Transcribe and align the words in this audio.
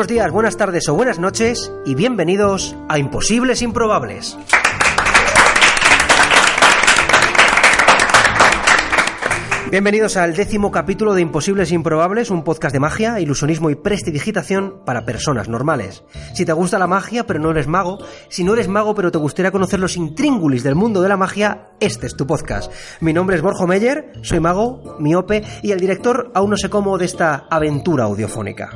Buenos 0.00 0.14
días, 0.14 0.30
buenas 0.32 0.56
tardes 0.56 0.88
o 0.88 0.94
buenas 0.94 1.18
noches 1.18 1.70
y 1.84 1.94
bienvenidos 1.94 2.74
a 2.88 2.98
Imposibles 2.98 3.60
Improbables. 3.60 4.34
Bienvenidos 9.70 10.16
al 10.16 10.34
décimo 10.34 10.70
capítulo 10.70 11.12
de 11.12 11.20
Imposibles 11.20 11.70
Improbables, 11.70 12.30
un 12.30 12.44
podcast 12.44 12.72
de 12.72 12.80
magia, 12.80 13.20
ilusionismo 13.20 13.68
y 13.68 13.74
prestidigitación 13.74 14.82
para 14.86 15.04
personas 15.04 15.50
normales. 15.50 16.02
Si 16.32 16.46
te 16.46 16.54
gusta 16.54 16.78
la 16.78 16.86
magia 16.86 17.26
pero 17.26 17.38
no 17.38 17.50
eres 17.50 17.66
mago, 17.66 17.98
si 18.30 18.42
no 18.42 18.54
eres 18.54 18.68
mago 18.68 18.94
pero 18.94 19.12
te 19.12 19.18
gustaría 19.18 19.52
conocer 19.52 19.80
los 19.80 19.98
intríngulis 19.98 20.62
del 20.62 20.76
mundo 20.76 21.02
de 21.02 21.10
la 21.10 21.18
magia, 21.18 21.72
este 21.78 22.06
es 22.06 22.16
tu 22.16 22.26
podcast. 22.26 22.72
Mi 23.00 23.12
nombre 23.12 23.36
es 23.36 23.42
Borjo 23.42 23.66
Meyer, 23.66 24.12
soy 24.22 24.40
mago, 24.40 24.96
miope 24.98 25.44
y 25.62 25.72
el 25.72 25.78
director 25.78 26.32
aún 26.34 26.48
no 26.48 26.56
sé 26.56 26.70
cómo 26.70 26.96
de 26.96 27.04
esta 27.04 27.46
aventura 27.50 28.04
audiofónica. 28.04 28.70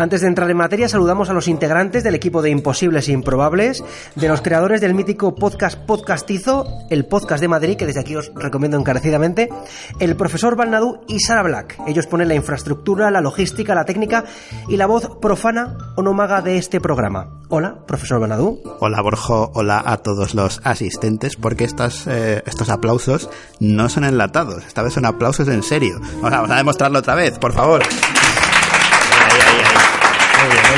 Antes 0.00 0.22
de 0.22 0.28
entrar 0.28 0.50
en 0.50 0.56
materia, 0.56 0.88
saludamos 0.88 1.28
a 1.28 1.34
los 1.34 1.46
integrantes 1.46 2.02
del 2.02 2.14
equipo 2.14 2.40
de 2.40 2.48
Imposibles 2.48 3.06
e 3.06 3.12
Improbables, 3.12 3.84
de 4.14 4.28
los 4.28 4.40
creadores 4.40 4.80
del 4.80 4.94
mítico 4.94 5.34
podcast 5.34 5.78
Podcastizo, 5.78 6.64
el 6.88 7.04
podcast 7.04 7.42
de 7.42 7.48
Madrid, 7.48 7.76
que 7.76 7.84
desde 7.84 8.00
aquí 8.00 8.16
os 8.16 8.32
recomiendo 8.34 8.78
encarecidamente, 8.78 9.50
el 9.98 10.16
profesor 10.16 10.56
Balnadú 10.56 11.02
y 11.06 11.20
Sara 11.20 11.42
Black. 11.42 11.78
Ellos 11.86 12.06
ponen 12.06 12.28
la 12.28 12.34
infraestructura, 12.34 13.10
la 13.10 13.20
logística, 13.20 13.74
la 13.74 13.84
técnica 13.84 14.24
y 14.68 14.78
la 14.78 14.86
voz 14.86 15.18
profana 15.20 15.76
o 15.96 16.02
no 16.02 16.14
maga 16.14 16.40
de 16.40 16.56
este 16.56 16.80
programa. 16.80 17.38
Hola, 17.50 17.84
profesor 17.86 18.20
Balnadú. 18.20 18.58
Hola, 18.78 19.02
Borjo. 19.02 19.50
Hola 19.52 19.82
a 19.84 19.98
todos 19.98 20.34
los 20.34 20.62
asistentes, 20.64 21.36
porque 21.36 21.64
estos, 21.64 22.06
eh, 22.06 22.42
estos 22.46 22.70
aplausos 22.70 23.28
no 23.58 23.90
son 23.90 24.04
enlatados. 24.04 24.64
Esta 24.64 24.82
vez 24.82 24.94
son 24.94 25.04
aplausos 25.04 25.46
en 25.48 25.62
serio. 25.62 26.00
Vamos 26.22 26.50
a 26.50 26.56
demostrarlo 26.56 27.00
otra 27.00 27.14
vez, 27.14 27.38
por 27.38 27.52
favor. 27.52 27.82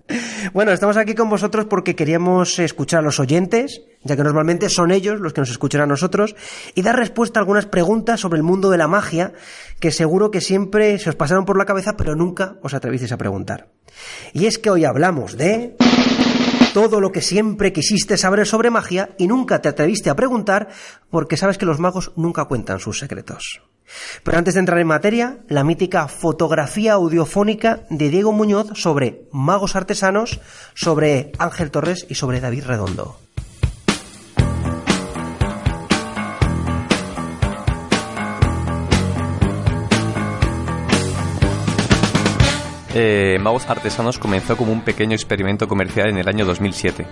Bueno, 0.53 0.71
estamos 0.71 0.97
aquí 0.97 1.13
con 1.13 1.29
vosotros 1.29 1.65
porque 1.65 1.95
queríamos 1.95 2.57
escuchar 2.57 2.99
a 2.99 3.03
los 3.03 3.19
oyentes, 3.19 3.81
ya 4.03 4.15
que 4.15 4.23
normalmente 4.23 4.69
son 4.69 4.91
ellos 4.91 5.19
los 5.19 5.33
que 5.33 5.41
nos 5.41 5.51
escuchan 5.51 5.81
a 5.81 5.85
nosotros, 5.85 6.35
y 6.73 6.81
dar 6.81 6.95
respuesta 6.95 7.39
a 7.39 7.41
algunas 7.41 7.67
preguntas 7.67 8.19
sobre 8.19 8.37
el 8.37 8.43
mundo 8.43 8.69
de 8.69 8.77
la 8.77 8.87
magia 8.87 9.33
que 9.79 9.91
seguro 9.91 10.31
que 10.31 10.41
siempre 10.41 10.97
se 10.97 11.09
os 11.09 11.15
pasaron 11.15 11.45
por 11.45 11.57
la 11.57 11.65
cabeza, 11.65 11.95
pero 11.95 12.15
nunca 12.15 12.55
os 12.63 12.73
atrevisteis 12.73 13.11
a 13.11 13.17
preguntar. 13.17 13.67
Y 14.33 14.47
es 14.47 14.57
que 14.57 14.71
hoy 14.71 14.85
hablamos 14.85 15.37
de 15.37 15.75
todo 16.73 16.99
lo 16.99 17.11
que 17.11 17.21
siempre 17.21 17.71
quisiste 17.71 18.17
saber 18.17 18.45
sobre 18.47 18.71
magia 18.71 19.09
y 19.17 19.27
nunca 19.27 19.61
te 19.61 19.69
atreviste 19.69 20.09
a 20.09 20.15
preguntar 20.15 20.69
porque 21.09 21.37
sabes 21.37 21.57
que 21.57 21.65
los 21.65 21.79
magos 21.79 22.11
nunca 22.15 22.45
cuentan 22.45 22.79
sus 22.79 22.99
secretos. 22.99 23.61
Pero 24.23 24.37
antes 24.37 24.53
de 24.53 24.59
entrar 24.61 24.79
en 24.79 24.87
materia, 24.87 25.37
la 25.47 25.63
mítica 25.63 26.07
fotografía 26.07 26.93
audiofónica 26.93 27.81
de 27.89 28.09
Diego 28.09 28.31
Muñoz 28.31 28.67
sobre 28.75 29.23
magos 29.31 29.75
artesanos, 29.75 30.39
sobre 30.73 31.31
Ángel 31.39 31.71
Torres 31.71 32.05
y 32.09 32.15
sobre 32.15 32.39
David 32.39 32.65
Redondo. 32.65 33.17
Eh, 42.95 43.37
Magos 43.39 43.69
Artesanos 43.69 44.17
comenzó 44.17 44.57
como 44.57 44.73
un 44.73 44.81
pequeño 44.81 45.13
experimento 45.13 45.67
comercial 45.67 46.09
en 46.09 46.17
el 46.17 46.27
año 46.27 46.45
2007. 46.45 47.05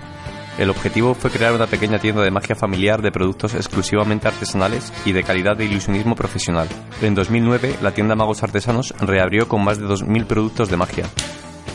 El 0.57 0.71
objetivo 0.71 1.13
fue 1.13 1.29
crear 1.29 1.53
una 1.53 1.67
pequeña 1.67 1.99
tienda 1.99 2.23
de 2.23 2.31
magia 2.31 2.55
familiar 2.55 3.01
de 3.03 3.11
productos 3.11 3.53
exclusivamente 3.53 4.27
artesanales 4.27 4.91
y 5.05 5.11
de 5.11 5.21
calidad 5.23 5.55
de 5.55 5.65
ilusionismo 5.65 6.15
profesional. 6.15 6.67
En 7.01 7.13
2009, 7.13 7.75
la 7.83 7.91
tienda 7.91 8.15
Magos 8.15 8.41
Artesanos 8.41 8.93
reabrió 8.99 9.47
con 9.47 9.63
más 9.63 9.77
de 9.77 9.85
2.000 9.85 10.25
productos 10.25 10.69
de 10.69 10.77
magia. 10.77 11.05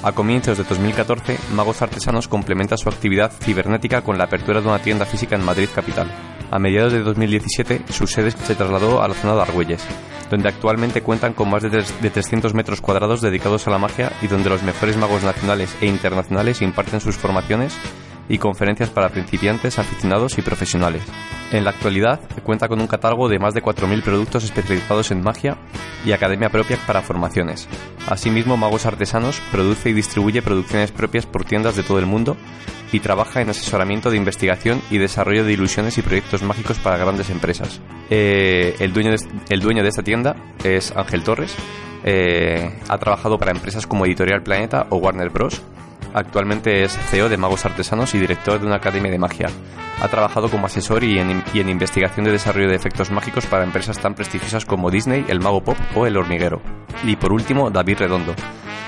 A 0.03 0.11
comienzos 0.11 0.59
de 0.59 0.65
2014, 0.65 1.39
Magos 1.55 1.81
Artesanos 1.81 2.27
complementa 2.27 2.77
su 2.77 2.89
actividad 2.89 3.31
cibernética 3.31 4.03
con 4.03 4.19
la 4.19 4.25
apertura 4.25 4.61
de 4.61 4.67
una 4.67 4.81
tienda 4.81 5.07
física 5.07 5.37
en 5.37 5.45
Madrid 5.45 5.69
capital. 5.73 6.11
A 6.51 6.59
mediados 6.59 6.93
de 6.93 7.01
2017, 7.05 7.85
su 7.89 8.09
sede 8.09 8.33
se 8.33 8.57
trasladó 8.57 9.01
a 9.01 9.07
la 9.07 9.15
zona 9.15 9.37
de 9.37 9.43
Argüelles, 9.43 9.85
donde 10.29 10.49
actualmente 10.49 11.03
cuentan 11.03 11.35
con 11.35 11.49
más 11.49 11.63
de, 11.63 11.71
tres- 11.71 11.95
de 12.03 12.11
300 12.11 12.53
metros 12.53 12.81
cuadrados 12.81 13.21
dedicados 13.21 13.69
a 13.69 13.71
la 13.71 13.79
magia 13.79 14.11
y 14.23 14.27
donde 14.27 14.51
los 14.51 14.65
mejores 14.65 14.97
magos 14.97 15.23
nacionales 15.23 15.73
e 15.81 15.87
internacionales 15.87 16.63
imparten 16.63 17.01
sus 17.01 17.17
formaciones 17.17 17.73
y 18.29 18.39
conferencias 18.39 18.91
para 18.91 19.09
principiantes, 19.09 19.79
aficionados 19.79 20.39
y 20.39 20.43
profesionales. 20.43 21.03
En 21.53 21.65
la 21.65 21.71
actualidad 21.71 22.21
cuenta 22.43 22.69
con 22.69 22.81
un 22.81 22.87
catálogo 22.87 23.29
de 23.29 23.39
más 23.39 23.53
de 23.53 23.63
4.000 23.63 24.03
productos 24.03 24.45
especializados 24.45 25.11
en 25.11 25.23
magia 25.23 25.59
y 26.05 26.13
academia 26.13 26.49
propia 26.49 26.79
para 26.87 27.03
formaciones. 27.03 27.69
Asimismo, 28.09 28.57
Magos 28.57 28.87
Artesanos 28.87 29.41
produce 29.51 29.91
y 29.91 29.93
distribuye 29.93 30.41
producciones 30.41 30.93
propias 30.93 31.27
por 31.27 31.45
tiendas 31.45 31.77
de 31.77 31.83
todo 31.83 31.99
el 31.99 32.07
mundo 32.07 32.37
y 32.93 33.01
trabaja 33.01 33.41
en 33.41 33.51
asesoramiento 33.51 34.11
de 34.11 34.19
investigación 34.19 34.81
y 34.91 34.99
desarrollo 34.99 35.45
de 35.45 35.53
ilusiones 35.53 35.97
y 35.99 36.03
proyectos 36.03 36.43
mágicos 36.43 36.79
para 36.79 36.99
grandes 36.99 37.31
empresas. 37.31 37.81
Eh, 38.11 38.77
el, 38.79 38.93
dueño 38.93 39.11
de, 39.83 39.89
esta 39.89 40.03
tienda 40.03 40.37
es 40.63 40.93
Ángel 40.95 41.23
Torres. 41.23 41.55
Eh, 42.05 42.79
ha 42.89 42.99
trabajado 42.99 43.39
para 43.39 43.53
empresas 43.53 43.87
como 43.87 44.05
Editorial 44.05 44.43
Planeta 44.43 44.87
o 44.91 44.97
Warner 44.97 45.31
Bros. 45.31 45.63
Actualmente 46.15 46.83
es 46.83 46.93
CEO 46.93 47.29
de 47.29 47.39
Magos 47.39 47.65
Artesanos 47.65 48.15
y 48.15 48.19
director 48.19 48.61
de 48.61 48.67
una 48.67 48.77
academia 48.77 49.11
de 49.11 49.19
magia. 49.19 49.49
Ha 50.01 50.09
trabajado 50.09 50.51
como 50.51 50.67
asesor 50.67 51.05
y 51.05 51.19
en, 51.19 51.69
investigación 51.69 52.25
de 52.25 52.33
desarrollo 52.33 52.69
de 52.69 52.77
efectos 52.77 53.11
mágicos 53.11 53.47
para 53.47 53.65
empresas 53.65 53.99
tan 53.99 54.15
prestigiosas 54.15 54.67
como 54.67 54.91
Disney, 54.91 55.25
El 55.29 55.41
Mago 55.41 55.63
Pop 55.63 55.77
o 55.95 56.07
El 56.07 56.17
Hormiguero. 56.17 56.61
Y 57.05 57.17
por 57.17 57.33
último, 57.33 57.71
David 57.71 57.99
Redondo. 57.99 58.35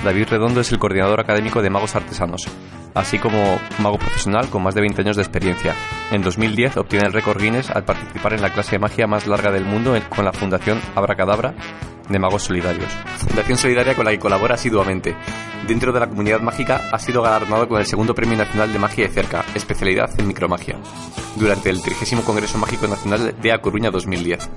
David 0.04 0.28
Redondo 0.28 0.60
es 0.60 0.70
el 0.72 0.78
coordinador 0.78 1.20
académico 1.20 1.62
de 1.62 1.70
Magos 1.70 1.96
Artesanos. 1.96 2.46
Así 2.94 3.18
como 3.18 3.60
mago 3.78 3.98
profesional 3.98 4.48
con 4.48 4.62
más 4.62 4.74
de 4.74 4.80
20 4.80 5.02
años 5.02 5.16
de 5.16 5.22
experiencia. 5.22 5.74
En 6.10 6.22
2010 6.22 6.76
obtiene 6.78 7.06
el 7.06 7.12
récord 7.12 7.40
Guinness 7.40 7.70
al 7.70 7.84
participar 7.84 8.34
en 8.34 8.42
la 8.42 8.52
clase 8.52 8.72
de 8.72 8.78
magia 8.78 9.06
más 9.06 9.26
larga 9.26 9.50
del 9.50 9.64
mundo 9.64 9.94
con 10.14 10.24
la 10.24 10.32
Fundación 10.32 10.80
Abracadabra 10.94 11.54
de 12.08 12.18
Magos 12.18 12.44
Solidarios. 12.44 12.92
Fundación 13.18 13.58
solidaria 13.58 13.94
con 13.94 14.04
la 14.04 14.10
que 14.10 14.18
colabora 14.18 14.54
asiduamente. 14.54 15.16
Dentro 15.66 15.92
de 15.92 16.00
la 16.00 16.08
comunidad 16.08 16.40
mágica 16.40 16.88
ha 16.92 16.98
sido 16.98 17.22
galardonado 17.22 17.68
con 17.68 17.80
el 17.80 17.86
segundo 17.86 18.14
Premio 18.14 18.36
Nacional 18.36 18.72
de 18.72 18.78
Magia 18.78 19.06
de 19.06 19.14
Cerca, 19.14 19.44
especialidad 19.54 20.10
en 20.18 20.28
micromagia, 20.28 20.76
durante 21.36 21.70
el 21.70 21.80
30 21.80 22.22
Congreso 22.22 22.58
Mágico 22.58 22.86
Nacional 22.86 23.34
de 23.40 23.52
A 23.52 23.58
Coruña 23.58 23.90
2010. 23.90 24.50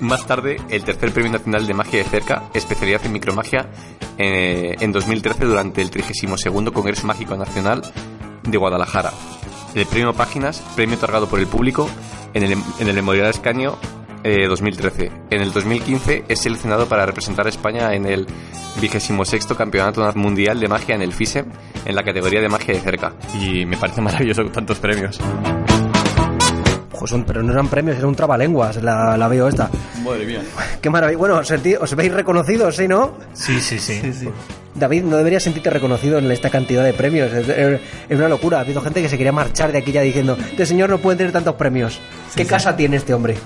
Más 0.00 0.26
tarde, 0.26 0.56
el 0.70 0.82
tercer 0.82 1.12
Premio 1.12 1.30
Nacional 1.30 1.66
de 1.66 1.74
Magia 1.74 2.02
de 2.02 2.08
Cerca, 2.08 2.44
especialidad 2.54 3.04
en 3.04 3.12
micromagia, 3.12 3.68
eh, 4.16 4.74
en 4.80 4.92
2013 4.92 5.44
durante 5.44 5.82
el 5.82 5.90
32 5.90 6.72
Congreso 6.72 7.06
Mágico 7.06 7.36
Nacional 7.36 7.82
de 8.42 8.56
Guadalajara. 8.56 9.12
El 9.74 9.84
premio 9.86 10.14
Páginas, 10.14 10.62
premio 10.74 10.96
otorgado 10.96 11.28
por 11.28 11.38
el 11.38 11.46
público 11.46 11.88
en 12.32 12.44
el, 12.44 12.52
en 12.52 12.88
el 12.88 12.94
Memorial 12.94 13.26
Escaño 13.26 13.76
2013. 14.22 15.04
Eh, 15.04 15.12
en 15.30 15.42
el 15.42 15.52
2015 15.52 16.24
es 16.28 16.40
seleccionado 16.40 16.86
para 16.86 17.04
representar 17.04 17.46
a 17.46 17.50
España 17.50 17.94
en 17.94 18.06
el 18.06 18.26
26 18.80 19.46
Campeonato 19.56 20.10
Mundial 20.14 20.60
de 20.60 20.68
Magia 20.68 20.94
en 20.94 21.02
el 21.02 21.12
FISE, 21.12 21.44
en 21.84 21.94
la 21.94 22.02
categoría 22.02 22.40
de 22.40 22.48
magia 22.48 22.74
de 22.74 22.80
cerca. 22.80 23.12
Y 23.38 23.66
me 23.66 23.76
parece 23.76 24.00
maravilloso 24.00 24.44
tantos 24.44 24.78
premios. 24.78 25.20
Pero 27.26 27.42
no 27.42 27.52
eran 27.52 27.68
premios, 27.68 27.96
era 27.96 28.06
un 28.06 28.14
trabalenguas, 28.14 28.82
la, 28.82 29.16
la 29.16 29.28
veo 29.28 29.48
esta. 29.48 29.70
Madre 30.04 30.26
mía. 30.26 30.42
Qué 30.80 30.90
maravilla. 30.90 31.18
Bueno, 31.18 31.38
¿os 31.38 31.96
veis 31.96 32.12
reconocidos, 32.12 32.76
sí, 32.76 32.88
no? 32.88 33.14
Sí, 33.32 33.60
sí, 33.60 33.78
sí. 33.78 34.28
David, 34.74 35.04
no 35.04 35.16
deberías 35.16 35.42
sentirte 35.42 35.70
reconocido 35.70 36.18
en 36.18 36.30
esta 36.30 36.50
cantidad 36.50 36.84
de 36.84 36.92
premios. 36.92 37.32
Es, 37.32 37.80
una 38.10 38.28
locura. 38.28 38.58
Ha 38.58 38.60
habido 38.60 38.80
gente 38.80 39.02
que 39.02 39.08
se 39.08 39.16
quería 39.16 39.32
marchar 39.32 39.72
de 39.72 39.78
aquí 39.78 39.92
ya 39.92 40.02
diciendo, 40.02 40.36
este 40.38 40.66
señor 40.66 40.90
no 40.90 40.98
puede 40.98 41.18
tener 41.18 41.32
tantos 41.32 41.56
premios. 41.56 42.00
¿Qué 42.36 42.46
casa 42.46 42.76
tiene 42.76 42.96
este 42.96 43.14
hombre? 43.14 43.36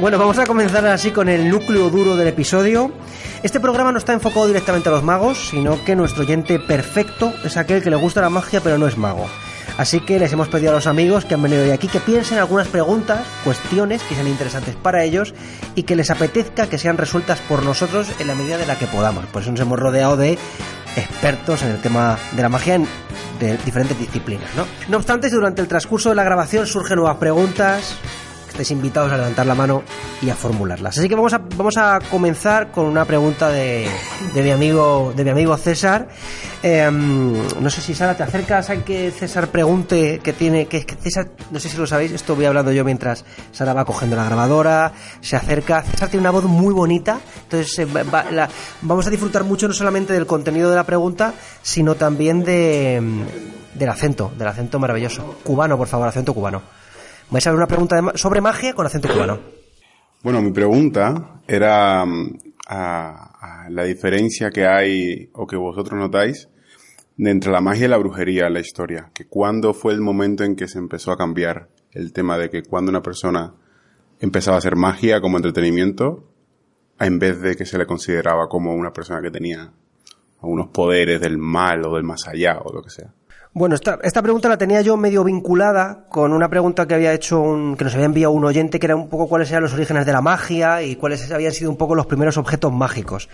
Bueno, 0.00 0.16
vamos 0.16 0.38
a 0.38 0.46
comenzar 0.46 0.86
así 0.86 1.10
con 1.10 1.28
el 1.28 1.50
núcleo 1.50 1.90
duro 1.90 2.16
del 2.16 2.28
episodio. 2.28 2.90
Este 3.42 3.58
programa 3.58 3.90
no 3.90 3.96
está 3.96 4.12
enfocado 4.12 4.46
directamente 4.46 4.90
a 4.90 4.92
los 4.92 5.02
magos, 5.02 5.48
sino 5.48 5.82
que 5.82 5.96
nuestro 5.96 6.24
oyente 6.24 6.58
perfecto 6.58 7.32
es 7.42 7.56
aquel 7.56 7.82
que 7.82 7.88
le 7.88 7.96
gusta 7.96 8.20
la 8.20 8.28
magia 8.28 8.60
pero 8.60 8.76
no 8.76 8.86
es 8.86 8.98
mago. 8.98 9.26
Así 9.78 10.00
que 10.00 10.18
les 10.18 10.30
hemos 10.34 10.48
pedido 10.48 10.72
a 10.72 10.74
los 10.74 10.86
amigos 10.86 11.24
que 11.24 11.32
han 11.32 11.42
venido 11.42 11.62
hoy 11.62 11.70
aquí 11.70 11.88
que 11.88 12.00
piensen 12.00 12.36
algunas 12.36 12.68
preguntas, 12.68 13.26
cuestiones 13.42 14.02
que 14.02 14.14
sean 14.14 14.26
interesantes 14.26 14.76
para 14.76 15.04
ellos 15.04 15.32
y 15.74 15.84
que 15.84 15.96
les 15.96 16.10
apetezca 16.10 16.66
que 16.66 16.76
sean 16.76 16.98
resueltas 16.98 17.40
por 17.40 17.62
nosotros 17.62 18.08
en 18.18 18.26
la 18.26 18.34
medida 18.34 18.58
de 18.58 18.66
la 18.66 18.76
que 18.76 18.86
podamos. 18.86 19.24
Por 19.26 19.40
eso 19.40 19.50
nos 19.52 19.60
hemos 19.60 19.78
rodeado 19.78 20.18
de 20.18 20.38
expertos 20.96 21.62
en 21.62 21.70
el 21.70 21.80
tema 21.80 22.18
de 22.32 22.42
la 22.42 22.50
magia 22.50 22.74
en 22.74 22.86
de 23.38 23.56
diferentes 23.64 23.98
disciplinas, 23.98 24.54
¿no? 24.54 24.66
No 24.88 24.98
obstante, 24.98 25.30
durante 25.30 25.62
el 25.62 25.68
transcurso 25.68 26.10
de 26.10 26.14
la 26.14 26.24
grabación 26.24 26.66
surgen 26.66 26.96
nuevas 26.96 27.16
preguntas, 27.16 27.96
estáis 28.50 28.70
invitados 28.70 29.10
a 29.12 29.16
levantar 29.16 29.46
la 29.46 29.54
mano 29.54 29.82
y 30.22 30.30
a 30.30 30.34
formularlas. 30.34 30.98
Así 30.98 31.08
que 31.08 31.14
vamos 31.14 31.32
a, 31.32 31.38
vamos 31.38 31.76
a 31.76 31.98
comenzar 32.10 32.70
con 32.70 32.86
una 32.86 33.04
pregunta 33.04 33.48
de, 33.48 33.88
de 34.34 34.42
mi 34.42 34.50
amigo 34.50 35.12
de 35.16 35.24
mi 35.24 35.30
amigo 35.30 35.56
César. 35.56 36.08
Em, 36.62 37.32
no 37.60 37.70
sé 37.70 37.80
si 37.80 37.94
Sara 37.94 38.14
te 38.16 38.22
acercas 38.22 38.68
a 38.68 38.84
que 38.84 39.10
César 39.10 39.48
pregunte 39.48 40.20
que 40.22 40.34
tiene 40.34 40.66
que, 40.66 40.84
César, 41.00 41.28
no 41.50 41.58
sé 41.58 41.70
si 41.70 41.76
lo 41.78 41.86
sabéis, 41.86 42.12
esto 42.12 42.36
voy 42.36 42.44
hablando 42.44 42.70
yo 42.70 42.84
mientras 42.84 43.24
Sara 43.52 43.72
va 43.72 43.86
cogiendo 43.86 44.16
la 44.16 44.24
grabadora, 44.24 44.92
se 45.22 45.36
acerca. 45.36 45.82
César 45.82 46.10
tiene 46.10 46.20
una 46.20 46.30
voz 46.30 46.44
muy 46.44 46.74
bonita, 46.74 47.20
entonces 47.44 47.78
eh, 47.78 47.86
vamos 48.82 49.06
a 49.06 49.10
disfrutar 49.10 49.44
mucho 49.44 49.68
no 49.68 49.74
solamente 49.74 50.12
del 50.12 50.26
contenido 50.26 50.68
de 50.68 50.76
la 50.76 50.84
pregunta, 50.84 51.32
sino 51.62 51.94
también 51.94 52.44
de, 52.44 53.02
del 53.74 53.88
acento, 53.88 54.30
del 54.36 54.48
acento 54.48 54.78
maravilloso. 54.78 55.36
Cubano, 55.42 55.78
por 55.78 55.88
favor, 55.88 56.08
acento 56.08 56.34
cubano. 56.34 56.79
Vais 57.30 57.46
a 57.46 57.50
ver 57.50 57.58
una 57.58 57.66
pregunta 57.68 58.12
sobre 58.16 58.40
magia 58.40 58.74
con 58.74 58.86
acento 58.86 59.08
cubano. 59.08 59.38
Bueno, 60.22 60.42
mi 60.42 60.50
pregunta 60.50 61.40
era 61.46 62.04
mm, 62.04 62.38
a, 62.66 63.66
la 63.70 63.84
diferencia 63.84 64.50
que 64.50 64.66
hay 64.66 65.30
o 65.34 65.46
que 65.46 65.56
vosotros 65.56 65.98
notáis 65.98 66.48
entre 67.16 67.52
la 67.52 67.60
magia 67.60 67.86
y 67.86 67.88
la 67.88 67.98
brujería 67.98 68.50
la 68.50 68.58
historia. 68.58 69.10
Que 69.14 69.26
cuándo 69.26 69.74
fue 69.74 69.92
el 69.92 70.00
momento 70.00 70.42
en 70.42 70.56
que 70.56 70.66
se 70.66 70.78
empezó 70.78 71.12
a 71.12 71.16
cambiar 71.16 71.68
el 71.92 72.12
tema 72.12 72.36
de 72.36 72.50
que 72.50 72.62
cuando 72.62 72.90
una 72.90 73.02
persona 73.02 73.54
empezaba 74.18 74.56
a 74.56 74.58
hacer 74.58 74.74
magia 74.74 75.20
como 75.20 75.36
entretenimiento, 75.36 76.32
en 76.98 77.18
vez 77.20 77.40
de 77.40 77.54
que 77.54 77.64
se 77.64 77.78
le 77.78 77.86
consideraba 77.86 78.48
como 78.48 78.74
una 78.74 78.92
persona 78.92 79.22
que 79.22 79.30
tenía 79.30 79.72
algunos 80.42 80.68
poderes 80.68 81.20
del 81.20 81.38
mal 81.38 81.86
o 81.86 81.94
del 81.94 82.04
más 82.04 82.26
allá 82.26 82.58
o 82.58 82.72
lo 82.72 82.82
que 82.82 82.90
sea. 82.90 83.14
Bueno, 83.52 83.74
esta, 83.74 83.98
esta 84.02 84.22
pregunta 84.22 84.48
la 84.48 84.58
tenía 84.58 84.80
yo 84.80 84.96
medio 84.96 85.24
vinculada 85.24 86.06
con 86.08 86.32
una 86.32 86.48
pregunta 86.48 86.86
que 86.86 86.94
había 86.94 87.12
hecho 87.12 87.40
un, 87.40 87.76
que 87.76 87.82
nos 87.82 87.94
había 87.94 88.06
enviado 88.06 88.32
un 88.32 88.44
oyente 88.44 88.78
que 88.78 88.86
era 88.86 88.94
un 88.94 89.08
poco 89.08 89.28
cuáles 89.28 89.50
eran 89.50 89.64
los 89.64 89.72
orígenes 89.72 90.06
de 90.06 90.12
la 90.12 90.20
magia 90.20 90.82
y 90.82 90.94
cuáles 90.94 91.30
habían 91.32 91.52
sido 91.52 91.70
un 91.70 91.76
poco 91.76 91.96
los 91.96 92.06
primeros 92.06 92.36
objetos 92.36 92.72
mágicos. 92.72 93.28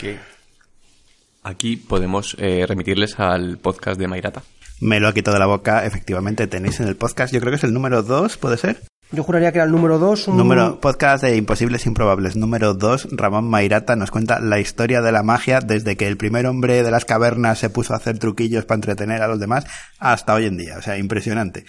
Aquí 1.43 1.77
podemos 1.77 2.35
eh, 2.39 2.65
remitirles 2.67 3.21
al 3.21 3.59
podcast 3.59 4.01
de 4.01 4.09
Mairata. 4.09 4.43
Me 4.81 5.01
lo 5.01 5.09
ha 5.09 5.15
quitado 5.15 5.35
de 5.35 5.41
la 5.41 5.47
boca, 5.47 5.85
efectivamente 5.85 6.47
tenéis 6.47 6.81
en 6.81 6.89
el 6.89 6.97
podcast, 6.97 7.33
yo 7.33 7.41
creo 7.41 7.51
que 7.51 7.57
es 7.57 7.65
el 7.65 7.73
número 7.73 8.03
2, 8.03 8.37
¿puede 8.39 8.57
ser? 8.57 8.83
Yo 9.13 9.23
juraría 9.23 9.53
que 9.53 9.59
era 9.59 9.67
el 9.67 9.71
número 9.71 10.01
2. 10.01 10.29
Número, 10.29 10.81
podcast 10.81 11.23
de 11.23 11.37
Imposibles 11.37 11.87
Improbables. 11.87 12.35
Número 12.35 12.75
2, 12.75 13.09
Ramón 13.13 13.49
Mairata 13.49 13.95
nos 13.95 14.11
cuenta 14.11 14.41
la 14.41 14.59
historia 14.59 15.01
de 15.01 15.13
la 15.13 15.23
magia 15.23 15.61
desde 15.61 15.97
que 15.97 16.09
el 16.09 16.17
primer 16.17 16.45
hombre 16.47 16.83
de 16.83 16.91
las 16.91 17.05
cavernas 17.05 17.61
se 17.61 17.71
puso 17.71 17.93
a 17.95 17.99
hacer 17.99 18.19
truquillos 18.19 18.65
para 18.65 18.77
entretener 18.77 19.23
a 19.23 19.29
los 19.29 19.39
demás 19.39 19.65
hasta 20.01 20.35
hoy 20.35 20.47
en 20.47 20.57
día. 20.57 20.77
O 20.79 20.83
sea, 20.83 20.99
impresionante. 20.99 21.65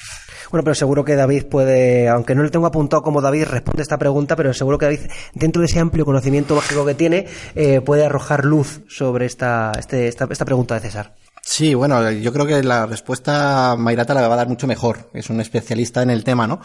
Bueno, 0.50 0.64
pero 0.64 0.74
seguro 0.74 1.06
que 1.06 1.16
David 1.16 1.46
puede, 1.46 2.10
aunque 2.10 2.34
no 2.34 2.42
le 2.42 2.50
tengo 2.50 2.66
apuntado 2.66 3.04
como 3.04 3.22
David 3.22 3.46
responde 3.46 3.84
esta 3.84 4.00
pregunta, 4.00 4.36
pero 4.36 4.52
seguro 4.52 4.80
que 4.80 4.86
David, 4.86 5.02
dentro 5.36 5.62
de 5.62 5.68
ese 5.68 5.80
amplio 5.80 6.06
conocimiento 6.06 6.56
mágico 6.56 6.88
que 6.88 6.96
tiene, 6.96 7.28
eh, 7.54 7.82
puede 7.82 8.04
arrojar 8.04 8.46
luz 8.46 8.82
sobre 8.88 9.28
esta, 9.28 9.74
este, 9.78 10.08
esta, 10.08 10.28
esta 10.32 10.46
pregunta 10.46 10.74
de 10.74 10.82
César. 10.82 11.14
Sí, 11.50 11.74
bueno, 11.76 12.12
yo 12.12 12.34
creo 12.34 12.46
que 12.46 12.62
la 12.62 12.86
respuesta 12.86 13.76
Mairata 13.78 14.14
la 14.14 14.28
va 14.28 14.34
a 14.34 14.38
dar 14.38 14.50
mucho 14.50 14.68
mejor. 14.68 15.10
Es 15.14 15.30
un 15.30 15.40
especialista 15.40 16.02
en 16.02 16.10
el 16.10 16.26
tema, 16.26 16.46
¿no? 16.46 16.60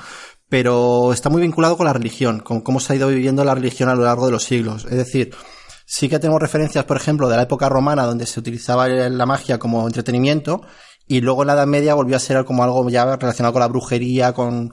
Pero 0.53 1.15
está 1.15 1.31
muy 1.31 1.41
vinculado 1.41 1.79
con 1.79 1.87
la 1.87 1.95
religión, 1.95 2.41
con 2.41 2.61
cómo 2.61 2.79
se 2.79 2.93
ha 2.93 2.97
ido 2.97 3.09
viviendo 3.09 3.43
la 3.43 3.55
religión 3.55 3.89
a 3.89 3.95
lo 3.95 4.03
largo 4.03 4.27
de 4.27 4.33
los 4.33 4.45
siglos. 4.45 4.85
Es 4.85 4.99
decir, 4.99 5.35
sí 5.87 6.11
que 6.11 6.19
tenemos 6.19 6.43
referencias, 6.43 6.85
por 6.85 6.99
ejemplo, 6.99 7.31
de 7.31 7.37
la 7.37 7.45
época 7.45 7.71
romana 7.71 8.05
donde 8.05 8.27
se 8.27 8.39
utilizaba 8.39 8.87
la 8.87 9.25
magia 9.25 9.59
como 9.59 9.87
entretenimiento 9.87 10.61
y 11.07 11.23
luego 11.23 11.41
en 11.41 11.47
la 11.47 11.55
Edad 11.55 11.67
Media 11.67 11.95
volvió 11.95 12.17
a 12.17 12.21
ser 12.21 12.45
como 12.45 12.63
algo 12.63 12.87
ya 12.91 13.17
relacionado 13.17 13.55
con 13.55 13.61
la 13.61 13.69
brujería, 13.69 14.35
con, 14.35 14.71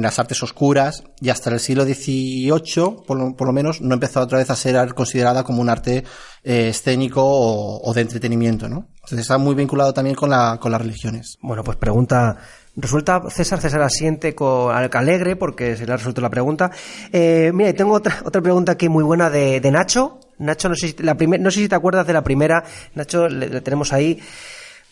las 0.00 0.20
artes 0.20 0.40
oscuras 0.44 1.02
y 1.20 1.30
hasta 1.30 1.50
el 1.50 1.58
siglo 1.58 1.84
XVIII, 1.84 3.02
por 3.04 3.18
lo, 3.18 3.52
menos, 3.52 3.80
no 3.80 3.94
empezó 3.94 4.20
otra 4.20 4.38
vez 4.38 4.50
a 4.50 4.54
ser 4.54 4.94
considerada 4.94 5.42
como 5.42 5.62
un 5.62 5.68
arte 5.68 6.04
eh, 6.44 6.68
escénico 6.68 7.22
o, 7.24 7.92
de 7.92 8.02
entretenimiento, 8.02 8.68
¿no? 8.68 8.86
Entonces 8.94 9.18
está 9.18 9.36
muy 9.36 9.56
vinculado 9.56 9.92
también 9.92 10.14
con, 10.14 10.30
la, 10.30 10.58
con 10.60 10.70
las 10.70 10.80
religiones. 10.80 11.38
Bueno, 11.42 11.64
pues 11.64 11.76
pregunta 11.76 12.36
Resulta 12.76 13.22
César, 13.30 13.60
César 13.60 13.80
asiente 13.80 14.34
con 14.34 14.74
alegre 14.74 15.34
porque 15.34 15.76
se 15.76 15.86
le 15.86 15.92
ha 15.94 15.96
resuelto 15.96 16.20
la 16.20 16.28
pregunta. 16.28 16.70
Eh, 17.10 17.50
mira, 17.54 17.72
tengo 17.72 17.94
otra, 17.94 18.20
otra 18.24 18.42
pregunta 18.42 18.72
aquí 18.72 18.90
muy 18.90 19.02
buena 19.02 19.30
de, 19.30 19.60
de 19.60 19.70
Nacho. 19.70 20.20
Nacho, 20.38 20.68
no 20.68 20.74
sé, 20.74 20.88
si, 20.88 21.02
la 21.02 21.14
no 21.14 21.50
sé 21.50 21.60
si 21.60 21.68
te 21.68 21.74
acuerdas 21.74 22.06
de 22.06 22.12
la 22.12 22.22
primera. 22.22 22.64
Nacho, 22.94 23.28
le, 23.28 23.62
tenemos 23.62 23.94
ahí. 23.94 24.20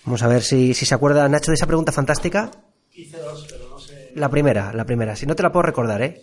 Vamos 0.06 0.22
a 0.22 0.28
ver 0.28 0.42
si, 0.42 0.72
si 0.72 0.86
se 0.86 0.94
acuerda 0.94 1.28
Nacho 1.28 1.50
de 1.50 1.56
esa 1.56 1.66
pregunta 1.66 1.92
fantástica. 1.92 2.50
Hice 2.92 3.18
dos, 3.18 3.46
pero 3.50 3.68
no 3.68 3.78
sé. 3.78 4.12
La 4.14 4.30
primera, 4.30 4.72
la 4.72 4.86
primera. 4.86 5.14
Si 5.14 5.26
no 5.26 5.36
te 5.36 5.42
la 5.42 5.52
puedo 5.52 5.64
recordar, 5.64 6.00
¿eh? 6.00 6.22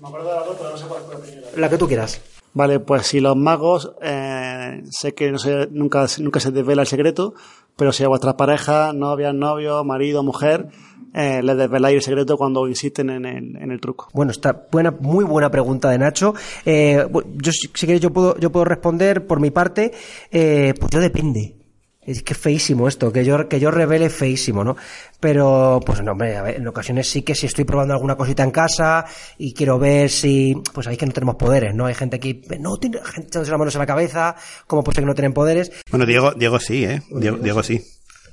Me 0.00 0.06
acuerdo 0.06 0.28
de 0.28 0.36
la 0.36 0.44
dos, 0.44 0.56
pero 0.56 0.70
no 0.70 0.76
sé 0.76 0.84
cuál 0.86 1.02
fue 1.02 1.14
la 1.14 1.20
primera. 1.20 1.48
La 1.56 1.68
que 1.68 1.78
tú 1.78 1.88
quieras. 1.88 2.20
Vale, 2.54 2.78
pues 2.78 3.08
si 3.08 3.20
los 3.20 3.36
magos, 3.36 3.92
eh, 4.00 4.82
sé 4.90 5.12
que 5.12 5.30
no 5.32 5.38
sé, 5.38 5.68
nunca, 5.72 6.06
nunca 6.20 6.38
se 6.38 6.52
desvela 6.52 6.82
el 6.82 6.88
secreto, 6.88 7.34
pero 7.76 7.92
si 7.92 8.04
a 8.04 8.08
vuestra 8.08 8.36
pareja, 8.36 8.92
novia, 8.92 9.32
novio, 9.32 9.82
marido, 9.82 10.22
mujer, 10.22 10.68
eh, 11.12 11.42
les 11.42 11.56
desveláis 11.56 11.96
el 11.96 12.02
secreto 12.02 12.36
cuando 12.36 12.68
insisten 12.68 13.10
en 13.10 13.24
el, 13.24 13.56
en 13.56 13.70
el 13.72 13.80
truco. 13.80 14.08
Bueno, 14.12 14.30
está 14.30 14.66
buena, 14.70 14.92
muy 14.92 15.24
buena 15.24 15.50
pregunta 15.50 15.90
de 15.90 15.98
Nacho. 15.98 16.34
Eh, 16.64 17.04
yo, 17.36 17.52
si, 17.52 17.68
queréis, 17.68 18.00
yo 18.00 18.12
puedo, 18.12 18.38
yo 18.38 18.50
puedo 18.50 18.64
responder 18.64 19.26
por 19.26 19.40
mi 19.40 19.50
parte. 19.50 19.92
Eh, 20.30 20.74
pues 20.78 20.90
yo 20.90 21.00
depende. 21.00 21.63
Es 22.06 22.22
que 22.22 22.34
feísimo 22.34 22.88
esto, 22.88 23.12
que 23.12 23.24
yo, 23.24 23.48
que 23.48 23.58
yo 23.58 23.70
revele 23.70 24.10
feísimo, 24.10 24.62
¿no? 24.62 24.76
Pero, 25.20 25.80
pues 25.84 26.02
no, 26.02 26.12
hombre, 26.12 26.36
a 26.36 26.42
ver, 26.42 26.56
en 26.56 26.68
ocasiones 26.68 27.08
sí 27.08 27.22
que 27.22 27.34
si 27.34 27.46
estoy 27.46 27.64
probando 27.64 27.94
alguna 27.94 28.16
cosita 28.16 28.42
en 28.42 28.50
casa 28.50 29.04
y 29.38 29.54
quiero 29.54 29.78
ver 29.78 30.10
si, 30.10 30.54
pues 30.72 30.86
ahí 30.86 30.96
que 30.96 31.06
no 31.06 31.12
tenemos 31.12 31.36
poderes, 31.36 31.74
¿no? 31.74 31.86
Hay 31.86 31.94
gente 31.94 32.16
aquí, 32.16 32.42
no, 32.60 32.76
tiene 32.76 32.98
gente 32.98 33.28
echándose 33.28 33.50
las 33.50 33.58
manos 33.58 33.74
en 33.74 33.80
la 33.80 33.86
cabeza, 33.86 34.36
¿cómo 34.66 34.84
puede 34.84 34.96
ser 34.96 35.04
que 35.04 35.08
no 35.08 35.14
tienen 35.14 35.32
poderes? 35.32 35.72
Bueno, 35.90 36.04
Diego, 36.06 36.32
Diego 36.32 36.60
sí, 36.60 36.84
¿eh? 36.84 37.02
Diego, 37.10 37.38
Diego 37.38 37.62
sí. 37.62 37.82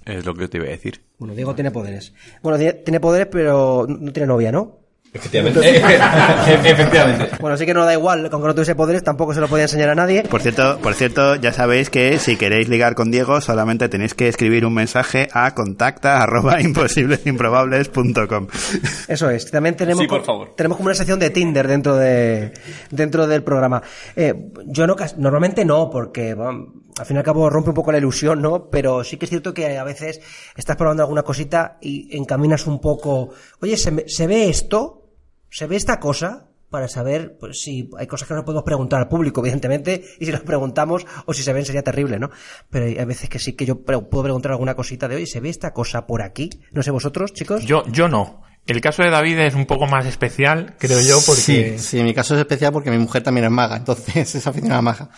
Es 0.05 0.25
lo 0.25 0.33
que 0.33 0.47
te 0.47 0.57
iba 0.57 0.65
a 0.65 0.71
decir. 0.71 1.01
Bueno, 1.19 1.35
Diego 1.35 1.53
tiene 1.53 1.71
poderes. 1.71 2.13
Bueno, 2.41 2.57
tiene 2.57 2.99
poderes, 2.99 3.27
pero 3.31 3.85
no 3.87 4.11
tiene 4.11 4.27
novia, 4.27 4.51
¿no? 4.51 4.80
Efectivamente. 5.13 5.59
Efectivamente. 6.71 7.29
Bueno, 7.39 7.55
así 7.55 7.65
que 7.65 7.73
no 7.73 7.83
da 7.85 7.93
igual, 7.93 8.29
con 8.29 8.41
que 8.41 8.47
no 8.47 8.53
tuviese 8.53 8.75
poderes 8.75 9.03
tampoco 9.03 9.33
se 9.33 9.41
lo 9.41 9.47
podía 9.49 9.63
enseñar 9.63 9.89
a 9.89 9.95
nadie. 9.95 10.23
Por 10.23 10.41
cierto, 10.41 10.79
por 10.81 10.93
cierto, 10.93 11.35
ya 11.35 11.51
sabéis 11.51 11.89
que 11.89 12.17
si 12.17 12.37
queréis 12.37 12.69
ligar 12.69 12.95
con 12.95 13.11
Diego, 13.11 13.41
solamente 13.41 13.89
tenéis 13.89 14.13
que 14.13 14.27
escribir 14.29 14.65
un 14.65 14.73
mensaje 14.73 15.27
a 15.33 15.53
contacta 15.53 16.21
arroba 16.23 16.61
imposiblesimprobables.com. 16.61 18.47
Eso 19.07 19.29
es. 19.29 19.51
También 19.51 19.75
tenemos, 19.75 20.01
Sí, 20.01 20.07
por 20.07 20.23
favor. 20.23 20.53
tenemos 20.55 20.77
como 20.77 20.87
una 20.87 20.95
sección 20.95 21.19
de 21.19 21.29
Tinder 21.29 21.67
dentro 21.67 21.95
de 21.97 22.53
dentro 22.89 23.27
del 23.27 23.43
programa. 23.43 23.81
Eh, 24.15 24.33
yo 24.67 24.87
no, 24.87 24.95
normalmente 25.17 25.65
no, 25.65 25.89
porque 25.89 26.33
bueno, 26.33 26.67
al 26.97 27.05
fin 27.05 27.15
y 27.17 27.19
al 27.19 27.25
cabo 27.25 27.49
rompe 27.49 27.69
un 27.71 27.75
poco 27.75 27.91
la 27.91 27.97
ilusión, 27.97 28.41
¿no? 28.41 28.69
Pero 28.69 29.03
sí 29.03 29.17
que 29.17 29.25
es 29.25 29.29
cierto 29.29 29.53
que 29.53 29.77
a 29.77 29.83
veces 29.83 30.21
estás 30.55 30.75
probando 30.77 31.03
alguna 31.03 31.23
cosita 31.23 31.77
y 31.81 32.15
encaminas 32.15 32.65
un 32.67 32.79
poco. 32.79 33.29
Oye, 33.61 33.75
¿se, 33.77 33.91
me- 33.91 34.07
¿se 34.07 34.27
ve 34.27 34.49
esto? 34.49 35.00
¿Se 35.51 35.67
ve 35.67 35.75
esta 35.75 35.99
cosa? 35.99 36.47
Para 36.69 36.87
saber 36.87 37.35
pues, 37.37 37.61
si 37.61 37.89
hay 37.97 38.07
cosas 38.07 38.29
que 38.29 38.33
no 38.33 38.45
podemos 38.45 38.63
preguntar 38.63 39.01
al 39.01 39.09
público, 39.09 39.41
evidentemente, 39.41 40.05
y 40.21 40.25
si 40.25 40.31
las 40.31 40.39
preguntamos 40.39 41.05
o 41.25 41.33
si 41.33 41.43
se 41.43 41.51
ven 41.51 41.65
sería 41.65 41.83
terrible, 41.83 42.17
¿no? 42.17 42.29
Pero 42.69 42.85
hay 42.85 43.05
veces 43.05 43.29
que 43.29 43.39
sí 43.39 43.53
que 43.53 43.65
yo 43.65 43.81
pre- 43.83 43.99
puedo 43.99 44.23
preguntar 44.23 44.53
alguna 44.53 44.73
cosita 44.73 45.09
de, 45.09 45.17
oye, 45.17 45.25
¿se 45.27 45.41
ve 45.41 45.49
esta 45.49 45.73
cosa 45.73 46.07
por 46.07 46.21
aquí? 46.21 46.49
No 46.71 46.81
sé 46.81 46.91
vosotros, 46.91 47.33
chicos. 47.33 47.65
Yo, 47.65 47.83
yo 47.91 48.07
no. 48.07 48.41
El 48.65 48.79
caso 48.79 49.03
de 49.03 49.09
David 49.09 49.39
es 49.39 49.53
un 49.55 49.65
poco 49.65 49.85
más 49.85 50.05
especial, 50.05 50.75
creo 50.79 51.01
yo, 51.01 51.19
porque... 51.25 51.41
Sí, 51.41 51.79
sí, 51.79 51.99
en 51.99 52.05
mi 52.05 52.13
caso 52.13 52.35
es 52.35 52.39
especial 52.39 52.71
porque 52.71 52.89
mi 52.89 52.99
mujer 52.99 53.21
también 53.21 53.43
es 53.45 53.51
maga, 53.51 53.75
entonces 53.75 54.33
es 54.35 54.47
aficionada 54.47 54.79
a 54.79 54.83
maga. 54.83 55.09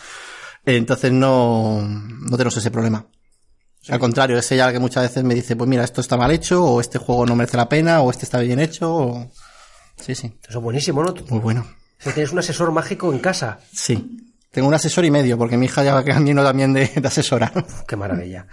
Entonces 0.66 1.12
no, 1.12 1.82
no 1.82 2.36
tenemos 2.36 2.56
ese 2.56 2.70
problema. 2.72 3.06
Al 3.88 3.98
contrario, 4.00 4.38
es 4.38 4.50
ella 4.50 4.66
la 4.66 4.72
que 4.72 4.78
muchas 4.80 5.04
veces 5.04 5.22
me 5.22 5.34
dice, 5.34 5.54
pues 5.54 5.68
mira, 5.68 5.84
esto 5.84 6.00
está 6.00 6.16
mal 6.16 6.30
hecho, 6.32 6.64
o 6.64 6.80
este 6.80 6.98
juego 6.98 7.26
no 7.26 7.36
merece 7.36 7.58
la 7.58 7.68
pena, 7.68 8.00
o 8.00 8.10
este 8.10 8.24
está 8.24 8.40
bien 8.40 8.58
hecho, 8.58 8.92
o... 8.92 9.30
Sí, 9.96 10.14
sí, 10.14 10.36
Eso 10.48 10.58
es 10.58 10.62
buenísimo, 10.64 11.02
¿no? 11.02 11.14
muy 11.30 11.38
bueno. 11.40 11.64
O 12.00 12.02
sea, 12.02 12.12
tienes 12.12 12.32
un 12.32 12.38
asesor 12.40 12.70
mágico 12.72 13.12
en 13.12 13.18
casa. 13.20 13.60
Sí. 13.72 14.18
Tengo 14.50 14.68
un 14.68 14.74
asesor 14.74 15.04
y 15.04 15.10
medio, 15.10 15.36
porque 15.38 15.56
mi 15.56 15.66
hija 15.66 15.82
ya 15.82 15.94
va 15.94 16.04
camino 16.04 16.42
también 16.44 16.72
de, 16.72 16.86
de 16.86 17.08
asesora. 17.08 17.52
Qué 17.88 17.96
maravilla. 17.96 18.46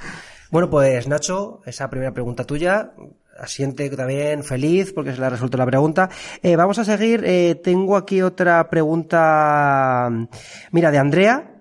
Bueno, 0.50 0.70
pues 0.70 1.08
Nacho, 1.08 1.62
esa 1.66 1.90
primera 1.90 2.12
pregunta 2.14 2.44
tuya, 2.44 2.92
asiente 3.40 3.90
también 3.92 4.44
feliz 4.44 4.94
porque 4.94 5.14
se 5.14 5.20
le 5.20 5.26
ha 5.26 5.30
resuelto 5.30 5.58
la 5.58 5.66
pregunta. 5.66 6.10
Eh, 6.42 6.56
vamos 6.56 6.78
a 6.80 6.86
seguir. 6.86 7.24
eh, 7.26 7.56
tengo 7.64 7.96
aquí 7.98 8.22
otra 8.22 8.70
pregunta, 8.70 10.10
mira, 10.72 10.92
de 10.92 10.98
Andrea, 10.98 11.52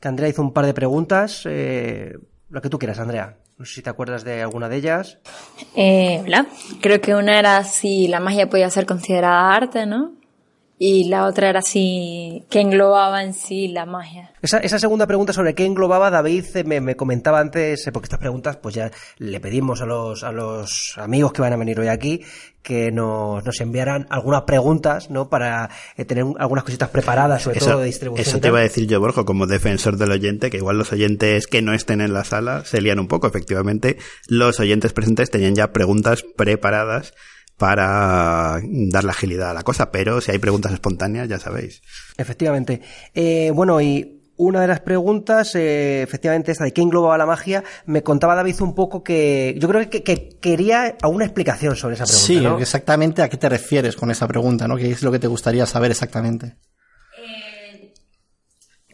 que 0.00 0.08
Andrea 0.08 0.28
hizo 0.28 0.42
un 0.42 0.52
par 0.52 0.66
de 0.66 0.74
preguntas. 0.74 1.42
eh, 1.46 2.14
lo 2.48 2.60
que 2.60 2.68
tú 2.68 2.78
quieras, 2.78 2.98
Andrea. 2.98 3.36
No 3.60 3.66
sé 3.66 3.74
si 3.74 3.82
te 3.82 3.90
acuerdas 3.90 4.24
de 4.24 4.40
alguna 4.40 4.70
de 4.70 4.76
ellas. 4.76 5.18
Eh, 5.76 6.22
hola. 6.24 6.46
Creo 6.80 6.98
que 7.02 7.14
una 7.14 7.38
era 7.38 7.62
si 7.62 8.08
la 8.08 8.18
magia 8.18 8.48
podía 8.48 8.70
ser 8.70 8.86
considerada 8.86 9.54
arte, 9.54 9.84
¿no? 9.84 10.12
Y 10.82 11.10
la 11.10 11.26
otra 11.26 11.50
era 11.50 11.60
si 11.60 12.46
que 12.48 12.60
englobaba 12.62 13.22
en 13.22 13.34
sí 13.34 13.68
la 13.68 13.84
magia. 13.84 14.32
Esa, 14.40 14.56
esa 14.60 14.78
segunda 14.78 15.06
pregunta 15.06 15.34
sobre 15.34 15.54
qué 15.54 15.66
englobaba 15.66 16.08
David 16.10 16.46
eh, 16.54 16.64
me, 16.64 16.80
me 16.80 16.96
comentaba 16.96 17.38
antes, 17.38 17.86
eh, 17.86 17.92
porque 17.92 18.06
estas 18.06 18.18
preguntas 18.18 18.56
pues 18.56 18.76
ya 18.76 18.90
le 19.18 19.40
pedimos 19.40 19.82
a 19.82 19.84
los, 19.86 20.24
a 20.24 20.32
los 20.32 20.94
amigos 20.96 21.34
que 21.34 21.42
van 21.42 21.52
a 21.52 21.56
venir 21.58 21.78
hoy 21.78 21.88
aquí 21.88 22.22
que 22.62 22.90
nos, 22.92 23.44
nos 23.44 23.60
enviaran 23.60 24.06
algunas 24.08 24.42
preguntas, 24.44 25.10
¿no? 25.10 25.28
Para 25.28 25.68
eh, 25.98 26.06
tener 26.06 26.24
un- 26.24 26.36
algunas 26.40 26.64
cositas 26.64 26.88
preparadas, 26.88 27.42
sobre 27.42 27.58
todo 27.58 27.70
Eso, 27.72 27.78
de 27.80 27.84
distribución. 27.86 28.26
eso 28.26 28.40
te 28.40 28.48
iba 28.48 28.60
a 28.60 28.62
decir 28.62 28.86
yo, 28.86 29.00
Borjo, 29.00 29.26
como 29.26 29.46
defensor 29.46 29.98
del 29.98 30.12
oyente, 30.12 30.48
que 30.48 30.56
igual 30.56 30.78
los 30.78 30.92
oyentes 30.92 31.46
que 31.46 31.60
no 31.60 31.74
estén 31.74 32.00
en 32.00 32.14
la 32.14 32.24
sala 32.24 32.64
se 32.64 32.80
lían 32.80 32.98
un 33.00 33.06
poco. 33.08 33.26
Efectivamente, 33.26 33.98
los 34.28 34.58
oyentes 34.60 34.94
presentes 34.94 35.30
tenían 35.30 35.54
ya 35.54 35.72
preguntas 35.72 36.24
preparadas 36.36 37.12
para 37.60 38.58
darle 38.62 39.10
agilidad 39.10 39.50
a 39.50 39.54
la 39.54 39.62
cosa, 39.62 39.92
pero 39.92 40.22
si 40.22 40.30
hay 40.32 40.38
preguntas 40.38 40.72
espontáneas, 40.72 41.28
ya 41.28 41.38
sabéis. 41.38 41.82
Efectivamente. 42.16 42.80
Eh, 43.12 43.52
bueno, 43.54 43.82
y 43.82 44.32
una 44.38 44.62
de 44.62 44.66
las 44.66 44.80
preguntas, 44.80 45.54
eh, 45.56 46.00
efectivamente, 46.00 46.52
esta 46.52 46.64
de 46.64 46.72
qué 46.72 46.80
englobaba 46.80 47.18
la 47.18 47.26
magia, 47.26 47.62
me 47.84 48.02
contaba 48.02 48.34
David 48.34 48.62
un 48.62 48.74
poco 48.74 49.02
que 49.04 49.58
yo 49.58 49.68
creo 49.68 49.90
que, 49.90 50.02
que 50.02 50.38
quería 50.40 50.96
alguna 51.02 51.26
explicación 51.26 51.76
sobre 51.76 51.96
esa 51.96 52.04
pregunta. 52.04 52.26
Sí, 52.26 52.40
¿no? 52.40 52.58
exactamente 52.58 53.20
a 53.20 53.28
qué 53.28 53.36
te 53.36 53.50
refieres 53.50 53.94
con 53.94 54.10
esa 54.10 54.26
pregunta, 54.26 54.66
¿no? 54.66 54.78
¿Qué 54.78 54.90
es 54.90 55.02
lo 55.02 55.12
que 55.12 55.18
te 55.18 55.26
gustaría 55.26 55.66
saber 55.66 55.90
exactamente? 55.90 56.56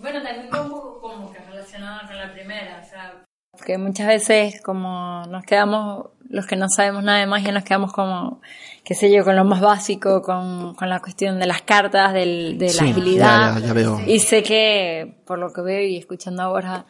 Bueno, 0.00 0.20
también 0.24 0.48
va 0.52 0.62
un 0.62 0.70
poco 0.70 1.00
como 1.00 1.32
que 1.32 1.38
relacionada 1.38 2.04
con 2.08 2.18
la 2.18 2.32
primera, 2.32 2.82
o 2.84 2.90
sea, 2.90 3.24
porque 3.52 3.78
muchas 3.78 4.08
veces 4.08 4.60
como 4.60 5.22
nos 5.28 5.44
quedamos, 5.44 6.15
los 6.36 6.46
que 6.46 6.54
no 6.54 6.68
sabemos 6.68 7.02
nada 7.02 7.18
de 7.18 7.26
magia, 7.26 7.50
nos 7.50 7.64
quedamos 7.64 7.92
como, 7.92 8.40
qué 8.84 8.94
sé 8.94 9.10
yo, 9.12 9.24
con 9.24 9.34
lo 9.34 9.44
más 9.44 9.60
básico, 9.60 10.22
con, 10.22 10.74
con 10.74 10.88
la 10.88 11.00
cuestión 11.00 11.40
de 11.40 11.46
las 11.46 11.62
cartas, 11.62 12.12
del, 12.12 12.58
de 12.58 12.68
Sí, 12.68 12.84
la 12.84 12.90
agilidad. 12.90 13.54
ya, 13.58 13.66
ya, 13.66 13.72
veo. 13.72 14.00
Y 14.06 14.20
sé 14.20 14.42
que, 14.42 15.16
por 15.26 15.38
lo 15.38 15.52
que 15.52 15.62
veo 15.62 15.80
y 15.80 15.96
escuchando 15.96 16.42
ahora 16.42 16.86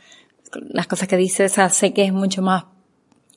las 0.70 0.86
cosas 0.86 1.08
que 1.08 1.16
dice, 1.16 1.46
o 1.46 1.48
sea, 1.48 1.70
sé 1.70 1.92
que 1.94 2.04
es 2.04 2.12
mucho 2.12 2.42
más, 2.42 2.64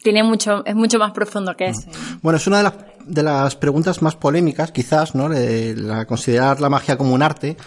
tiene 0.04 0.24
mucho, 0.24 0.66
es 0.66 0.76
mucho 0.76 0.98
más 1.00 1.12
profundo 1.12 1.56
que 1.56 1.68
eso. 1.68 1.90
Bueno, 2.22 2.38
es 2.38 2.48
una 2.48 2.58
de 2.58 2.64
las, 2.64 2.74
de 3.06 3.24
las 3.24 3.56
preguntas 3.56 4.02
más 4.02 4.16
polémicas, 4.16 4.72
quizás, 4.72 5.16
¿no? 5.16 5.30
De 5.30 5.76
la, 5.76 6.06
considerar 6.06 6.60
la 6.62 6.70
magia 6.70 6.98
como 6.98 7.14
un 7.14 7.22
arte. 7.22 7.58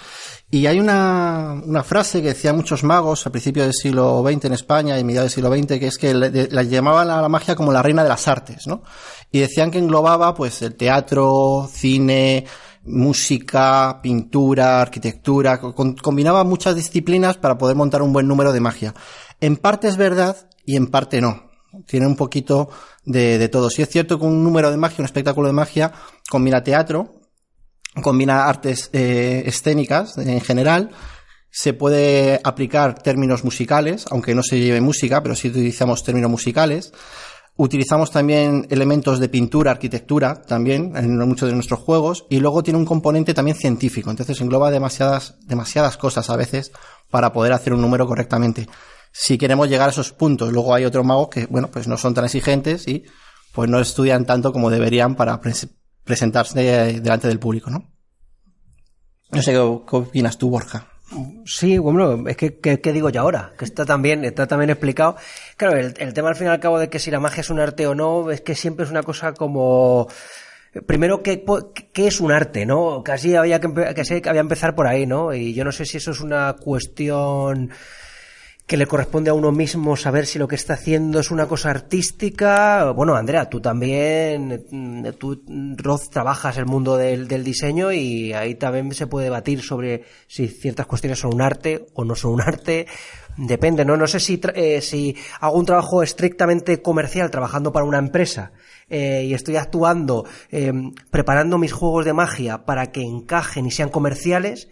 Y 0.54 0.66
hay 0.66 0.78
una, 0.78 1.62
una 1.64 1.82
frase 1.82 2.21
que 2.21 2.28
decían 2.28 2.56
muchos 2.56 2.85
magos 2.85 3.26
a 3.26 3.30
principios 3.30 3.64
del 3.64 3.73
siglo 3.73 4.23
XX 4.23 4.44
en 4.44 4.52
España 4.52 4.99
y 4.99 5.02
mediados 5.02 5.30
del 5.30 5.35
siglo 5.35 5.50
XX, 5.50 5.80
que 5.80 5.87
es 5.87 5.97
que 5.97 6.12
la 6.12 6.62
llamaban 6.62 7.09
a 7.09 7.23
la 7.23 7.28
magia 7.30 7.56
como 7.56 7.73
la 7.73 7.80
reina 7.80 8.02
de 8.02 8.11
las 8.11 8.28
artes, 8.28 8.66
¿no? 8.66 8.82
Y 9.30 9.38
decían 9.38 9.71
que 9.71 9.78
englobaba, 9.78 10.35
pues, 10.35 10.61
el 10.61 10.75
teatro, 10.75 11.66
cine, 11.73 12.44
música, 12.85 13.99
pintura, 14.02 14.82
arquitectura, 14.82 15.59
combinaba 15.59 16.44
muchas 16.44 16.76
disciplinas 16.76 17.38
para 17.38 17.56
poder 17.56 17.75
montar 17.75 18.02
un 18.02 18.12
buen 18.12 18.28
número 18.28 18.52
de 18.52 18.61
magia. 18.61 18.94
En 19.40 19.56
parte 19.56 19.88
es 19.88 19.97
verdad 19.97 20.37
y 20.66 20.76
en 20.76 20.88
parte 20.88 21.23
no. 21.23 21.44
Tiene 21.87 22.06
un 22.06 22.14
poquito 22.14 22.68
de, 23.06 23.38
de 23.38 23.49
todo. 23.49 23.71
Si 23.71 23.80
es 23.80 23.88
cierto 23.88 24.18
que 24.18 24.26
un 24.26 24.44
número 24.44 24.71
de 24.71 24.76
magia, 24.76 24.97
un 24.99 25.06
espectáculo 25.06 25.47
de 25.47 25.54
magia, 25.54 25.92
combina 26.28 26.62
teatro, 26.62 27.22
combina 28.00 28.46
artes 28.46 28.88
eh, 28.92 29.42
escénicas 29.46 30.16
en 30.18 30.40
general, 30.40 30.90
se 31.50 31.75
puede 31.75 32.40
aplicar 32.42 33.02
términos 33.02 33.44
musicales, 33.44 34.06
aunque 34.11 34.34
no 34.34 34.42
se 34.42 34.58
lleve 34.58 34.80
música, 34.80 35.22
pero 35.22 35.34
sí 35.34 35.49
utilizamos 35.49 36.02
términos 36.02 36.30
musicales. 36.30 36.92
Utilizamos 37.56 38.11
también 38.11 38.66
elementos 38.70 39.20
de 39.20 39.28
pintura, 39.28 39.72
arquitectura, 39.72 40.40
también 40.40 40.96
en 40.96 41.18
muchos 41.18 41.50
de 41.50 41.54
nuestros 41.54 41.80
juegos, 41.80 42.25
y 42.30 42.40
luego 42.40 42.62
tiene 42.62 42.78
un 42.78 42.87
componente 42.87 43.34
también 43.34 43.58
científico, 43.58 44.11
entonces 44.11 44.40
engloba 44.40 44.70
demasiadas, 44.70 45.37
demasiadas 45.46 45.99
cosas 45.99 46.30
a 46.30 46.37
veces 46.37 46.72
para 47.11 47.34
poder 47.34 47.52
hacer 47.52 47.75
un 47.75 47.82
número 47.82 48.06
correctamente. 48.06 48.66
Si 49.12 49.37
queremos 49.37 49.68
llegar 49.68 49.90
a 49.90 49.92
esos 49.92 50.12
puntos, 50.12 50.50
luego 50.50 50.75
hay 50.75 50.87
otros 50.87 51.04
magos 51.04 51.28
que, 51.28 51.44
bueno, 51.44 51.70
pues 51.70 51.87
no 51.87 51.99
son 51.99 52.14
tan 52.14 52.25
exigentes 52.25 52.88
y 52.88 53.04
pues 53.52 53.68
no 53.68 53.78
estudian 53.78 54.25
tanto 54.25 54.50
como 54.54 54.70
deberían 54.70 55.14
para 55.14 55.38
presentarse 56.04 56.61
delante 57.00 57.28
del 57.28 57.38
público, 57.38 57.71
¿no? 57.71 57.90
No 59.30 59.42
sé 59.42 59.52
qué, 59.52 59.59
opinas 59.59 60.37
tú, 60.37 60.50
Borja. 60.50 60.88
Sí, 61.44 61.78
bueno, 61.78 62.26
es 62.28 62.37
que, 62.37 62.59
¿qué 62.59 62.92
digo 62.92 63.11
yo 63.11 63.21
ahora? 63.21 63.52
Que 63.59 63.64
está 63.64 63.85
también, 63.85 64.25
está 64.25 64.47
también 64.47 64.71
explicado. 64.71 65.16
Claro, 65.56 65.76
el, 65.76 66.14
tema 66.14 66.30
al 66.30 66.37
fin 66.37 66.47
y 66.47 66.50
al 66.50 66.61
cabo 66.61 66.78
de 66.78 66.88
que 66.88 66.99
si 66.99 67.11
la 67.11 67.21
magia 67.21 67.42
es 67.42 67.50
un 67.50 67.61
arte 67.61 67.87
o 67.87 67.94
no, 67.94 68.30
es 68.30 68.40
que 68.40 68.54
siempre 68.54 68.85
es 68.85 68.90
una 68.90 69.02
cosa 69.02 69.32
como... 69.35 70.09
Primero, 70.87 71.23
¿qué, 71.23 71.44
qué 71.92 72.06
es 72.06 72.18
un 72.21 72.32
arte, 72.32 72.64
no? 72.64 73.02
Casi 73.04 73.37
había 73.37 73.61
que, 73.61 73.71
casi 73.94 74.14
había 74.14 74.32
que 74.32 74.38
empezar 74.38 74.75
por 74.75 74.87
ahí, 74.87 75.04
¿no? 75.04 75.35
Y 75.35 75.52
yo 75.52 75.64
no 75.64 75.73
sé 75.73 75.85
si 75.85 75.99
eso 75.99 76.12
es 76.12 76.21
una 76.21 76.54
cuestión 76.54 77.71
que 78.66 78.76
le 78.76 78.87
corresponde 78.87 79.31
a 79.31 79.35
uno 79.35 79.52
mismo 79.52 79.97
saber 79.97 80.26
si 80.26 80.38
lo 80.38 80.49
que 80.49 80.54
está 80.54 80.75
haciendo 80.75 81.21
es 81.21 81.31
una 81.31 81.47
cosa 81.47 81.71
artística. 81.71 82.90
Bueno, 82.92 83.14
Andrea, 83.14 83.50
tú 83.50 83.61
también, 83.61 84.64
mm, 84.71 85.09
tú, 85.19 85.42
mm, 85.47 85.75
Roz, 85.76 86.09
trabajas 86.09 86.57
el 86.57 86.66
mundo 86.66 86.97
del, 86.97 87.28
del 87.28 87.45
diseño 87.45 87.92
y 87.92 88.33
ahí 88.33 88.54
también 88.54 88.92
se 88.92 89.07
puede 89.07 89.25
debatir 89.25 89.62
sobre 89.62 90.04
si 90.26 90.49
ciertas 90.49 90.87
cuestiones 90.87 91.19
son 91.19 91.35
un 91.35 91.42
arte 91.42 91.87
o 91.95 92.04
no 92.04 92.14
son 92.14 92.33
un 92.33 92.40
arte. 92.40 92.87
Depende, 93.37 93.85
¿no? 93.85 93.97
No 93.97 94.07
sé 94.07 94.21
si, 94.21 94.40
eh, 94.54 94.81
si 94.83 95.16
hago 95.40 95.59
un 95.59 95.64
trabajo 95.64 96.02
estrictamente 96.02 96.83
comercial 96.83 97.31
trabajando 97.31 97.73
para 97.73 97.87
una 97.87 97.99
empresa 97.99 98.52
eh, 98.90 99.25
y 99.26 99.33
estoy 99.33 99.57
actuando, 99.57 100.26
eh, 100.50 100.73
preparando 101.11 101.57
mis 101.57 101.73
juegos 101.73 102.04
de 102.04 102.12
magia 102.12 102.64
para 102.66 102.92
que 102.92 103.02
encajen 103.02 103.66
y 103.66 103.71
sean 103.71 103.88
comerciales. 103.88 104.69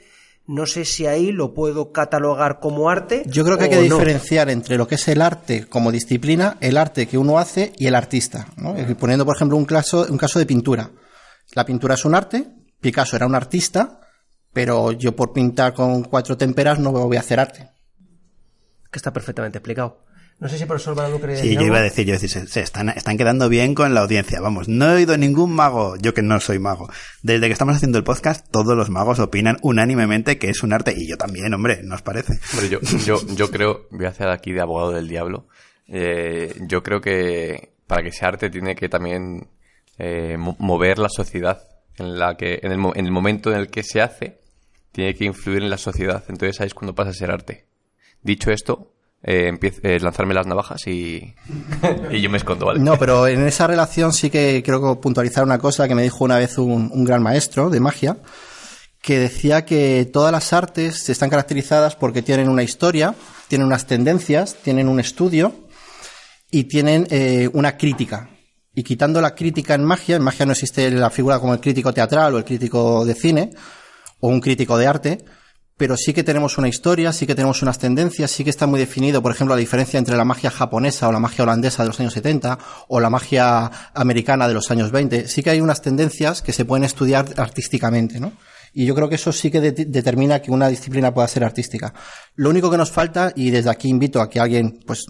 No 0.53 0.67
sé 0.67 0.85
si 0.85 1.07
ahí 1.07 1.31
lo 1.31 1.55
puedo 1.55 1.93
catalogar 1.93 2.59
como 2.59 2.91
arte. 2.91 3.23
Yo 3.27 3.45
creo 3.45 3.57
que 3.57 3.65
hay 3.65 3.71
que 3.71 3.89
no. 3.89 3.99
diferenciar 3.99 4.51
entre 4.51 4.77
lo 4.77 4.89
que 4.89 4.97
es 4.97 5.07
el 5.07 5.23
arte 5.23 5.67
como 5.67 5.93
disciplina, 5.93 6.57
el 6.61 6.77
arte 6.77 7.07
que 7.07 7.17
uno 7.19 7.39
hace 7.39 7.73
y 7.79 7.87
el 7.87 7.95
artista. 7.95 8.49
¿no? 8.57 8.75
Poniendo, 8.99 9.25
por 9.25 9.37
ejemplo, 9.37 9.57
un 9.57 9.65
caso, 9.65 10.09
un 10.11 10.19
caso 10.19 10.41
de 10.41 10.47
pintura. 10.47 10.91
La 11.55 11.65
pintura 11.65 11.95
es 11.95 12.05
un 12.05 12.17
arte, 12.17 12.49
Picasso 12.81 13.15
era 13.15 13.27
un 13.27 13.37
artista, 13.37 14.01
pero 14.53 14.91
yo 14.91 15.15
por 15.15 15.33
pintar 15.33 15.73
con 15.73 16.03
cuatro 16.03 16.37
témperas 16.37 16.81
no 16.81 16.91
voy 16.91 17.17
a 17.17 17.21
hacer 17.21 17.39
arte. 17.39 17.71
que 18.91 18.99
está 18.99 19.13
perfectamente 19.13 19.59
explicado. 19.59 20.05
No 20.41 20.49
sé 20.49 20.57
si 20.57 20.65
por 20.65 20.77
eso 20.77 20.95
Baladu 20.95 21.21
quería 21.21 21.37
Sí, 21.37 21.55
yo 21.55 21.61
iba 21.63 21.77
a 21.79 21.83
decir, 21.83 22.07
yo 22.07 22.15
decir, 22.15 22.31
se, 22.31 22.47
se 22.47 22.61
están, 22.63 22.89
están 22.89 23.19
quedando 23.19 23.49
bien 23.51 23.75
con 23.75 23.93
la 23.93 24.01
audiencia. 24.01 24.41
Vamos, 24.41 24.69
no 24.69 24.91
he 24.91 24.95
oído 24.95 25.19
ningún 25.19 25.53
mago, 25.55 25.97
yo 25.99 26.15
que 26.15 26.23
no 26.23 26.41
soy 26.41 26.59
mago. 26.59 26.89
Desde 27.23 27.47
que 27.47 27.53
estamos 27.53 27.77
haciendo 27.77 27.99
el 27.99 28.05
podcast, 28.05 28.47
todos 28.51 28.75
los 28.75 28.89
magos 28.89 29.19
opinan 29.19 29.59
unánimemente 29.61 30.39
que 30.39 30.49
es 30.49 30.63
un 30.63 30.73
arte. 30.73 30.95
Y 30.97 31.07
yo 31.09 31.19
también, 31.19 31.53
hombre, 31.53 31.81
¿no 31.83 31.95
os 31.95 32.01
parece? 32.03 32.41
Hombre, 32.55 32.71
yo, 32.71 32.81
yo, 33.05 33.21
yo 33.37 33.51
creo, 33.51 33.87
voy 33.91 34.07
a 34.07 34.09
hacer 34.09 34.29
aquí 34.31 34.53
de 34.53 34.63
abogado 34.63 34.93
del 34.93 35.09
diablo. 35.09 35.47
Eh, 35.89 36.55
yo 36.69 36.83
creo 36.83 37.01
que 37.03 37.75
para 37.87 38.03
que 38.03 38.13
sea 38.13 38.29
arte 38.29 38.49
tiene 38.49 38.75
que 38.75 38.89
también 38.89 39.49
eh, 39.99 40.37
mo- 40.39 40.57
mover 40.59 40.99
la 40.99 41.09
sociedad 41.11 41.61
en 41.99 42.19
la 42.19 42.37
que, 42.37 42.61
en 42.63 42.73
el, 42.73 42.79
mo- 42.79 42.93
en 42.95 43.05
el 43.05 43.13
momento 43.13 43.51
en 43.53 43.59
el 43.59 43.69
que 43.69 43.83
se 43.83 44.01
hace, 44.01 44.41
tiene 44.93 45.15
que 45.15 45.25
influir 45.27 45.63
en 45.63 45.69
la 45.71 45.77
sociedad. 45.79 46.25
Entonces 46.29 46.61
ahí 46.63 46.69
es 46.69 46.75
cuando 46.75 46.95
pasa 46.95 47.11
a 47.11 47.15
ser 47.15 47.31
arte. 47.31 47.67
Dicho 48.23 48.51
esto, 48.51 48.95
eh, 49.23 49.53
a 49.85 50.03
lanzarme 50.03 50.35
las 50.35 50.47
navajas 50.47 50.87
y, 50.87 51.35
y 52.11 52.21
yo 52.21 52.31
me 52.31 52.39
escondo. 52.39 52.73
No, 52.75 52.99
pero 52.99 53.27
en 53.27 53.47
esa 53.47 53.67
relación 53.67 54.13
sí 54.13 54.31
que 54.31 54.63
quiero 54.63 55.01
puntualizar 55.01 55.45
una 55.45 55.59
cosa 55.59 55.89
que 55.89 55.95
me 55.95 56.03
dijo 56.03 56.25
una 56.25 56.39
vez 56.39 56.59
un, 56.59 56.91
un 56.93 57.05
gran 57.05 57.23
maestro 57.23 57.71
de 57.71 57.81
magia, 57.81 58.19
que 59.03 59.19
decía 59.19 59.65
que 59.65 60.09
todas 60.13 60.33
las 60.33 60.53
artes 60.53 61.09
están 61.09 61.31
caracterizadas 61.31 61.97
porque 61.97 62.23
tienen 62.23 62.49
una 62.49 62.63
historia, 62.63 63.15
tienen 63.49 63.67
unas 63.67 63.87
tendencias, 63.87 64.57
tienen 64.63 64.89
un 64.89 65.01
estudio 65.01 65.55
y 66.51 66.65
tienen 66.65 67.07
eh, 67.11 67.49
una 67.53 67.77
crítica. 67.77 68.31
Y 68.75 68.83
quitando 68.83 69.21
la 69.21 69.35
crítica 69.35 69.75
en 69.75 69.85
magia, 69.85 70.17
en 70.17 70.23
magia 70.23 70.47
no 70.47 70.53
existe 70.53 70.91
la 70.91 71.11
figura 71.11 71.41
como 71.41 71.55
el 71.55 71.61
crítico 71.61 71.93
teatral 71.93 72.35
o 72.35 72.39
el 72.39 72.45
crítico 72.45 73.05
de 73.05 73.15
cine 73.15 73.51
o 74.21 74.29
un 74.29 74.41
crítico 74.41 74.77
de 74.77 74.87
arte, 74.87 75.25
pero 75.81 75.97
sí 75.97 76.13
que 76.13 76.23
tenemos 76.23 76.59
una 76.59 76.69
historia, 76.69 77.11
sí 77.11 77.27
que 77.27 77.35
tenemos 77.35 77.63
unas 77.63 77.79
tendencias, 77.79 78.31
sí 78.31 78.45
que 78.45 78.51
está 78.51 78.67
muy 78.67 78.79
definido, 78.79 79.23
por 79.23 79.33
ejemplo, 79.33 79.55
la 79.55 79.61
diferencia 79.61 79.97
entre 79.97 80.15
la 80.15 80.27
magia 80.27 80.51
japonesa 80.51 81.09
o 81.09 81.13
la 81.13 81.21
magia 81.21 81.43
holandesa 81.45 81.83
de 81.85 81.89
los 81.89 81.99
años 82.01 82.13
70 82.13 82.59
o 82.89 83.01
la 83.01 83.09
magia 83.09 83.71
americana 83.95 84.47
de 84.47 84.53
los 84.53 84.71
años 84.71 84.91
20. 84.93 85.27
Sí 85.27 85.43
que 85.43 85.49
hay 85.49 85.63
unas 85.63 85.81
tendencias 85.81 86.43
que 86.43 86.53
se 86.53 86.67
pueden 86.67 86.85
estudiar 86.85 87.33
artísticamente, 87.39 88.21
¿no? 88.21 88.35
Y 88.75 88.85
yo 88.85 88.95
creo 88.95 89.09
que 89.09 89.15
eso 89.15 89.33
sí 89.33 89.51
que 89.51 89.63
de- 89.63 89.73
determina 89.87 90.43
que 90.43 90.51
una 90.51 90.69
disciplina 90.69 91.15
pueda 91.15 91.27
ser 91.29 91.45
artística. 91.45 91.95
Lo 92.35 92.51
único 92.51 92.71
que 92.71 92.77
nos 92.77 92.91
falta, 92.91 93.33
y 93.35 93.49
desde 93.51 93.71
aquí 93.71 93.89
invito 93.89 94.21
a 94.21 94.29
que 94.29 94.39
alguien 94.39 94.81
pues 94.87 95.07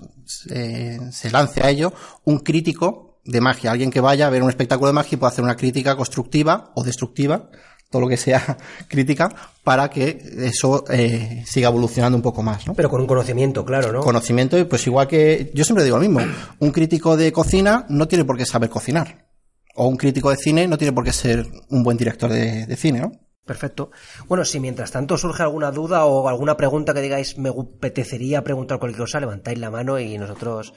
se 1.10 1.30
lance 1.32 1.62
a 1.64 1.68
ello, 1.70 1.92
un 2.26 2.38
crítico 2.38 3.20
de 3.24 3.40
magia, 3.40 3.72
alguien 3.72 3.90
que 3.90 4.00
vaya 4.00 4.28
a 4.28 4.30
ver 4.30 4.44
un 4.44 4.50
espectáculo 4.50 4.86
de 4.86 4.94
magia 4.94 5.16
y 5.16 5.18
pueda 5.18 5.32
hacer 5.32 5.42
una 5.44 5.56
crítica 5.56 5.96
constructiva 5.96 6.70
o 6.76 6.84
destructiva, 6.84 7.50
todo 7.90 8.02
lo 8.02 8.08
que 8.08 8.16
sea 8.16 8.56
crítica, 8.88 9.28
para 9.64 9.90
que 9.90 10.18
eso 10.38 10.84
eh, 10.90 11.42
siga 11.46 11.68
evolucionando 11.68 12.16
un 12.16 12.22
poco 12.22 12.42
más, 12.42 12.66
¿no? 12.66 12.74
Pero 12.74 12.88
con 12.88 13.00
un 13.00 13.06
conocimiento, 13.06 13.64
claro, 13.64 13.92
¿no? 13.92 14.00
Conocimiento, 14.00 14.58
y 14.58 14.64
pues 14.64 14.86
igual 14.86 15.08
que 15.08 15.50
yo 15.54 15.64
siempre 15.64 15.84
digo 15.84 15.96
lo 15.96 16.02
mismo, 16.02 16.20
un 16.58 16.70
crítico 16.70 17.16
de 17.16 17.32
cocina 17.32 17.86
no 17.88 18.08
tiene 18.08 18.24
por 18.24 18.36
qué 18.36 18.46
saber 18.46 18.70
cocinar. 18.70 19.28
O 19.74 19.86
un 19.86 19.96
crítico 19.96 20.30
de 20.30 20.36
cine 20.36 20.66
no 20.66 20.78
tiene 20.78 20.92
por 20.92 21.04
qué 21.04 21.12
ser 21.12 21.46
un 21.68 21.82
buen 21.82 21.96
director 21.96 22.30
de, 22.30 22.66
de 22.66 22.76
cine, 22.76 23.00
¿no? 23.00 23.12
Perfecto. 23.50 23.90
Bueno, 24.28 24.44
si 24.44 24.60
mientras 24.60 24.92
tanto 24.92 25.18
surge 25.18 25.42
alguna 25.42 25.72
duda 25.72 26.04
o 26.04 26.28
alguna 26.28 26.56
pregunta 26.56 26.94
que 26.94 27.00
digáis, 27.00 27.36
me 27.38 27.48
apetecería 27.48 28.44
preguntar 28.44 28.78
cualquier 28.78 29.00
cosa, 29.00 29.18
levantáis 29.18 29.58
la 29.58 29.70
mano 29.70 29.98
y 29.98 30.16
nosotros, 30.18 30.72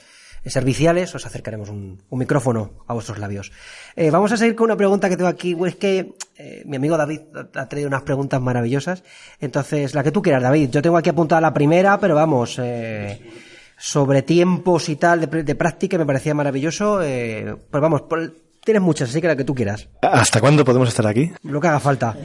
serviciales, 0.49 1.13
os 1.15 1.25
acercaremos 1.25 1.69
un, 1.69 2.01
un 2.09 2.19
micrófono 2.19 2.71
a 2.87 2.93
vuestros 2.93 3.17
labios. 3.17 3.51
Eh, 3.95 4.09
vamos 4.11 4.31
a 4.31 4.37
seguir 4.37 4.55
con 4.55 4.65
una 4.65 4.75
pregunta 4.77 5.07
que 5.09 5.15
tengo 5.17 5.29
aquí. 5.29 5.55
Es 5.65 5.75
que 5.75 6.15
eh, 6.37 6.63
mi 6.65 6.75
amigo 6.77 6.97
David 6.97 7.21
ha- 7.55 7.69
traído 7.69 7.87
unas 7.87 8.01
preguntas 8.01 8.41
maravillosas. 8.41 9.03
Entonces, 9.39 9.93
la 9.95 10.03
que 10.03 10.11
tú 10.11 10.21
quieras, 10.21 10.43
David. 10.43 10.69
Yo 10.69 10.81
tengo 10.81 10.97
aquí 10.97 11.09
apuntada 11.09 11.39
la 11.41 11.53
primera, 11.53 11.99
pero 11.99 12.15
vamos, 12.15 12.59
eh, 12.61 13.21
sobre 13.77 14.21
tiempos 14.21 14.89
y 14.89 14.95
tal 14.97 15.21
de, 15.21 15.29
pr- 15.29 15.43
de 15.43 15.55
práctica 15.55 15.97
me 15.97 16.05
parecía 16.05 16.33
maravilloso. 16.33 16.97
Pues 16.99 17.81
vamos, 17.81 18.01
por- 18.03 18.33
tienes 18.63 18.81
muchas, 18.81 19.09
así 19.09 19.21
que 19.21 19.27
la 19.27 19.35
que 19.35 19.43
tú 19.43 19.53
quieras. 19.55 19.87
¿Hasta 20.01 20.39
cuándo 20.41 20.63
podemos 20.65 20.89
estar 20.89 21.05
aquí? 21.07 21.31
Lo 21.43 21.59
que 21.61 21.67
haga 21.67 21.79
falta. 21.79 22.15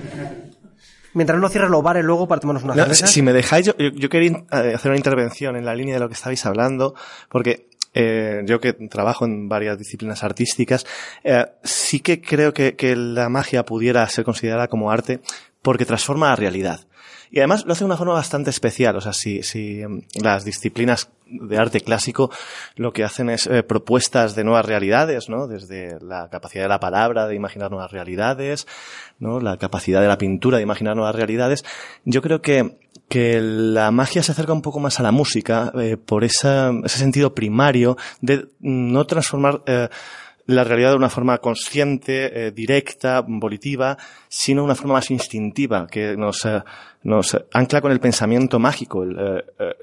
Mientras 1.14 1.40
no 1.40 1.48
cierres 1.48 1.70
los 1.70 1.82
bares 1.82 2.04
luego 2.04 2.28
para 2.28 2.40
tomarnos 2.40 2.62
una 2.64 2.74
No, 2.74 2.82
cerveza. 2.82 3.06
si, 3.06 3.22
me 3.22 3.32
dejáis, 3.32 3.66
yo, 3.66 3.76
yo- 3.78 3.90
yo 3.90 4.08
quería 4.08 4.44
hacer 4.50 4.90
una 4.90 4.96
intervención 4.96 5.56
en 5.56 5.64
la 5.64 5.74
línea 5.74 5.94
de 5.94 6.00
lo 6.00 6.08
que 6.08 6.14
estabais 6.14 6.44
hablando, 6.46 6.94
porque 7.30 7.68
eh, 8.00 8.42
yo 8.44 8.60
que 8.60 8.74
trabajo 8.74 9.24
en 9.24 9.48
varias 9.48 9.76
disciplinas 9.76 10.22
artísticas, 10.22 10.86
eh, 11.24 11.46
sí 11.64 11.98
que 11.98 12.20
creo 12.20 12.54
que, 12.54 12.94
la 12.96 13.28
magia 13.28 13.64
pudiera 13.64 14.08
ser 14.08 14.24
considerada 14.24 14.68
como 14.68 14.92
arte 14.92 15.18
porque 15.62 15.84
transforma 15.84 16.28
la 16.28 16.36
realidad. 16.36 16.86
Y 17.32 17.40
además 17.40 17.66
lo 17.66 17.72
hace 17.72 17.80
de 17.80 17.86
una 17.86 17.96
forma 17.96 18.14
bastante 18.14 18.50
especial. 18.50 18.94
O 18.94 19.00
sea, 19.00 19.12
si, 19.12 19.42
si 19.42 19.82
em, 19.82 20.02
las 20.22 20.44
disciplinas 20.44 21.10
de 21.26 21.58
arte 21.58 21.80
clásico 21.80 22.30
lo 22.76 22.92
que 22.92 23.04
hacen 23.04 23.30
es 23.30 23.46
eh, 23.48 23.62
propuestas 23.64 24.34
de 24.34 24.44
nuevas 24.44 24.64
realidades, 24.64 25.28
¿no? 25.28 25.48
Desde 25.48 25.98
la 26.00 26.28
capacidad 26.30 26.64
de 26.64 26.68
la 26.68 26.80
palabra 26.80 27.26
de 27.26 27.34
imaginar 27.34 27.70
nuevas 27.70 27.90
realidades, 27.90 28.68
¿no? 29.18 29.40
La 29.40 29.56
capacidad 29.56 30.00
de 30.00 30.08
la 30.08 30.18
pintura 30.18 30.58
de 30.58 30.62
imaginar 30.62 30.94
nuevas 30.94 31.16
realidades. 31.16 31.64
Yo 32.04 32.22
creo 32.22 32.40
que, 32.40 32.78
que 33.08 33.40
la 33.40 33.90
magia 33.90 34.22
se 34.22 34.32
acerca 34.32 34.52
un 34.52 34.62
poco 34.62 34.80
más 34.80 35.00
a 35.00 35.02
la 35.02 35.12
música 35.12 35.72
eh, 35.78 35.96
por 35.96 36.24
ese 36.24 36.70
sentido 36.86 37.34
primario 37.34 37.96
de 38.20 38.48
no 38.60 39.06
transformar 39.06 39.62
eh, 39.66 39.88
la 40.44 40.64
realidad 40.64 40.90
de 40.90 40.96
una 40.96 41.10
forma 41.10 41.38
consciente, 41.38 42.46
eh, 42.46 42.50
directa, 42.52 43.22
volitiva, 43.26 43.98
sino 44.28 44.64
una 44.64 44.74
forma 44.74 44.94
más 44.94 45.10
instintiva, 45.10 45.86
que 45.86 46.16
nos, 46.16 46.46
ancla 47.52 47.80
con 47.82 47.92
el 47.92 48.00
pensamiento 48.00 48.58
mágico. 48.58 49.04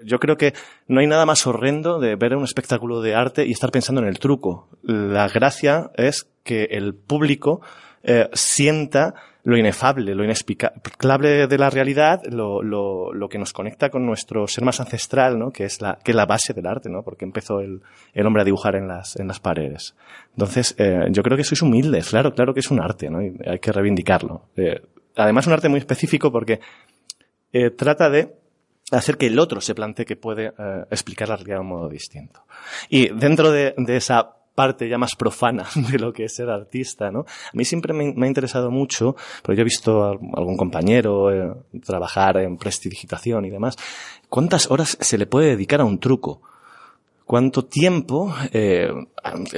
Yo 0.04 0.20
creo 0.20 0.38
que 0.38 0.54
no 0.88 1.02
hay 1.02 1.08
nada 1.08 1.28
más 1.28 1.46
horrendo 1.46 2.00
de 2.00 2.16
ver 2.16 2.36
un 2.36 2.44
espectáculo 2.44 3.02
de 3.02 3.14
arte 3.14 3.46
y 3.46 3.52
estar 3.52 3.70
pensando 3.70 4.02
en 4.02 4.08
el 4.08 4.18
truco. 4.18 4.70
La 4.82 5.28
gracia 5.28 5.92
es 5.98 6.28
que 6.44 6.64
el 6.72 6.96
público 6.96 7.62
sienta 8.34 9.14
lo 9.46 9.58
inefable, 9.58 10.16
lo 10.16 10.24
inexplicable 10.24 11.46
de 11.46 11.58
la 11.60 11.70
realidad, 11.70 12.24
lo, 12.26 12.64
lo, 12.64 13.14
lo 13.14 13.30
que 13.30 13.38
nos 13.38 13.54
conecta 13.54 13.92
con 13.92 14.04
nuestro 14.04 14.48
ser 14.48 14.64
más 14.64 14.80
ancestral, 14.80 15.38
¿no? 15.38 15.52
que 15.52 15.66
es 15.66 15.82
la, 15.82 16.00
que 16.04 16.12
es 16.12 16.16
la 16.16 16.26
base 16.26 16.54
del 16.54 16.66
arte, 16.66 16.90
¿no? 16.90 17.04
porque 17.04 17.26
empezó 17.26 17.60
el, 17.60 17.84
el 18.14 18.26
hombre 18.26 18.42
a 18.42 18.46
dibujar 18.46 18.76
en 18.76 18.88
las, 18.88 19.16
en 19.18 19.28
las 19.28 19.40
paredes. 19.40 19.96
Entonces, 20.32 20.74
eh, 20.80 21.06
yo 21.12 21.22
creo 21.22 21.38
que 21.38 21.44
sois 21.44 21.62
humildes, 21.62 22.10
claro, 22.10 22.34
claro 22.34 22.56
que 22.56 22.62
es 22.62 22.72
un 22.72 22.82
arte, 22.82 23.08
¿no? 23.12 23.20
hay 23.20 23.60
que 23.60 23.72
reivindicarlo. 23.72 24.50
Eh, 24.58 24.82
además, 25.16 25.46
un 25.46 25.54
arte 25.54 25.70
muy 25.70 25.78
específico 25.78 26.32
porque 26.32 26.60
eh, 27.54 27.70
trata 27.70 28.10
de 28.10 28.34
hacer 28.90 29.16
que 29.16 29.28
el 29.28 29.38
otro 29.38 29.62
se 29.62 29.76
plantee 29.76 30.06
que 30.06 30.16
puede 30.16 30.48
eh, 30.48 30.86
explicar 30.90 31.30
la 31.30 31.36
realidad 31.36 31.58
de 31.58 31.62
un 31.62 31.68
modo 31.68 31.88
distinto. 31.88 32.46
Y 32.90 33.10
dentro 33.10 33.52
de, 33.52 33.76
de 33.78 33.96
esa 33.96 34.38
parte 34.56 34.90
ya 34.90 34.98
más 34.98 35.16
profana 35.16 35.68
de 35.92 36.00
lo 36.00 36.14
que 36.14 36.24
es 36.24 36.36
ser 36.36 36.50
artista, 36.50 37.12
¿no? 37.12 37.20
A 37.20 37.52
mí 37.54 37.66
siempre 37.66 37.94
me, 37.94 38.26
ha 38.26 38.28
interesado 38.28 38.72
mucho, 38.72 39.16
porque 39.44 39.58
yo 39.58 39.62
he 39.62 39.66
visto 39.66 40.04
a 40.04 40.10
algún 40.12 40.58
compañero 40.58 41.32
eh, 41.32 41.54
trabajar 41.86 42.38
en 42.38 42.58
prestidigitación 42.58 43.46
y 43.46 43.50
demás, 43.50 43.76
¿cuántas 44.30 44.72
horas 44.72 44.98
se 45.00 45.18
le 45.18 45.28
puede 45.28 45.50
dedicar 45.50 45.82
a 45.82 45.86
un 45.86 46.00
truco? 46.00 46.42
¿Cuánto 47.26 47.66
tiempo? 47.66 48.34
Eh, 48.54 48.88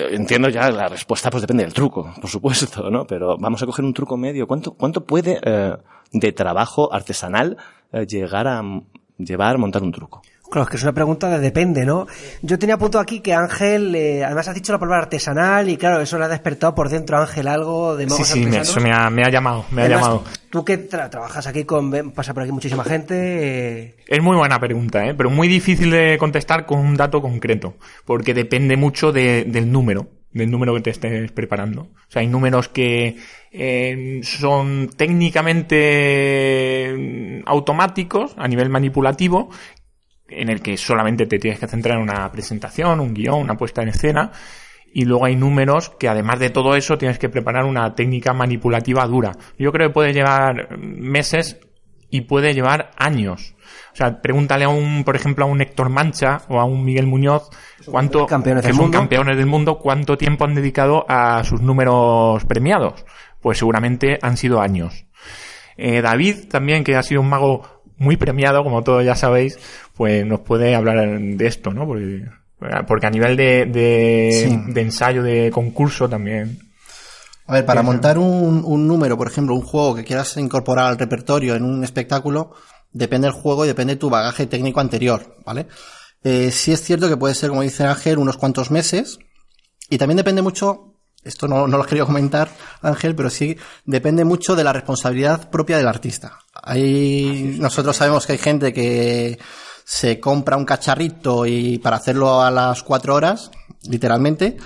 entiendo 0.09 0.47
ya 0.47 0.71
la 0.71 0.87
respuesta, 0.87 1.29
pues 1.29 1.41
depende 1.41 1.63
del 1.63 1.73
truco, 1.73 2.13
por 2.19 2.29
supuesto, 2.29 2.89
¿no? 2.89 3.05
Pero 3.05 3.37
vamos 3.37 3.61
a 3.61 3.65
coger 3.65 3.83
un 3.83 3.93
truco 3.93 4.15
medio. 4.15 4.47
¿Cuánto, 4.47 4.71
cuánto 4.73 5.05
puede 5.05 5.39
eh, 5.43 5.75
de 6.13 6.31
trabajo 6.31 6.93
artesanal 6.93 7.57
llegar 8.07 8.47
a 8.47 8.63
llevar 9.17 9.57
montar 9.57 9.83
un 9.83 9.91
truco? 9.91 10.21
Claro, 10.49 10.63
es 10.63 10.69
que 10.69 10.77
es 10.77 10.83
una 10.83 10.93
pregunta 10.93 11.29
de 11.29 11.39
depende, 11.39 11.85
¿no? 11.85 12.07
Yo 12.41 12.57
tenía 12.57 12.75
apuntado 12.75 13.01
aquí 13.01 13.19
que 13.19 13.33
Ángel, 13.33 13.93
eh, 13.95 14.23
además 14.23 14.47
has 14.47 14.55
dicho 14.55 14.71
la 14.71 14.79
palabra 14.79 15.03
artesanal 15.03 15.67
y 15.69 15.75
claro, 15.75 15.99
eso 16.01 16.17
le 16.17 16.23
ha 16.25 16.29
despertado 16.29 16.73
por 16.73 16.87
dentro 16.89 17.17
a 17.17 17.21
Ángel 17.21 17.47
algo 17.49 17.97
de 17.97 18.09
Sí, 18.09 18.23
sí, 18.23 18.45
me, 18.45 18.59
eso 18.59 18.79
me 18.79 18.93
ha, 18.93 19.09
me 19.09 19.23
ha 19.23 19.29
llamado, 19.29 19.65
me 19.71 19.83
ha 19.83 19.87
llamado. 19.89 20.23
Tú 20.49 20.63
que 20.63 20.89
tra- 20.89 21.09
trabajas 21.09 21.45
aquí 21.47 21.65
con, 21.65 21.91
pasa 22.11 22.33
por 22.33 22.43
aquí 22.43 22.51
muchísima 22.53 22.85
gente, 22.85 23.15
eh, 23.17 23.95
Es 24.07 24.23
muy 24.23 24.37
buena 24.37 24.57
pregunta, 24.59 25.05
¿eh? 25.05 25.13
pero 25.13 25.29
muy 25.29 25.49
difícil 25.49 25.91
de 25.91 26.17
contestar 26.17 26.65
con 26.65 26.79
un 26.79 26.95
dato 26.95 27.21
concreto, 27.21 27.75
porque 28.05 28.33
depende 28.33 28.77
mucho 28.77 29.11
de- 29.11 29.43
del 29.45 29.69
número, 29.69 30.07
del 30.31 30.49
número 30.49 30.73
que 30.75 30.81
te 30.81 30.89
estés 30.91 31.29
preparando. 31.33 31.81
O 31.81 31.89
sea, 32.11 32.21
hay 32.21 32.27
números 32.27 32.69
que 32.69 33.17
eh, 33.51 34.21
son 34.23 34.89
técnicamente 34.95 36.93
mm, 36.97 37.47
automáticos 37.47 38.33
a 38.37 38.47
nivel 38.47 38.69
manipulativo, 38.69 39.49
en 40.29 40.49
el 40.49 40.61
que 40.61 40.77
solamente 40.77 41.25
te 41.25 41.39
tienes 41.39 41.59
que 41.59 41.67
centrar 41.67 41.97
en 41.97 42.03
una 42.03 42.31
presentación, 42.31 42.99
un 42.99 43.13
guion, 43.13 43.41
una 43.41 43.55
puesta 43.55 43.81
en 43.81 43.89
escena, 43.89 44.31
y 44.93 45.05
luego 45.05 45.25
hay 45.25 45.35
números 45.35 45.91
que 45.99 46.09
además 46.09 46.39
de 46.39 46.49
todo 46.49 46.75
eso 46.75 46.97
tienes 46.97 47.19
que 47.19 47.29
preparar 47.29 47.65
una 47.65 47.93
técnica 47.95 48.33
manipulativa 48.33 49.05
dura. 49.05 49.33
Yo 49.57 49.71
creo 49.71 49.89
que 49.89 49.93
puede 49.93 50.13
llevar 50.13 50.77
meses 50.77 51.59
y 52.09 52.21
puede 52.21 52.53
llevar 52.53 52.91
años. 52.97 53.55
O 53.93 53.95
sea, 53.95 54.21
pregúntale 54.21 54.65
a 54.65 54.69
un, 54.69 55.03
por 55.03 55.15
ejemplo, 55.15 55.45
a 55.45 55.47
un 55.47 55.61
Héctor 55.61 55.89
Mancha 55.89 56.41
o 56.47 56.59
a 56.59 56.65
un 56.65 56.85
Miguel 56.85 57.07
Muñoz 57.07 57.49
cuánto, 57.85 58.25
campeones 58.25 58.61
que 58.61 58.67
del 58.67 58.75
son 58.75 58.85
mundo. 58.85 58.97
campeones 58.97 59.37
del 59.37 59.45
mundo, 59.45 59.79
cuánto 59.79 60.17
tiempo 60.17 60.45
han 60.45 60.55
dedicado 60.55 61.05
a 61.09 61.43
sus 61.43 61.61
números 61.61 62.45
premiados. 62.45 63.05
Pues 63.41 63.57
seguramente 63.57 64.19
han 64.21 64.37
sido 64.37 64.61
años. 64.61 65.05
Eh, 65.77 66.01
David 66.01 66.47
también, 66.49 66.83
que 66.83 66.95
ha 66.95 67.03
sido 67.03 67.21
un 67.21 67.29
mago 67.29 67.83
muy 67.97 68.15
premiado, 68.17 68.63
como 68.63 68.83
todos 68.83 69.03
ya 69.03 69.15
sabéis, 69.15 69.59
pues 69.97 70.25
nos 70.25 70.41
puede 70.41 70.75
hablar 70.75 71.19
de 71.19 71.47
esto, 71.47 71.71
¿no? 71.71 71.85
Porque 71.85 72.25
Porque 72.87 73.05
a 73.07 73.09
nivel 73.09 73.35
de, 73.35 73.65
de, 73.65 74.29
Sí. 74.49 74.71
de 74.73 74.81
ensayo, 74.81 75.21
de 75.23 75.51
concurso 75.51 76.07
también. 76.09 76.59
A 77.45 77.53
ver, 77.53 77.65
para 77.65 77.81
montar 77.81 78.17
un, 78.17 78.63
un 78.65 78.87
número, 78.87 79.17
por 79.17 79.27
ejemplo, 79.27 79.55
un 79.55 79.61
juego 79.61 79.95
que 79.95 80.03
quieras 80.03 80.35
incorporar 80.37 80.85
al 80.85 80.97
repertorio 80.97 81.55
en 81.55 81.63
un 81.63 81.83
espectáculo, 81.83 82.53
depende 82.91 83.27
del 83.27 83.35
juego 83.35 83.63
y 83.63 83.67
depende 83.69 83.93
de 83.93 83.99
tu 83.99 84.09
bagaje 84.09 84.47
técnico 84.47 84.79
anterior, 84.79 85.37
¿vale? 85.45 85.67
Eh, 86.23 86.51
sí 86.51 86.71
es 86.73 86.81
cierto 86.81 87.07
que 87.07 87.15
puede 87.15 87.35
ser, 87.35 87.49
como 87.49 87.61
dice 87.61 87.83
Ángel, 87.85 88.17
unos 88.17 88.37
cuantos 88.37 88.69
meses. 88.71 89.19
Y 89.89 89.97
también 89.97 90.17
depende 90.17 90.41
mucho, 90.41 90.95
esto 91.23 91.47
no, 91.47 91.67
no 91.67 91.77
lo 91.77 91.85
querido 91.85 92.05
comentar, 92.05 92.49
Ángel, 92.81 93.15
pero 93.15 93.29
sí 93.29 93.55
depende 93.85 94.25
mucho 94.25 94.55
de 94.55 94.63
la 94.65 94.73
responsabilidad 94.73 95.49
propia 95.49 95.77
del 95.77 95.87
artista. 95.87 96.39
Hay, 96.63 97.55
nosotros 97.59 97.95
sabemos 97.95 98.25
que 98.25 98.33
hay 98.33 98.39
gente 98.39 98.73
que 98.73 99.37
se 99.87 100.19
compra 100.19 100.57
un 100.57 100.65
cacharrito 100.65 101.45
y 101.45 101.77
para 101.77 101.95
hacerlo 101.95 102.41
a 102.41 102.51
las 102.51 102.83
cuatro 102.83 103.15
horas, 103.15 103.51
literalmente. 103.83 104.57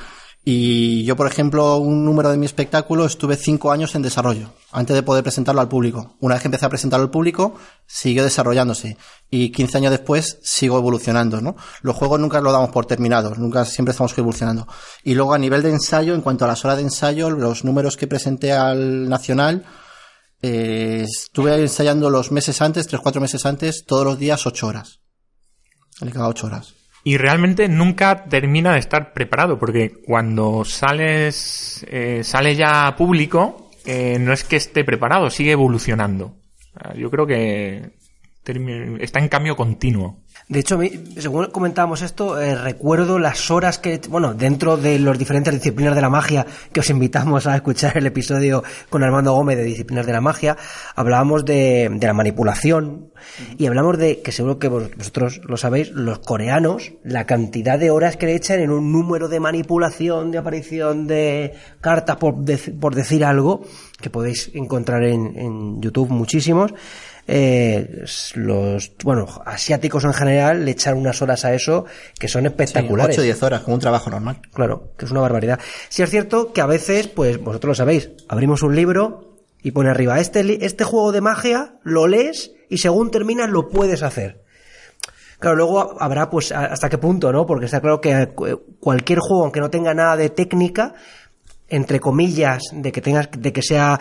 Y 0.43 1.03
yo, 1.03 1.15
por 1.15 1.27
ejemplo, 1.27 1.77
un 1.77 2.03
número 2.03 2.31
de 2.31 2.37
mi 2.37 2.47
espectáculo 2.47 3.05
estuve 3.05 3.35
cinco 3.35 3.71
años 3.71 3.93
en 3.93 4.01
desarrollo, 4.01 4.51
antes 4.71 4.95
de 4.95 5.03
poder 5.03 5.21
presentarlo 5.21 5.61
al 5.61 5.67
público. 5.67 6.15
Una 6.21 6.33
vez 6.33 6.41
que 6.41 6.47
empecé 6.47 6.65
a 6.65 6.69
presentarlo 6.69 7.03
al 7.03 7.11
público, 7.11 7.53
siguió 7.85 8.23
desarrollándose. 8.23 8.97
Y 9.29 9.51
15 9.51 9.77
años 9.77 9.91
después, 9.91 10.39
sigo 10.41 10.79
evolucionando, 10.79 11.39
¿no? 11.39 11.55
Los 11.83 11.95
juegos 11.95 12.19
nunca 12.19 12.41
los 12.41 12.51
damos 12.51 12.71
por 12.71 12.87
terminados, 12.87 13.37
nunca, 13.37 13.63
siempre 13.65 13.91
estamos 13.91 14.17
evolucionando. 14.17 14.67
Y 15.03 15.13
luego, 15.13 15.35
a 15.35 15.37
nivel 15.37 15.61
de 15.61 15.69
ensayo, 15.69 16.15
en 16.15 16.21
cuanto 16.21 16.45
a 16.45 16.47
las 16.47 16.65
horas 16.65 16.77
de 16.77 16.83
ensayo, 16.83 17.29
los 17.29 17.63
números 17.63 17.95
que 17.95 18.07
presenté 18.07 18.53
al 18.53 19.07
Nacional, 19.07 19.65
eh, 20.41 21.05
estuve 21.07 21.61
ensayando 21.61 22.09
los 22.09 22.31
meses 22.31 22.59
antes, 22.63 22.87
tres, 22.87 22.99
cuatro 22.99 23.21
meses 23.21 23.45
antes, 23.45 23.85
todos 23.85 24.03
los 24.03 24.17
días 24.17 24.47
ocho 24.47 24.65
horas. 24.65 25.00
Le 26.01 26.11
quedaba 26.11 26.29
ocho 26.29 26.47
horas. 26.47 26.75
Y 27.03 27.17
realmente 27.17 27.67
nunca 27.67 28.25
termina 28.25 28.73
de 28.73 28.79
estar 28.79 29.13
preparado, 29.13 29.57
porque 29.57 29.91
cuando 30.05 30.63
sales, 30.65 31.85
eh, 31.89 32.21
sale 32.23 32.55
ya 32.55 32.95
público, 32.95 33.71
eh, 33.85 34.17
no 34.19 34.33
es 34.33 34.43
que 34.43 34.57
esté 34.57 34.83
preparado, 34.83 35.29
sigue 35.29 35.51
evolucionando. 35.51 36.35
Ah, 36.75 36.93
Yo 36.95 37.09
creo 37.09 37.25
que 37.25 37.91
está 38.99 39.19
en 39.19 39.29
cambio 39.29 39.55
continuo. 39.55 40.21
De 40.51 40.59
hecho, 40.59 40.77
según 41.17 41.45
comentábamos 41.45 42.01
esto, 42.01 42.37
eh, 42.37 42.55
recuerdo 42.55 43.17
las 43.19 43.49
horas 43.51 43.77
que, 43.79 44.01
bueno, 44.09 44.33
dentro 44.33 44.75
de 44.75 44.99
las 44.99 45.17
diferentes 45.17 45.53
disciplinas 45.53 45.95
de 45.95 46.01
la 46.01 46.09
magia, 46.09 46.45
que 46.73 46.81
os 46.81 46.89
invitamos 46.89 47.47
a 47.47 47.55
escuchar 47.55 47.97
el 47.97 48.05
episodio 48.07 48.61
con 48.89 49.01
Armando 49.01 49.31
Gómez 49.33 49.55
de 49.55 49.63
Disciplinas 49.63 50.05
de 50.05 50.11
la 50.11 50.19
Magia, 50.19 50.57
hablábamos 50.93 51.45
de, 51.45 51.89
de 51.89 52.05
la 52.05 52.11
manipulación 52.13 53.11
y 53.57 53.65
hablamos 53.65 53.97
de, 53.97 54.21
que 54.21 54.33
seguro 54.33 54.59
que 54.59 54.67
vos- 54.67 54.93
vosotros 54.97 55.39
lo 55.45 55.55
sabéis, 55.55 55.89
los 55.91 56.19
coreanos, 56.19 56.91
la 57.05 57.25
cantidad 57.25 57.79
de 57.79 57.89
horas 57.89 58.17
que 58.17 58.25
le 58.25 58.35
echan 58.35 58.59
en 58.59 58.71
un 58.71 58.91
número 58.91 59.29
de 59.29 59.39
manipulación, 59.39 60.31
de 60.31 60.39
aparición 60.39 61.07
de 61.07 61.53
cartas, 61.79 62.17
por, 62.17 62.35
dec- 62.35 62.77
por 62.77 62.93
decir 62.93 63.23
algo, 63.23 63.63
que 64.01 64.09
podéis 64.09 64.51
encontrar 64.53 65.05
en, 65.05 65.37
en 65.39 65.81
YouTube 65.81 66.09
muchísimos 66.09 66.73
eh, 67.27 68.03
los 68.35 68.91
bueno 69.03 69.27
asiáticos 69.45 70.03
en 70.05 70.13
general 70.13 70.65
le 70.65 70.71
echan 70.71 70.97
unas 70.97 71.21
horas 71.21 71.45
a 71.45 71.53
eso 71.53 71.85
que 72.19 72.27
son 72.27 72.45
espectaculares 72.45 73.15
8 73.15 73.21
o 73.21 73.23
10 73.23 73.43
horas, 73.43 73.61
como 73.61 73.75
un 73.75 73.79
trabajo 73.81 74.09
normal. 74.09 74.37
claro 74.53 74.93
que 74.97 75.05
es 75.05 75.11
una 75.11 75.21
barbaridad 75.21 75.59
si 75.89 76.01
es 76.03 76.09
cierto 76.09 76.51
que 76.53 76.61
a 76.61 76.65
veces 76.65 77.07
pues 77.07 77.37
vosotros 77.41 77.69
lo 77.69 77.75
sabéis 77.75 78.09
abrimos 78.27 78.63
un 78.63 78.75
libro 78.75 79.37
y 79.61 79.71
pone 79.71 79.89
arriba 79.89 80.19
este 80.19 80.65
este 80.65 80.83
juego 80.83 81.11
de 81.11 81.21
magia 81.21 81.75
lo 81.83 82.07
lees 82.07 82.51
y 82.69 82.79
según 82.79 83.11
terminas 83.11 83.49
lo 83.49 83.69
puedes 83.69 84.03
hacer 84.03 84.41
Claro, 85.39 85.55
luego 85.55 85.97
habrá 85.99 86.29
pues 86.29 86.51
hasta 86.51 86.87
qué 86.87 86.99
punto, 86.99 87.31
¿no? 87.33 87.47
Porque 87.47 87.65
está 87.65 87.81
claro 87.81 87.99
que 87.99 88.11
eh, 88.11 88.27
cu- 88.27 88.61
cualquier 88.79 89.17
juego, 89.17 89.41
aunque 89.41 89.59
no 89.59 89.71
tenga 89.71 89.91
nada 89.95 90.15
de 90.15 90.29
técnica, 90.29 90.93
entre 91.71 92.01
comillas, 92.01 92.63
de 92.73 92.91
que 92.91 93.01
tengas, 93.01 93.29
de 93.31 93.53
que 93.53 93.61
sea, 93.61 93.99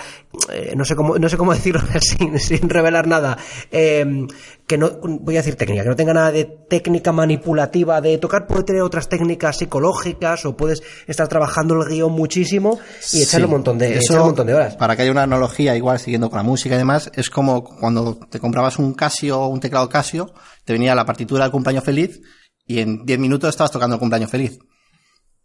eh, 0.52 0.74
no 0.76 0.84
sé 0.84 0.96
cómo, 0.96 1.16
no 1.18 1.28
sé 1.28 1.36
cómo 1.36 1.54
decirlo 1.54 1.80
sin, 2.00 2.38
sin 2.38 2.68
revelar 2.68 3.06
nada, 3.06 3.38
eh, 3.70 4.26
que 4.66 4.76
no, 4.76 4.98
voy 5.00 5.36
a 5.36 5.38
decir 5.38 5.54
técnica, 5.54 5.84
que 5.84 5.88
no 5.88 5.96
tenga 5.96 6.12
nada 6.12 6.32
de 6.32 6.44
técnica 6.44 7.12
manipulativa 7.12 8.00
de 8.00 8.18
tocar, 8.18 8.46
puede 8.46 8.64
tener 8.64 8.82
otras 8.82 9.08
técnicas 9.08 9.58
psicológicas 9.58 10.44
o 10.46 10.56
puedes 10.56 10.82
estar 11.06 11.28
trabajando 11.28 11.80
el 11.80 11.88
guion 11.88 12.12
muchísimo 12.12 12.78
y 13.12 13.22
echarle 13.22 13.46
un 13.46 13.52
montón 13.52 13.78
de, 13.78 13.92
Eso, 13.92 14.00
echarle 14.00 14.20
un 14.22 14.28
montón 14.28 14.46
de 14.48 14.54
horas. 14.54 14.76
Para 14.76 14.96
que 14.96 15.02
haya 15.02 15.12
una 15.12 15.22
analogía 15.22 15.76
igual 15.76 16.00
siguiendo 16.00 16.28
con 16.28 16.38
la 16.38 16.42
música 16.42 16.74
y 16.74 16.78
demás, 16.78 17.10
es 17.14 17.30
como 17.30 17.64
cuando 17.64 18.16
te 18.16 18.40
comprabas 18.40 18.78
un 18.78 18.94
Casio 18.94 19.40
o 19.40 19.46
un 19.46 19.60
teclado 19.60 19.88
Casio, 19.88 20.32
te 20.64 20.72
venía 20.72 20.94
la 20.94 21.04
partitura 21.04 21.44
del 21.44 21.52
cumpleaños 21.52 21.84
feliz 21.84 22.20
y 22.66 22.80
en 22.80 23.04
10 23.04 23.18
minutos 23.18 23.50
estabas 23.50 23.70
tocando 23.70 23.94
el 23.94 24.00
cumpleaños 24.00 24.30
feliz. 24.30 24.58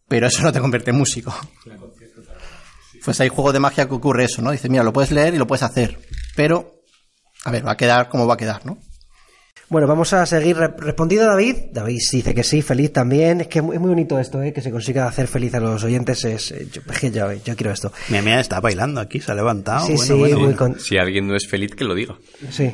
Pero 0.08 0.28
eso 0.28 0.44
no 0.44 0.52
te 0.52 0.60
convierte 0.60 0.92
en 0.92 0.98
músico. 0.98 1.34
Pues 3.06 3.22
hay 3.22 3.30
juegos 3.30 3.54
de 3.54 3.60
magia 3.60 3.88
que 3.88 3.94
ocurre 3.94 4.26
eso, 4.26 4.42
¿no? 4.42 4.52
Dices, 4.52 4.70
mira, 4.70 4.84
lo 4.84 4.92
puedes 4.92 5.12
leer 5.12 5.34
y 5.34 5.38
lo 5.38 5.48
puedes 5.48 5.64
hacer. 5.64 6.00
Pero, 6.36 6.82
a 7.46 7.52
ver, 7.52 7.66
va 7.66 7.74
a 7.74 7.78
quedar 7.78 8.10
como 8.10 8.26
va 8.28 8.34
a 8.34 8.38
quedar, 8.38 8.66
¿no? 8.66 8.78
Bueno, 9.68 9.88
vamos 9.88 10.14
a 10.14 10.26
seguir 10.28 10.58
re- 10.58 10.74
respondiendo 10.78 11.28
a 11.28 11.32
David. 11.32 11.56
David 11.72 12.00
dice 12.12 12.36
que 12.36 12.44
sí, 12.44 12.62
feliz 12.62 12.94
también. 12.94 13.42
Es 13.42 13.48
que 13.48 13.60
es 13.60 13.66
muy, 13.66 13.78
bonito 13.80 14.20
esto, 14.20 14.42
¿eh? 14.44 14.54
que 14.54 14.62
se 14.62 14.70
consiga 14.70 15.08
hacer 15.08 15.28
feliz 15.28 15.56
a 15.56 15.60
los 15.60 15.84
oyentes. 15.84 16.24
Es, 16.24 16.52
eh, 16.52 16.68
yo, 16.72 16.82
es 16.92 17.00
que 17.00 17.10
yo, 17.12 17.32
yo 17.34 17.56
quiero 17.56 17.72
esto. 17.72 17.92
Mira, 18.10 18.22
mira, 18.22 18.40
está 18.40 18.60
bailando 18.60 19.02
aquí, 19.02 19.20
se 19.20 19.32
ha 19.32 19.36
levantado. 19.36 19.88
Sí, 19.88 19.94
bueno, 19.94 20.06
sí, 20.06 20.14
bueno, 20.20 20.36
muy 20.38 20.44
bueno. 20.54 20.58
con- 20.58 20.80
Si 20.80 20.98
alguien 21.00 21.28
no 21.28 21.36
es 21.36 21.48
feliz, 21.48 21.72
que 21.76 21.84
lo 21.84 21.96
diga. 21.96 22.16
Sí. 22.52 22.72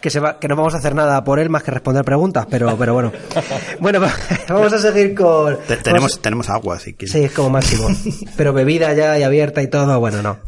Que, 0.00 0.10
se 0.10 0.20
va, 0.20 0.38
que 0.38 0.46
no 0.48 0.54
vamos 0.56 0.74
a 0.74 0.78
hacer 0.78 0.94
nada 0.94 1.22
por 1.24 1.38
él 1.40 1.50
más 1.50 1.62
que 1.62 1.70
responder 1.70 2.04
preguntas, 2.04 2.46
pero, 2.48 2.76
pero 2.76 2.94
bueno. 2.94 3.12
Bueno, 3.80 4.00
va- 4.00 4.12
vamos 4.48 4.72
a 4.72 4.78
seguir 4.78 5.14
con. 5.14 5.56
Te- 5.66 5.76
tenemos, 5.78 6.20
tenemos 6.20 6.48
agua, 6.50 6.78
si 6.78 6.94
quieres. 6.94 7.12
Sí, 7.12 7.24
es 7.24 7.32
como 7.32 7.50
máximo. 7.50 7.88
Pero 8.36 8.52
bebida 8.52 8.92
ya 8.92 9.18
y 9.18 9.22
abierta 9.22 9.62
y 9.62 9.68
todo, 9.68 9.98
bueno, 10.00 10.22
no. 10.22 10.38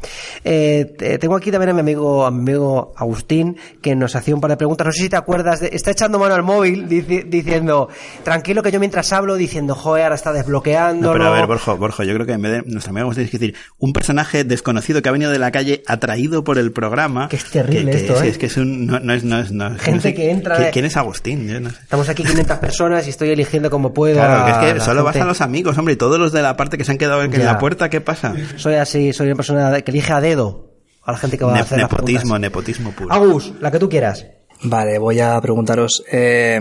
Eh, 0.44 0.94
te- 0.98 1.18
tengo 1.18 1.36
aquí 1.36 1.50
también 1.50 1.70
a 1.70 1.74
mi 1.74 1.80
amigo, 1.80 2.24
a 2.26 2.30
mi 2.30 2.38
amigo 2.40 2.92
Agustín, 2.96 3.56
que 3.82 3.94
nos 3.94 4.16
hacía 4.16 4.34
un 4.34 4.40
par 4.40 4.50
de 4.50 4.56
preguntas. 4.56 4.86
No 4.86 4.92
sé 4.92 5.02
si 5.02 5.08
te 5.08 5.16
acuerdas, 5.16 5.60
de- 5.60 5.70
está 5.72 5.90
echando 5.90 6.18
mano 6.18 6.34
al 6.34 6.42
móvil 6.42 6.88
dici- 6.88 7.24
diciendo, 7.24 7.88
tranquilo 8.24 8.62
que 8.62 8.70
yo 8.72 8.78
mientras 8.80 9.12
hablo, 9.12 9.36
diciendo, 9.36 9.74
joder, 9.74 10.04
ahora 10.04 10.14
está 10.16 10.32
desbloqueando. 10.32 11.08
No, 11.08 11.12
pero 11.12 11.26
a 11.26 11.30
ver, 11.30 11.46
Borjo, 11.46 11.76
Borjo, 11.76 12.02
yo 12.02 12.14
creo 12.14 12.26
que 12.26 12.32
en 12.32 12.42
vez 12.42 12.52
de 12.52 12.62
nuestra 12.70 12.90
amiga 12.90 13.02
Agustín, 13.02 13.26
que 13.28 13.38
decir 13.38 13.54
un 13.78 13.92
personaje 13.92 14.44
desconocido 14.44 15.02
que 15.02 15.08
ha 15.08 15.12
venido 15.12 15.30
de 15.30 15.38
la 15.38 15.50
calle 15.50 15.82
atraído 15.86 16.44
por 16.44 16.58
el 16.58 16.72
programa. 16.72 17.28
Que 17.28 17.36
es 17.36 17.44
terrible 17.50 17.92
que- 17.92 17.98
que 17.98 18.02
esto, 18.04 18.14
es, 18.16 18.22
¿eh? 18.22 18.28
es 18.28 18.38
que 18.38 18.46
es 18.46 18.56
un, 18.56 18.86
no, 18.86 19.00
no 19.00 19.14
es, 19.14 19.24
no 19.24 19.39
es, 19.40 19.52
no, 19.52 19.70
Gente 19.78 19.90
no 19.92 20.00
sé- 20.00 20.14
que 20.14 20.30
entra 20.30 20.56
¿qui- 20.56 20.64
de- 20.66 20.70
¿Quién 20.70 20.84
es 20.84 20.96
Agustín? 20.96 21.48
Yo 21.48 21.60
no 21.60 21.70
sé. 21.70 21.80
Estamos 21.82 22.08
aquí 22.08 22.22
500 22.24 22.58
personas 22.60 23.06
y 23.06 23.10
estoy 23.10 23.30
eligiendo 23.30 23.70
como 23.70 23.92
puedo. 23.92 24.14
Claro, 24.16 24.42
a 24.42 24.44
que 24.46 24.50
es 24.52 24.58
que 24.72 24.78
la 24.78 24.84
solo 24.84 25.02
vas 25.04 25.16
a 25.16 25.24
los 25.24 25.40
amigos, 25.40 25.76
hombre, 25.78 25.94
y 25.94 25.96
todos 25.96 26.18
los 26.18 26.32
de 26.32 26.42
la 26.42 26.56
parte 26.56 26.78
que 26.78 26.84
se 26.84 26.92
han 26.92 26.98
quedado 26.98 27.22
en 27.22 27.32
Ya. 27.32 27.38
la 27.44 27.58
puerta, 27.58 27.88
¿qué 27.90 28.00
pasa? 28.00 28.34
Soy 28.56 28.74
así, 28.74 29.12
soy 29.12 29.26
una 29.28 29.36
persona 29.36 29.80
que 29.82 29.90
elige 29.90 30.12
a 30.12 30.20
dedo 30.20 30.70
a 31.02 31.12
la 31.12 31.18
gente 31.18 31.38
que 31.38 31.44
va 31.44 31.56
a 31.56 31.60
hacer 31.60 31.78
las 31.78 31.90
nepotismo, 31.90 32.20
preguntas. 32.20 32.40
nepotismo 32.40 32.90
puro. 32.92 33.12
Agus, 33.12 33.52
la 33.60 33.70
que 33.70 33.78
tú 33.78 33.88
quieras. 33.88 34.26
Vale, 34.62 34.98
voy 34.98 35.18
a 35.20 35.40
preguntaros 35.40 36.04
eh, 36.12 36.60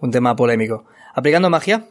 un 0.00 0.10
tema 0.10 0.36
polémico. 0.36 0.84
Aplicando 1.14 1.48
magia, 1.48 1.86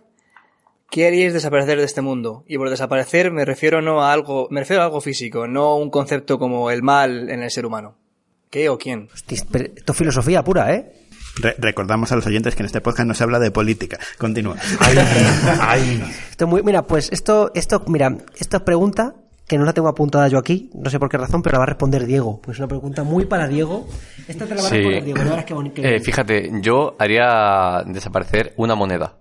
¿qué 0.91 1.07
haríais 1.07 1.33
desaparecer 1.33 1.79
de 1.79 1.85
este 1.85 2.01
mundo? 2.01 2.43
Y 2.47 2.57
por 2.57 2.69
desaparecer 2.69 3.31
me 3.31 3.43
refiero 3.45 3.81
no 3.81 4.03
a 4.03 4.13
algo, 4.13 4.47
me 4.51 4.59
refiero 4.59 4.83
a 4.83 4.85
algo 4.85 5.01
físico, 5.01 5.47
no 5.47 5.63
a 5.63 5.75
un 5.77 5.89
concepto 5.89 6.37
como 6.37 6.69
el 6.69 6.83
mal 6.83 7.29
en 7.31 7.41
el 7.41 7.49
ser 7.49 7.65
humano. 7.65 7.95
¿Qué 8.53 8.69
o 8.69 8.77
quién? 8.77 9.09
Esto 9.15 9.33
es 9.33 9.97
filosofía 9.97 10.43
pura, 10.43 10.71
¿eh? 10.75 10.93
Re- 11.37 11.55
recordamos 11.57 12.11
a 12.11 12.15
los 12.15 12.27
oyentes 12.27 12.53
que 12.53 12.61
en 12.61 12.67
este 12.67 12.81
podcast 12.81 13.07
no 13.07 13.15
se 13.15 13.23
habla 13.23 13.39
de 13.39 13.49
política. 13.49 13.97
Continúa. 14.19 14.57
Esto 16.29 16.45
muy, 16.45 16.61
mira, 16.61 16.83
pues 16.83 17.09
esto, 17.11 17.49
esto, 17.55 17.83
mira, 17.87 18.15
esta 18.37 18.63
pregunta 18.63 19.15
que 19.47 19.57
no 19.57 19.65
la 19.65 19.73
tengo 19.73 19.87
apuntada 19.87 20.27
yo 20.27 20.37
aquí, 20.37 20.69
no 20.75 20.91
sé 20.91 20.99
por 20.99 21.09
qué 21.09 21.17
razón, 21.17 21.41
pero 21.41 21.53
la 21.53 21.57
va 21.59 21.63
a 21.63 21.67
responder 21.67 22.05
Diego. 22.05 22.39
Pues 22.43 22.57
es 22.57 22.59
una 22.59 22.67
pregunta 22.67 23.01
muy 23.03 23.25
para 23.25 23.47
Diego. 23.47 23.87
Esta 24.27 24.45
te 24.45 24.53
la 24.53 24.61
va 24.61 24.67
a 24.67 24.69
Sí. 24.69 24.75
responder 24.77 25.03
Diego. 25.03 25.17
ya 25.17 25.29
verás 25.31 25.45
qué 25.45 25.53
boni- 25.55 25.71
qué 25.73 25.81
Eh, 25.81 25.85
bonito. 25.85 26.05
fíjate, 26.05 26.51
yo 26.61 26.95
haría 26.99 27.81
desaparecer 27.87 28.53
una 28.57 28.75
moneda. 28.75 29.17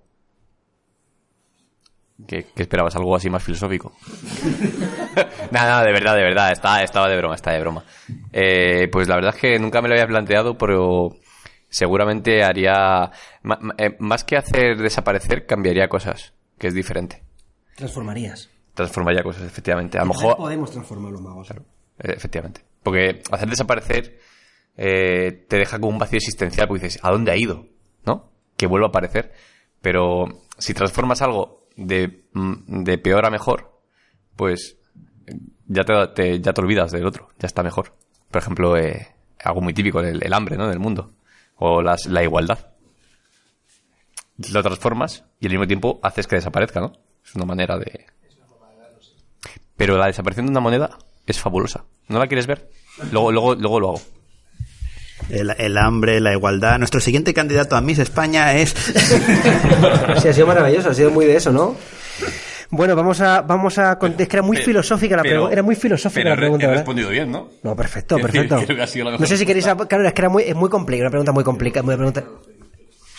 ¿Qué, 2.27 2.47
qué 2.55 2.63
esperabas? 2.63 2.95
¿Algo 2.97 3.17
así 3.17 3.29
más 3.31 3.43
filosófico? 3.43 3.93
nada, 5.51 5.69
nada, 5.69 5.85
de 5.85 5.93
verdad, 5.93 6.15
de 6.17 6.23
verdad. 6.23 6.53
Está, 6.53 6.83
estaba 6.83 7.09
de 7.09 7.17
broma, 7.17 7.35
está 7.35 7.53
de 7.53 7.61
broma. 7.61 7.85
Eh, 8.33 8.89
pues 8.91 9.09
la 9.09 9.17
verdad 9.17 9.35
es 9.35 9.41
que 9.41 9.59
nunca 9.59 9.81
me 9.83 9.89
lo 9.89 9.95
había 9.95 10.07
planteado, 10.07 10.57
pero 10.57 11.17
seguramente 11.69 12.43
haría... 12.43 13.11
eh, 13.79 13.97
más 13.99 14.25
que 14.25 14.37
hacer 14.37 14.77
desaparecer, 14.79 15.47
cambiaría 15.47 15.89
cosas, 15.89 16.35
que 16.59 16.69
es 16.69 16.75
diferente. 16.75 17.23
Transformarías. 17.77 18.51
Transformaría 18.75 19.23
cosas, 19.23 19.43
efectivamente. 19.45 19.99
A 19.99 20.03
lo 20.03 20.09
mejor... 20.09 20.37
podemos 20.37 20.71
transformar 20.71 21.13
los 21.13 21.21
magos. 21.21 21.51
Eh, 21.51 21.55
Efectivamente. 21.99 22.63
Porque 22.83 23.23
hacer 23.31 23.49
desaparecer 23.49 24.19
eh, 24.77 25.45
te 25.49 25.57
deja 25.57 25.79
como 25.79 25.93
un 25.93 25.99
vacío 25.99 26.17
existencial, 26.17 26.67
porque 26.69 26.85
dices, 26.85 27.01
¿a 27.03 27.11
dónde 27.11 27.33
ha 27.33 27.37
ido? 27.37 27.67
¿No? 28.05 28.31
Que 28.57 28.67
vuelva 28.67 28.87
a 28.87 28.91
aparecer. 28.91 29.33
Pero 29.81 30.25
si 30.59 30.75
transformas 30.75 31.23
algo 31.23 31.62
de, 31.87 32.25
mm, 32.33 32.83
de 32.85 32.99
peor 32.99 33.25
a 33.27 33.31
mejor, 33.31 33.81
pues 34.37 34.77
ya 35.67 35.85
te, 35.85 36.07
te- 36.15 36.41
ya 36.41 36.53
te 36.53 36.61
olvidas 36.61 36.93
del 36.93 37.07
otro, 37.07 37.29
ya 37.39 37.47
está 37.47 37.63
mejor. 37.63 37.95
Por 38.31 38.41
ejemplo, 38.43 38.77
eh, 38.77 39.09
algo 39.45 39.61
muy 39.61 39.75
típico, 39.75 40.01
el 40.01 40.33
hambre, 40.33 40.57
¿no? 40.57 40.69
Del 40.69 40.79
mundo. 40.79 41.13
O 41.57 41.83
las- 41.83 42.07
la 42.07 42.23
igualdad. 42.23 42.69
lo 44.53 44.63
transformas 44.63 45.25
y 45.41 45.47
al 45.47 45.53
mismo 45.53 45.67
tiempo 45.67 46.01
haces 46.03 46.27
que 46.27 46.37
desaparezca, 46.37 46.81
¿no? 46.81 46.93
Es 47.25 47.35
una 47.37 47.45
manera 47.45 47.79
de... 47.79 48.07
Pero 49.77 49.97
la 49.99 50.07
desaparición 50.07 50.47
de 50.47 50.51
una 50.51 50.61
moneda 50.61 50.99
es 51.27 51.39
fabulosa. 51.39 51.85
¿No 52.09 52.19
la 52.19 52.27
quieres 52.27 52.47
ver? 52.47 52.71
Luego, 53.13 53.31
luego, 53.33 53.55
luego 53.55 53.81
lo 53.81 53.89
hago. 53.91 54.01
El, 55.31 55.55
el 55.59 55.79
hambre, 55.79 56.21
la 56.21 56.33
igualdad. 56.33 56.79
Nuestro 56.79 57.01
siguiente 57.01 57.33
candidato 57.33 57.77
a 57.77 57.81
Miss 57.81 57.99
España 57.99 58.55
es... 58.55 58.75
Sí, 60.21 60.29
ha 60.29 60.33
sido 60.33 60.47
maravilloso, 60.47 60.91
ha 60.91 60.95
sido 60.95 61.11
muy 61.11 61.27
de 61.27 61.37
eso, 61.37 61.53
¿no? 61.53 61.75
Bueno, 62.71 62.97
vamos 62.97 63.21
a, 63.21 63.43
vamos 63.43 63.79
a, 63.79 63.99
es 64.19 64.29
que 64.29 64.37
era 64.37 64.43
muy 64.43 64.57
Pero- 64.57 64.67
filosófica 64.67 65.17
la 65.17 65.23
pregunta, 65.23 65.53
era 65.53 65.63
muy 65.63 65.75
filosófica 65.75 66.23
pero 66.23 66.31
la 66.31 66.37
pregunta, 66.37 66.65
he 66.65 66.69
¿verdad? 66.69 66.81
respondido 66.83 67.11
bien, 67.11 67.31
¿no? 67.31 67.49
No, 67.63 67.77
perfecto, 67.77 68.17
perfecto. 68.19 68.57
creo 68.65 68.77
que 68.77 68.83
ha 68.83 68.87
sido 68.87 69.05
la 69.07 69.11
No 69.11 69.19
mejor 69.19 69.29
sé 69.29 69.37
si 69.37 69.45
queréis, 69.47 69.67
claro, 69.89 70.07
es 70.07 70.13
que 70.15 70.21
era 70.23 70.29
muy, 70.31 70.43
es 70.45 70.55
muy 70.55 70.71
complicada, 70.71 71.05
una 71.07 71.11
pregunta 71.11 71.33
muy 71.33 71.45
complicada, 71.45 71.83
muy 71.85 71.97
pregunta. 71.97 72.25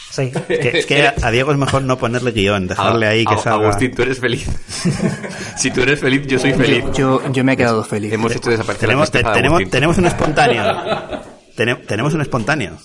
Sí. 0.10 0.32
Es 0.48 0.60
que, 0.60 0.78
es 0.80 0.86
que 0.86 1.08
a, 1.08 1.32
Diego 1.32 1.52
es 1.52 1.58
mejor 1.58 1.82
no 1.84 1.98
ponerle 1.98 2.32
guion, 2.32 2.68
dejarle 2.68 3.08
ahí 3.08 3.26
que 3.26 3.38
salga. 3.38 3.66
Agustín, 3.66 3.94
tú 3.96 4.04
eres 4.04 4.20
feliz. 4.20 4.48
si 5.58 5.72
tú 5.72 5.82
eres 5.82 6.00
feliz, 6.00 6.26
yo 6.28 6.38
soy 6.40 6.54
feliz. 6.54 6.86
Yo, 6.94 7.22
yo 7.32 7.44
me 7.44 7.54
he 7.54 7.58
quedado 7.58 7.84
feliz. 7.84 8.14
Hemos 8.14 8.36
hecho 8.36 8.50
desaparecer 8.52 8.90
Tenemos, 8.90 9.12
la 9.14 9.22
de 9.22 9.36
tenemos, 9.36 9.70
tenemos 9.70 9.98
un 9.98 10.06
espontáneo. 10.06 10.64
Tene- 11.56 11.76
tenemos 11.88 12.14
un 12.14 12.22
espontáneo. 12.22 12.78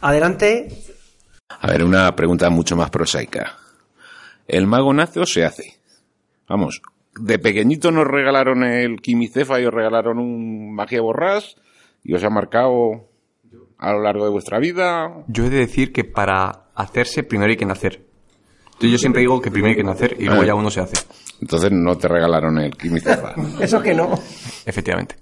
Adelante. 0.00 0.68
A 1.48 1.66
ver, 1.66 1.84
una 1.84 2.14
pregunta 2.16 2.48
mucho 2.50 2.76
más 2.76 2.90
prosaica. 2.90 3.56
¿El 4.46 4.66
mago 4.66 4.92
nace 4.92 5.20
o 5.20 5.26
se 5.26 5.44
hace? 5.44 5.78
Vamos, 6.48 6.80
de 7.18 7.38
pequeñito 7.38 7.90
nos 7.90 8.06
regalaron 8.06 8.64
el 8.64 9.00
quimicefa 9.00 9.60
y 9.60 9.66
os 9.66 9.74
regalaron 9.74 10.18
un 10.18 10.74
magia 10.74 11.00
borrás 11.00 11.56
y 12.02 12.14
os 12.14 12.24
ha 12.24 12.30
marcado 12.30 13.08
a 13.78 13.92
lo 13.92 14.02
largo 14.02 14.24
de 14.24 14.30
vuestra 14.30 14.58
vida. 14.58 15.12
Yo 15.28 15.44
he 15.46 15.50
de 15.50 15.58
decir 15.58 15.92
que 15.92 16.04
para 16.04 16.64
hacerse 16.74 17.22
primero 17.22 17.50
hay 17.50 17.56
que 17.56 17.66
nacer. 17.66 18.02
Yo, 18.80 18.88
yo 18.88 18.98
siempre 18.98 19.20
digo 19.20 19.40
que 19.40 19.50
primero 19.50 19.70
hay 19.72 19.76
que 19.76 19.84
nacer 19.84 20.16
y 20.18 20.24
luego 20.24 20.42
Eh. 20.42 20.46
ya 20.46 20.54
uno 20.54 20.70
se 20.70 20.80
hace. 20.80 20.96
Entonces 21.40 21.70
no 21.72 21.96
te 21.98 22.08
regalaron 22.08 22.58
el 22.58 22.76
quimicefa. 22.76 23.34
Eso 23.60 23.82
que 23.82 23.94
no. 23.94 24.18
Efectivamente. 24.64 25.16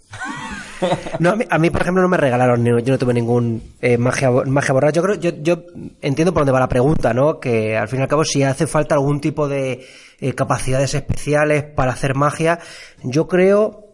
No, 1.19 1.31
a 1.31 1.59
mí, 1.59 1.69
a 1.69 1.71
por 1.71 1.83
ejemplo, 1.83 2.03
no 2.03 2.09
me 2.09 2.17
regalaron, 2.17 2.65
yo 2.65 2.93
no 2.93 2.99
tuve 2.99 3.15
ningún 3.15 3.75
eh, 3.81 3.99
magia, 3.99 4.31
magia 4.31 4.73
borrada. 4.73 4.93
Yo 4.93 5.03
creo, 5.03 5.17
yo, 5.17 5.31
yo 5.41 5.65
entiendo 6.01 6.33
por 6.33 6.43
dónde 6.43 6.53
va 6.53 6.61
la 6.61 6.69
pregunta, 6.69 7.13
¿no? 7.13 7.41
Que 7.41 7.77
al 7.77 7.89
fin 7.89 8.01
y 8.01 8.03
al 8.03 8.09
cabo, 8.09 8.25
si 8.25 8.43
hace 8.43 8.67
falta 8.67 8.95
algún 8.95 9.21
tipo 9.21 9.49
de 9.49 9.85
eh, 10.21 10.33
capacidades 10.35 10.95
especiales 10.95 11.65
para 11.65 11.93
hacer 11.93 12.15
magia, 12.15 12.59
yo 13.03 13.27
creo. 13.27 13.88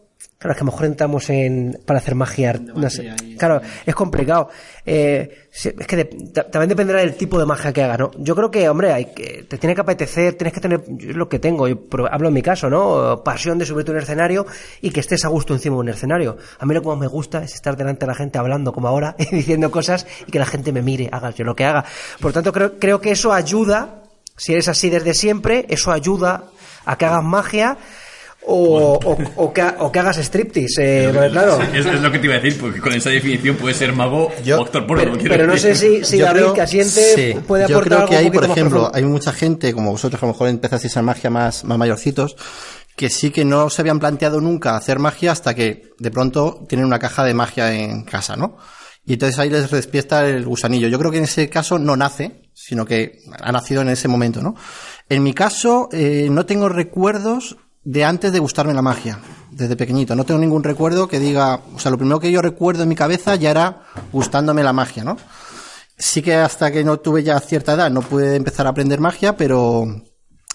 Claro, 0.44 0.52
es 0.52 0.58
que 0.58 0.62
a 0.62 0.66
lo 0.66 0.72
mejor 0.72 0.84
entramos 0.86 1.30
en. 1.30 1.80
para 1.86 2.00
hacer 2.00 2.14
magia. 2.14 2.52
No 2.52 2.90
sé. 2.90 3.04
Claro, 3.38 3.62
es 3.86 3.94
complicado. 3.94 4.50
Eh, 4.84 5.46
es 5.50 5.72
que 5.86 5.96
de- 5.96 6.04
ta- 6.34 6.50
también 6.50 6.68
dependerá 6.68 6.98
del 7.00 7.14
tipo 7.14 7.38
de 7.38 7.46
magia 7.46 7.72
que 7.72 7.82
hagas, 7.82 7.98
¿no? 7.98 8.10
Yo 8.18 8.36
creo 8.36 8.50
que, 8.50 8.68
hombre, 8.68 8.92
hay 8.92 9.06
que, 9.06 9.46
te 9.48 9.56
tiene 9.56 9.74
que 9.74 9.80
apetecer, 9.80 10.34
tienes 10.34 10.52
que 10.52 10.60
tener. 10.60 10.84
yo 10.86 11.10
es 11.12 11.16
lo 11.16 11.30
que 11.30 11.38
tengo, 11.38 11.66
yo 11.66 11.78
hablo 12.10 12.28
en 12.28 12.34
mi 12.34 12.42
caso, 12.42 12.68
¿no? 12.68 13.22
Pasión 13.24 13.56
de 13.56 13.64
subirte 13.64 13.90
a 13.92 13.94
un 13.94 14.00
escenario 14.00 14.44
y 14.82 14.90
que 14.90 15.00
estés 15.00 15.24
a 15.24 15.28
gusto 15.28 15.54
encima 15.54 15.76
de 15.76 15.80
un 15.80 15.88
escenario. 15.88 16.36
A 16.58 16.66
mí 16.66 16.74
lo 16.74 16.82
que 16.82 16.88
más 16.88 16.98
me 16.98 17.06
gusta 17.06 17.42
es 17.42 17.54
estar 17.54 17.74
delante 17.74 18.00
de 18.00 18.08
la 18.08 18.14
gente 18.14 18.36
hablando 18.36 18.70
como 18.74 18.86
ahora 18.88 19.16
y 19.18 19.24
diciendo 19.34 19.70
cosas 19.70 20.06
y 20.26 20.30
que 20.30 20.38
la 20.38 20.44
gente 20.46 20.72
me 20.72 20.82
mire, 20.82 21.08
haga 21.10 21.30
yo 21.30 21.44
lo 21.44 21.56
que 21.56 21.64
haga. 21.64 21.86
Por 22.20 22.34
tanto, 22.34 22.52
creo, 22.52 22.78
creo 22.78 23.00
que 23.00 23.12
eso 23.12 23.32
ayuda, 23.32 24.02
si 24.36 24.52
eres 24.52 24.68
así 24.68 24.90
desde 24.90 25.14
siempre, 25.14 25.64
eso 25.70 25.90
ayuda 25.90 26.44
a 26.84 26.98
que 26.98 27.06
hagas 27.06 27.24
magia. 27.24 27.78
O, 28.46 28.98
o, 29.02 29.16
o 29.36 29.52
que, 29.54 29.62
o 29.78 29.90
que 29.90 29.98
hagas 29.98 30.18
striptease, 30.18 31.06
eh, 31.06 31.10
porque 31.14 31.30
claro. 31.30 31.58
Es, 31.72 31.86
es 31.86 32.00
lo 32.02 32.12
que 32.12 32.18
te 32.18 32.26
iba 32.26 32.34
a 32.36 32.40
decir, 32.40 32.60
porque 32.60 32.78
con 32.80 32.92
esa 32.92 33.08
definición 33.08 33.56
puede 33.56 33.74
ser 33.74 33.94
mago 33.94 34.26
o 34.26 34.62
actor 34.62 34.86
porno. 34.86 35.02
pero- 35.04 35.16
quiero 35.18 35.34
pero 35.34 35.46
no 35.46 35.56
sé 35.56 35.74
si- 35.74 36.04
si 36.04 36.18
Yo 36.18 36.26
David 36.26 36.40
creo- 36.40 36.54
Casiente 36.54 37.40
puede 37.48 37.66
Yo 37.66 37.76
aportar 37.78 37.82
creo 37.88 37.98
algo 38.00 38.10
que 38.10 38.16
hay, 38.16 38.24
poquito 38.26 38.40
por 38.42 38.50
ejemplo, 38.50 38.78
profundo. 38.80 38.96
hay 38.98 39.04
mucha 39.04 39.32
gente, 39.32 39.72
como 39.72 39.92
vosotros, 39.92 40.20
que 40.20 40.26
a 40.26 40.28
lo 40.28 40.32
mejor 40.34 40.48
empezasteis 40.48 40.94
a 40.98 41.02
magia 41.02 41.30
más, 41.30 41.64
más 41.64 41.78
mayorcitos, 41.78 42.36
que 42.96 43.08
sí 43.08 43.30
que 43.30 43.46
no 43.46 43.70
se 43.70 43.80
habían 43.80 43.98
planteado 43.98 44.40
nunca 44.42 44.76
hacer 44.76 44.98
magia 44.98 45.32
hasta 45.32 45.54
que 45.54 45.90
de 45.98 46.10
pronto 46.10 46.64
tienen 46.68 46.86
una 46.86 46.98
caja 46.98 47.24
de 47.24 47.32
magia 47.34 47.72
en 47.74 48.04
casa, 48.04 48.36
¿no? 48.36 48.58
Y 49.06 49.14
entonces 49.14 49.38
ahí 49.38 49.48
les 49.50 49.70
despierta 49.70 50.26
el 50.28 50.44
gusanillo. 50.44 50.88
Yo 50.88 50.98
creo 50.98 51.10
que 51.10 51.18
en 51.18 51.24
ese 51.24 51.48
caso 51.48 51.78
no 51.78 51.96
nace, 51.96 52.42
sino 52.52 52.84
que 52.84 53.20
ha 53.42 53.52
nacido 53.52 53.80
en 53.82 53.88
ese 53.88 54.06
momento, 54.06 54.42
¿no? 54.42 54.54
En 55.08 55.22
mi 55.22 55.34
caso, 55.34 55.88
eh, 55.92 56.28
no 56.30 56.46
tengo 56.46 56.68
recuerdos 56.68 57.56
de 57.84 58.04
antes 58.04 58.32
de 58.32 58.38
gustarme 58.38 58.74
la 58.74 58.82
magia, 58.82 59.18
desde 59.50 59.76
pequeñito. 59.76 60.16
No 60.16 60.24
tengo 60.24 60.40
ningún 60.40 60.64
recuerdo 60.64 61.06
que 61.08 61.20
diga, 61.20 61.60
o 61.74 61.78
sea, 61.78 61.90
lo 61.90 61.98
primero 61.98 62.20
que 62.20 62.32
yo 62.32 62.42
recuerdo 62.42 62.82
en 62.82 62.88
mi 62.88 62.96
cabeza 62.96 63.36
ya 63.36 63.50
era 63.50 63.82
gustándome 64.12 64.62
la 64.62 64.72
magia, 64.72 65.04
¿no? 65.04 65.16
Sí 65.96 66.22
que 66.22 66.34
hasta 66.34 66.72
que 66.72 66.82
no 66.82 66.98
tuve 66.98 67.22
ya 67.22 67.38
cierta 67.40 67.74
edad 67.74 67.90
no 67.90 68.00
pude 68.00 68.36
empezar 68.36 68.66
a 68.66 68.70
aprender 68.70 69.00
magia, 69.00 69.36
pero, 69.36 69.84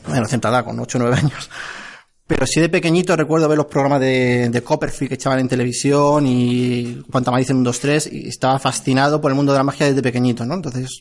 bueno, 0.08 0.28
cierta 0.28 0.50
edad, 0.50 0.66
con 0.66 0.80
8 0.80 0.98
o 0.98 1.02
9 1.02 1.16
años. 1.16 1.50
Pero 2.28 2.46
sí 2.46 2.60
de 2.60 2.70
pequeñito 2.70 3.16
recuerdo 3.16 3.48
ver 3.48 3.58
los 3.58 3.66
programas 3.66 4.02
de, 4.02 4.50
de 4.50 4.62
Copperfield 4.62 5.10
que 5.10 5.16
echaban 5.16 5.40
en 5.40 5.48
televisión 5.48 6.28
y 6.28 7.02
cuánta 7.10 7.32
más 7.32 7.40
dicen 7.40 7.58
un 7.58 7.64
2, 7.64 7.80
3 7.80 8.10
y 8.12 8.28
estaba 8.28 8.60
fascinado 8.60 9.20
por 9.20 9.32
el 9.32 9.36
mundo 9.36 9.52
de 9.52 9.58
la 9.58 9.64
magia 9.64 9.88
desde 9.88 10.04
pequeñito, 10.04 10.46
¿no? 10.46 10.54
Entonces, 10.54 11.00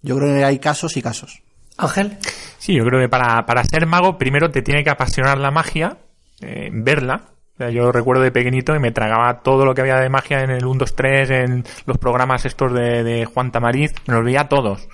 yo 0.00 0.16
creo 0.16 0.36
que 0.36 0.44
hay 0.44 0.60
casos 0.60 0.96
y 0.96 1.02
casos. 1.02 1.42
Ángel. 1.78 2.18
Sí, 2.58 2.74
yo 2.74 2.84
creo 2.84 3.00
que 3.00 3.08
para, 3.08 3.46
para 3.46 3.64
ser 3.64 3.86
mago 3.86 4.18
primero 4.18 4.50
te 4.50 4.62
tiene 4.62 4.84
que 4.84 4.90
apasionar 4.90 5.38
la 5.38 5.50
magia, 5.50 5.98
eh, 6.40 6.68
verla. 6.72 7.30
Yo 7.72 7.90
recuerdo 7.90 8.22
de 8.22 8.30
pequeñito 8.30 8.76
y 8.76 8.78
me 8.78 8.92
tragaba 8.92 9.40
todo 9.42 9.64
lo 9.64 9.74
que 9.74 9.80
había 9.80 9.96
de 9.96 10.08
magia 10.08 10.42
en 10.42 10.50
el 10.50 10.64
1, 10.64 10.78
2, 10.78 10.94
3, 10.94 11.30
en 11.30 11.64
los 11.86 11.98
programas 11.98 12.44
estos 12.44 12.72
de, 12.72 13.02
de 13.02 13.24
Juan 13.24 13.50
Tamariz, 13.50 13.94
me 14.06 14.14
los 14.14 14.24
veía 14.24 14.48
todos. 14.48 14.88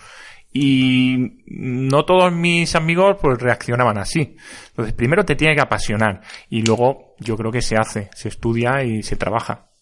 Y 0.50 1.42
no 1.46 2.04
todos 2.06 2.32
mis 2.32 2.74
amigos 2.74 3.18
pues 3.20 3.38
reaccionaban 3.38 3.98
así. 3.98 4.36
Entonces 4.68 4.94
primero 4.94 5.24
te 5.24 5.36
tiene 5.36 5.54
que 5.54 5.60
apasionar 5.60 6.22
y 6.48 6.62
luego 6.62 7.16
yo 7.18 7.36
creo 7.36 7.50
que 7.50 7.60
se 7.60 7.76
hace, 7.76 8.08
se 8.14 8.28
estudia 8.28 8.82
y 8.82 9.02
se 9.02 9.16
trabaja. 9.16 9.73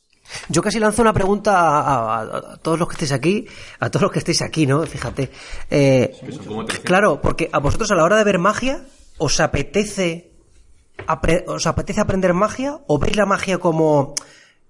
Yo 0.49 0.63
casi 0.63 0.79
lanzo 0.79 1.03
una 1.03 1.13
pregunta 1.13 1.53
a, 1.59 2.21
a- 2.21 2.23
a 2.53 2.57
todos 2.59 2.79
los 2.79 2.89
que 2.89 2.95
estéis 2.95 3.13
aquí, 3.13 3.47
a 3.81 3.91
todos 3.91 4.03
los 4.03 4.13
que 4.13 4.19
estéis 4.21 4.43
aquí, 4.43 4.67
¿no? 4.67 4.83
Fíjate. 4.87 5.31
Eh, 5.71 6.13
claro, 6.85 7.21
porque 7.21 7.49
a 7.53 7.59
vosotros 7.59 7.91
a 7.91 7.95
la 7.95 8.05
hora 8.05 8.17
de 8.17 8.25
ver 8.25 8.39
magia, 8.39 8.85
¿os 9.19 9.41
apetece, 9.41 10.31
os 11.47 11.67
apetece 11.67 12.01
aprender 12.01 12.33
magia 12.35 12.79
o 12.87 12.99
veis 12.99 13.17
la 13.17 13.27
magia 13.27 13.59
como 13.59 14.15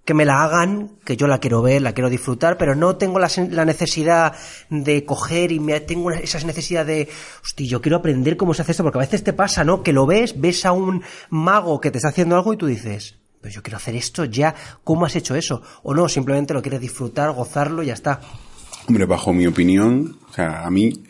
que 0.05 0.15
me 0.15 0.25
la 0.25 0.43
hagan, 0.43 0.97
que 1.05 1.17
yo 1.17 1.29
la 1.29 1.39
quiero 1.39 1.63
ver, 1.63 1.81
la 1.81 1.93
quiero 1.93 2.11
disfrutar, 2.11 2.59
pero 2.59 2.75
no 2.75 2.97
tengo 2.97 3.21
la, 3.21 3.31
la 3.51 3.65
necesidad 3.65 4.35
de 4.69 5.05
coger 5.05 5.53
y 5.53 5.61
me 5.61 5.79
tengo 5.79 6.07
una- 6.07 6.19
esa 6.19 6.41
necesidad 6.45 6.85
de, 6.85 7.09
hostia, 7.45 7.69
yo 7.69 7.81
quiero 7.81 7.99
aprender 7.99 8.37
cómo 8.37 8.53
se 8.53 8.63
hace 8.63 8.73
esto, 8.73 8.83
porque 8.83 8.99
a 8.99 9.07
veces 9.07 9.23
te 9.23 9.33
pasa, 9.33 9.63
¿no? 9.63 9.85
Que 9.85 9.93
lo 9.93 10.05
ves, 10.05 10.41
ves 10.41 10.67
a 10.67 10.73
un 10.73 11.05
mago 11.31 11.81
que 11.81 11.93
te 11.93 11.99
está 11.99 12.09
haciendo 12.09 12.35
algo 12.35 12.53
y 12.53 12.57
tú 12.57 12.67
dices, 12.67 13.15
pero 13.43 13.53
yo 13.55 13.63
quiero 13.63 13.77
hacer 13.77 13.95
esto 13.97 14.25
ya, 14.25 14.55
¿cómo 14.85 15.05
has 15.05 15.15
hecho 15.17 15.35
eso? 15.35 15.61
O 15.83 15.93
no, 15.93 16.09
simplemente 16.09 16.55
lo 16.55 16.63
quieres 16.63 16.81
disfrutar, 16.81 17.33
gozarlo 17.33 17.83
y 17.83 17.87
ya 17.87 17.95
está. 17.95 18.21
Hombre, 18.89 19.05
bajo 19.05 19.33
mi 19.35 19.47
opinión, 19.47 20.19
o 20.31 20.33
sea, 20.33 20.65
a 20.65 20.71
mí 20.71 21.05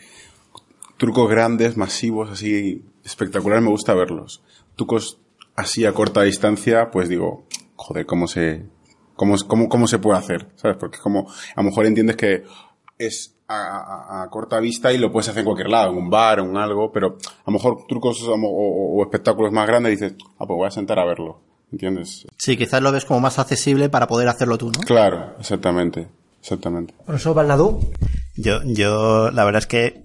trucos 0.97 1.29
grandes, 1.31 1.77
masivos, 1.77 2.31
así 2.31 2.85
espectaculares 3.05 3.62
me 3.64 3.71
gusta 3.71 3.95
verlos. 3.95 4.42
Trucos 4.77 5.18
así 5.57 5.85
a 5.85 5.92
corta 5.92 6.23
distancia, 6.23 6.90
pues 6.90 7.09
digo, 7.09 7.45
joder, 7.77 8.07
cómo 8.07 8.27
se 8.27 8.66
cómo, 9.16 9.35
cómo, 9.47 9.68
cómo 9.68 9.87
se 9.87 9.99
puede 9.99 10.18
hacer, 10.18 10.49
¿sabes? 10.57 10.77
Porque 10.79 10.99
como 10.99 11.29
a 11.55 11.62
lo 11.62 11.68
mejor 11.68 11.87
entiendes 11.87 12.16
que 12.16 12.45
es 12.99 13.37
a, 13.49 14.27
corta 14.31 14.59
vista 14.61 14.92
y 14.92 14.99
lo 14.99 15.12
puedes 15.12 15.29
hacer 15.29 15.40
en 15.40 15.45
cualquier 15.45 15.68
lado, 15.68 15.90
en 15.92 15.99
un 15.99 16.09
bar, 16.09 16.38
en 16.38 16.57
algo, 16.57 16.90
pero 16.90 17.18
a 17.23 17.42
lo 17.51 17.53
mejor 17.53 17.87
trucos 17.87 18.23
o- 18.23 18.35
o 18.35 19.03
espectáculos 19.03 19.53
más 19.53 19.66
grandes 19.66 20.01
dices, 20.01 20.14
ah, 20.38 20.47
pues 20.47 20.57
voy 20.57 20.66
a 20.66 20.71
sentar 20.71 20.99
a 20.99 21.05
verlo, 21.05 21.40
¿entiendes? 21.73 22.27
Sí, 22.39 22.57
quizás 22.57 22.83
lo 22.83 22.93
ves 22.93 23.05
como 23.05 23.21
más 23.21 23.39
accesible 23.39 23.89
para 23.89 24.07
poder 24.07 24.29
hacerlo 24.29 24.59
tú, 24.59 24.71
¿no? 24.71 24.81
Claro, 24.81 25.35
exactamente, 25.41 26.09
exactamente. 26.41 26.95
Profesor 27.05 27.35
Balnadú. 27.35 27.93
Yo, 28.37 28.61
yo, 28.65 29.31
la 29.31 29.45
verdad 29.45 29.59
es 29.61 29.67
que 29.67 30.05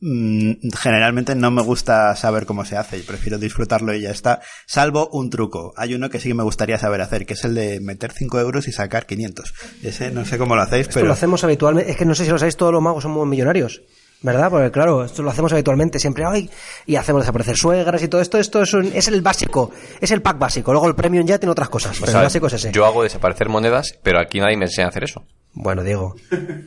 mm, 0.00 0.70
generalmente 0.76 1.34
no 1.34 1.50
me 1.50 1.62
gusta 1.62 2.14
saber 2.16 2.44
cómo 2.46 2.64
se 2.64 2.76
hace 2.76 2.98
y 2.98 3.02
prefiero 3.02 3.38
disfrutarlo 3.38 3.94
y 3.94 4.00
ya 4.02 4.10
está. 4.10 4.40
Salvo 4.66 5.08
un 5.12 5.30
truco. 5.30 5.72
Hay 5.76 5.94
uno 5.94 6.10
que 6.10 6.18
sí 6.18 6.28
que 6.28 6.34
me 6.34 6.42
gustaría 6.42 6.78
saber 6.78 7.00
hacer, 7.02 7.26
que 7.26 7.34
es 7.34 7.44
el 7.44 7.54
de 7.54 7.80
meter 7.80 8.12
5 8.12 8.40
euros 8.40 8.66
y 8.68 8.72
sacar 8.72 9.06
500. 9.06 9.54
Ese 9.82 10.10
no 10.10 10.24
sé 10.24 10.38
cómo 10.38 10.56
lo 10.56 10.62
hacéis, 10.62 10.82
Esto 10.88 10.94
pero... 10.94 11.06
lo 11.06 11.12
hacemos 11.12 11.44
habitualmente. 11.44 11.90
Es 11.90 11.96
que 11.96 12.04
no 12.04 12.14
sé 12.14 12.24
si 12.24 12.30
lo 12.30 12.38
sabéis, 12.38 12.56
todos 12.56 12.72
los 12.72 12.82
magos 12.82 13.02
somos 13.02 13.26
millonarios. 13.26 13.82
¿Verdad? 14.22 14.50
Porque 14.50 14.70
claro, 14.70 15.04
esto 15.04 15.22
lo 15.22 15.30
hacemos 15.30 15.52
habitualmente, 15.52 15.98
siempre 15.98 16.24
ay, 16.24 16.48
y 16.86 16.94
hacemos 16.96 17.22
desaparecer 17.22 17.56
suegras 17.56 18.02
y 18.02 18.08
todo 18.08 18.20
esto. 18.20 18.38
Esto 18.38 18.62
es, 18.62 18.72
un- 18.72 18.92
es 18.94 19.08
el 19.08 19.20
básico, 19.20 19.72
es 20.00 20.10
el 20.12 20.22
pack 20.22 20.38
básico. 20.38 20.70
Luego 20.72 20.86
el 20.88 20.94
premium 20.94 21.26
ya 21.26 21.38
tiene 21.38 21.50
otras 21.50 21.68
cosas, 21.68 21.92
pero 21.98 22.04
O 22.04 22.12
sea, 22.12 22.20
el 22.20 22.26
básico 22.26 22.46
es 22.46 22.52
ese. 22.52 22.70
Yo 22.72 22.86
hago 22.86 23.02
desaparecer 23.02 23.48
monedas, 23.48 23.98
pero 24.02 24.20
aquí 24.20 24.38
nadie 24.40 24.56
me 24.56 24.66
enseña 24.66 24.86
a 24.86 24.90
hacer 24.90 25.04
eso. 25.04 25.24
Bueno, 25.54 25.82
Diego. 25.82 26.14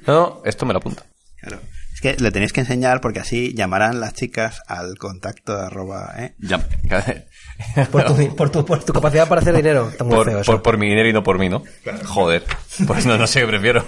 No, 0.05 0.41
esto 0.45 0.65
me 0.65 0.73
lo 0.73 0.79
apunto. 0.79 1.03
Claro. 1.39 1.59
Es 1.93 2.01
que 2.01 2.17
le 2.21 2.29
tenéis 2.31 2.51
que 2.51 2.59
enseñar 2.59 2.99
porque 2.99 3.19
así 3.21 3.53
llamarán 3.55 4.01
las 4.01 4.13
chicas 4.13 4.61
al 4.67 4.97
contacto 4.97 5.53
arroba, 5.57 6.13
¿eh? 6.17 6.35
Ya. 6.39 6.59
Por 7.89 8.03
tu, 8.03 8.35
por 8.35 8.49
tu, 8.49 8.65
por 8.65 8.83
tu 8.83 8.91
capacidad 8.91 9.29
para 9.29 9.39
hacer 9.39 9.55
dinero. 9.55 9.87
Está 9.89 10.03
muy 10.03 10.13
por, 10.13 10.25
feo 10.27 10.41
eso. 10.41 10.51
por, 10.51 10.61
por 10.61 10.77
mi 10.77 10.89
dinero 10.89 11.07
y 11.07 11.13
no 11.13 11.23
por 11.23 11.39
mí, 11.39 11.47
¿no? 11.47 11.63
Joder. 12.03 12.43
Pues 12.85 13.05
no, 13.05 13.17
no 13.17 13.25
sé 13.27 13.39
qué 13.39 13.47
prefiero. 13.47 13.85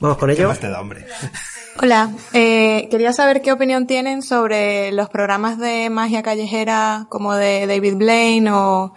Vamos 0.00 0.18
con 0.18 0.28
ello. 0.28 0.48
más 0.48 0.58
te 0.58 0.68
da, 0.68 0.80
hombre? 0.80 1.06
Hola, 1.82 2.12
eh, 2.32 2.86
quería 2.88 3.12
saber 3.12 3.42
qué 3.42 3.50
opinión 3.50 3.88
tienen 3.88 4.22
sobre 4.22 4.92
los 4.92 5.08
programas 5.08 5.58
de 5.58 5.90
magia 5.90 6.22
callejera 6.22 7.06
como 7.08 7.34
de 7.34 7.66
David 7.66 7.96
Blaine 7.96 8.50
o 8.52 8.94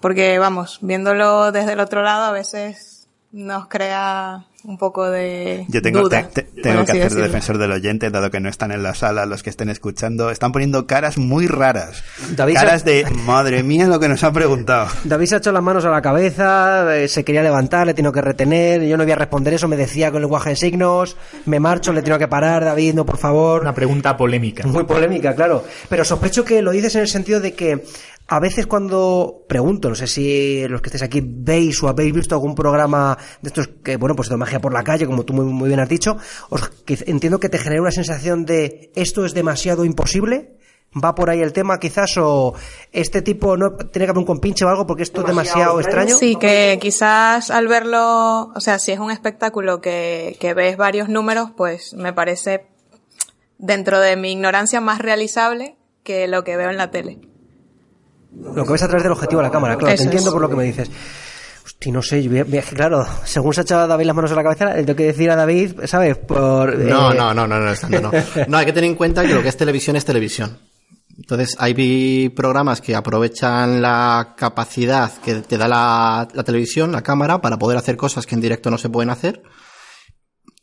porque 0.00 0.38
vamos, 0.38 0.78
viéndolo 0.80 1.52
desde 1.52 1.74
el 1.74 1.80
otro 1.80 2.02
lado 2.02 2.24
a 2.24 2.32
veces 2.32 3.06
nos 3.32 3.66
crea 3.68 4.46
un 4.64 4.76
poco 4.78 5.08
de 5.08 5.64
Yo 5.68 5.80
tengo, 5.82 6.00
duda, 6.02 6.28
te- 6.28 6.42
te- 6.42 6.50
por 6.52 6.62
tengo 6.62 6.84
que 6.84 6.92
hacer 6.92 7.14
de 7.14 7.22
defensor 7.22 7.58
del 7.58 7.72
oyente, 7.72 8.10
dado 8.10 8.30
que 8.30 8.40
no 8.40 8.48
están 8.48 8.72
en 8.72 8.82
la 8.82 8.94
sala 8.94 9.24
los 9.26 9.42
que 9.42 9.50
estén 9.50 9.68
escuchando. 9.70 10.30
Están 10.30 10.52
poniendo 10.52 10.86
caras 10.86 11.16
muy 11.18 11.46
raras. 11.46 12.04
David 12.36 12.54
caras 12.54 12.84
de, 12.84 13.06
madre 13.24 13.62
mía, 13.62 13.86
lo 13.86 13.98
que 14.00 14.08
nos 14.08 14.22
ha 14.24 14.32
preguntado. 14.32 14.88
David 15.04 15.26
se 15.26 15.34
ha 15.36 15.38
hecho 15.38 15.52
las 15.52 15.62
manos 15.62 15.84
a 15.84 15.90
la 15.90 16.02
cabeza, 16.02 16.96
eh, 16.96 17.08
se 17.08 17.24
quería 17.24 17.42
levantar, 17.42 17.86
le 17.86 17.92
he 17.92 17.94
tenido 17.94 18.12
que 18.12 18.20
retener, 18.20 18.82
yo 18.82 18.96
no 18.96 19.04
voy 19.04 19.12
a 19.12 19.16
responder 19.16 19.54
eso, 19.54 19.66
me 19.68 19.76
decía 19.76 20.10
con 20.10 20.20
lenguaje 20.20 20.50
de 20.50 20.56
signos, 20.56 21.16
me 21.46 21.58
marcho, 21.60 21.92
le 21.92 22.00
he 22.00 22.02
tenido 22.02 22.18
que 22.18 22.28
parar, 22.28 22.64
David, 22.64 22.94
no, 22.94 23.06
por 23.06 23.16
favor. 23.18 23.62
Una 23.62 23.74
pregunta 23.74 24.16
polémica. 24.16 24.66
Muy 24.66 24.84
polémica, 24.84 25.34
claro. 25.34 25.64
Pero 25.88 26.04
sospecho 26.04 26.44
que 26.44 26.60
lo 26.62 26.70
dices 26.70 26.94
en 26.96 27.00
el 27.02 27.08
sentido 27.08 27.40
de 27.40 27.54
que 27.54 27.84
a 28.32 28.38
veces 28.38 28.68
cuando 28.68 29.44
pregunto, 29.48 29.88
no 29.88 29.96
sé 29.96 30.06
si 30.06 30.68
los 30.68 30.80
que 30.80 30.86
estéis 30.86 31.02
aquí 31.02 31.20
veis 31.20 31.82
o 31.82 31.88
habéis 31.88 32.14
visto 32.14 32.36
algún 32.36 32.54
programa 32.54 33.18
de 33.42 33.48
estos 33.48 33.68
que, 33.82 33.96
bueno, 33.96 34.14
pues 34.14 34.28
de 34.28 34.36
magia 34.36 34.60
por 34.60 34.72
la 34.72 34.84
calle, 34.84 35.04
como 35.04 35.24
tú 35.24 35.32
muy, 35.32 35.46
muy 35.46 35.66
bien 35.66 35.80
has 35.80 35.88
dicho, 35.88 36.16
os, 36.48 36.68
que 36.86 36.96
entiendo 37.06 37.40
que 37.40 37.48
te 37.48 37.58
genera 37.58 37.82
una 37.82 37.90
sensación 37.90 38.44
de 38.44 38.92
esto 38.94 39.24
es 39.24 39.34
demasiado 39.34 39.84
imposible. 39.84 40.56
¿Va 40.92 41.14
por 41.14 41.28
ahí 41.28 41.40
el 41.40 41.52
tema 41.52 41.78
quizás 41.78 42.16
o 42.18 42.54
este 42.92 43.22
tipo 43.22 43.56
no 43.56 43.76
tiene 43.76 44.06
que 44.06 44.10
haber 44.10 44.18
un 44.18 44.24
compinche 44.24 44.64
o 44.64 44.68
algo 44.68 44.86
porque 44.86 45.02
esto 45.02 45.22
es 45.22 45.26
demasiado 45.26 45.80
extraño? 45.80 46.16
Sí, 46.16 46.36
que 46.36 46.78
quizás 46.80 47.50
al 47.50 47.66
verlo, 47.66 48.52
o 48.54 48.60
sea, 48.60 48.78
si 48.78 48.92
es 48.92 49.00
un 49.00 49.10
espectáculo 49.10 49.80
que, 49.80 50.36
que 50.40 50.54
ves 50.54 50.76
varios 50.76 51.08
números, 51.08 51.50
pues 51.56 51.94
me 51.94 52.12
parece 52.12 52.66
dentro 53.58 54.00
de 54.00 54.16
mi 54.16 54.32
ignorancia 54.32 54.80
más 54.80 55.00
realizable 55.00 55.76
que 56.04 56.28
lo 56.28 56.44
que 56.44 56.56
veo 56.56 56.70
en 56.70 56.76
la 56.76 56.90
tele. 56.92 57.29
Lo 58.32 58.64
que 58.64 58.72
ves 58.72 58.82
a 58.82 58.88
través 58.88 59.02
del 59.02 59.12
objetivo 59.12 59.40
de 59.40 59.46
la 59.48 59.52
cámara, 59.52 59.76
claro, 59.76 59.94
Eso 59.94 60.02
te 60.02 60.04
entiendo 60.04 60.30
es. 60.30 60.32
por 60.32 60.42
lo 60.42 60.48
que 60.48 60.56
me 60.56 60.64
dices. 60.64 60.90
Hostia, 61.64 61.92
no 61.92 62.02
sé, 62.02 62.22
yo 62.22 62.30
voy 62.30 62.38
a- 62.40 62.44
voy 62.44 62.58
a- 62.58 62.62
claro, 62.62 63.06
según 63.24 63.52
se 63.54 63.60
ha 63.60 63.62
echado 63.62 63.86
David 63.86 64.06
las 64.06 64.16
manos 64.16 64.32
a 64.32 64.34
la 64.34 64.42
cabeza, 64.42 64.66
le 64.74 64.84
tengo 64.84 64.96
que 64.96 65.06
decir 65.06 65.30
a 65.30 65.36
David, 65.36 65.72
¿sabes? 65.84 66.16
Por, 66.18 66.76
No, 66.78 67.12
eh, 67.12 67.16
no, 67.16 67.34
no, 67.34 67.46
no, 67.46 67.58
no, 67.58 67.72
no, 67.88 68.00
no. 68.00 68.10
No, 68.48 68.56
hay 68.58 68.66
que 68.66 68.72
tener 68.72 68.88
en 68.90 68.96
cuenta 68.96 69.22
que 69.24 69.34
lo 69.34 69.42
que 69.42 69.48
es 69.48 69.56
televisión 69.56 69.96
es 69.96 70.04
televisión. 70.04 70.58
Entonces, 71.18 71.54
hay 71.58 72.30
programas 72.30 72.80
que 72.80 72.94
aprovechan 72.96 73.82
la 73.82 74.34
capacidad 74.38 75.12
que 75.22 75.34
te 75.42 75.58
da 75.58 75.68
la, 75.68 76.26
la 76.32 76.44
televisión, 76.44 76.92
la 76.92 77.02
cámara, 77.02 77.40
para 77.42 77.58
poder 77.58 77.76
hacer 77.76 77.96
cosas 77.98 78.24
que 78.26 78.34
en 78.34 78.40
directo 78.40 78.70
no 78.70 78.78
se 78.78 78.88
pueden 78.88 79.10
hacer. 79.10 79.42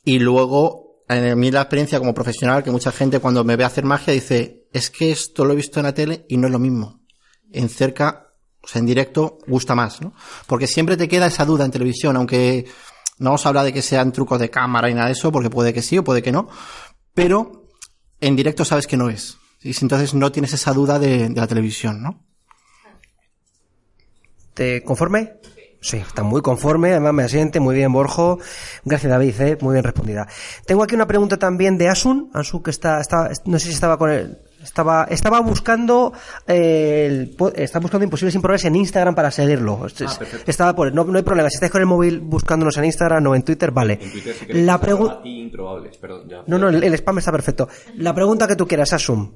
Y 0.04 0.20
luego, 0.20 1.04
en 1.10 1.38
mí 1.40 1.52
la 1.52 1.62
experiencia 1.62 2.00
como 2.00 2.14
profesional, 2.14 2.64
que 2.64 2.72
mucha 2.72 2.92
gente 2.92 3.20
cuando 3.20 3.44
me 3.44 3.56
ve 3.56 3.66
hacer 3.66 3.84
magia 3.86 4.14
dice, 4.14 4.68
es 4.74 4.90
que 4.90 5.12
esto 5.12 5.46
lo 5.46 5.54
he 5.54 5.56
visto 5.56 5.80
en 5.80 5.86
la 5.86 5.94
tele 5.94 6.26
y 6.28 6.38
no 6.38 6.48
es 6.48 6.52
lo 6.54 6.60
mismo. 6.60 7.02
En 7.52 7.70
cerca, 7.70 8.34
o 8.62 8.68
sea, 8.68 8.80
en 8.80 8.86
directo, 8.86 9.40
gusta 9.48 9.76
más, 9.76 10.02
¿no? 10.02 10.14
Porque 10.46 10.68
siempre 10.68 10.98
te 10.98 11.08
queda 11.08 11.28
esa 11.28 11.46
duda 11.46 11.66
en 11.66 11.72
televisión, 11.72 12.16
aunque 12.16 12.66
no 13.20 13.34
os 13.34 13.46
habla 13.46 13.64
de 13.64 13.74
que 13.74 13.82
sean 13.82 14.12
trucos 14.12 14.40
de 14.40 14.50
cámara 14.50 14.90
y 14.90 14.94
nada 14.94 15.08
de 15.08 15.14
eso, 15.14 15.32
porque 15.32 15.50
puede 15.50 15.74
que 15.74 15.82
sí 15.82 15.98
o 15.98 16.04
puede 16.04 16.22
que 16.22 16.32
no. 16.32 16.50
Pero 17.14 17.68
en 18.22 18.36
directo 18.36 18.66
sabes 18.66 18.88
que 18.88 18.98
no 18.98 19.10
es. 19.10 19.38
Y 19.62 19.74
entonces 19.82 20.14
no 20.14 20.32
tienes 20.32 20.54
esa 20.54 20.74
duda 20.74 21.00
de, 21.00 21.30
la 21.30 21.48
televisión, 21.48 22.02
¿no? 22.02 22.24
¿Te 24.54 24.84
conforme? 24.84 25.40
Sí, 25.82 25.98
está 25.98 26.24
muy 26.24 26.42
conforme, 26.42 26.92
además 26.92 27.14
me 27.14 27.24
asiente, 27.24 27.60
muy 27.60 27.76
bien 27.76 27.92
Borjo. 27.92 28.40
Gracias 28.84 29.12
David, 29.12 29.42
eh, 29.42 29.58
muy 29.62 29.74
bien 29.74 29.84
respondida. 29.84 30.28
Tengo 30.66 30.84
aquí 30.84 30.96
una 30.96 31.08
pregunta 31.08 31.38
también 31.38 31.78
de 31.78 31.90
Asun, 31.90 32.32
Asun 32.34 32.64
que 32.64 32.72
está, 32.72 33.00
está 33.00 33.30
no 33.46 33.60
sé 33.60 33.68
si 33.68 33.74
estaba 33.74 33.98
con 33.98 34.10
él, 34.10 34.40
estaba, 34.68 35.06
estaba 35.10 35.40
buscando, 35.40 36.14
eh, 36.46 37.08
el 37.08 37.36
está 37.56 37.80
buscando 37.80 38.04
imposibles 38.04 38.36
improbables 38.36 38.66
en 38.66 38.76
Instagram 38.76 39.16
para 39.16 39.32
seguirlo. 39.32 39.80
Perfecto. 39.80 40.38
estaba 40.46 40.76
por, 40.76 40.94
no, 40.94 41.04
no 41.06 41.18
hay 41.18 41.24
problema, 41.24 41.50
si 41.50 41.56
estáis 41.56 41.72
con 41.72 41.82
el 41.82 41.88
móvil 41.88 42.20
buscándonos 42.20 42.78
en 42.78 42.86
Instagram 42.86 43.26
o 43.28 43.36
en 43.36 43.44
Twitter, 43.44 43.72
vale. 43.72 44.00
En 44.02 44.12
Twitter 44.12 44.36
La 44.56 44.80
pregunta, 44.80 45.16
a 45.16 45.22
ti 45.22 45.40
improbables, 45.40 45.98
perdón, 45.98 46.30
ya. 46.30 46.44
no, 46.46 46.58
no, 46.58 46.70
el, 46.70 46.84
el 46.84 46.94
spam 46.94 47.18
está 47.18 47.32
perfecto. 47.32 47.70
La 47.96 48.14
pregunta 48.14 48.48
que 48.48 48.56
tú 48.56 48.68
quieras, 48.68 48.94
Asun. 48.94 49.34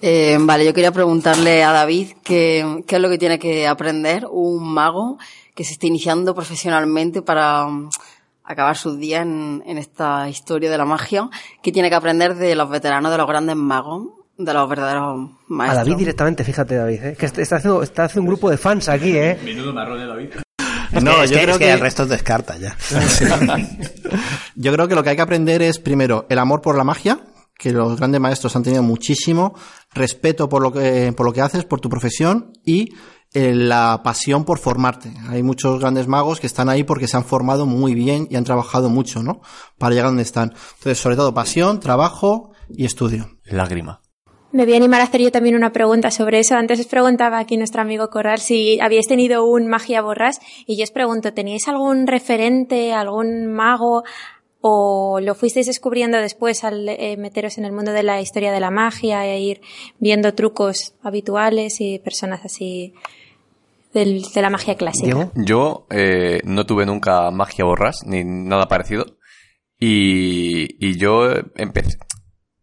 Eh, 0.00 0.36
vale, 0.40 0.64
yo 0.64 0.74
quería 0.74 0.90
preguntarle 0.90 1.62
a 1.62 1.70
David 1.70 2.08
qué, 2.24 2.82
qué 2.88 2.96
es 2.96 3.02
lo 3.02 3.08
que 3.08 3.18
tiene 3.18 3.38
que 3.38 3.68
aprender 3.68 4.26
un 4.28 4.74
mago 4.74 5.18
que 5.54 5.64
se 5.64 5.74
esté 5.74 5.86
iniciando 5.86 6.34
profesionalmente 6.34 7.22
para 7.22 7.66
acabar 8.44 8.76
sus 8.76 8.98
días 8.98 9.22
en, 9.22 9.62
en 9.66 9.78
esta 9.78 10.28
historia 10.28 10.70
de 10.70 10.78
la 10.78 10.84
magia. 10.84 11.28
¿Qué 11.62 11.72
tiene 11.72 11.88
que 11.88 11.94
aprender 11.96 12.34
de 12.34 12.54
los 12.54 12.68
veteranos, 12.70 13.10
de 13.12 13.18
los 13.18 13.26
grandes 13.26 13.56
magos, 13.56 14.08
de 14.38 14.52
los 14.54 14.68
verdaderos 14.68 15.30
A 15.30 15.32
maestros? 15.48 15.84
David 15.86 15.96
directamente, 15.98 16.44
fíjate 16.44 16.74
David, 16.76 17.02
eh, 17.04 17.16
que 17.18 17.26
está 17.26 17.56
haciendo, 17.56 17.82
está 17.82 18.04
haciendo 18.04 18.22
un 18.22 18.28
grupo 18.34 18.50
de 18.50 18.56
fans 18.58 18.88
aquí, 18.88 19.16
eh. 19.16 19.38
Menudo 19.44 19.72
marrón 19.72 19.98
de 19.98 20.06
David. 20.06 20.28
Es 20.92 21.02
No, 21.02 21.12
que, 21.22 21.26
yo 21.28 21.34
que- 21.36 21.42
creo 21.42 21.54
es 21.54 21.58
que 21.58 21.64
que- 21.66 21.72
el 21.72 21.80
resto 21.80 22.04
descarta 22.06 22.56
ya. 22.58 22.76
Yo 24.54 24.72
creo 24.72 24.88
que 24.88 24.94
lo 24.94 25.02
que 25.02 25.10
hay 25.10 25.16
que 25.16 25.22
aprender 25.22 25.62
es, 25.62 25.78
primero, 25.78 26.26
el 26.28 26.38
amor 26.38 26.60
por 26.60 26.76
la 26.76 26.84
magia, 26.84 27.20
que 27.58 27.72
los 27.72 27.96
grandes 27.96 28.20
maestros 28.20 28.54
han 28.56 28.62
tenido 28.62 28.82
muchísimo, 28.82 29.54
respeto 29.94 30.48
por 30.48 30.62
lo 30.62 30.72
que, 30.72 31.12
por 31.16 31.26
lo 31.26 31.32
que 31.32 31.40
haces, 31.40 31.64
por 31.64 31.80
tu 31.80 31.88
profesión 31.88 32.52
y 32.64 32.90
la 33.32 34.02
pasión 34.04 34.44
por 34.44 34.58
formarte. 34.58 35.12
Hay 35.28 35.42
muchos 35.42 35.80
grandes 35.80 36.06
magos 36.06 36.40
que 36.40 36.46
están 36.46 36.68
ahí 36.68 36.84
porque 36.84 37.08
se 37.08 37.16
han 37.16 37.24
formado 37.24 37.66
muy 37.66 37.94
bien 37.94 38.26
y 38.30 38.36
han 38.36 38.44
trabajado 38.44 38.90
mucho, 38.90 39.22
¿no? 39.22 39.40
Para 39.78 39.94
llegar 39.94 40.08
donde 40.08 40.22
están. 40.22 40.52
Entonces, 40.74 40.98
sobre 40.98 41.16
todo 41.16 41.32
pasión, 41.32 41.80
trabajo 41.80 42.52
y 42.68 42.84
estudio. 42.84 43.38
Lágrima. 43.44 44.00
Me 44.52 44.64
voy 44.66 44.74
a 44.74 44.76
animar 44.76 45.00
a 45.00 45.04
hacer 45.04 45.22
yo 45.22 45.32
también 45.32 45.56
una 45.56 45.72
pregunta 45.72 46.10
sobre 46.10 46.38
eso. 46.38 46.56
Antes 46.56 46.78
os 46.78 46.86
preguntaba 46.86 47.38
aquí 47.38 47.56
nuestro 47.56 47.80
amigo 47.80 48.10
Corral 48.10 48.38
si 48.38 48.78
habíais 48.80 49.06
tenido 49.06 49.46
un 49.46 49.66
magia 49.66 50.02
borras 50.02 50.40
y 50.66 50.76
yo 50.76 50.84
os 50.84 50.90
pregunto, 50.90 51.32
¿teníais 51.32 51.68
algún 51.68 52.06
referente, 52.06 52.92
algún 52.92 53.46
mago 53.46 54.04
o 54.60 55.20
lo 55.20 55.34
fuisteis 55.34 55.66
descubriendo 55.66 56.18
después 56.18 56.64
al 56.64 56.86
eh, 56.86 57.16
meteros 57.16 57.56
en 57.56 57.64
el 57.64 57.72
mundo 57.72 57.92
de 57.92 58.02
la 58.02 58.20
historia 58.20 58.52
de 58.52 58.60
la 58.60 58.70
magia 58.70 59.26
e 59.26 59.40
ir 59.40 59.60
viendo 59.98 60.34
trucos 60.34 60.94
habituales 61.02 61.80
y 61.80 61.98
personas 61.98 62.44
así 62.44 62.92
del- 63.94 64.22
de 64.34 64.42
la 64.42 64.50
magia 64.50 64.76
clásica? 64.76 65.30
Yo 65.34 65.86
eh, 65.90 66.40
no 66.44 66.64
tuve 66.66 66.86
nunca 66.86 67.30
magia 67.30 67.64
borras 67.64 68.00
ni 68.06 68.24
nada 68.24 68.66
parecido. 68.66 69.18
Y, 69.78 70.76
y 70.86 70.96
yo 70.96 71.32
empecé. 71.56 71.98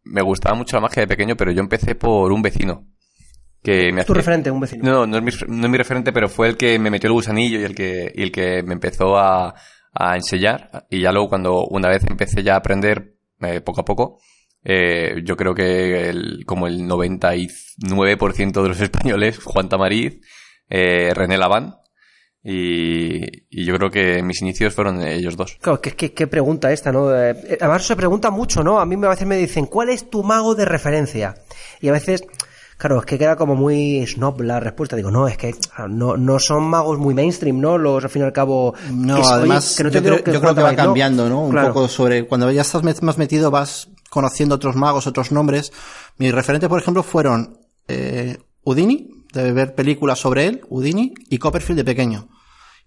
Me 0.03 0.21
gustaba 0.21 0.55
mucho 0.55 0.77
la 0.77 0.81
magia 0.81 1.01
de 1.01 1.07
pequeño, 1.07 1.35
pero 1.35 1.51
yo 1.51 1.59
empecé 1.59 1.95
por 1.95 2.31
un 2.31 2.41
vecino. 2.41 2.87
Que 3.61 3.91
me 3.91 4.05
Tu 4.05 4.13
referente, 4.13 4.49
un 4.49 4.61
vecino. 4.61 4.83
No, 4.85 5.05
no, 5.05 5.19
no 5.19 5.27
es, 5.27 5.41
mi, 5.47 5.53
no 5.57 5.65
es 5.65 5.69
mi 5.71 5.77
referente, 5.77 6.13
pero 6.13 6.29
fue 6.29 6.47
el 6.47 6.55
que 6.57 6.79
me 6.79 6.89
metió 6.89 7.07
el 7.09 7.13
gusanillo 7.13 7.59
y 7.59 7.63
el 7.65 7.75
que, 7.75 8.09
y 8.15 8.21
el 8.23 8.31
que 8.31 8.63
me 8.63 8.73
empezó 8.73 9.17
a, 9.17 9.53
a 9.93 10.15
enseñar. 10.15 10.85
Y 10.89 11.01
ya 11.01 11.11
luego 11.11 11.27
cuando 11.27 11.65
una 11.67 11.89
vez 11.89 12.03
empecé 12.09 12.41
ya 12.41 12.53
a 12.53 12.59
aprender 12.59 13.15
eh, 13.41 13.59
poco 13.59 13.81
a 13.81 13.85
poco, 13.85 14.19
eh, 14.63 15.15
yo 15.25 15.35
creo 15.35 15.53
que 15.53 16.09
el- 16.09 16.45
como 16.45 16.67
el 16.67 16.87
99% 16.87 18.61
de 18.63 18.69
los 18.69 18.79
españoles, 18.81 19.39
Juan 19.43 19.67
Tamariz, 19.67 20.21
eh, 20.69 21.11
René 21.15 21.37
Laván, 21.37 21.75
y, 22.43 23.23
y 23.49 23.65
yo 23.65 23.75
creo 23.75 23.91
que 23.91 24.23
mis 24.23 24.41
inicios 24.41 24.73
fueron 24.73 25.01
ellos 25.01 25.35
dos. 25.35 25.57
Claro, 25.61 25.81
qué, 25.81 25.91
qué- 25.91 26.13
qué 26.13 26.27
pregunta 26.27 26.71
esta, 26.71 26.91
¿no? 26.91 27.13
Eh, 27.13 27.57
además 27.59 27.85
se 27.85 27.95
pregunta 27.95 28.29
mucho, 28.31 28.63
¿no? 28.63 28.79
A 28.79 28.85
mí 28.85 28.95
a 29.05 29.09
veces 29.09 29.27
me 29.27 29.35
dicen, 29.37 29.65
¿cuál 29.65 29.89
es 29.89 30.09
tu 30.09 30.23
mago 30.23 30.55
de 30.55 30.65
referencia? 30.65 31.35
Y 31.81 31.89
a 31.89 31.91
veces, 31.91 32.23
claro, 32.77 32.99
es 32.99 33.05
que 33.05 33.17
queda 33.17 33.35
como 33.35 33.55
muy 33.55 34.05
snob 34.07 34.41
la 34.41 34.61
respuesta. 34.61 34.95
Digo, 34.95 35.11
no, 35.11 35.27
es 35.27 35.37
que 35.37 35.53
no, 35.89 36.15
no 36.15 36.39
son 36.39 36.63
magos 36.63 36.97
muy 36.97 37.13
mainstream, 37.13 37.59
¿no? 37.59 37.77
Los, 37.77 38.05
al 38.05 38.09
fin 38.09 38.21
y 38.21 38.25
al 38.25 38.33
cabo... 38.33 38.73
No, 38.89 39.15
que 39.15 39.21
es- 39.21 39.27
oye, 39.27 39.35
además, 39.37 39.75
que 39.77 39.83
no 39.83 39.91
te 39.91 39.95
yo, 39.97 40.03
creo, 40.03 40.17
yo 40.17 40.23
que 40.39 40.47
va 40.47 40.55
Tamariz, 40.55 40.77
¿no? 40.77 40.83
cambiando, 40.85 41.29
¿no? 41.29 41.41
Un 41.43 41.51
Claro. 41.51 41.73
poco 41.73 41.87
sobre, 41.89 42.25
cuando 42.25 42.49
ya 42.51 42.61
estás 42.61 42.83
más 43.03 43.17
metido 43.17 43.51
vas 43.51 43.89
conociendo 44.09 44.55
otros 44.55 44.75
magos, 44.77 45.07
otros 45.07 45.31
nombres. 45.33 45.73
Mis 46.17 46.33
referentes, 46.33 46.69
por 46.69 46.79
ejemplo, 46.81 47.03
fueron 47.03 47.59
eh, 47.89 48.37
Houdini, 48.63 49.18
de 49.33 49.51
ver 49.51 49.75
películas 49.75 50.19
sobre 50.19 50.45
él, 50.47 50.61
Houdini, 50.69 51.13
y 51.29 51.37
Copperfield 51.37 51.77
de 51.77 51.85
pequeño. 51.85 52.29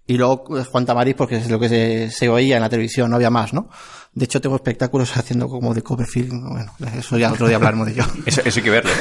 Y 0.05 0.17
luego 0.17 0.57
eh, 0.57 0.65
Juan 0.65 0.85
Tamariz, 0.85 1.15
porque 1.15 1.37
es 1.37 1.49
lo 1.49 1.59
que 1.59 1.69
se, 1.69 2.11
se 2.11 2.27
oía 2.27 2.57
en 2.57 2.61
la 2.61 2.69
televisión, 2.69 3.09
no 3.09 3.15
había 3.15 3.29
más, 3.29 3.53
¿no? 3.53 3.69
De 4.13 4.25
hecho, 4.25 4.41
tengo 4.41 4.55
espectáculos 4.55 5.15
haciendo 5.17 5.47
como 5.47 5.73
de 5.73 5.81
Copperfield, 5.81 6.31
bueno, 6.31 6.71
eso 6.97 7.17
ya 7.17 7.31
otro 7.31 7.47
día 7.47 7.55
hablaremos 7.55 7.87
de 7.87 7.93
ello. 7.93 8.03
Eso, 8.25 8.41
eso 8.43 8.59
hay 8.59 8.63
que 8.63 8.69
verlo. 8.69 8.91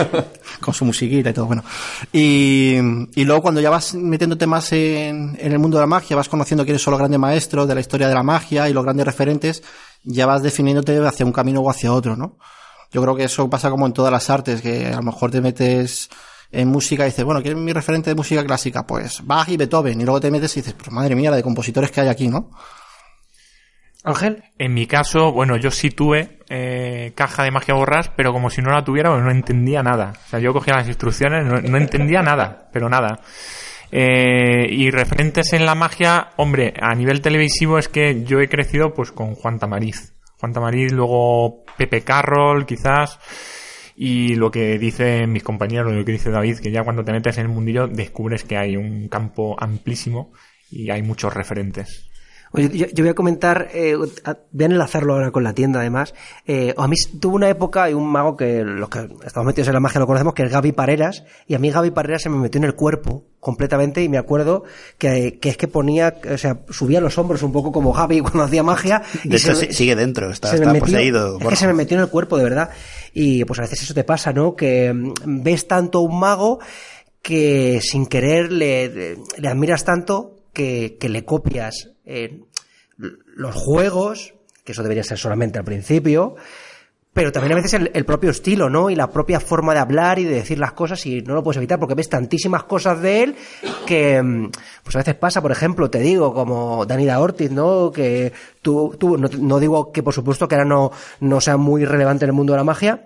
con 0.60 0.74
su 0.74 0.84
musiquita 0.84 1.30
y 1.30 1.32
todo, 1.32 1.46
bueno. 1.46 1.62
Y, 2.12 2.74
y 3.14 3.24
luego 3.24 3.42
cuando 3.42 3.60
ya 3.60 3.70
vas 3.70 3.94
metiéndote 3.94 4.46
más 4.46 4.72
en, 4.72 5.36
en 5.40 5.52
el 5.52 5.58
mundo 5.58 5.78
de 5.78 5.82
la 5.82 5.86
magia, 5.86 6.16
vas 6.16 6.28
conociendo 6.28 6.64
quiénes 6.64 6.82
son 6.82 6.92
los 6.92 6.98
grandes 6.98 7.20
maestros 7.20 7.68
de 7.68 7.74
la 7.74 7.80
historia 7.80 8.08
de 8.08 8.14
la 8.14 8.22
magia 8.22 8.68
y 8.68 8.72
los 8.72 8.84
grandes 8.84 9.06
referentes, 9.06 9.62
ya 10.02 10.26
vas 10.26 10.42
definiéndote 10.42 10.98
hacia 11.06 11.24
un 11.24 11.32
camino 11.32 11.60
o 11.60 11.70
hacia 11.70 11.92
otro, 11.92 12.16
¿no? 12.16 12.38
Yo 12.90 13.02
creo 13.02 13.14
que 13.14 13.24
eso 13.24 13.48
pasa 13.50 13.70
como 13.70 13.86
en 13.86 13.92
todas 13.92 14.10
las 14.10 14.28
artes, 14.30 14.60
que 14.62 14.86
a 14.86 14.96
lo 14.96 15.02
mejor 15.02 15.30
te 15.30 15.40
metes 15.40 16.08
en 16.50 16.68
música 16.68 17.04
y 17.04 17.06
dices, 17.06 17.24
bueno, 17.24 17.42
¿quién 17.42 17.56
es 17.56 17.62
mi 17.62 17.72
referente 17.72 18.10
de 18.10 18.16
música 18.16 18.44
clásica? 18.44 18.86
Pues 18.86 19.24
Bach 19.24 19.48
y 19.48 19.56
Beethoven. 19.56 20.00
Y 20.00 20.04
luego 20.04 20.20
te 20.20 20.30
metes 20.30 20.56
y 20.56 20.60
dices, 20.60 20.74
pues 20.74 20.90
madre 20.90 21.14
mía, 21.14 21.30
la 21.30 21.36
de 21.36 21.42
compositores 21.42 21.90
que 21.90 22.00
hay 22.00 22.08
aquí, 22.08 22.28
¿no? 22.28 22.50
Ángel. 24.04 24.44
En 24.58 24.74
mi 24.74 24.86
caso, 24.86 25.32
bueno, 25.32 25.56
yo 25.56 25.70
sí 25.70 25.90
tuve 25.90 26.38
eh, 26.48 27.12
caja 27.14 27.42
de 27.42 27.50
magia 27.50 27.74
borras, 27.74 28.10
pero 28.16 28.32
como 28.32 28.48
si 28.48 28.62
no 28.62 28.70
la 28.70 28.84
tuviera, 28.84 29.10
pues 29.10 29.22
no 29.22 29.30
entendía 29.30 29.82
nada. 29.82 30.12
O 30.26 30.28
sea, 30.28 30.38
yo 30.38 30.52
cogía 30.52 30.74
las 30.74 30.88
instrucciones, 30.88 31.44
no, 31.44 31.60
no 31.60 31.76
entendía 31.76 32.22
nada, 32.22 32.68
pero 32.72 32.88
nada. 32.88 33.20
Eh, 33.90 34.66
y 34.70 34.90
referentes 34.90 35.52
en 35.52 35.64
la 35.64 35.74
magia, 35.74 36.30
hombre, 36.36 36.74
a 36.80 36.94
nivel 36.94 37.20
televisivo 37.20 37.78
es 37.78 37.88
que 37.88 38.22
yo 38.24 38.40
he 38.40 38.48
crecido 38.48 38.92
pues 38.94 39.12
con 39.12 39.34
Juan 39.34 39.58
Tamariz. 39.58 40.14
Juan 40.38 40.52
Tamariz, 40.52 40.92
luego 40.92 41.64
Pepe 41.76 42.02
Carroll, 42.02 42.66
quizás. 42.66 43.18
Y 44.00 44.36
lo 44.36 44.50
que 44.52 44.78
dicen 44.78 45.32
mis 45.32 45.42
compañeros, 45.42 45.92
lo 45.92 46.04
que 46.04 46.12
dice 46.12 46.30
David, 46.30 46.58
que 46.58 46.70
ya 46.70 46.84
cuando 46.84 47.04
te 47.04 47.10
metes 47.10 47.36
en 47.38 47.46
el 47.46 47.52
mundillo 47.52 47.88
descubres 47.88 48.44
que 48.44 48.56
hay 48.56 48.76
un 48.76 49.08
campo 49.08 49.56
amplísimo 49.58 50.32
y 50.70 50.90
hay 50.90 51.02
muchos 51.02 51.34
referentes. 51.34 52.04
Oye, 52.52 52.70
yo, 52.72 52.86
yo 52.86 53.04
voy 53.04 53.10
a 53.10 53.14
comentar, 53.14 53.68
eh, 53.74 53.94
voy 53.96 54.08
a 54.62 54.64
enlazarlo 54.64 55.12
ahora 55.14 55.32
con 55.32 55.44
la 55.44 55.52
tienda 55.52 55.80
además. 55.80 56.14
Eh, 56.46 56.72
a 56.78 56.88
mí 56.88 56.96
tuvo 57.20 57.36
una 57.36 57.50
época 57.50 57.90
y 57.90 57.92
un 57.94 58.06
mago 58.10 58.36
que 58.38 58.62
los 58.64 58.88
que 58.88 59.06
estamos 59.26 59.46
metidos 59.48 59.68
en 59.68 59.74
la 59.74 59.80
magia 59.80 60.00
lo 60.00 60.06
conocemos, 60.06 60.32
que 60.32 60.44
es 60.44 60.50
Gaby 60.50 60.72
Pareras, 60.72 61.24
y 61.46 61.54
a 61.54 61.58
mí 61.58 61.70
Gaby 61.70 61.90
Pareras 61.90 62.22
se 62.22 62.30
me 62.30 62.38
metió 62.38 62.58
en 62.58 62.64
el 62.64 62.74
cuerpo 62.74 63.24
completamente 63.40 64.02
y 64.02 64.08
me 64.08 64.16
acuerdo 64.16 64.64
que, 64.96 65.38
que 65.40 65.50
es 65.50 65.56
que 65.58 65.68
ponía, 65.68 66.16
o 66.32 66.38
sea, 66.38 66.60
subía 66.70 67.00
los 67.02 67.18
hombros 67.18 67.42
un 67.42 67.52
poco 67.52 67.70
como 67.70 67.92
Gaby 67.92 68.20
cuando 68.22 68.44
hacía 68.44 68.62
magia. 68.62 69.02
y 69.24 69.28
De 69.28 69.38
se 69.38 69.50
hecho, 69.50 69.60
me- 69.60 69.66
sí- 69.66 69.72
sigue 69.74 69.94
dentro, 69.94 70.30
está, 70.30 70.48
se 70.48 70.54
me 70.54 70.60
está 70.60 70.72
metió- 70.72 70.86
poseído. 70.86 71.38
Es 71.40 71.48
que 71.48 71.56
se 71.56 71.66
me 71.66 71.74
metió 71.74 71.98
en 71.98 72.04
el 72.04 72.08
cuerpo, 72.08 72.38
de 72.38 72.44
verdad. 72.44 72.70
Y 73.20 73.44
pues 73.46 73.58
a 73.58 73.62
veces 73.62 73.82
eso 73.82 73.94
te 73.94 74.04
pasa, 74.04 74.32
¿no? 74.32 74.54
Que 74.54 74.92
mm, 74.92 75.42
ves 75.42 75.66
tanto 75.66 75.98
a 75.98 76.02
un 76.02 76.20
mago 76.20 76.60
que 77.20 77.80
sin 77.82 78.06
querer 78.06 78.52
le, 78.52 79.16
admiras 79.44 79.84
tanto 79.84 80.36
que, 80.52 80.96
que 81.00 81.08
le 81.08 81.24
copias 81.24 81.90
eh, 82.06 82.38
los 82.96 83.56
juegos, 83.56 84.34
que 84.62 84.70
eso 84.70 84.84
debería 84.84 85.02
ser 85.02 85.18
solamente 85.18 85.58
al 85.58 85.64
principio, 85.64 86.36
pero 87.18 87.32
también 87.32 87.50
a 87.50 87.56
veces 87.56 87.72
el, 87.72 88.04
propio 88.04 88.30
estilo, 88.30 88.70
¿no? 88.70 88.90
Y 88.90 88.94
la 88.94 89.10
propia 89.10 89.40
forma 89.40 89.74
de 89.74 89.80
hablar 89.80 90.20
y 90.20 90.24
de 90.24 90.36
decir 90.36 90.56
las 90.56 90.70
cosas 90.70 91.04
y 91.04 91.20
no 91.20 91.34
lo 91.34 91.42
puedes 91.42 91.56
evitar 91.56 91.80
porque 91.80 91.96
ves 91.96 92.08
tantísimas 92.08 92.62
cosas 92.62 93.02
de 93.02 93.24
él 93.24 93.36
que, 93.86 94.22
mm, 94.22 94.52
pues 94.84 94.94
a 94.94 95.00
veces 95.00 95.16
pasa, 95.16 95.42
por 95.42 95.50
ejemplo, 95.50 95.90
te 95.90 95.98
digo, 95.98 96.32
como 96.32 96.86
Danida 96.86 97.18
Ortiz, 97.18 97.50
¿no? 97.50 97.90
Que 97.90 98.32
tú, 98.62 98.94
tú 99.00 99.18
no, 99.18 99.28
no 99.36 99.58
digo 99.58 99.90
que 99.90 100.04
por 100.04 100.14
supuesto 100.14 100.46
que 100.46 100.54
ahora 100.54 100.64
no, 100.64 100.92
no 101.18 101.40
sea 101.40 101.56
muy 101.56 101.84
relevante 101.84 102.24
en 102.24 102.28
el 102.28 102.36
mundo 102.36 102.52
de 102.52 102.58
la 102.58 102.62
magia, 102.62 103.04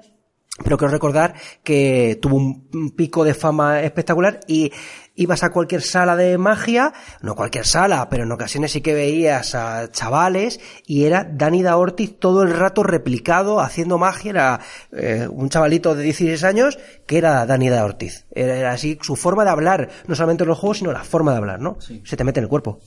pero 0.62 0.76
quiero 0.76 0.92
recordar 0.92 1.34
que 1.64 2.18
tuvo 2.20 2.36
un 2.36 2.90
pico 2.94 3.24
de 3.24 3.32
fama 3.32 3.80
espectacular 3.80 4.40
y 4.46 4.72
ibas 5.14 5.42
a 5.42 5.50
cualquier 5.50 5.82
sala 5.82 6.16
de 6.16 6.38
magia, 6.38 6.92
no 7.20 7.34
cualquier 7.34 7.66
sala, 7.66 8.08
pero 8.08 8.24
en 8.24 8.32
ocasiones 8.32 8.72
sí 8.72 8.80
que 8.80 8.94
veías 8.94 9.54
a 9.54 9.90
chavales 9.90 10.60
y 10.86 11.04
era 11.04 11.24
Danida 11.24 11.76
Ortiz 11.76 12.18
todo 12.18 12.42
el 12.42 12.54
rato 12.54 12.82
replicado 12.82 13.60
haciendo 13.60 13.98
magia, 13.98 14.30
era 14.30 14.60
eh, 14.92 15.28
un 15.30 15.48
chavalito 15.48 15.94
de 15.94 16.04
16 16.04 16.44
años 16.44 16.78
que 17.06 17.18
era 17.18 17.44
Danida 17.46 17.84
Ortiz. 17.84 18.26
Era, 18.30 18.56
era 18.56 18.72
así 18.72 18.98
su 19.02 19.16
forma 19.16 19.44
de 19.44 19.50
hablar, 19.50 19.88
no 20.06 20.14
solamente 20.14 20.44
en 20.44 20.48
los 20.48 20.58
juegos, 20.58 20.78
sino 20.78 20.92
la 20.92 21.04
forma 21.04 21.32
de 21.32 21.38
hablar, 21.38 21.60
¿no? 21.60 21.76
Se 21.80 22.16
te 22.16 22.24
mete 22.24 22.40
en 22.40 22.44
el 22.44 22.48
cuerpo. 22.50 22.80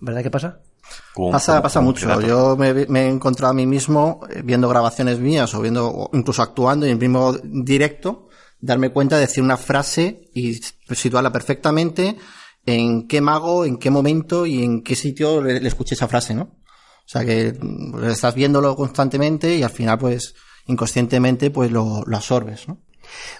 ¿Verdad 0.00 0.22
que 0.22 0.30
pasa? 0.30 0.58
Pasa, 1.30 1.62
pasa 1.62 1.80
mucho. 1.80 2.20
Yo 2.20 2.56
me, 2.56 2.86
me 2.86 3.06
he 3.06 3.08
encontrado 3.08 3.52
a 3.52 3.54
mí 3.54 3.66
mismo 3.66 4.20
eh, 4.30 4.42
viendo 4.44 4.68
grabaciones 4.68 5.18
mías 5.18 5.54
o 5.54 5.60
viendo, 5.60 5.88
o 5.88 6.10
incluso 6.12 6.42
actuando 6.42 6.86
y 6.86 6.90
en 6.90 6.98
mismo 6.98 7.32
directo, 7.42 8.28
darme 8.62 8.90
cuenta 8.90 9.16
de 9.16 9.22
decir 9.22 9.42
una 9.42 9.58
frase 9.58 10.30
y 10.32 10.54
situarla 10.54 11.30
perfectamente 11.30 12.16
en 12.64 13.08
qué 13.08 13.20
mago, 13.20 13.66
en 13.66 13.76
qué 13.76 13.90
momento 13.90 14.46
y 14.46 14.62
en 14.62 14.82
qué 14.82 14.94
sitio 14.94 15.42
le, 15.42 15.60
le 15.60 15.68
escuché 15.68 15.94
esa 15.94 16.08
frase, 16.08 16.34
¿no? 16.34 16.42
O 17.04 17.08
sea 17.08 17.24
que 17.24 17.52
mm, 17.60 18.04
estás 18.04 18.34
viéndolo 18.34 18.74
constantemente 18.76 19.56
y 19.56 19.62
al 19.62 19.70
final, 19.70 19.98
pues, 19.98 20.34
inconscientemente, 20.66 21.50
pues 21.50 21.70
lo, 21.70 22.02
lo 22.06 22.16
absorbes, 22.16 22.68
¿no? 22.68 22.80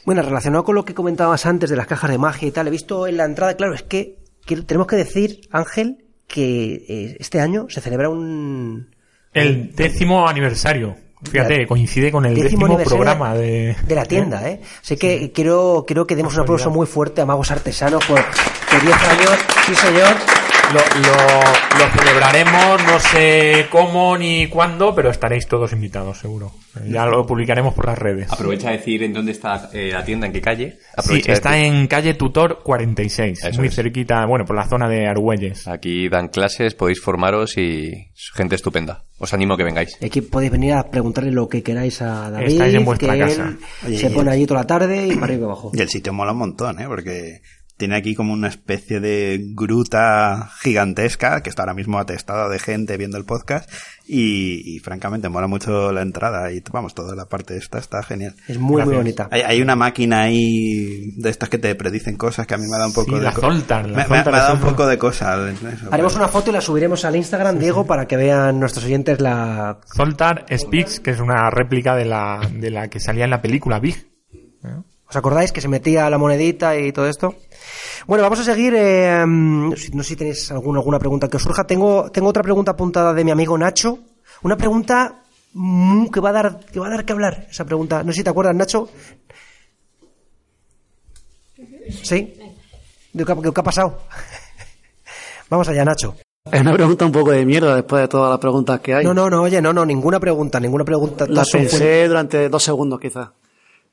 Bueno, 0.04 0.22
relacionado 0.22 0.64
con 0.64 0.74
lo 0.74 0.84
que 0.84 0.92
comentabas 0.94 1.46
antes 1.46 1.70
de 1.70 1.76
las 1.76 1.86
cajas 1.86 2.10
de 2.10 2.18
magia 2.18 2.48
y 2.48 2.50
tal, 2.50 2.66
he 2.66 2.70
visto 2.70 3.06
en 3.06 3.16
la 3.16 3.24
entrada, 3.24 3.56
claro, 3.56 3.74
es 3.74 3.84
que, 3.84 4.18
que 4.44 4.56
tenemos 4.62 4.88
que 4.88 4.96
decir, 4.96 5.48
Ángel, 5.52 6.04
que 6.26 6.84
eh, 6.88 7.16
este 7.20 7.40
año 7.40 7.66
se 7.68 7.80
celebra 7.80 8.08
un... 8.08 8.94
El 9.32 9.72
décimo 9.74 10.28
aniversario. 10.28 10.96
Fíjate, 11.30 11.66
coincide 11.66 12.10
con 12.10 12.24
el 12.26 12.34
décimo, 12.34 12.76
programa 12.78 13.34
de, 13.34 13.76
de 13.86 13.94
la 13.94 14.04
tienda, 14.04 14.48
¿eh? 14.48 14.60
Así 14.82 14.96
que 14.96 15.30
quiero, 15.32 15.84
quiero 15.86 16.06
que 16.06 16.16
demos 16.16 16.34
un 16.34 16.40
aplauso 16.40 16.70
muy 16.70 16.86
fuerte 16.86 17.20
a 17.20 17.26
Magos 17.26 17.50
Artesanos 17.50 18.04
por, 18.04 18.20
por 18.20 18.82
10 18.82 18.96
años. 18.96 19.38
Sí, 19.66 19.74
señor. 19.74 20.41
Lo, 20.72 20.78
lo, 20.78 21.84
lo 21.84 21.90
celebraremos, 21.98 22.84
no 22.86 22.98
sé 23.00 23.66
cómo 23.70 24.16
ni 24.16 24.46
cuándo, 24.46 24.94
pero 24.94 25.10
estaréis 25.10 25.46
todos 25.46 25.72
invitados, 25.72 26.18
seguro. 26.18 26.52
Ya 26.88 27.04
lo 27.04 27.26
publicaremos 27.26 27.74
por 27.74 27.86
las 27.86 27.98
redes. 27.98 28.32
Aprovecha 28.32 28.70
a 28.70 28.72
decir 28.72 29.02
en 29.02 29.12
dónde 29.12 29.32
está 29.32 29.68
eh, 29.74 29.90
la 29.92 30.02
tienda, 30.04 30.26
en 30.26 30.32
qué 30.32 30.40
calle. 30.40 30.78
Sí, 30.78 30.86
Aprovecha 30.96 31.32
está 31.34 31.58
en 31.58 31.86
calle 31.86 32.14
Tutor 32.14 32.62
46, 32.62 33.44
Eso 33.44 33.58
muy 33.58 33.68
es. 33.68 33.74
cerquita, 33.74 34.24
bueno, 34.26 34.46
por 34.46 34.56
la 34.56 34.66
zona 34.66 34.88
de 34.88 35.06
Argüelles. 35.06 35.68
Aquí 35.68 36.08
dan 36.08 36.28
clases, 36.28 36.74
podéis 36.74 37.00
formaros 37.02 37.58
y 37.58 38.10
gente 38.34 38.54
estupenda. 38.54 39.04
Os 39.18 39.32
animo 39.34 39.54
a 39.54 39.56
que 39.58 39.64
vengáis. 39.64 39.98
Aquí 40.02 40.22
podéis 40.22 40.50
venir 40.52 40.72
a 40.72 40.90
preguntarle 40.90 41.30
lo 41.30 41.48
que 41.48 41.62
queráis 41.62 42.00
a 42.02 42.30
David. 42.30 42.46
Estáis 42.48 42.74
en 42.74 42.84
vuestra 42.84 43.12
que 43.12 43.18
casa. 43.20 43.48
él 43.48 43.58
Oye, 43.86 43.98
se 43.98 44.10
pone 44.10 44.30
allí 44.30 44.46
toda 44.46 44.60
la 44.60 44.66
tarde 44.66 45.06
y 45.06 45.12
para 45.14 45.26
arriba 45.26 45.42
y 45.42 45.44
abajo. 45.44 45.70
Y 45.74 45.80
el 45.80 45.88
sitio 45.90 46.12
mola 46.12 46.32
un 46.32 46.38
montón, 46.38 46.80
¿eh? 46.80 46.86
Porque 46.88 47.40
tiene 47.82 47.96
aquí 47.96 48.14
como 48.14 48.32
una 48.32 48.46
especie 48.46 49.00
de 49.00 49.40
gruta 49.54 50.50
gigantesca 50.60 51.42
que 51.42 51.50
está 51.50 51.62
ahora 51.62 51.74
mismo 51.74 51.98
atestada 51.98 52.48
de 52.48 52.60
gente 52.60 52.96
viendo 52.96 53.16
el 53.16 53.24
podcast 53.24 53.68
y, 54.06 54.76
y 54.76 54.78
francamente 54.78 55.28
mola 55.28 55.48
mucho 55.48 55.90
la 55.90 56.02
entrada 56.02 56.52
y 56.52 56.62
vamos, 56.70 56.94
toda 56.94 57.16
la 57.16 57.26
parte 57.26 57.56
esta 57.56 57.78
está 57.80 58.04
genial. 58.04 58.36
Es 58.46 58.56
muy, 58.58 58.84
muy 58.84 58.94
bonita. 58.94 59.26
Hay, 59.32 59.40
hay 59.40 59.60
una 59.60 59.74
máquina 59.74 60.22
ahí 60.22 61.10
de 61.16 61.28
estas 61.28 61.48
que 61.48 61.58
te 61.58 61.74
predicen 61.74 62.16
cosas 62.16 62.46
que 62.46 62.54
a 62.54 62.58
mí 62.58 62.68
me 62.70 62.78
da 62.78 62.86
un 62.86 62.92
poco 62.92 63.10
Sí, 63.10 63.16
de 63.16 63.22
la 63.22 63.32
Zoltar, 63.32 63.88
la 63.88 63.96
me, 63.96 64.02
me- 64.04 64.04
Zoltar 64.04 64.32
me 64.32 64.38
da 64.38 64.52
un 64.52 64.60
poco 64.60 64.86
de 64.86 64.96
cosa. 64.96 65.50
eso, 65.50 65.88
Haremos 65.90 66.14
una 66.14 66.28
foto 66.28 66.50
y 66.50 66.52
la 66.52 66.60
subiremos 66.60 67.04
al 67.04 67.16
Instagram, 67.16 67.58
Diego, 67.58 67.84
para 67.84 68.06
que 68.06 68.16
vean 68.16 68.60
nuestros 68.60 68.84
oyentes 68.84 69.20
la... 69.20 69.80
Zoltar 69.96 70.44
Speaks, 70.56 71.00
que 71.00 71.10
es 71.10 71.18
una 71.18 71.50
réplica 71.50 71.96
de 71.96 72.04
la, 72.04 72.48
de 72.54 72.70
la 72.70 72.86
que 72.86 73.00
salía 73.00 73.24
en 73.24 73.30
la 73.30 73.42
película 73.42 73.80
Big. 73.80 74.11
¿Os 75.12 75.16
acordáis 75.16 75.52
que 75.52 75.60
se 75.60 75.68
metía 75.68 76.08
la 76.08 76.16
monedita 76.16 76.74
y 76.74 76.90
todo 76.90 77.06
esto? 77.06 77.34
Bueno, 78.06 78.22
vamos 78.24 78.40
a 78.40 78.44
seguir. 78.44 78.72
eh, 78.74 79.22
no 79.26 79.76
sé 79.76 80.04
si 80.04 80.16
tenéis 80.16 80.50
alguna, 80.50 80.78
alguna 80.78 80.98
pregunta 80.98 81.28
que 81.28 81.36
os 81.36 81.42
surja. 81.42 81.64
Tengo, 81.64 82.10
tengo 82.10 82.30
otra 82.30 82.42
pregunta 82.42 82.70
apuntada 82.70 83.12
de 83.12 83.22
mi 83.22 83.30
amigo 83.30 83.58
Nacho. 83.58 83.98
Una 84.40 84.56
pregunta 84.56 85.20
que 86.10 86.18
va 86.18 86.30
a 86.30 86.32
dar 86.32 86.60
que 86.64 86.80
va 86.80 86.86
a 86.86 86.90
dar 86.90 87.04
que 87.04 87.12
hablar. 87.12 87.46
Esa 87.50 87.66
pregunta. 87.66 88.02
No 88.02 88.10
sé 88.12 88.20
si 88.20 88.24
te 88.24 88.30
acuerdas, 88.30 88.54
Nacho. 88.56 88.88
¿Sí? 92.02 92.32
¿De 93.12 93.24
qué, 93.26 93.34
de 93.34 93.52
qué 93.52 93.60
ha 93.60 93.62
pasado? 93.62 93.98
Vamos 95.50 95.68
allá, 95.68 95.84
Nacho. 95.84 96.16
Es 96.50 96.62
una 96.62 96.72
pregunta 96.72 97.04
un 97.04 97.12
poco 97.12 97.32
de 97.32 97.44
mierda 97.44 97.76
después 97.76 98.00
de 98.00 98.08
todas 98.08 98.30
las 98.30 98.38
preguntas 98.38 98.80
que 98.80 98.94
hay. 98.94 99.04
No, 99.04 99.12
no, 99.12 99.28
no, 99.28 99.42
oye, 99.42 99.60
no, 99.60 99.74
no, 99.74 99.84
ninguna 99.84 100.18
pregunta, 100.18 100.58
ninguna 100.58 100.86
pregunta. 100.86 101.26
La 101.28 101.44
pensé 101.44 102.08
durante 102.08 102.48
dos 102.48 102.62
segundos 102.62 102.98
quizás. 102.98 103.28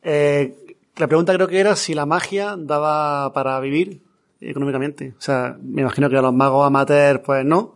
Eh, 0.02 0.69
la 1.00 1.08
pregunta 1.08 1.34
creo 1.34 1.48
que 1.48 1.60
era 1.60 1.76
si 1.76 1.94
la 1.94 2.06
magia 2.06 2.56
daba 2.58 3.32
para 3.34 3.60
vivir 3.62 4.02
económicamente. 4.42 5.14
O 5.18 5.22
sea, 5.22 5.58
me 5.62 5.82
imagino 5.82 6.10
que 6.10 6.18
a 6.18 6.22
los 6.22 6.34
magos 6.34 6.68
amateurs 6.68 7.22
pues 7.26 7.46
no, 7.46 7.76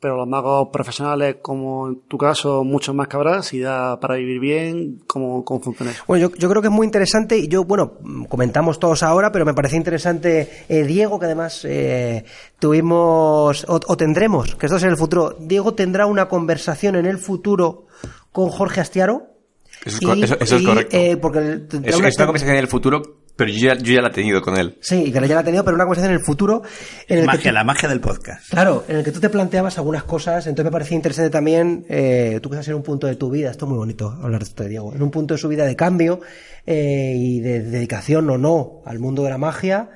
pero 0.00 0.16
los 0.16 0.26
magos 0.26 0.68
profesionales 0.72 1.36
como 1.40 1.88
en 1.88 2.00
tu 2.08 2.18
caso 2.18 2.64
muchos 2.64 2.92
más 2.92 3.06
que 3.06 3.16
habrá, 3.16 3.42
si 3.44 3.60
da 3.60 4.00
para 4.00 4.16
vivir 4.16 4.40
bien, 4.40 5.00
¿cómo, 5.06 5.44
cómo 5.44 5.60
funciona 5.60 5.92
eso? 5.92 6.02
Bueno, 6.08 6.28
yo, 6.28 6.36
yo 6.36 6.48
creo 6.48 6.60
que 6.60 6.68
es 6.68 6.74
muy 6.74 6.86
interesante 6.86 7.38
y 7.38 7.46
yo, 7.46 7.64
bueno, 7.64 7.94
comentamos 8.28 8.80
todos 8.80 9.04
ahora, 9.04 9.30
pero 9.30 9.44
me 9.44 9.54
parece 9.54 9.76
interesante 9.76 10.50
eh, 10.68 10.82
Diego, 10.82 11.20
que 11.20 11.26
además 11.26 11.64
eh, 11.64 12.24
tuvimos 12.58 13.64
o 13.68 13.96
tendremos, 13.96 14.56
que 14.56 14.66
esto 14.66 14.76
es 14.76 14.82
en 14.82 14.90
el 14.90 14.96
futuro, 14.96 15.36
Diego 15.38 15.74
tendrá 15.74 16.06
una 16.06 16.28
conversación 16.28 16.96
en 16.96 17.06
el 17.06 17.18
futuro 17.18 17.86
con 18.32 18.48
Jorge 18.50 18.80
Astiaro. 18.80 19.35
Eso 19.86 19.96
es, 19.98 20.06
co- 20.06 20.12
eso- 20.14 20.36
eso 20.40 20.56
es 20.56 20.62
y, 20.62 20.64
correcto. 20.64 20.96
eh, 20.96 21.16
porque 21.16 21.40
tendrá 21.68 21.90
Es, 21.90 21.96
una- 21.96 22.08
es 22.08 22.16
una 22.16 22.26
conversación 22.26 22.56
en 22.56 22.62
el 22.62 22.68
futuro, 22.68 23.02
pero 23.36 23.50
yo 23.50 23.68
ya, 23.68 23.74
yo 23.76 23.94
ya 23.94 24.00
la 24.00 24.08
he 24.08 24.12
tenido 24.12 24.40
con 24.42 24.56
él. 24.58 24.78
Sí, 24.80 25.04
que 25.04 25.12
ya 25.12 25.34
la 25.34 25.40
ha 25.40 25.44
tenido, 25.44 25.62
pero 25.64 25.74
una 25.74 25.84
conversación 25.84 26.12
en 26.14 26.18
el 26.20 26.24
futuro. 26.24 26.62
En 27.06 27.18
el 27.18 27.22
que 27.22 27.26
Magia, 27.26 27.50
tú- 27.50 27.54
la 27.54 27.64
magia 27.64 27.88
del 27.88 28.00
podcast. 28.00 28.48
Claro, 28.50 28.84
en 28.88 28.96
el 28.96 29.04
que 29.04 29.12
tú 29.12 29.20
te 29.20 29.28
planteabas 29.28 29.76
algunas 29.78 30.04
cosas, 30.04 30.46
entonces 30.46 30.64
me 30.64 30.70
parecía 30.72 30.96
interesante 30.96 31.30
también, 31.30 31.84
eh, 31.88 32.40
tú 32.42 32.48
que 32.50 32.56
estás 32.56 32.68
en 32.68 32.74
un 32.76 32.82
punto 32.82 33.06
de 33.06 33.16
tu 33.16 33.30
vida, 33.30 33.50
esto 33.50 33.66
es 33.66 33.68
muy 33.68 33.78
bonito 33.78 34.10
hablar 34.22 34.40
de 34.40 34.46
esto 34.48 34.62
de 34.62 34.68
Diego, 34.70 34.92
en 34.94 35.02
un 35.02 35.10
punto 35.10 35.34
de 35.34 35.38
su 35.38 35.48
vida 35.48 35.64
de 35.66 35.76
cambio 35.76 36.20
eh, 36.66 37.12
y 37.16 37.40
de 37.40 37.60
dedicación 37.62 38.28
o 38.30 38.38
no 38.38 38.80
al 38.86 38.98
mundo 38.98 39.22
de 39.22 39.30
la 39.30 39.38
magia 39.38 39.88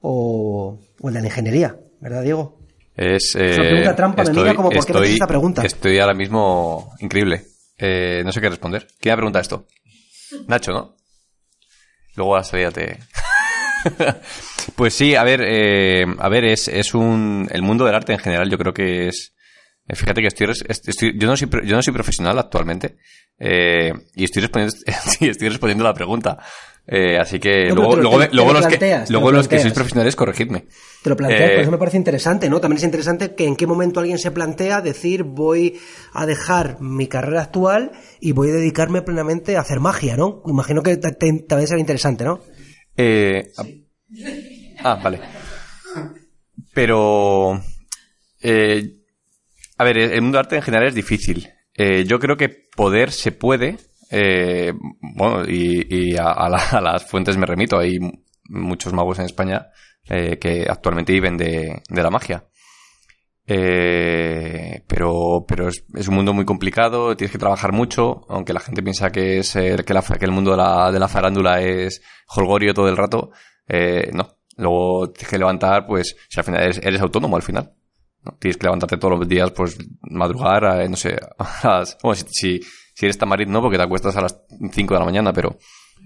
o, 0.00 0.78
o 1.00 1.08
el 1.08 1.14
de 1.14 1.20
la 1.20 1.26
ingeniería, 1.26 1.76
¿verdad 2.00 2.22
Diego? 2.22 2.58
Es, 2.96 3.34
Es 3.34 3.56
una 3.56 3.64
eh, 3.66 3.68
pregunta 3.70 3.96
trampa, 3.96 4.22
me 4.24 4.30
mira 4.32 4.54
como, 4.54 4.70
¿por 4.70 4.86
qué 4.86 4.92
me 4.92 4.98
haces 5.00 5.12
esta 5.14 5.26
pregunta? 5.26 5.62
Estoy 5.64 5.98
ahora 5.98 6.14
mismo 6.14 6.94
increíble. 7.00 7.42
Eh, 7.78 8.22
no 8.24 8.32
sé 8.32 8.40
qué 8.40 8.48
responder. 8.48 8.86
¿Quién 9.00 9.12
me 9.14 9.16
pregunta 9.18 9.40
esto? 9.40 9.66
Nacho, 10.46 10.72
¿no? 10.72 10.96
Luego 12.16 12.36
a 12.36 12.44
te... 12.70 12.98
pues 14.76 14.94
sí, 14.94 15.14
a 15.14 15.24
ver, 15.24 15.42
eh, 15.44 16.06
a 16.18 16.28
ver, 16.28 16.44
es, 16.44 16.68
es 16.68 16.94
un... 16.94 17.48
El 17.50 17.62
mundo 17.62 17.84
del 17.84 17.94
arte 17.94 18.12
en 18.12 18.18
general 18.18 18.50
yo 18.50 18.58
creo 18.58 18.72
que 18.72 19.08
es 19.08 19.34
Eh, 19.86 19.94
fíjate 19.96 20.20
que 20.22 20.28
estoy, 20.28 20.46
estoy- 20.68 21.18
yo, 21.18 21.26
no 21.28 21.36
soy, 21.36 21.48
yo 21.64 21.76
no 21.76 21.82
soy 21.82 21.92
profesional 21.92 22.38
actualmente 22.38 22.96
eh, 23.38 23.92
y 24.14 24.24
estoy 24.24 24.40
respondiendo, 24.42 24.74
estoy 25.20 25.48
respondiendo 25.48 25.84
la 25.84 25.92
pregunta. 25.94 26.38
Eh, 26.86 27.18
así 27.18 27.38
que 27.40 27.68
No, 27.68 27.76
luego, 27.76 27.90
te 27.92 27.96
lo- 27.96 28.02
luego, 28.02 28.18
te- 28.28 28.34
los 28.36 28.66
que, 28.66 28.76
planteas, 28.76 29.10
luego 29.10 29.30
lo 29.30 29.38
los 29.38 29.48
que 29.48 29.58
sois 29.58 29.72
profesionales, 29.72 30.16
corregidme. 30.16 30.66
Te 31.02 31.08
lo 31.10 31.16
planteas, 31.16 31.50
Eh, 31.50 31.54
por 31.54 31.62
eso 31.62 31.70
me 31.70 31.78
parece 31.78 31.96
interesante, 31.96 32.50
¿no? 32.50 32.60
También 32.60 32.76
es 32.76 32.84
interesante 32.84 33.34
que 33.34 33.46
en 33.46 33.56
qué 33.56 33.66
momento 33.66 34.00
alguien 34.00 34.18
se 34.18 34.30
plantea 34.30 34.82
decir 34.82 35.22
voy 35.22 35.78
a 36.12 36.26
dejar 36.26 36.82
mi 36.82 37.06
carrera 37.06 37.40
actual 37.42 37.92
y 38.20 38.32
voy 38.32 38.50
a 38.50 38.52
dedicarme 38.52 39.00
plenamente 39.00 39.56
a 39.56 39.60
hacer 39.60 39.80
magia, 39.80 40.16
¿no? 40.18 40.42
Imagino 40.46 40.82
que 40.82 40.98
también 40.98 41.46
será 41.66 41.80
interesante, 41.80 42.24
¿no? 42.24 42.40
Eh, 42.98 43.50
ah, 44.82 45.00
vale. 45.02 45.20
Pero, 46.74 47.60
eh, 48.42 48.90
a 49.78 49.84
ver, 49.84 49.98
el 49.98 50.22
mundo 50.22 50.38
del 50.38 50.44
arte 50.46 50.56
en 50.56 50.62
general 50.62 50.88
es 50.88 50.94
difícil. 50.94 51.48
Eh, 51.74 52.04
yo 52.04 52.18
creo 52.18 52.36
que 52.36 52.48
poder 52.48 53.10
se 53.10 53.32
puede. 53.32 53.78
Eh, 54.10 54.72
bueno, 55.00 55.44
y, 55.48 56.16
a, 56.16 56.48
la- 56.48 56.68
a 56.72 56.80
las 56.80 57.04
fuentes 57.04 57.36
me 57.36 57.46
remito. 57.46 57.78
Hay 57.78 57.98
muchos 58.48 58.92
magos 58.92 59.18
en 59.18 59.24
España 59.26 59.68
eh, 60.08 60.38
que 60.38 60.66
actualmente 60.68 61.12
viven 61.12 61.36
de, 61.36 61.82
de 61.88 62.02
la 62.02 62.10
magia. 62.10 62.44
Eh, 63.46 64.82
pero 64.88 65.44
pero 65.46 65.68
es, 65.68 65.84
un 66.08 66.14
mundo 66.14 66.32
muy 66.32 66.46
complicado, 66.46 67.14
tienes 67.14 67.30
que 67.32 67.38
trabajar 67.38 67.72
mucho, 67.72 68.22
aunque 68.30 68.54
la 68.54 68.60
gente 68.60 68.82
piensa 68.82 69.10
que 69.12 69.38
es 69.38 69.52
que, 69.52 69.94
la- 69.94 70.02
que 70.02 70.24
el 70.24 70.30
mundo 70.32 70.52
de 70.52 70.56
la, 70.56 70.90
de 70.90 70.98
la 70.98 71.08
farándula 71.08 71.60
es 71.60 72.00
holgorio 72.28 72.72
todo 72.74 72.88
el 72.88 72.96
rato. 72.96 73.30
Eh, 73.68 74.10
no. 74.12 74.36
Luego 74.56 75.10
tienes 75.10 75.28
que 75.30 75.38
levantar, 75.38 75.84
pues, 75.86 76.16
si 76.28 76.38
al 76.40 76.44
final 76.44 76.62
eres, 76.62 76.78
eres 76.82 77.00
autónomo 77.00 77.36
al 77.36 77.42
final. 77.42 77.72
Tienes 78.38 78.56
que 78.56 78.64
levantarte 78.66 78.96
todos 78.96 79.18
los 79.18 79.28
días, 79.28 79.50
pues, 79.50 79.76
madrugar, 80.02 80.64
a, 80.64 80.88
no 80.88 80.96
sé, 80.96 81.16
a 81.38 81.78
las, 81.80 81.98
bueno, 82.02 82.14
si, 82.30 82.60
si, 82.60 82.60
si 82.94 83.06
eres 83.06 83.18
tamarit 83.18 83.48
no, 83.48 83.60
porque 83.60 83.76
te 83.76 83.82
acuestas 83.82 84.16
a 84.16 84.22
las 84.22 84.40
5 84.72 84.94
de 84.94 85.00
la 85.00 85.04
mañana, 85.06 85.32
pero 85.32 85.58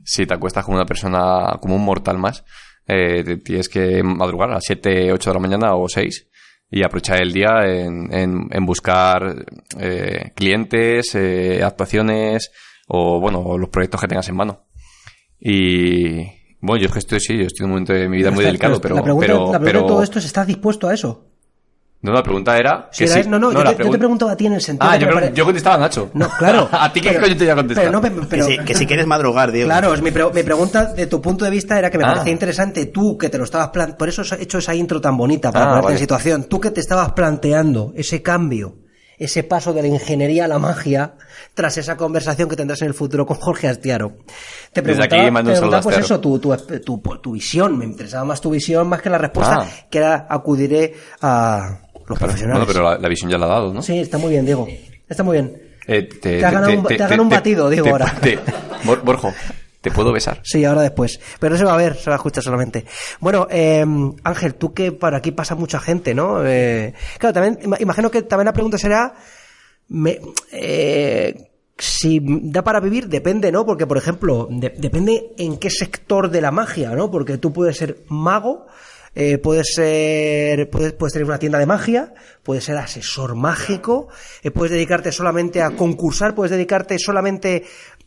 si 0.04 0.26
te 0.26 0.34
acuestas 0.34 0.64
como 0.64 0.76
una 0.76 0.86
persona, 0.86 1.58
como 1.60 1.76
un 1.76 1.84
mortal 1.84 2.18
más, 2.18 2.44
eh, 2.86 3.36
tienes 3.44 3.68
que 3.68 4.02
madrugar 4.02 4.50
a 4.50 4.54
las 4.54 4.64
7, 4.64 5.12
8 5.12 5.30
de 5.30 5.34
la 5.34 5.40
mañana 5.40 5.74
o 5.74 5.88
6 5.88 6.26
y 6.70 6.82
aprovechar 6.82 7.22
el 7.22 7.32
día 7.32 7.60
en, 7.64 8.12
en, 8.12 8.48
en 8.50 8.66
buscar 8.66 9.44
eh, 9.78 10.32
clientes, 10.34 11.14
eh, 11.14 11.62
actuaciones 11.62 12.50
o, 12.88 13.20
bueno, 13.20 13.56
los 13.58 13.68
proyectos 13.68 14.00
que 14.00 14.08
tengas 14.08 14.28
en 14.28 14.36
mano. 14.36 14.64
Y, 15.40 16.22
bueno, 16.60 16.80
yo 16.80 16.86
es 16.86 16.92
que 16.92 16.98
estoy, 16.98 17.20
sí, 17.20 17.36
yo 17.36 17.44
estoy 17.44 17.64
en 17.64 17.66
un 17.66 17.70
momento 17.72 17.92
de 17.92 18.08
mi 18.08 18.16
vida 18.16 18.30
muy 18.30 18.44
delicado, 18.44 18.80
pero, 18.80 18.96
la 18.96 19.02
pregunta, 19.02 19.26
pero, 19.26 19.34
la 19.52 19.58
pregunta 19.58 19.64
pero- 19.64 19.82
de 19.82 19.88
todo 19.88 20.02
esto 20.02 20.18
es, 20.18 20.24
¿estás 20.24 20.46
dispuesto 20.46 20.88
a 20.88 20.94
eso? 20.94 21.26
No, 22.00 22.12
la 22.12 22.22
pregunta 22.22 22.56
era 22.56 22.88
Si 22.92 23.04
era- 23.04 23.22
sí. 23.22 23.28
no, 23.28 23.38
no, 23.38 23.52
yo, 23.52 23.64
te, 23.74 23.82
yo 23.84 23.90
te 23.90 23.98
pregunto 23.98 24.28
a 24.28 24.36
ti 24.36 24.46
en 24.46 24.52
el 24.52 24.60
sentido 24.60 24.88
Ah, 24.90 24.96
yo, 24.96 25.10
pare- 25.10 25.32
yo 25.34 25.44
contestaba 25.44 25.74
a 25.76 25.78
Nacho. 25.78 26.10
No, 26.14 26.28
claro. 26.38 26.68
¿A 26.72 26.92
ti 26.92 27.00
qué 27.00 27.08
Pero- 27.10 27.22
coño 27.22 27.36
te 27.36 27.44
iba 27.44 27.52
a 27.52 27.56
contestar? 27.56 27.84
pero 27.86 27.92
no, 27.92 28.00
pero- 28.00 28.26
pero- 28.28 28.46
que, 28.46 28.52
si, 28.56 28.64
que 28.64 28.74
si 28.74 28.86
quieres 28.86 29.06
madrugar, 29.06 29.50
Diego. 29.50 29.68
Claro, 29.68 29.92
es 29.94 30.00
mi, 30.02 30.10
pre- 30.12 30.30
mi 30.32 30.42
pregunta 30.44 30.84
de 30.92 31.06
tu 31.08 31.20
punto 31.20 31.44
de 31.44 31.50
vista 31.50 31.78
era 31.78 31.90
que 31.90 31.98
me 31.98 32.04
Ah. 32.04 32.08
parecía 32.12 32.32
interesante 32.32 32.86
tú 32.86 33.18
que 33.18 33.28
te 33.28 33.38
lo 33.38 33.44
estabas 33.44 33.68
plan 33.70 33.96
por 33.98 34.08
eso 34.08 34.22
he 34.36 34.42
hecho 34.42 34.58
esa 34.58 34.74
intro 34.74 35.00
tan 35.00 35.16
bonita 35.16 35.50
para 35.50 35.64
Ah, 35.64 35.68
ponerte 35.68 35.84
vale. 35.86 35.94
en 35.96 36.00
situación, 36.00 36.44
tú 36.44 36.60
que 36.60 36.70
te 36.70 36.80
estabas 36.80 37.12
planteando 37.12 37.92
ese 37.96 38.22
cambio, 38.22 38.76
ese 39.18 39.42
paso 39.42 39.72
de 39.72 39.82
la 39.82 39.88
ingeniería 39.88 40.44
a 40.44 40.48
la 40.48 40.60
magia 40.60 41.14
tras 41.54 41.76
esa 41.76 41.96
conversación 41.96 42.48
que 42.48 42.54
tendrás 42.54 42.80
en 42.82 42.86
el 42.88 42.94
futuro 42.94 43.26
con 43.26 43.36
Jorge 43.38 43.66
Astiaro. 43.66 44.10
Te 44.72 44.80
Desde 44.80 44.82
preguntaba, 44.94 45.22
aquí 45.22 45.30
mando 45.32 45.50
un 45.50 45.54
te 45.54 45.58
saludo 45.60 45.76
a 45.76 45.80
preguntaba, 45.80 45.82
pues 45.82 45.98
eso, 45.98 46.20
tu, 46.20 46.38
tu, 46.38 46.56
tu, 46.84 47.18
tu 47.20 47.32
visión, 47.32 47.76
me 47.76 47.84
interesaba 47.84 48.24
más 48.24 48.40
tu 48.40 48.50
visión 48.50 48.88
más 48.88 49.02
que 49.02 49.10
la 49.10 49.18
respuesta, 49.18 49.58
Ah. 49.62 49.66
que 49.90 49.98
era 49.98 50.28
acudiré 50.30 50.94
a 51.20 51.80
los 52.08 52.18
profesionales. 52.18 52.64
Bueno, 52.66 52.72
pero 52.72 52.84
la, 52.90 52.98
la 52.98 53.08
visión 53.08 53.30
ya 53.30 53.38
la 53.38 53.46
ha 53.46 53.48
dado, 53.50 53.72
¿no? 53.72 53.82
Sí, 53.82 53.98
está 53.98 54.18
muy 54.18 54.30
bien, 54.30 54.44
Diego. 54.44 54.66
Está 55.08 55.22
muy 55.22 55.36
bien. 55.38 55.62
Eh, 55.86 56.02
te, 56.02 56.38
Te 56.38 56.44
ha 56.44 56.50
ganado 56.50 56.72
un- 56.78 56.84
te 56.84 56.94
ha 56.94 57.06
ganado 57.08 57.22
un 57.22 57.28
batido, 57.30 57.70
digo, 57.70 57.84
te- 57.84 57.90
ahora. 57.90 58.14
Borjo, 59.04 59.32
¿te 59.80 59.90
puedo 59.90 60.12
besar? 60.12 60.40
Sí, 60.44 60.64
ahora 60.64 60.82
después. 60.82 61.18
Pero 61.40 61.52
no 61.54 61.58
se 61.58 61.64
va 61.64 61.74
a 61.74 61.78
ver, 61.78 61.96
se 61.96 62.10
va 62.10 62.16
a 62.16 62.18
escuchar 62.18 62.42
solamente. 62.44 62.84
Bueno, 63.20 63.46
eh, 63.50 63.84
Ángel, 64.24 64.54
tú 64.56 64.74
que 64.74 64.92
por 64.92 65.14
aquí 65.14 65.32
pasa 65.32 65.54
mucha 65.54 65.80
gente, 65.80 66.14
¿no? 66.14 66.44
Eh, 66.46 66.92
claro, 67.18 67.32
también 67.32 67.58
ima- 67.62 67.80
imagino 67.80 68.10
que 68.10 68.22
también 68.22 68.46
la 68.46 68.52
pregunta 68.52 68.76
será, 68.78 69.14
me, 69.88 70.20
eh, 70.52 71.44
si 71.78 72.20
da 72.22 72.62
para 72.62 72.80
vivir, 72.80 73.08
depende, 73.08 73.50
¿no? 73.52 73.64
Porque, 73.64 73.86
por 73.86 73.96
ejemplo, 73.96 74.48
de- 74.50 74.74
depende 74.76 75.30
en 75.38 75.56
qué 75.58 75.70
sector 75.70 76.28
de 76.30 76.40
la 76.40 76.50
magia, 76.50 76.90
¿no? 76.90 77.10
Porque 77.10 77.38
tú 77.38 77.52
puedes 77.52 77.76
ser 77.76 77.98
mago, 78.08 78.66
eh, 79.20 79.36
puedes 79.38 79.74
ser, 79.74 80.70
puedes, 80.70 80.92
puedes 80.92 81.12
tener 81.12 81.26
una 81.26 81.40
tienda 81.40 81.58
de 81.58 81.66
magia, 81.66 82.14
puedes 82.44 82.62
ser 82.62 82.76
asesor 82.76 83.34
mágico, 83.34 84.06
eh, 84.44 84.52
puedes 84.52 84.70
dedicarte 84.70 85.10
solamente 85.10 85.60
a 85.60 85.72
concursar, 85.72 86.36
puedes 86.36 86.52
dedicarte 86.52 87.00
solamente 87.00 87.64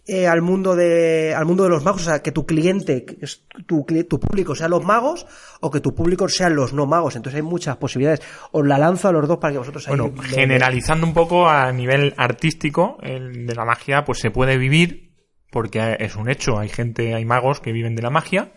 eh, 0.08 0.26
al 0.26 0.42
mundo 0.42 0.74
de, 0.74 1.36
al 1.36 1.46
mundo 1.46 1.66
de 1.66 1.70
los 1.70 1.84
magos, 1.84 2.04
o 2.04 2.06
sea, 2.06 2.22
que 2.22 2.32
tu 2.32 2.46
cliente, 2.46 3.04
que 3.04 3.18
es 3.26 3.44
tu, 3.68 3.86
tu 4.08 4.20
público 4.22 4.56
sean 4.56 4.72
los 4.72 4.86
magos 4.86 5.28
o 5.60 5.70
que 5.70 5.82
tu 5.82 5.94
público 5.94 6.30
sean 6.30 6.56
los 6.56 6.72
no 6.72 6.86
magos. 6.86 7.18
Entonces 7.18 7.42
hay 7.42 7.46
muchas 7.46 7.76
posibilidades. 7.76 8.22
Os 8.54 8.66
la 8.66 8.78
lanzo 8.78 9.10
a 9.10 9.12
los 9.12 9.28
dos 9.28 9.38
para 9.38 9.52
que 9.52 9.58
vosotros 9.58 9.86
Bueno, 9.90 10.14
generalizando 10.30 11.06
un 11.06 11.14
poco 11.14 11.50
a 11.50 11.74
nivel 11.74 12.14
artístico, 12.16 13.00
el 13.02 13.48
de 13.48 13.54
la 13.54 13.66
magia 13.66 14.06
pues 14.06 14.20
se 14.20 14.32
puede 14.32 14.58
vivir, 14.58 15.12
porque 15.52 15.98
es 16.00 16.16
un 16.16 16.30
hecho, 16.30 16.58
hay 16.58 16.70
gente, 16.70 17.14
hay 17.14 17.26
magos 17.26 17.60
que 17.60 17.74
viven 17.74 17.98
de 17.98 18.02
la 18.02 18.12
magia, 18.12 18.54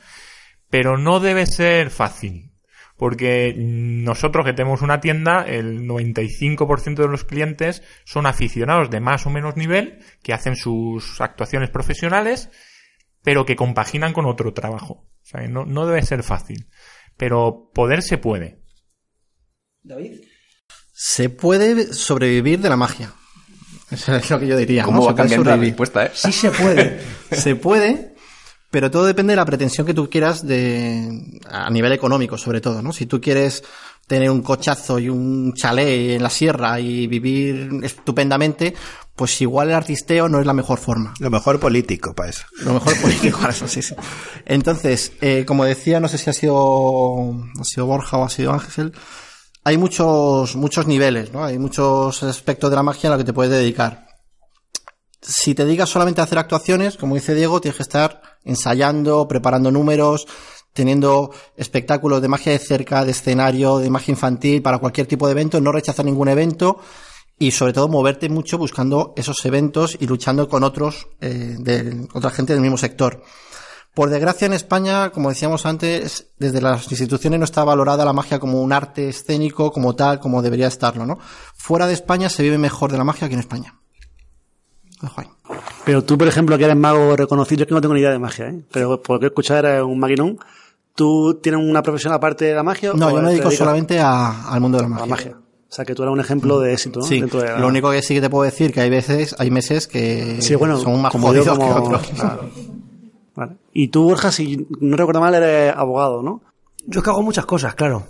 pero 0.75 0.99
no 0.99 1.21
debe 1.21 1.47
ser 1.47 1.89
fácil. 1.89 2.51
Porque 2.97 3.55
nosotros 3.57 4.45
que 4.45 4.55
tenemos 4.55 4.83
una 4.83 4.99
tienda, 4.99 5.45
el 5.47 5.87
95% 5.87 6.97
de 6.97 7.07
los 7.07 7.23
clientes 7.23 7.85
son 8.05 8.27
aficionados 8.27 8.91
de 8.91 8.99
más 8.99 9.25
o 9.25 9.31
menos 9.31 9.57
nivel, 9.57 10.01
que 10.21 10.33
hacen 10.33 10.57
sus 10.57 11.21
actuaciones 11.21 11.71
profesionales, 11.71 12.51
pero 13.23 13.47
que 13.47 13.55
compaginan 13.55 14.13
con 14.13 14.27
otro 14.27 14.53
trabajo. 14.53 15.07
O 15.23 15.25
sea, 15.25 15.47
no, 15.47 15.65
no 15.65 15.87
debe 15.87 16.03
ser 16.03 16.25
fácil. 16.25 16.67
Pero 17.17 17.71
poder 17.73 18.03
se 18.03 18.19
puede. 18.19 18.59
David. 19.85 20.23
Se 20.93 21.29
puede 21.29 21.93
sobrevivir 21.93 22.59
de 22.59 22.69
la 22.69 22.77
magia. 22.77 23.15
Eso 23.93 24.17
es 24.17 24.29
lo 24.29 24.41
que 24.41 24.49
yo 24.49 24.57
diría. 24.57 24.83
¿Cómo 24.83 25.03
¿no? 25.03 25.07
va 25.07 25.15
cambiando 25.15 25.51
la 25.51 25.57
respuesta, 25.57 26.07
eh? 26.07 26.11
Sí 26.15 26.33
se 26.33 26.51
puede. 26.51 27.01
Se 27.31 27.55
puede, 27.55 28.14
pero 28.75 28.91
todo 28.91 29.05
depende 29.05 29.31
de 29.31 29.37
la 29.37 29.45
pretensión 29.45 29.87
que 29.87 29.95
tú 29.95 30.11
quieras 30.11 30.45
de, 30.45 31.41
a 31.49 31.71
nivel 31.71 31.93
económico, 31.93 32.37
sobre 32.37 32.61
todo, 32.61 32.83
¿no? 32.83 32.93
Si 32.93 33.07
tú 33.07 33.21
quieres 33.21 33.63
tener 34.09 34.29
un 34.29 34.43
cochazo 34.43 34.99
y 34.99 35.09
un 35.09 35.55
chalet 35.55 36.17
en 36.17 36.23
la 36.25 36.29
sierra 36.29 36.81
y 36.81 37.07
vivir 37.07 37.71
estupendamente, 37.85 38.75
pues 39.15 39.41
igual 39.41 39.69
el 39.69 39.77
artisteo 39.77 40.29
no 40.29 40.41
es 40.41 40.47
la 40.47 40.55
mejor 40.55 40.81
forma. 40.81 41.15
Lo 41.21 41.31
mejor 41.31 41.61
político 41.61 42.17
para 42.17 42.31
eso. 42.31 42.47
Lo 42.65 42.75
mejor 42.75 43.01
político 43.01 43.39
para 43.39 43.53
eso, 43.53 43.69
sí, 43.69 43.81
sí. 43.81 43.95
Entonces, 44.45 45.13
eh, 45.21 45.45
como 45.47 45.65
decía, 45.65 46.01
no 46.01 46.09
sé 46.09 46.19
si 46.19 46.31
ha 46.31 46.33
sido, 46.33 47.33
ha 47.61 47.63
sido 47.63 47.87
Borja 47.87 48.17
o 48.17 48.25
ha 48.25 48.29
sido 48.29 48.53
Ángel, 48.53 48.93
hay 49.63 49.79
muchos, 49.79 50.57
muchos 50.57 50.89
niveles, 50.89 51.33
¿no? 51.33 51.45
Hay 51.45 51.61
muchos 51.61 52.25
aspectos 52.25 52.71
de 52.71 52.77
la 52.77 52.83
magia 52.83 53.09
a 53.09 53.13
los 53.13 53.19
que 53.19 53.27
te 53.27 53.33
puedes 53.33 53.53
dedicar. 53.53 54.04
Si 55.27 55.55
te 55.55 55.65
dedicas 55.65 55.89
solamente 55.89 56.21
hacer 56.21 56.39
actuaciones, 56.39 56.99
como 56.99 57.15
dice 57.15 57.35
Diego, 57.35 57.61
tienes 57.61 57.79
que 57.79 57.83
estar 57.83 58.21
ensayando, 58.45 59.27
preparando 59.27 59.71
números, 59.71 60.27
teniendo 60.75 61.31
espectáculos 61.57 62.21
de 62.21 62.29
magia 62.29 62.53
de 62.53 62.59
cerca, 62.59 63.07
de 63.07 63.13
escenario, 63.13 63.79
de 63.79 63.89
magia 63.89 64.13
infantil, 64.13 64.61
para 64.61 64.79
cualquier 64.79 65.07
tipo 65.07 65.27
de 65.27 65.33
evento, 65.33 65.61
no 65.61 65.73
rechazar 65.73 66.05
ningún 66.05 66.29
evento 66.29 66.79
y 67.39 67.53
sobre 67.53 67.73
todo 67.73 67.89
moverte 67.89 68.29
mucho 68.29 68.59
buscando 68.59 69.15
esos 69.17 69.43
eventos 69.47 69.97
y 69.99 70.07
luchando 70.07 70.49
con 70.49 70.63
otros, 70.63 71.09
eh, 71.21 71.57
de 71.59 72.07
otra 72.13 72.31
gente 72.31 72.53
del 72.53 72.63
mismo 72.63 72.77
sector. 72.77 73.23
Por 73.95 74.11
desgracia 74.11 74.47
en 74.47 74.53
España, 74.53 75.11
como 75.11 75.31
decíamos 75.31 75.65
antes, 75.65 76.27
desde 76.39 76.61
las 76.61 76.91
instituciones 76.91 77.39
no 77.39 77.45
está 77.45 77.65
valorada 77.65 78.05
la 78.05 78.13
magia 78.13 78.41
como 78.41 78.61
un 78.61 78.73
arte 78.73 79.09
escénico, 79.09 79.73
como 79.73 79.95
tal, 79.95 80.21
como 80.21 80.43
debería 80.43 80.67
estarlo, 80.67 81.07
¿no? 81.07 81.19
Fuera 81.57 81.87
de 81.87 81.95
España 81.95 82.29
se 82.29 82.43
vive 82.43 82.59
mejor 82.59 82.91
de 82.91 82.99
la 82.99 83.05
magia 83.05 83.29
que 83.29 83.35
en 83.35 83.41
España. 83.41 83.79
Pero 85.85 86.03
tú, 86.03 86.17
por 86.19 86.27
ejemplo, 86.29 86.57
que 86.59 86.65
eres 86.65 86.77
mago 86.77 87.15
reconocido, 87.17 87.61
yo 87.61 87.67
que 87.67 87.75
no 87.75 87.81
tengo 87.81 87.95
ni 87.95 88.01
idea 88.01 88.11
de 88.11 88.19
magia, 88.19 88.49
¿eh? 88.49 88.63
Pero 88.73 89.01
por 89.03 89.17
lo 89.17 89.21
que 89.21 89.27
he 89.27 89.29
escuchado 89.29 89.61
eres 89.61 89.83
un 89.83 89.99
maquinón. 89.99 90.39
¿Tú 90.95 91.41
tienes 91.43 91.61
una 91.61 91.83
profesión 91.83 92.13
aparte 92.13 92.45
de 92.47 92.55
la 92.55 92.63
magia? 92.63 92.93
No, 92.95 93.09
o 93.09 93.11
yo 93.11 93.23
me 93.23 93.31
dedico 93.31 93.51
solamente 93.51 93.99
a- 94.01 94.49
al 94.51 94.61
mundo 94.61 94.79
de 94.79 94.83
la 94.83 94.87
a 94.87 94.91
magia. 94.91 95.07
la 95.07 95.11
magia? 95.11 95.37
O 95.69 95.73
sea, 95.75 95.85
que 95.85 95.95
tú 95.95 96.03
eres 96.05 96.13
un 96.13 96.21
ejemplo 96.21 96.61
de 96.61 96.73
éxito, 96.73 97.01
¿no? 97.01 97.05
Sí, 97.07 97.19
Dentro 97.21 97.41
de 97.43 97.49
la- 97.49 97.59
lo 97.59 97.67
único 97.67 97.91
que 97.91 98.01
sí 98.01 98.15
que 98.15 98.21
te 98.21 98.31
puedo 98.31 98.45
decir 98.45 98.73
que 98.73 98.81
hay 98.81 98.91
veces, 98.91 99.35
hay 99.39 99.51
meses 99.51 99.89
que 99.89 100.41
Sí, 100.41 100.55
bueno, 100.55 100.77
son 100.79 101.03
más 101.03 101.11
como 101.11 101.35
yo, 101.35 101.41
jodidos 101.45 101.59
como- 101.59 101.75
que 101.91 101.97
otros. 101.97 102.07
Claro. 102.19 102.51
Vale. 103.35 103.57
Y 103.73 103.89
tú, 103.89 104.05
Borja, 104.05 104.31
si 104.31 104.69
no 104.81 104.97
recuerdo 104.97 105.21
mal, 105.21 105.35
eres 105.35 105.75
abogado, 105.77 106.23
¿no? 106.23 106.43
Yo 106.87 107.01
es 107.01 107.05
que 107.05 107.11
hago 107.11 107.23
muchas 107.23 107.45
cosas, 107.47 107.75
claro. 107.75 108.05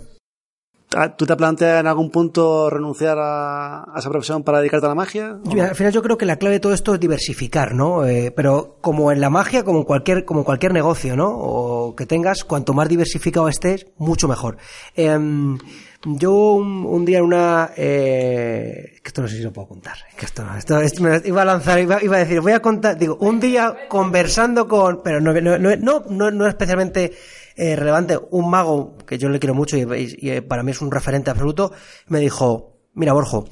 ¿Tú 1.17 1.25
te 1.25 1.35
planteas 1.35 1.79
en 1.81 1.87
algún 1.87 2.09
punto 2.09 2.69
renunciar 2.69 3.17
a, 3.19 3.83
a 3.83 3.99
esa 3.99 4.09
profesión 4.09 4.43
para 4.43 4.59
dedicarte 4.59 4.85
a 4.85 4.89
la 4.89 4.95
magia? 4.95 5.37
Yo, 5.43 5.63
al 5.63 5.75
final 5.75 5.91
yo 5.93 6.01
creo 6.01 6.17
que 6.17 6.25
la 6.25 6.37
clave 6.37 6.53
de 6.55 6.59
todo 6.59 6.73
esto 6.73 6.93
es 6.93 6.99
diversificar, 6.99 7.73
¿no? 7.75 8.05
Eh, 8.05 8.31
pero 8.35 8.77
como 8.81 9.11
en 9.11 9.19
la 9.21 9.29
magia, 9.29 9.63
como 9.63 9.79
en 9.79 9.83
cualquier, 9.85 10.25
como 10.25 10.43
cualquier 10.43 10.73
negocio, 10.73 11.15
¿no? 11.15 11.29
O 11.29 11.95
que 11.95 12.05
tengas, 12.05 12.43
cuanto 12.43 12.73
más 12.73 12.87
diversificado 12.87 13.47
estés, 13.49 13.87
mucho 13.97 14.27
mejor. 14.27 14.57
Em, 14.95 15.57
yo 16.05 16.31
un, 16.53 16.85
un 16.85 17.03
día 17.05 17.17
en 17.17 17.23
una... 17.25 17.71
Eh, 17.75 18.99
que 19.03 19.07
esto 19.09 19.21
no 19.21 19.27
sé 19.27 19.37
si 19.37 19.43
lo 19.43 19.51
puedo 19.53 19.67
contar. 19.67 19.95
Que 20.17 20.25
esto, 20.25 20.43
no- 20.43 20.55
esto, 20.57 20.79
esto 20.79 21.01
me 21.03 21.21
iba 21.25 21.41
a 21.41 21.45
lanzar, 21.45 21.79
iba, 21.79 22.01
iba 22.03 22.15
a 22.15 22.19
decir, 22.19 22.41
voy 22.41 22.53
a 22.53 22.61
contar, 22.61 22.97
digo, 22.97 23.17
un 23.19 23.39
día 23.39 23.75
conversando 23.89 24.67
con... 24.67 25.01
Pero 25.03 25.19
no, 25.21 25.33
no, 25.33 25.57
no, 25.57 26.03
no, 26.09 26.31
no 26.31 26.47
especialmente 26.47 27.13
eh, 27.55 27.75
relevante, 27.75 28.19
un 28.31 28.49
mago 28.49 28.97
que 29.05 29.17
yo 29.17 29.29
le 29.29 29.39
quiero 29.39 29.53
mucho 29.53 29.77
y, 29.77 30.41
para 30.41 30.63
mí 30.63 30.71
es 30.71 30.81
un 30.81 30.91
referente 30.91 31.29
absoluto, 31.29 31.71
me 32.07 32.19
dijo, 32.19 32.77
mira 32.93 33.13
Borjo, 33.13 33.47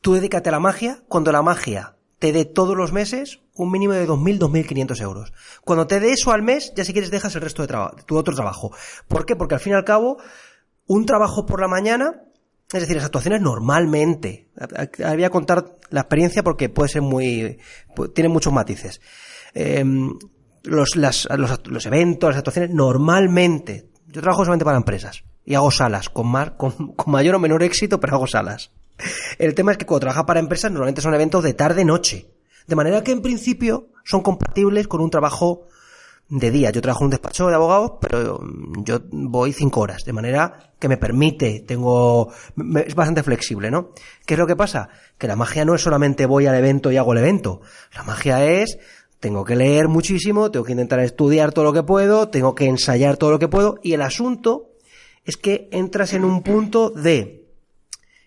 tú 0.00 0.14
dedícate 0.14 0.48
a 0.48 0.52
la 0.52 0.60
magia 0.60 1.02
cuando 1.08 1.30
la 1.30 1.42
magia 1.42 1.96
te 2.18 2.32
dé 2.32 2.44
todos 2.44 2.76
los 2.76 2.92
meses 2.92 3.40
un 3.54 3.70
mínimo 3.70 3.92
de 3.92 4.08
2.000, 4.08 4.38
2.500 4.38 5.00
euros. 5.00 5.32
Cuando 5.62 5.86
te 5.86 6.00
dé 6.00 6.12
eso 6.12 6.32
al 6.32 6.42
mes, 6.42 6.72
ya 6.74 6.84
si 6.84 6.92
quieres 6.92 7.10
dejas 7.10 7.34
el 7.36 7.42
resto 7.42 7.62
de 7.62 7.68
trabajo, 7.68 7.96
tu 8.04 8.16
otro 8.16 8.34
trabajo. 8.34 8.72
¿Por 9.06 9.26
qué? 9.26 9.36
Porque 9.36 9.54
al 9.54 9.60
fin 9.60 9.74
y 9.74 9.76
al 9.76 9.84
cabo, 9.84 10.18
un 10.86 11.06
trabajo 11.06 11.46
por 11.46 11.60
la 11.60 11.68
mañana, 11.68 12.22
es 12.72 12.80
decir, 12.80 12.96
las 12.96 13.04
actuaciones 13.04 13.42
normalmente, 13.42 14.48
voy 14.98 15.24
a 15.24 15.30
contar 15.30 15.76
la 15.90 16.00
experiencia 16.00 16.42
porque 16.42 16.68
puede 16.68 16.88
ser 16.88 17.02
muy, 17.02 17.58
tiene 18.12 18.28
muchos 18.28 18.52
matices. 18.52 19.00
Eh, 19.54 19.84
los, 20.64 20.96
las- 20.96 21.28
los, 21.36 21.60
los 21.66 21.86
eventos, 21.86 22.30
las 22.30 22.38
actuaciones, 22.38 22.70
normalmente, 22.74 23.88
yo 24.08 24.20
trabajo 24.20 24.44
solamente 24.44 24.64
para 24.64 24.76
empresas 24.76 25.24
y 25.44 25.54
hago 25.54 25.70
salas, 25.70 26.08
con, 26.08 26.26
más, 26.26 26.50
con, 26.56 26.74
mayor 27.06 27.34
o 27.36 27.38
menor 27.38 27.62
éxito, 27.62 28.00
pero 28.00 28.14
hago 28.16 28.26
salas. 28.26 28.70
El 29.38 29.54
tema 29.54 29.72
es 29.72 29.78
que 29.78 29.86
cuando 29.86 30.00
trabajas 30.00 30.24
para 30.24 30.40
empresas 30.40 30.70
normalmente 30.70 31.00
son 31.02 31.14
eventos 31.14 31.42
de 31.42 31.54
tarde-noche. 31.54 32.30
De 32.66 32.76
manera 32.76 33.02
que 33.02 33.12
en 33.12 33.20
principio 33.22 33.88
son 34.04 34.22
compatibles 34.22 34.88
con 34.88 35.00
un 35.02 35.10
trabajo 35.10 35.66
de 36.28 36.50
día. 36.50 36.70
Yo 36.70 36.80
trabajo 36.80 37.02
en 37.02 37.06
un 37.06 37.10
despacho 37.10 37.48
de 37.48 37.54
abogados, 37.54 37.94
pero 38.00 38.40
yo 38.84 39.00
voy 39.10 39.52
cinco 39.52 39.80
horas, 39.80 40.04
de 40.04 40.12
manera 40.14 40.72
que 40.78 40.88
me 40.88 40.96
permite, 40.96 41.62
tengo, 41.66 42.32
es 42.86 42.94
bastante 42.94 43.22
flexible, 43.22 43.70
¿no? 43.70 43.90
¿Qué 44.24 44.34
es 44.34 44.40
lo 44.40 44.46
que 44.46 44.56
pasa? 44.56 44.88
Que 45.18 45.26
la 45.28 45.36
magia 45.36 45.64
no 45.66 45.74
es 45.74 45.82
solamente 45.82 46.24
voy 46.24 46.46
al 46.46 46.54
evento 46.54 46.90
y 46.90 46.96
hago 46.96 47.12
el 47.12 47.18
evento. 47.18 47.60
La 47.94 48.04
magia 48.04 48.42
es, 48.46 48.78
tengo 49.20 49.44
que 49.44 49.56
leer 49.56 49.88
muchísimo, 49.88 50.50
tengo 50.50 50.64
que 50.64 50.72
intentar 50.72 51.00
estudiar 51.00 51.52
todo 51.52 51.64
lo 51.64 51.72
que 51.72 51.82
puedo, 51.82 52.28
tengo 52.28 52.54
que 52.54 52.66
ensayar 52.66 53.16
todo 53.16 53.30
lo 53.30 53.38
que 53.38 53.48
puedo, 53.48 53.76
y 53.82 53.92
el 53.92 54.02
asunto 54.02 54.70
es 55.24 55.36
que 55.36 55.68
entras 55.72 56.12
en 56.12 56.24
un 56.24 56.42
punto 56.42 56.90
de, 56.90 57.43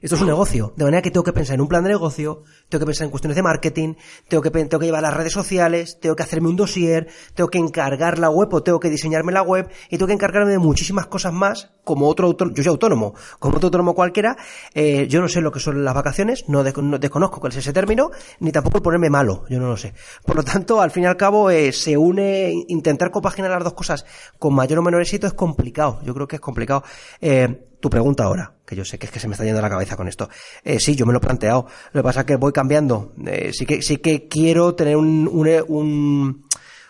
esto 0.01 0.15
es 0.15 0.21
un 0.21 0.27
negocio, 0.27 0.73
de 0.75 0.83
manera 0.85 1.01
que 1.01 1.09
tengo 1.11 1.23
que 1.23 1.33
pensar 1.33 1.55
en 1.55 1.61
un 1.61 1.67
plan 1.67 1.83
de 1.83 1.89
negocio, 1.89 2.43
tengo 2.69 2.81
que 2.81 2.85
pensar 2.85 3.05
en 3.05 3.11
cuestiones 3.11 3.35
de 3.35 3.41
marketing, 3.43 3.95
tengo 4.27 4.43
que, 4.43 4.51
tengo 4.51 4.79
que 4.79 4.85
llevar 4.85 5.01
las 5.01 5.13
redes 5.15 5.33
sociales, 5.33 5.99
tengo 5.99 6.15
que 6.15 6.23
hacerme 6.23 6.49
un 6.49 6.55
dossier, 6.55 7.07
tengo 7.33 7.49
que 7.49 7.57
encargar 7.57 8.19
la 8.19 8.29
web 8.29 8.53
o 8.53 8.61
tengo 8.61 8.79
que 8.79 8.89
diseñarme 8.89 9.31
la 9.31 9.41
web 9.41 9.67
y 9.89 9.97
tengo 9.97 10.07
que 10.07 10.13
encargarme 10.13 10.51
de 10.51 10.59
muchísimas 10.59 11.07
cosas 11.07 11.33
más 11.33 11.71
como 11.83 12.07
otro 12.07 12.27
autónomo, 12.27 12.55
yo 12.55 12.63
soy 12.63 12.69
autónomo, 12.71 13.15
como 13.39 13.55
otro 13.57 13.67
autónomo 13.67 13.95
cualquiera, 13.95 14.37
eh, 14.73 15.07
yo 15.07 15.19
no 15.21 15.27
sé 15.27 15.41
lo 15.41 15.51
que 15.51 15.59
son 15.59 15.83
las 15.83 15.95
vacaciones, 15.95 16.45
no, 16.47 16.63
de- 16.63 16.73
no 16.81 16.99
desconozco 16.99 17.39
cuál 17.39 17.51
es 17.53 17.57
ese 17.59 17.73
término, 17.73 18.11
ni 18.39 18.51
tampoco 18.51 18.77
el 18.77 18.83
ponerme 18.83 19.09
malo, 19.09 19.45
yo 19.49 19.59
no 19.59 19.67
lo 19.67 19.77
sé. 19.77 19.93
Por 20.25 20.35
lo 20.35 20.43
tanto, 20.43 20.79
al 20.81 20.91
fin 20.91 21.03
y 21.03 21.05
al 21.07 21.17
cabo, 21.17 21.49
eh, 21.49 21.71
se 21.71 21.97
une, 21.97 22.53
intentar 22.67 23.09
compaginar 23.09 23.51
las 23.51 23.63
dos 23.63 23.73
cosas 23.73 24.05
con 24.37 24.53
mayor 24.53 24.79
o 24.79 24.81
menor 24.83 25.01
éxito 25.01 25.25
es 25.27 25.33
complicado, 25.33 25.99
yo 26.03 26.13
creo 26.13 26.27
que 26.27 26.35
es 26.35 26.41
complicado. 26.41 26.83
Eh, 27.21 27.63
tu 27.79 27.89
pregunta 27.89 28.23
ahora, 28.25 28.53
que 28.67 28.75
yo 28.75 28.83
sé 28.83 28.99
que 28.99 29.05
es 29.05 29.11
que 29.11 29.19
se 29.19 29.27
me 29.27 29.33
está 29.33 29.45
yendo 29.45 29.61
la 29.61 29.69
cabeza 29.69 29.95
con 29.95 30.09
esto. 30.09 30.29
Eh, 30.63 30.79
sí, 30.79 30.95
yo 30.95 31.05
me 31.05 31.13
lo 31.13 31.19
he 31.19 31.21
planteado. 31.21 31.67
Lo 31.93 32.01
que 32.01 32.03
pasa 32.03 32.19
es 32.19 32.25
que 32.25 32.35
voy 32.35 32.51
cambiando. 32.51 33.13
Eh, 33.25 33.51
sí 33.53 33.65
que 33.65 33.81
sí 33.81 33.97
que 33.97 34.27
quiero 34.27 34.75
tener 34.75 34.97
un, 34.97 35.29
un, 35.67 36.45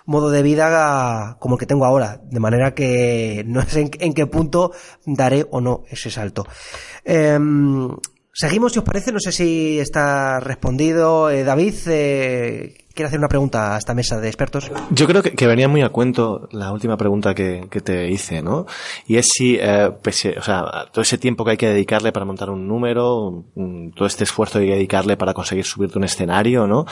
modo 0.05 0.32
de 0.32 0.41
vida 0.41 1.36
como 1.39 1.55
el 1.55 1.59
que 1.59 1.65
tengo 1.65 1.86
ahora, 1.86 2.19
de 2.23 2.39
manera 2.39 2.73
que 2.73 3.43
no 3.45 3.61
sé 3.61 3.82
en, 3.82 3.91
en 3.99 4.13
qué 4.13 4.25
punto 4.25 4.71
daré 5.05 5.45
o 5.51 5.61
no 5.61 5.84
ese 5.89 6.09
salto. 6.09 6.47
Em, 7.03 7.89
seguimos, 8.38 8.71
si 8.71 8.79
os 8.79 8.85
parece, 8.85 9.11
no 9.11 9.19
sé 9.19 9.31
si 9.31 9.79
está 9.79 10.39
respondido. 10.39 11.29
Eh, 11.31 11.43
David, 11.43 11.73
eh, 11.88 12.85
quiere 12.93 13.07
hacer 13.07 13.17
una 13.17 13.27
pregunta 13.27 13.73
a 13.73 13.79
esta 13.79 13.95
mesa 13.95 14.19
de 14.19 14.27
expertos. 14.27 14.69
Yo 14.91 15.07
creo 15.07 15.23
que, 15.23 15.47
venía 15.47 15.67
muy 15.67 15.81
a 15.81 15.89
cuento 15.89 16.47
la 16.51 16.71
última 16.71 16.97
pregunta 16.97 17.33
que, 17.33 17.67
te 17.83 18.09
hice, 18.09 18.43
¿no? 18.43 18.67
Y 19.07 19.17
es 19.17 19.29
si, 19.33 19.57
eh, 19.59 19.89
o 19.89 20.41
sea, 20.43 20.85
todo 20.91 21.01
ese 21.01 21.17
tiempo 21.17 21.43
que 21.43 21.51
hay 21.51 21.57
que 21.57 21.69
dedicarle 21.69 22.11
para 22.11 22.25
montar 22.25 22.51
un 22.51 22.67
número, 22.67 23.45
todo 23.95 24.07
este 24.07 24.23
esfuerzo 24.23 24.59
que 24.59 24.65
hay 24.65 24.69
que 24.69 24.75
dedicarle 24.75 25.17
para 25.17 25.33
conseguir 25.33 25.65
subirte 25.65 25.97
un 25.97 26.03
escenario, 26.03 26.67
¿no? 26.67 26.85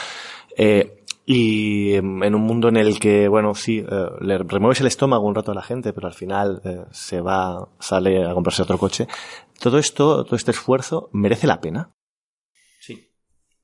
Eh, 0.58 1.04
y 1.28 1.96
en 1.96 2.36
un 2.36 2.42
mundo 2.42 2.70
en 2.70 2.78
el 2.78 3.00
que, 3.00 3.28
bueno, 3.28 3.56
sí, 3.56 3.80
eh, 3.80 4.06
le 4.22 4.38
remueves 4.38 4.82
el 4.82 4.88
estómago 4.88 5.26
un 5.26 5.34
rato 5.34 5.52
a 5.52 5.56
la 5.56 5.64
gente, 5.64 5.92
pero 5.92 6.06
al 6.06 6.14
final 6.14 6.62
eh, 6.64 6.84
se 6.92 7.20
va, 7.20 7.68
sale 7.80 8.24
a 8.24 8.34
comprarse 8.34 8.62
otro 8.62 8.78
coche. 8.78 9.08
Todo 9.60 9.78
esto, 9.80 10.24
todo 10.26 10.36
este 10.36 10.52
esfuerzo, 10.52 11.10
¿merece 11.14 11.48
la 11.48 11.60
pena? 11.62 11.92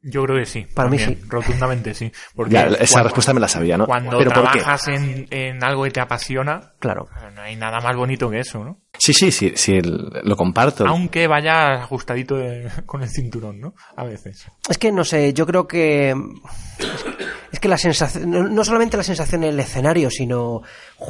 Yo 0.04 0.24
creo 0.24 0.40
que 0.40 0.48
sí. 0.48 0.66
Para 0.74 0.90
mí 0.90 0.98
sí. 0.98 1.16
Rotundamente 1.28 1.94
sí. 1.94 2.12
Porque 2.36 2.54
Ya, 2.54 2.64
esa 2.66 2.94
cuando- 2.94 3.04
respuesta 3.10 3.34
me 3.36 3.40
la 3.40 3.48
sabía, 3.48 3.78
¿no? 3.78 3.86
Cuando 3.86 4.18
¿Pero 4.18 4.32
por 4.32 4.46
qué? 4.52 4.58
trabajas 4.58 4.88
en, 4.88 5.28
en 5.30 5.64
algo 5.64 5.84
que 5.84 5.92
te 5.92 6.00
apasiona, 6.02 6.74
claro. 6.80 7.08
no 7.36 7.42
hay 7.44 7.56
nada 7.56 7.80
más 7.82 7.96
bonito 7.96 8.28
que 8.32 8.40
eso, 8.40 8.64
¿no? 8.64 8.82
Sí, 8.98 9.14
sí, 9.14 9.32
sí, 9.32 9.52
sí, 9.56 9.74
el- 9.78 10.10
lo 10.24 10.36
comparto. 10.36 10.88
Aunque 10.88 11.28
vaya 11.28 11.84
ajustadito 11.84 12.36
de- 12.38 12.68
con 12.88 13.04
el 13.04 13.10
cinturón, 13.10 13.60
¿no? 13.60 13.76
A 13.96 14.04
veces. 14.04 14.48
Es 14.68 14.80
que 14.80 14.92
no 14.92 15.04
sé, 15.04 15.34
yo 15.34 15.46
creo 15.46 15.68
que 15.68 16.16
que 17.62 17.70
la 17.70 17.78
sensación, 17.78 18.30
no, 18.30 18.44
no 18.50 18.66
solamente 18.66 18.98
la 18.98 19.04
sensación 19.04 19.44
en 19.46 19.52
el 19.52 19.60
escenario, 19.62 20.10
sino 20.10 20.62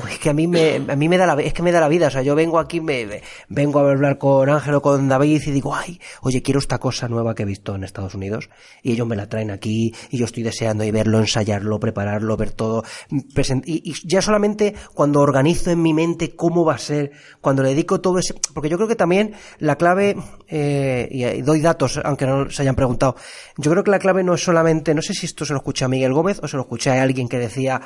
es 0.10 0.20
que 0.20 0.30
a 0.30 0.34
mí 0.34 0.47
me, 0.47 0.76
a 0.88 0.95
mí 0.95 1.10
me 1.10 1.18
da 1.18 1.26
la, 1.26 1.41
es 1.41 1.54
que 1.54 1.64
me 1.64 1.72
da 1.72 1.80
la 1.82 1.88
vida, 1.88 2.08
o 2.08 2.12
sea, 2.12 2.22
yo 2.22 2.36
vengo 2.36 2.60
aquí, 2.60 2.80
me, 2.80 3.22
vengo 3.49 3.80
a 3.80 3.89
hablar 3.89 4.18
con 4.20 4.47
Ángel 4.49 4.76
o 4.76 4.82
con 4.82 5.08
David 5.10 5.41
y 5.47 5.52
digo, 5.52 5.74
ay, 5.76 5.99
oye, 6.22 6.41
quiero 6.43 6.60
esta 6.60 6.78
cosa 6.78 7.08
nueva 7.08 7.34
que 7.34 7.43
he 7.43 7.45
visto 7.45 7.74
en 7.76 7.84
Estados 7.84 8.14
Unidos 8.14 8.49
y 8.84 8.91
ellos 8.91 9.08
me 9.08 9.16
la 9.16 9.28
traen 9.28 9.49
aquí 9.49 9.93
y 10.10 10.18
yo 10.18 10.26
estoy 10.26 10.43
deseando 10.43 10.84
y 10.84 10.91
verlo, 10.91 11.20
ensayarlo, 11.20 11.80
prepararlo, 11.80 12.38
ver 12.38 12.52
todo, 12.52 12.84
presen- 13.34 13.64
y, 13.66 13.89
y 13.89 13.95
ya 14.08 14.22
solamente 14.22 14.76
cuando 14.93 15.22
organizo 15.22 15.72
en 15.72 15.82
mi 15.82 15.93
mente 15.93 16.36
cómo 16.36 16.64
va 16.66 16.76
a 16.76 16.78
ser, 16.78 17.12
cuando 17.41 17.64
le 17.64 17.70
dedico 17.70 18.02
todo 18.02 18.20
ese, 18.20 18.36
porque 18.54 18.70
yo 18.70 18.78
creo 18.78 18.88
que 18.89 18.95
también 18.95 19.34
la 19.60 19.78
clave, 19.78 20.16
eh, 20.47 21.08
y, 21.12 21.24
y 21.26 21.41
doy 21.41 21.62
datos, 21.62 21.99
aunque 22.04 22.26
no 22.26 22.49
se 22.49 22.62
hayan 22.62 22.76
preguntado, 22.76 23.16
yo 23.58 23.72
creo 23.72 23.84
que 23.84 23.91
la 23.91 23.99
clave 23.99 24.24
no 24.24 24.34
es 24.34 24.43
solamente, 24.43 24.93
no 24.93 25.02
sé 25.02 25.14
si 25.14 25.26
esto 25.26 25.45
se 25.45 25.54
lo 25.54 25.58
escuché 25.60 25.86
a 25.86 25.88
Miguel 25.88 26.14
Gómez 26.14 26.39
o 26.42 26.48
se 26.48 26.58
lo 26.58 26.64
escuché 26.64 26.89
a 26.92 27.02
alguien 27.02 27.28
que 27.28 27.38
decía 27.38 27.82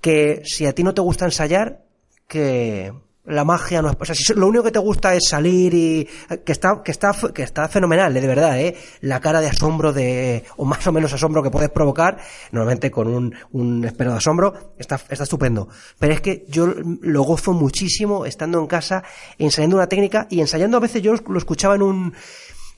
que 0.00 0.42
si 0.44 0.66
a 0.66 0.74
ti 0.74 0.82
no 0.82 0.94
te 0.94 1.00
gusta 1.00 1.24
ensayar, 1.24 1.84
que 2.26 2.92
la 3.24 3.44
magia 3.44 3.80
no 3.82 3.90
es, 3.90 3.96
o 4.00 4.04
sea, 4.04 4.14
si 4.16 4.34
lo 4.34 4.48
único 4.48 4.64
que 4.64 4.72
te 4.72 4.80
gusta 4.80 5.14
es 5.14 5.28
salir 5.28 5.72
y 5.74 6.08
que 6.44 6.50
está 6.50 6.82
que 6.82 6.90
está 6.90 7.14
que 7.32 7.44
está 7.44 7.68
fenomenal, 7.68 8.12
de 8.12 8.26
verdad, 8.26 8.58
eh, 8.60 8.74
la 9.00 9.20
cara 9.20 9.40
de 9.40 9.46
asombro 9.46 9.92
de 9.92 10.44
o 10.56 10.64
más 10.64 10.84
o 10.88 10.92
menos 10.92 11.12
asombro 11.12 11.42
que 11.42 11.50
puedes 11.50 11.70
provocar, 11.70 12.18
normalmente 12.50 12.90
con 12.90 13.06
un 13.06 13.34
un 13.52 13.84
espero 13.84 14.10
de 14.10 14.16
asombro, 14.16 14.74
está 14.76 15.00
está 15.08 15.22
estupendo. 15.22 15.68
Pero 16.00 16.14
es 16.14 16.20
que 16.20 16.44
yo 16.48 16.66
lo 16.66 17.22
gozo 17.22 17.52
muchísimo 17.52 18.26
estando 18.26 18.58
en 18.58 18.66
casa 18.66 19.04
ensayando 19.38 19.76
una 19.76 19.86
técnica 19.86 20.26
y 20.28 20.40
ensayando 20.40 20.78
a 20.78 20.80
veces 20.80 21.00
yo 21.00 21.14
lo 21.14 21.38
escuchaba 21.38 21.76
en 21.76 21.82
un 21.82 22.14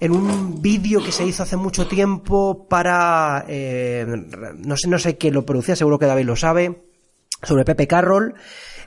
en 0.01 0.13
un 0.13 0.61
vídeo 0.61 1.03
que 1.03 1.13
se 1.13 1.25
hizo 1.25 1.43
hace 1.43 1.57
mucho 1.57 1.87
tiempo 1.87 2.67
para 2.69 3.45
eh, 3.49 4.07
no 4.59 4.77
sé 4.77 4.89
no 4.89 4.99
sé 4.99 5.17
quién 5.17 5.35
lo 5.35 5.47
producía, 5.47 5.77
seguro 5.77 5.99
que 5.99 6.07
David 6.07 6.27
lo 6.27 6.37
sabe, 6.37 6.85
sobre 7.43 7.65
Pepe 7.65 7.87
Carroll 7.87 8.35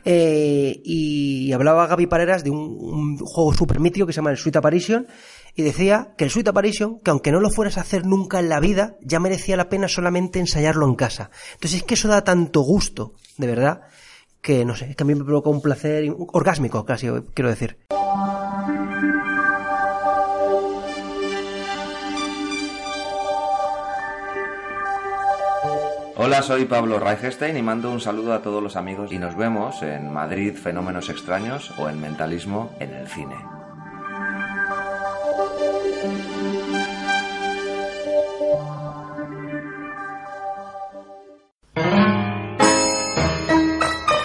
eh, 0.06 0.82
y 0.84 1.52
hablaba 1.52 1.88
Gaby 1.88 2.08
Pareras 2.08 2.44
de 2.44 2.50
un, 2.50 3.18
juego 3.18 3.54
súper 3.54 3.80
mítico 3.80 4.08
que 4.08 4.14
se 4.14 4.18
llama 4.18 4.32
el 4.32 4.38
Sweet 4.38 4.58
Apparition 4.58 5.08
y 5.56 5.64
decía 5.64 6.14
que 6.18 6.24
el 6.24 6.30
Sweet 6.30 6.50
Apparition, 6.50 7.00
que 7.00 7.12
aunque 7.12 7.32
no 7.32 7.40
lo 7.40 7.50
fueras 7.50 7.78
a 7.78 7.82
hacer 7.82 8.06
nunca 8.06 8.40
en 8.40 8.50
la 8.50 8.60
vida, 8.60 8.96
ya 9.02 9.20
merecía 9.20 9.58
la 9.58 9.70
pena 9.70 9.88
solamente 9.88 10.40
ensayarlo 10.40 10.88
en 10.88 10.96
casa. 10.96 11.32
Entonces 11.56 11.80
es 11.80 11.84
que 11.84 11.96
eso 11.96 12.08
da 12.08 12.24
tanto 12.24 12.62
gusto, 12.62 13.16
de 13.38 13.48
verdad, 13.48 13.82
que 14.42 14.66
no 14.66 14.76
sé, 14.76 14.92
es 14.92 14.96
que 14.96 15.04
a 15.04 15.08
mí 15.08 15.16
me 15.16 15.26
provoca 15.26 15.50
un 15.50 15.62
placer 15.62 16.14
orgásmico, 16.32 16.86
casi 16.86 17.08
quiero 17.34 17.50
decir. 17.50 17.78
Hola, 26.20 26.42
soy 26.42 26.66
Pablo 26.66 26.98
Reichestein 27.00 27.58
y 27.58 27.62
mando 27.62 27.92
un 27.92 28.00
saludo 28.00 28.34
a 28.34 28.42
todos 28.42 28.64
los 28.64 28.76
amigos 28.76 29.12
y 29.12 29.20
nos 29.20 29.38
vemos 29.38 29.84
en 29.84 30.12
Madrid 30.12 30.56
Fenómenos 30.56 31.10
Extraños 31.10 31.72
o 31.78 31.90
en 31.90 32.02
Mentalismo 32.02 32.72
en 32.80 32.92
el 32.92 33.08
cine. 33.08 33.36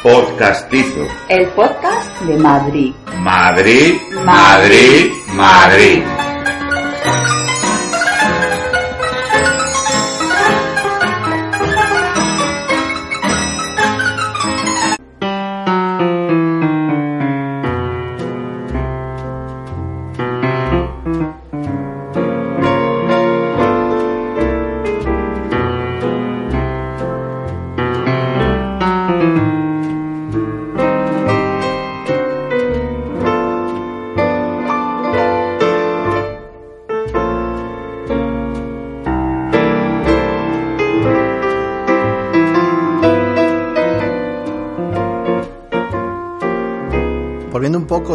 Podcastizo. 0.03 1.07
El 1.29 1.47
podcast 1.51 2.23
de 2.23 2.39
Madrid. 2.39 2.95
Madrid, 3.19 4.01
Madrid, 4.25 5.13
Madrid. 5.35 6.03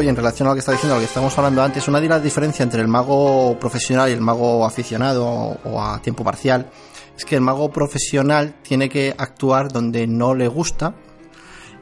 Y 0.07 0.09
en 0.09 0.15
relación 0.15 0.47
a 0.47 0.51
lo 0.51 0.55
que 0.55 0.59
está 0.59 0.71
diciendo, 0.71 0.95
lo 0.95 1.01
que 1.01 1.07
estamos 1.07 1.37
hablando 1.37 1.61
antes, 1.61 1.85
una 1.89 1.99
de 1.99 2.07
las 2.07 2.23
diferencias 2.23 2.61
entre 2.61 2.79
el 2.79 2.87
mago 2.87 3.59
profesional 3.59 4.09
y 4.09 4.13
el 4.13 4.21
mago 4.21 4.65
aficionado 4.65 5.25
o 5.25 5.83
a 5.83 6.01
tiempo 6.01 6.23
parcial 6.23 6.69
es 7.17 7.25
que 7.25 7.35
el 7.35 7.41
mago 7.41 7.69
profesional 7.73 8.55
tiene 8.61 8.87
que 8.87 9.13
actuar 9.17 9.69
donde 9.69 10.07
no 10.07 10.33
le 10.33 10.47
gusta, 10.47 10.95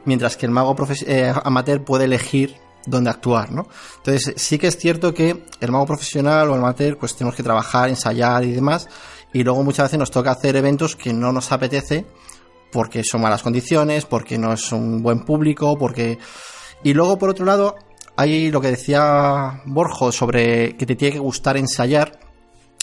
mientras 0.06 0.36
que 0.36 0.46
el 0.46 0.50
mago 0.50 0.74
eh, 1.06 1.32
amateur 1.44 1.84
puede 1.84 2.06
elegir 2.06 2.56
dónde 2.84 3.10
actuar, 3.10 3.52
¿no? 3.52 3.68
Entonces 3.98 4.34
sí 4.36 4.58
que 4.58 4.66
es 4.66 4.76
cierto 4.76 5.14
que 5.14 5.44
el 5.60 5.70
mago 5.70 5.86
profesional 5.86 6.50
o 6.50 6.54
el 6.54 6.58
amateur 6.58 6.98
pues 6.98 7.14
tenemos 7.14 7.36
que 7.36 7.44
trabajar, 7.44 7.88
ensayar 7.88 8.42
y 8.42 8.50
demás, 8.50 8.88
y 9.32 9.44
luego 9.44 9.62
muchas 9.62 9.86
veces 9.86 10.00
nos 10.00 10.10
toca 10.10 10.32
hacer 10.32 10.56
eventos 10.56 10.96
que 10.96 11.12
no 11.12 11.30
nos 11.30 11.52
apetece 11.52 12.06
porque 12.72 13.04
son 13.04 13.20
malas 13.20 13.44
condiciones, 13.44 14.04
porque 14.04 14.36
no 14.36 14.52
es 14.52 14.72
un 14.72 15.00
buen 15.00 15.20
público, 15.20 15.78
porque... 15.78 16.18
Y 16.82 16.92
luego, 16.92 17.18
por 17.18 17.30
otro 17.30 17.46
lado, 17.46 17.74
hay 18.16 18.50
lo 18.50 18.60
que 18.60 18.68
decía 18.70 19.62
Borjo 19.66 20.10
sobre 20.12 20.76
que 20.76 20.86
te 20.86 20.96
tiene 20.96 21.12
que 21.14 21.18
gustar 21.20 21.56
ensayar. 21.56 22.18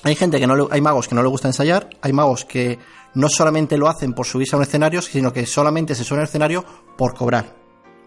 Hay 0.04 0.16
gente 0.16 0.40
que 0.40 0.48
no 0.48 0.56
le- 0.56 0.68
hay 0.72 0.82
magos 0.82 1.08
que 1.08 1.16
no 1.16 1.24
le 1.24 1.30
gusta 1.30 1.48
ensayar, 1.48 1.90
hay 2.02 2.14
magos 2.14 2.46
que 2.46 2.78
no 3.16 3.30
solamente 3.30 3.78
lo 3.78 3.88
hacen 3.88 4.14
por 4.14 4.26
subirse 4.26 4.56
a 4.56 4.58
un 4.58 4.64
escenario, 4.64 5.02
sino 5.02 5.32
que 5.32 5.46
solamente 5.46 5.96
se 5.96 6.04
suben 6.04 6.22
al 6.22 6.28
escenario 6.28 6.66
por 6.98 7.14
cobrar. 7.14 7.46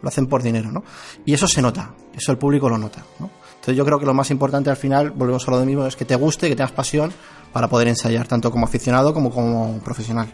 Lo 0.03 0.09
hacen 0.09 0.27
por 0.27 0.43
dinero, 0.43 0.71
¿no? 0.71 0.85
Y 1.25 1.33
eso 1.33 1.47
se 1.49 1.63
nota, 1.63 1.95
eso 2.15 2.33
el 2.33 2.39
público 2.39 2.69
lo 2.69 2.77
nota, 2.77 3.03
¿no? 3.19 3.31
Entonces 3.55 3.77
yo 3.77 3.85
creo 3.85 3.99
que 3.99 4.05
lo 4.07 4.13
más 4.15 4.31
importante 4.31 4.69
al 4.69 4.77
final, 4.77 5.11
volvemos 5.11 5.49
a 5.49 5.51
lo 5.53 5.65
mismo, 5.65 5.87
es 5.87 5.97
que 5.97 6.05
te 6.05 6.15
guste, 6.17 6.49
que 6.49 6.55
tengas 6.55 6.73
pasión 6.73 7.13
para 7.53 7.67
poder 7.69 7.89
ensayar, 7.89 8.29
tanto 8.29 8.51
como 8.51 8.67
aficionado 8.67 9.15
como 9.15 9.31
como 9.31 9.79
profesional. 9.81 10.33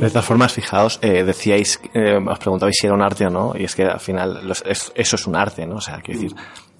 De 0.00 0.08
todas 0.08 0.24
formas, 0.24 0.52
fijaos, 0.52 0.98
eh, 1.02 1.24
decíais, 1.24 1.80
eh, 1.94 2.16
os 2.16 2.38
preguntabais 2.38 2.76
si 2.78 2.86
era 2.86 2.94
un 2.94 3.02
arte 3.02 3.26
o 3.26 3.30
no, 3.30 3.52
y 3.56 3.64
es 3.64 3.74
que 3.74 3.84
al 3.84 4.00
final 4.00 4.46
los- 4.46 4.62
es- 4.66 4.92
eso 4.94 5.16
es 5.16 5.26
un 5.26 5.36
arte, 5.36 5.66
¿no? 5.66 5.76
O 5.76 5.80
sea, 5.80 6.00
quiero 6.00 6.20
decir, 6.20 6.36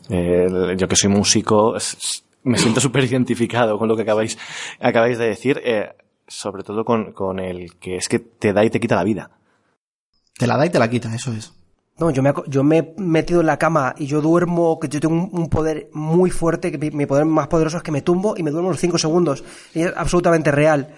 eh, 0.08 0.74
yo 0.76 0.86
que 0.88 0.96
soy 0.96 1.10
músico, 1.10 1.76
es- 1.76 1.94
es- 1.94 2.24
me 2.42 2.56
siento 2.58 2.80
súper 2.80 3.04
identificado 3.04 3.78
con 3.78 3.88
lo 3.88 3.96
que 3.96 4.02
acabáis, 4.02 4.38
acabáis 4.80 5.18
de 5.18 5.26
decir, 5.28 5.60
eh, 5.64 5.90
sobre 6.26 6.62
todo 6.62 6.84
con, 6.84 7.12
con 7.12 7.38
el 7.38 7.76
que 7.78 7.96
es 7.96 8.08
que 8.08 8.18
te 8.18 8.52
da 8.52 8.64
y 8.64 8.70
te 8.70 8.78
quita 8.80 8.94
la 8.96 9.04
vida. 9.04 9.30
Te 10.38 10.46
la 10.46 10.56
da 10.56 10.64
y 10.66 10.70
te 10.70 10.78
la 10.78 10.88
quita, 10.88 11.14
eso 11.14 11.32
es. 11.32 11.52
No, 11.98 12.10
yo 12.10 12.22
me, 12.22 12.32
yo 12.46 12.62
me 12.64 12.78
he 12.78 12.94
metido 12.96 13.40
en 13.40 13.46
la 13.46 13.58
cama 13.58 13.94
y 13.98 14.06
yo 14.06 14.22
duermo, 14.22 14.78
que 14.80 14.88
yo 14.88 15.00
tengo 15.00 15.14
un, 15.14 15.28
un 15.32 15.48
poder 15.50 15.90
muy 15.92 16.30
fuerte, 16.30 16.70
que 16.72 16.78
mi, 16.78 16.90
mi 16.90 17.04
poder 17.04 17.26
más 17.26 17.48
poderoso 17.48 17.76
es 17.76 17.82
que 17.82 17.92
me 17.92 18.00
tumbo 18.00 18.34
y 18.38 18.42
me 18.42 18.50
duermo 18.50 18.70
los 18.70 18.80
5 18.80 18.96
segundos. 18.96 19.44
Y 19.74 19.82
es 19.82 19.92
absolutamente 19.94 20.50
real. 20.50 20.94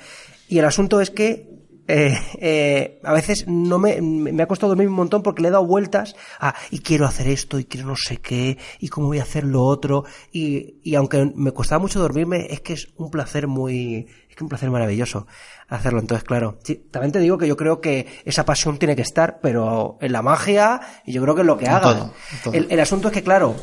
Y 0.49 0.59
el 0.61 0.65
asunto 0.65 1.01
es 1.01 1.11
que 1.11 1.49
eh, 1.89 2.17
eh, 2.39 3.01
a 3.03 3.13
veces 3.13 3.47
no 3.49 3.79
me, 3.79 4.01
me 4.01 4.43
ha 4.43 4.47
costado 4.47 4.71
dormir 4.71 4.89
un 4.89 4.95
montón 4.95 5.23
porque 5.23 5.43
le 5.43 5.49
he 5.49 5.51
dado 5.51 5.67
vueltas 5.67 6.15
a 6.39 6.55
y 6.71 6.79
quiero 6.79 7.07
hacer 7.07 7.27
esto 7.27 7.59
y 7.59 7.65
quiero 7.65 7.89
no 7.89 7.97
sé 7.97 8.19
qué 8.19 8.57
y 8.79 8.89
cómo 8.89 9.09
voy 9.09 9.19
a 9.19 9.23
hacer 9.23 9.45
lo 9.45 9.65
otro 9.65 10.05
y, 10.31 10.77
y 10.85 10.95
aunque 10.95 11.33
me 11.35 11.53
costaba 11.53 11.81
mucho 11.81 11.99
dormirme 11.99 12.47
es 12.51 12.61
que 12.61 12.75
es 12.75 12.89
un 12.97 13.11
placer 13.11 13.49
muy 13.49 14.07
es 14.31 14.37
que 14.37 14.45
un 14.45 14.49
placer 14.49 14.71
maravilloso 14.71 15.27
hacerlo. 15.69 15.99
Entonces 15.99 16.25
claro 16.25 16.59
sí, 16.63 16.77
también 16.91 17.11
te 17.11 17.19
digo 17.19 17.37
que 17.37 17.49
yo 17.49 17.57
creo 17.57 17.81
que 17.81 18.07
esa 18.25 18.45
pasión 18.45 18.79
tiene 18.79 18.95
que 18.95 19.03
estar 19.03 19.41
pero 19.43 19.99
en 20.01 20.13
la 20.13 20.23
magia 20.23 20.81
y 21.05 21.13
yo 21.13 21.23
creo 21.23 21.35
que 21.35 21.41
en 21.41 21.49
lo 21.49 21.59
que 21.59 21.67
hagas 21.67 22.13
todo. 22.45 22.55
el, 22.55 22.69
el 22.71 22.81
asunto 22.81 23.09
es 23.09 23.15
que 23.15 23.25
claro 23.25 23.57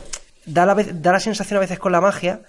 da 0.45 0.65
la, 0.65 0.75
da 0.75 1.13
la 1.13 1.19
sensación 1.21 1.57
a 1.57 1.61
veces 1.61 1.79
con 1.79 1.93
la 1.93 2.01
magia 2.01 2.41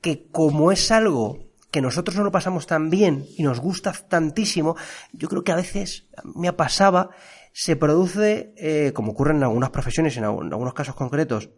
que 0.00 0.26
como 0.30 0.72
es 0.72 0.90
algo 0.90 1.43
que 1.74 1.82
nosotros 1.82 2.16
no 2.16 2.22
lo 2.22 2.30
pasamos 2.30 2.68
tan 2.68 2.88
bien 2.88 3.26
y 3.36 3.42
nos 3.42 3.58
gusta 3.58 3.92
tantísimo, 3.92 4.76
yo 5.12 5.28
creo 5.28 5.42
que 5.42 5.50
a 5.50 5.56
veces 5.56 6.06
me 6.22 6.52
pasaba, 6.52 7.10
se 7.52 7.74
produce, 7.74 8.54
eh, 8.56 8.92
como 8.94 9.10
ocurre 9.10 9.32
en 9.32 9.42
algunas 9.42 9.70
profesiones, 9.70 10.16
en 10.16 10.22
algunos 10.22 10.72
casos 10.72 10.94
concretos, 10.94 11.50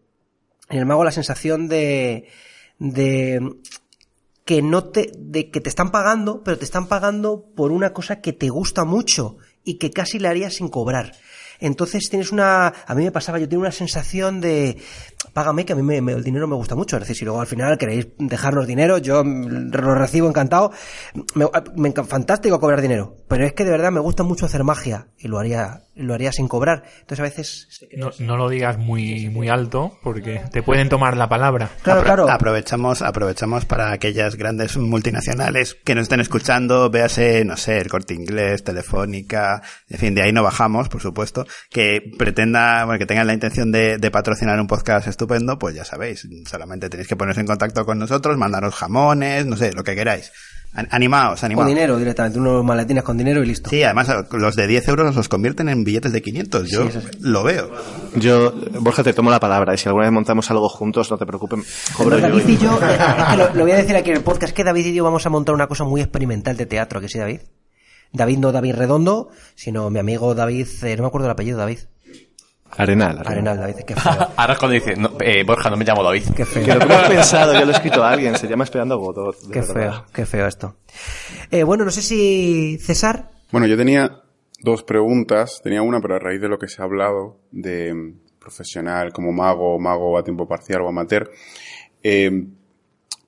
en 0.71 0.79
el 0.79 0.87
mago 0.87 1.05
la 1.05 1.11
sensación 1.11 1.69
de, 1.69 2.31
de 2.79 3.57
que 4.47 4.63
no 4.63 4.85
te, 4.85 5.13
de 5.19 5.51
que 5.51 5.61
te 5.61 5.69
están 5.69 5.91
pagando, 5.91 6.43
pero 6.43 6.57
te 6.57 6.65
están 6.65 6.89
pagando 6.89 7.51
por 7.55 7.71
una 7.71 7.93
cosa 7.93 8.23
que 8.23 8.33
te 8.33 8.49
gusta 8.49 8.87
mucho 8.87 9.37
y 9.65 9.75
que 9.75 9.91
casi 9.91 10.19
la 10.19 10.31
harías 10.31 10.55
sin 10.55 10.71
cobrar. 10.71 11.13
Entonces 11.61 12.09
tienes 12.11 12.33
una, 12.33 12.69
a 12.87 12.95
mí 12.95 13.05
me 13.05 13.13
pasaba, 13.13 13.39
yo 13.39 13.49
tenía 13.49 13.61
una 13.61 13.73
sensación 13.73 14.41
de, 14.41 14.77
págame 15.33 15.65
que 15.65 15.73
a 15.73 15.77
mí 15.77 15.83
me- 15.83 16.01
me- 16.01 16.13
el 16.13 16.23
dinero 16.25 16.47
me 16.47 16.57
gusta 16.57 16.75
mucho. 16.75 16.97
Es 16.97 17.01
decir, 17.01 17.17
si 17.17 17.25
luego 17.25 17.41
al 17.41 17.47
final 17.47 17.77
queréis 17.79 18.09
dejarnos 18.19 18.67
dinero, 18.67 18.99
yo 18.99 19.23
lo 19.25 19.95
recibo 19.95 20.29
encantado. 20.29 20.71
Me, 21.35 21.47
me 21.77 21.93
enca- 21.95 22.05
fantástico 22.07 22.61
cobrar 22.61 22.81
dinero, 22.81 23.17
pero 23.29 23.45
es 23.47 23.53
que 23.53 23.65
de 23.65 23.71
verdad 23.71 23.91
me 23.93 24.01
gusta 24.01 24.23
mucho 24.23 24.47
hacer 24.47 24.65
magia 24.65 25.09
y 25.19 25.29
lo 25.29 25.39
haría, 25.39 25.83
lo 25.95 26.15
haría 26.15 26.33
sin 26.33 26.49
cobrar. 26.49 26.85
Entonces 27.01 27.21
a 27.21 27.23
veces 27.23 27.69
No, 27.97 28.11
no 28.19 28.37
lo 28.37 28.49
digas 28.49 28.79
muy, 28.79 29.29
muy 29.31 29.49
alto 29.49 29.99
porque 30.03 30.41
te 30.53 30.63
pueden 30.63 30.89
tomar 30.89 31.17
la 31.17 31.29
palabra. 31.29 31.71
Apro- 31.93 32.05
Aprovechamos, 32.31 33.03
aprovechamos 33.03 33.65
para 33.65 33.93
aquellas 33.93 34.37
grandes 34.37 34.77
multinacionales 34.77 35.75
que 35.85 35.95
nos 35.95 36.03
estén 36.05 36.21
escuchando, 36.21 36.91
véase, 36.91 37.45
no 37.45 37.57
sé, 37.57 37.79
el 37.79 37.89
corte 37.89 38.15
inglés, 38.15 38.63
telefónica, 38.65 39.63
en 39.89 39.99
fin, 39.99 40.15
de 40.15 40.23
ahí 40.23 40.33
no 40.33 40.43
bajamos, 40.43 40.89
por 40.89 41.01
supuesto, 41.01 41.46
que 41.71 42.01
pretenda, 42.19 42.85
bueno, 42.85 42.99
que 42.99 43.07
tengan 43.07 43.27
la 43.27 43.35
intención 43.35 43.71
de, 43.73 43.99
de 43.99 44.11
patrocinar 44.11 44.59
un 44.61 44.67
podcast 44.67 45.07
estupendo, 45.09 45.59
pues 45.59 45.75
ya 45.75 45.85
sabéis, 45.85 46.27
solamente 46.49 46.89
tenéis 46.89 47.09
que 47.09 47.17
poneros 47.17 47.39
en 47.39 47.47
contacto 47.47 47.85
con 47.85 47.99
nosotros, 47.99 48.37
mandaros 48.37 48.75
jamones, 48.75 49.47
no 49.47 49.57
sé, 49.57 49.73
lo 49.73 49.85
que 49.85 49.95
queráis. 49.95 50.33
An- 50.75 50.89
Animaos, 50.91 51.41
con 51.41 51.47
animaos. 51.47 51.69
dinero 51.69 51.97
directamente, 51.97 52.39
unos 52.39 52.63
maletines 52.63 53.03
con 53.03 53.17
dinero 53.17 53.43
y 53.43 53.47
listo. 53.47 53.71
Sí, 53.71 53.83
además 53.83 54.13
los 54.33 54.57
de 54.57 54.67
10 54.67 54.89
euros 54.89 55.17
los 55.17 55.27
convierten 55.29 55.71
en 55.71 55.85
billetes 55.85 56.13
de 56.13 56.21
500, 56.21 56.69
yo 56.71 56.83
Sí, 56.83 56.89
eso 56.89 57.01
sí. 57.01 57.09
lo 57.21 57.43
veo. 57.45 57.71
Yo, 58.17 58.53
Borja, 58.81 59.03
te 59.03 59.15
tomo 59.15 59.31
la 59.31 59.41
palabra, 59.41 59.73
y 59.73 59.79
si 59.79 59.89
alguna 59.89 60.05
vez 60.05 60.13
montamos 60.13 60.51
algo 60.51 60.69
juntos, 60.69 61.11
no 61.11 61.17
te 61.17 61.25
preocupes, 61.25 61.61
cobro 61.97 62.19
yo. 62.19 62.29
David 62.29 62.47
y 62.49 62.59
yo, 62.59 62.79
eh, 62.83 62.99
es 63.19 63.25
que 63.31 63.37
lo, 63.39 63.55
lo 63.55 63.63
voy 63.63 63.71
a 63.73 63.77
decir 63.77 63.97
aquí 63.97 64.11
en 64.11 64.17
el 64.19 64.23
podcast, 64.23 64.55
que 64.55 64.65
David 64.65 64.85
y 64.87 64.93
yo 64.95 65.05
vamos 65.05 65.25
a 65.25 65.31
montar 65.31 65.55
una 65.55 65.67
cosa 65.67 65.85
muy 65.85 66.03
experimental 66.03 66.59
de 66.59 66.67
teatro, 66.67 67.01
que 67.01 67.09
sí, 67.09 67.19
David. 67.19 67.41
David 68.17 68.39
no 68.39 68.53
David 68.53 68.75
Redondo, 68.75 69.31
sino 69.55 69.91
mi 69.91 69.99
amigo 69.99 70.35
David, 70.35 70.67
eh, 70.83 70.97
no 70.97 71.03
me 71.03 71.09
acuerdo 71.09 71.27
el 71.27 71.33
apellido, 71.33 71.59
David. 71.59 71.79
Arenal, 72.71 73.23
Arenal, 73.25 73.59
David, 73.59 73.77
qué 73.87 73.95
feo. 73.95 74.29
Ahora 74.37 74.53
es 74.55 74.59
cuando 74.59 74.75
dice, 74.75 74.97
no, 74.97 75.13
eh, 75.21 75.45
Borja, 75.45 75.71
no 75.71 75.77
me 75.77 75.85
llamo 75.85 76.03
David. 76.03 76.25
Qué 76.35 76.45
feo. 76.45 76.65
Que 76.65 76.75
lo 76.75 76.81
que 76.81 76.93
hemos 76.93 77.09
pensado, 77.09 77.55
yo 77.55 77.65
lo 77.65 77.73
he 77.73 77.75
escrito 77.75 78.03
a 78.03 78.11
alguien, 78.11 78.37
se 78.37 78.49
llama 78.49 78.65
Esperando 78.65 78.95
a 78.95 78.99
Godot. 78.99 79.37
Qué 79.51 79.61
verdad. 79.61 79.75
feo, 79.75 80.05
qué 80.13 80.27
feo 80.27 80.47
esto. 80.47 80.77
Eh, 81.51 81.63
bueno, 81.63 81.85
no 81.85 81.91
sé 81.91 82.03
si 82.03 82.79
César. 82.79 83.31
Bueno, 83.53 83.67
yo 83.67 83.77
tenía 83.77 84.23
dos 84.63 84.83
preguntas. 84.83 85.61
Tenía 85.63 85.83
una, 85.83 86.01
pero 86.01 86.17
a 86.17 86.19
raíz 86.19 86.41
de 86.41 86.49
lo 86.49 86.59
que 86.59 86.69
se 86.69 86.83
ha 86.83 86.85
hablado 86.85 87.39
de 87.51 87.95
mm, 87.95 88.39
profesional 88.41 89.13
como 89.13 89.33
mago, 89.33 89.79
mago 89.79 90.19
a 90.19 90.25
tiempo 90.25 90.47
parcial 90.47 90.83
o 90.83 90.89
amateur, 90.89 91.31
eh, 92.03 92.31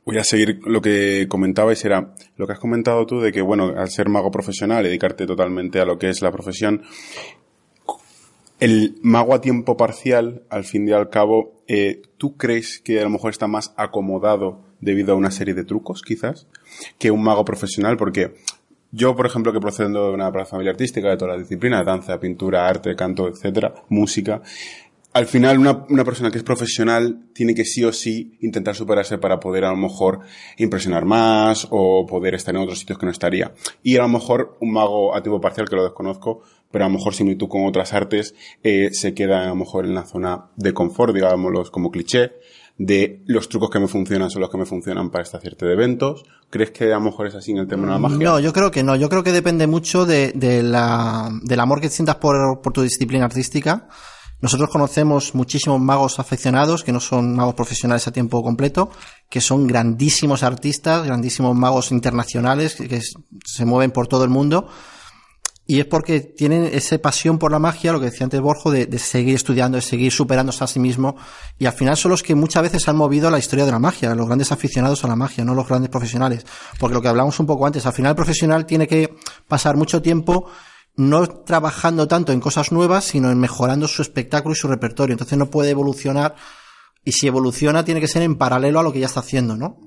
voy 0.09 0.17
a 0.17 0.25
seguir 0.25 0.61
lo 0.65 0.81
que 0.81 1.27
comentabais. 1.29 1.85
Era 1.85 2.15
lo 2.39 2.47
que 2.47 2.55
has 2.55 2.59
comentado 2.59 3.05
tú 3.05 3.21
de 3.21 3.31
que, 3.31 3.43
bueno, 3.43 3.75
al 3.77 3.91
ser 3.91 4.09
mago 4.09 4.31
profesional, 4.31 4.83
dedicarte 4.83 5.27
totalmente 5.27 5.81
a 5.81 5.85
lo 5.85 5.99
que 5.99 6.09
es 6.09 6.23
la 6.23 6.33
profesión, 6.33 6.83
el 8.59 8.97
mago 9.03 9.35
a 9.35 9.43
tiempo 9.43 9.77
parcial, 9.77 10.45
al 10.49 10.65
fin 10.65 10.89
y 10.89 10.93
al 10.93 11.11
cabo, 11.11 11.61
eh, 11.69 12.01
¿tú 12.17 12.39
crees 12.39 12.81
que 12.81 12.99
a 12.99 13.03
lo 13.03 13.11
mejor 13.11 13.33
está 13.33 13.49
más 13.49 13.75
acomodado 13.77 14.63
debido 14.81 15.13
a 15.13 15.17
una 15.17 15.31
serie 15.31 15.53
de 15.53 15.65
trucos, 15.65 16.01
quizás, 16.01 16.47
que 16.99 17.11
un 17.11 17.23
mago 17.23 17.45
profesional? 17.45 17.99
Porque 17.99 18.33
yo, 18.91 19.15
por 19.15 19.27
ejemplo, 19.27 19.53
que 19.53 19.61
procedo 19.61 20.09
de 20.09 20.15
una 20.15 20.33
familia 20.47 20.73
artística, 20.73 21.11
de 21.11 21.19
todas 21.19 21.37
las 21.37 21.47
disciplinas, 21.47 21.85
danza, 21.85 22.19
pintura, 22.19 22.67
arte, 22.67 22.97
canto, 22.97 23.29
etcétera, 23.29 23.75
música, 23.91 24.41
al 25.19 25.27
final 25.27 25.59
una, 25.59 25.85
una 25.89 26.05
persona 26.05 26.31
que 26.31 26.39
es 26.39 26.45
profesional 26.45 27.25
tiene 27.35 27.53
que 27.53 27.64
sí 27.64 27.85
o 27.85 27.93
sí 27.93 28.39
intentar 28.41 28.77
superarse 28.77 29.19
para 29.19 29.41
poder 29.41 29.64
a 29.64 29.71
lo 29.71 29.77
mejor 29.77 30.21
impresionar 30.59 31.05
más 31.05 31.66
o 31.71 32.07
poder 32.07 32.35
estar 32.35 32.55
en 32.55 32.62
otros 32.62 32.79
sitios 32.79 32.99
que 32.99 33.07
no 33.07 33.11
estaría. 33.11 33.53
Y 33.83 33.97
a 33.97 34.03
lo 34.03 34.09
mejor 34.09 34.57
un 34.61 34.73
mago 34.73 35.16
a 35.16 35.23
tiempo 35.23 35.41
parcial, 35.41 35.69
que 35.69 35.75
lo 35.75 35.83
desconozco, 35.83 36.43
pero 36.71 36.85
a 36.85 36.89
lo 36.89 36.95
mejor 36.95 37.14
similitud 37.14 37.49
con 37.49 37.66
otras 37.66 37.93
artes 37.95 38.35
eh, 38.62 38.91
se 38.93 39.12
queda 39.12 39.43
a 39.43 39.49
lo 39.49 39.57
mejor 39.57 39.87
en 39.87 39.95
la 39.95 40.05
zona 40.05 40.51
de 40.57 40.73
confort, 40.73 41.12
digámoslo 41.12 41.64
como 41.73 41.91
cliché, 41.91 42.33
de 42.79 43.23
los 43.27 43.49
trucos 43.49 43.71
que 43.71 43.81
me 43.81 43.89
funcionan 43.89 44.31
son 44.31 44.41
los 44.41 44.51
que 44.51 44.59
me 44.59 44.66
funcionan 44.66 45.11
para 45.11 45.25
esta 45.25 45.41
cierta 45.41 45.66
de 45.66 45.73
eventos. 45.73 46.23
¿Crees 46.49 46.71
que 46.71 46.85
a 46.93 46.99
lo 46.99 47.01
mejor 47.01 47.27
es 47.27 47.35
así 47.35 47.51
en 47.51 47.59
el 47.59 47.66
tema 47.66 47.87
de 47.87 47.93
la 47.93 47.99
magia? 47.99 48.19
No, 48.19 48.39
yo 48.39 48.53
creo 48.53 48.71
que 48.71 48.85
no. 48.85 48.95
Yo 48.95 49.09
creo 49.09 49.25
que 49.25 49.33
depende 49.33 49.66
mucho 49.66 50.07
de, 50.07 50.33
la, 50.62 51.29
del 51.43 51.59
amor 51.59 51.81
que 51.81 51.91
sientas 51.91 52.16
por, 52.16 52.61
por 52.62 52.73
tu 52.73 52.83
disciplina 52.83 53.25
artística. 53.25 53.89
Nosotros 54.41 54.70
conocemos 54.70 55.34
muchísimos 55.34 55.80
magos 55.80 56.20
aficionados, 56.20 56.84
que 56.84 56.93
no 56.93 57.01
son 57.01 57.34
magos 57.34 57.55
profesionales 57.55 58.07
a 58.07 58.12
tiempo 58.12 58.43
completo, 58.43 58.91
que 59.28 59.41
son 59.41 59.66
grandísimos 59.66 60.45
artistas, 60.45 61.05
grandísimos 61.05 61.57
magos 61.57 61.91
internacionales, 61.91 62.76
que, 62.76 63.01
se 63.45 63.64
mueven 63.64 63.91
por 63.91 64.07
todo 64.07 64.22
el 64.22 64.30
mundo. 64.30 64.68
Y 65.66 65.80
es 65.80 65.86
porque 65.86 66.20
tienen 66.20 66.70
esa 66.72 66.97
pasión 66.99 67.39
por 67.39 67.53
la 67.53 67.59
magia, 67.59 67.93
lo 67.93 67.99
que 67.99 68.07
decía 68.07 68.24
antes 68.24 68.41
Borjo, 68.41 68.70
de, 68.70 68.86
de 68.86 68.99
seguir 68.99 69.34
estudiando, 69.34 69.76
de 69.76 69.82
seguir 69.82 70.12
superándose 70.12 70.64
a 70.64 70.66
sí 70.66 70.80
mismo. 70.80 71.16
Y 71.59 71.66
al 71.66 71.74
final 71.74 71.97
son 71.97 72.12
los 72.12 72.22
que 72.22 72.34
muchas 72.34 72.62
veces 72.62 72.89
han 72.89 72.97
movido 72.97 73.30
la 73.30 73.39
historia 73.39 73.66
de 73.66 73.72
la 73.72 73.78
magia, 73.78 74.14
los 74.14 74.26
grandes 74.26 74.51
aficionados 74.51 75.05
a 75.05 75.09
la 75.09 75.16
magia, 75.16 75.45
no 75.45 75.55
los 75.55 75.68
grandes 75.68 75.91
profesionales. 75.91 76.47
Porque 76.78 76.95
lo 76.95 77.03
que 77.03 77.09
hablamos 77.09 77.39
un 77.39 77.45
poco 77.45 77.66
antes, 77.66 77.84
al 77.84 77.93
final 77.93 78.11
el 78.11 78.16
profesional 78.16 78.64
tiene 78.64 78.86
que 78.86 79.14
pasar 79.47 79.76
mucho 79.76 80.01
tiempo 80.01 80.49
no 80.99 81.26
trabajando 81.28 82.09
tanto 82.09 82.32
en 82.32 82.40
cosas 82.40 82.72
nuevas, 82.72 83.05
sino 83.05 83.30
en 83.30 83.38
mejorando 83.38 83.86
su 83.86 84.03
espectáculo 84.03 84.53
y 84.53 84.57
su 84.57 84.66
repertorio. 84.66 85.14
Entonces 85.14 85.38
no 85.38 85.49
puede 85.49 85.70
evolucionar, 85.70 86.34
y 87.05 87.12
si 87.12 87.26
evoluciona 87.26 87.84
tiene 87.84 88.01
que 88.01 88.09
ser 88.09 88.22
en 88.22 88.36
paralelo 88.36 88.80
a 88.80 88.82
lo 88.82 88.92
que 88.92 89.01
ya 89.01 89.07
está 89.07 89.20
haciendo, 89.20 89.57
¿no? 89.57 89.78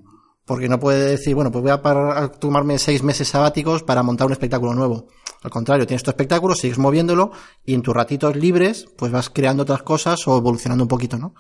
Porque 0.46 0.70
no 0.70 0.80
puede 0.80 1.12
decir, 1.12 1.36
bueno, 1.36 1.52
pues 1.52 1.62
voy 1.62 1.72
a, 1.72 1.82
parar, 1.82 2.18
a 2.18 2.32
tomarme 2.32 2.80
seis 2.80 3.04
meses 3.04 3.28
sabáticos 3.28 3.84
para 3.84 4.04
montar 4.04 4.26
un 4.26 4.34
espectáculo 4.34 4.74
nuevo. 4.74 5.08
Al 5.44 5.52
contrario, 5.52 5.86
tienes 5.86 6.02
tu 6.02 6.10
espectáculo, 6.10 6.56
sigues 6.56 6.78
moviéndolo 6.78 7.32
y 7.66 7.74
en 7.74 7.82
tus 7.82 7.94
ratitos 7.94 8.36
libres, 8.36 8.86
pues 8.98 9.12
vas 9.12 9.30
creando 9.30 9.64
otras 9.64 9.84
cosas 9.84 10.26
o 10.28 10.38
evolucionando 10.38 10.86
un 10.86 10.88
poquito, 10.88 11.18
¿no? 11.18 11.36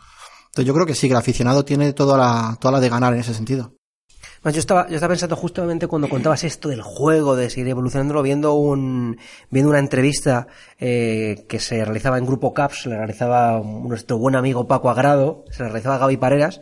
Entonces 0.47 0.65
yo 0.65 0.73
creo 0.73 0.85
que 0.85 0.95
sí, 0.95 1.07
que 1.07 1.13
el 1.13 1.19
aficionado 1.19 1.63
tiene 1.63 1.93
toda 1.93 2.17
la, 2.17 2.57
toda 2.59 2.73
la 2.73 2.79
de 2.81 2.89
ganar 2.89 3.13
en 3.13 3.21
ese 3.21 3.33
sentido. 3.33 3.73
Yo 4.43 4.59
estaba, 4.59 4.87
yo 4.87 4.95
estaba 4.95 5.11
pensando 5.11 5.35
justamente 5.35 5.85
cuando 5.85 6.09
contabas 6.09 6.43
esto 6.43 6.69
del 6.69 6.81
juego, 6.81 7.35
de 7.35 7.51
seguir 7.51 7.67
evolucionándolo, 7.67 8.23
viendo 8.23 8.55
un, 8.55 9.19
viendo 9.51 9.69
una 9.69 9.77
entrevista 9.77 10.47
eh, 10.79 11.45
que 11.47 11.59
se 11.59 11.85
realizaba 11.85 12.17
en 12.17 12.25
Grupo 12.25 12.51
Caps, 12.51 12.87
la 12.87 12.97
realizaba 12.97 13.61
nuestro 13.61 14.17
buen 14.17 14.35
amigo 14.35 14.67
Paco 14.67 14.89
Agrado, 14.89 15.45
se 15.51 15.61
la 15.61 15.69
realizaba 15.69 15.99
Gaby 15.99 16.17
Pareras, 16.17 16.59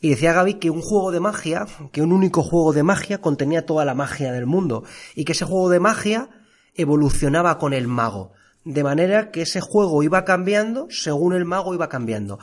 y 0.00 0.10
decía 0.10 0.32
Gaby 0.32 0.54
que 0.54 0.70
un 0.70 0.80
juego 0.80 1.12
de 1.12 1.20
magia, 1.20 1.66
que 1.92 2.02
un 2.02 2.10
único 2.10 2.42
juego 2.42 2.72
de 2.72 2.82
magia 2.82 3.18
contenía 3.18 3.64
toda 3.64 3.84
la 3.84 3.94
magia 3.94 4.32
del 4.32 4.46
mundo, 4.46 4.82
y 5.14 5.24
que 5.24 5.30
ese 5.30 5.44
juego 5.44 5.70
de 5.70 5.78
magia 5.78 6.30
evolucionaba 6.74 7.58
con 7.58 7.74
el 7.74 7.86
mago. 7.86 8.32
De 8.64 8.82
manera 8.82 9.30
que 9.30 9.42
ese 9.42 9.60
juego 9.60 10.02
iba 10.02 10.24
cambiando 10.24 10.88
según 10.90 11.32
el 11.32 11.44
mago 11.44 11.74
iba 11.74 11.88
cambiando 11.88 12.40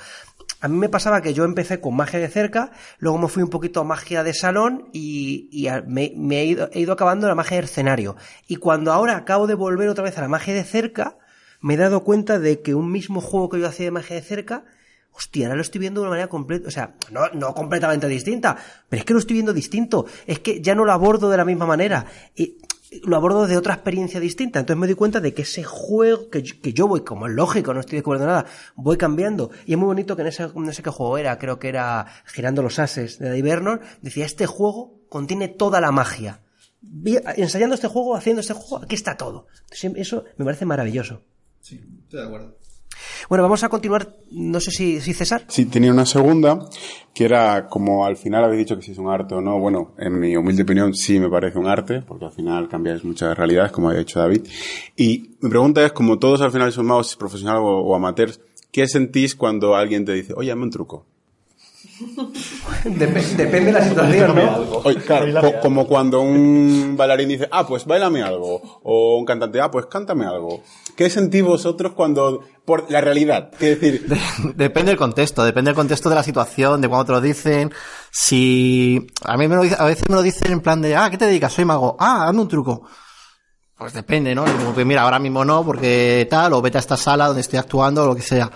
a 0.59 0.67
mí 0.67 0.77
me 0.77 0.89
pasaba 0.89 1.21
que 1.21 1.33
yo 1.33 1.43
empecé 1.45 1.79
con 1.79 1.95
magia 1.95 2.19
de 2.19 2.29
cerca, 2.29 2.71
luego 2.97 3.17
me 3.17 3.27
fui 3.27 3.43
un 3.43 3.49
poquito 3.49 3.79
a 3.79 3.83
magia 3.83 4.23
de 4.23 4.33
salón 4.33 4.89
y, 4.91 5.67
me, 5.85 6.41
he, 6.41 6.45
ido, 6.45 6.93
acabando 6.93 7.27
la 7.27 7.35
magia 7.35 7.57
de 7.57 7.65
escenario. 7.65 8.15
Y 8.47 8.55
cuando 8.55 8.91
ahora 8.91 9.17
acabo 9.17 9.47
de 9.47 9.53
volver 9.53 9.89
otra 9.89 10.03
vez 10.03 10.17
a 10.17 10.21
la 10.21 10.27
magia 10.27 10.53
de 10.53 10.63
cerca, 10.63 11.17
me 11.61 11.75
he 11.75 11.77
dado 11.77 12.03
cuenta 12.03 12.39
de 12.39 12.61
que 12.61 12.73
un 12.73 12.91
mismo 12.91 13.21
juego 13.21 13.49
que 13.49 13.59
yo 13.59 13.67
hacía 13.67 13.85
de 13.85 13.91
magia 13.91 14.15
de 14.15 14.21
cerca, 14.23 14.65
hostia, 15.11 15.47
ahora 15.47 15.55
lo 15.55 15.61
estoy 15.61 15.79
viendo 15.79 16.01
de 16.01 16.05
una 16.07 16.11
manera 16.11 16.27
completa, 16.27 16.67
o 16.67 16.71
sea, 16.71 16.95
no, 17.11 17.53
completamente 17.53 18.07
distinta, 18.07 18.57
pero 18.89 18.99
es 18.99 19.05
que 19.05 19.13
lo 19.13 19.19
estoy 19.19 19.35
viendo 19.35 19.53
distinto, 19.53 20.05
es 20.25 20.39
que 20.39 20.61
ya 20.61 20.75
no 20.75 20.85
lo 20.85 20.91
abordo 20.91 21.29
de 21.29 21.37
la 21.37 21.45
misma 21.45 21.65
manera. 21.65 22.05
Lo 23.03 23.15
abordo 23.15 23.47
de 23.47 23.57
otra 23.57 23.73
experiencia 23.73 24.19
distinta. 24.19 24.59
Entonces 24.59 24.79
me 24.79 24.87
doy 24.87 24.95
cuenta 24.95 25.19
de 25.19 25.33
que 25.33 25.41
ese 25.41 25.63
juego, 25.63 26.29
que 26.29 26.43
que 26.43 26.73
yo 26.73 26.87
voy, 26.87 27.01
como 27.01 27.27
es 27.27 27.33
lógico, 27.33 27.73
no 27.73 27.79
estoy 27.79 27.97
descubriendo 27.97 28.27
nada, 28.27 28.45
voy 28.75 28.97
cambiando. 28.97 29.51
Y 29.65 29.73
es 29.73 29.77
muy 29.77 29.87
bonito 29.87 30.15
que 30.15 30.21
en 30.21 30.29
ese, 30.29 30.49
no 30.55 30.73
sé 30.73 30.83
qué 30.83 30.89
juego 30.89 31.17
era, 31.17 31.37
creo 31.37 31.59
que 31.59 31.69
era 31.69 32.05
Girando 32.25 32.61
los 32.61 32.79
Ases 32.79 33.19
de 33.19 33.27
Dave 33.27 33.41
Vernon, 33.41 33.81
decía, 34.01 34.25
este 34.25 34.45
juego 34.45 35.01
contiene 35.09 35.47
toda 35.47 35.81
la 35.81 35.91
magia. 35.91 36.41
Ensayando 37.35 37.75
este 37.75 37.87
juego, 37.87 38.15
haciendo 38.15 38.41
este 38.41 38.53
juego, 38.53 38.83
aquí 38.83 38.95
está 38.95 39.17
todo. 39.17 39.47
Entonces, 39.63 39.91
eso 39.95 40.25
me 40.37 40.45
parece 40.45 40.65
maravilloso. 40.65 41.23
Sí, 41.59 41.81
estoy 42.03 42.21
de 42.21 42.25
acuerdo. 42.25 42.56
Bueno, 43.29 43.43
vamos 43.43 43.63
a 43.63 43.69
continuar, 43.69 44.15
no 44.31 44.59
sé 44.59 44.71
si, 44.71 45.01
si 45.01 45.13
César. 45.13 45.45
Sí, 45.47 45.65
tenía 45.65 45.91
una 45.91 46.05
segunda, 46.05 46.67
que 47.13 47.25
era 47.25 47.67
como 47.67 48.05
al 48.05 48.17
final 48.17 48.43
habéis 48.43 48.59
dicho 48.59 48.75
que 48.75 48.81
si 48.83 48.91
es 48.91 48.97
un 48.97 49.09
arte 49.09 49.35
o 49.35 49.41
no. 49.41 49.59
Bueno, 49.59 49.93
en 49.97 50.19
mi 50.19 50.35
humilde 50.35 50.63
opinión 50.63 50.93
sí 50.93 51.19
me 51.19 51.29
parece 51.29 51.57
un 51.57 51.67
arte, 51.67 52.01
porque 52.01 52.25
al 52.25 52.31
final 52.31 52.67
cambiáis 52.67 53.03
muchas 53.03 53.37
realidades, 53.37 53.71
como 53.71 53.89
ha 53.89 53.93
dicho 53.93 54.19
David. 54.19 54.47
Y 54.95 55.37
mi 55.41 55.49
pregunta 55.49 55.85
es, 55.85 55.91
como 55.91 56.19
todos 56.19 56.41
al 56.41 56.51
final 56.51 56.71
son 56.71 56.85
magos 56.85 57.15
profesionales 57.15 57.61
o, 57.63 57.95
amateurs, 57.95 58.39
¿qué 58.71 58.87
sentís 58.87 59.35
cuando 59.35 59.75
alguien 59.75 60.05
te 60.05 60.13
dice, 60.13 60.33
oye, 60.35 60.49
dame 60.49 60.63
un 60.63 60.71
truco? 60.71 61.05
Dep 62.85 63.15
depende 63.37 63.65
de 63.65 63.71
la 63.71 63.83
situación, 63.83 64.35
¿no? 64.35 64.81
Oye, 64.83 65.01
claro, 65.01 65.41
co 65.41 65.59
como 65.59 65.87
cuando 65.87 66.21
un 66.21 66.95
bailarín 66.95 67.29
dice, 67.29 67.47
ah, 67.51 67.65
pues 67.65 67.85
bailame 67.85 68.21
algo. 68.21 68.61
O 68.83 69.17
un 69.17 69.25
cantante, 69.25 69.59
ah, 69.59 69.71
pues 69.71 69.87
cántame 69.87 70.25
algo. 70.25 70.61
¿Qué 70.95 71.09
sentís 71.09 71.43
vosotros 71.43 71.93
cuando, 71.93 72.43
por 72.65 72.89
la 72.91 73.01
realidad? 73.01 73.51
¿Qué 73.57 73.75
decir? 73.75 74.07
De 74.55 74.67
depende 74.67 74.91
del 74.91 74.97
contexto, 74.97 75.43
depende 75.43 75.69
del 75.69 75.75
contexto 75.75 76.09
de 76.09 76.15
la 76.15 76.23
situación, 76.23 76.81
de 76.81 76.87
cuando 76.87 77.05
te 77.05 77.11
lo 77.13 77.21
dicen. 77.21 77.73
Si, 78.11 79.07
a 79.23 79.37
mí 79.37 79.47
me 79.47 79.55
lo, 79.55 79.61
a 79.61 79.85
veces 79.85 80.07
me 80.09 80.15
lo 80.15 80.21
dicen 80.21 80.51
en 80.51 80.61
plan 80.61 80.81
de, 80.81 80.95
ah, 80.95 81.09
¿qué 81.09 81.17
te 81.17 81.25
dedicas? 81.25 81.53
Soy 81.53 81.65
mago. 81.65 81.97
Ah, 81.99 82.27
hazme 82.27 82.41
un 82.41 82.47
truco. 82.47 82.87
Pues 83.75 83.93
depende, 83.93 84.33
¿no? 84.35 84.43
Como 84.43 84.75
que 84.75 84.85
mira, 84.85 85.03
ahora 85.03 85.19
mismo 85.19 85.45
no, 85.45 85.63
porque 85.63 86.27
tal, 86.29 86.53
o 86.53 86.61
vete 86.61 86.77
a 86.77 86.81
esta 86.81 86.97
sala 86.97 87.27
donde 87.27 87.41
estoy 87.41 87.59
actuando, 87.59 88.03
o 88.03 88.07
lo 88.07 88.15
que 88.15 88.23
sea. 88.23 88.51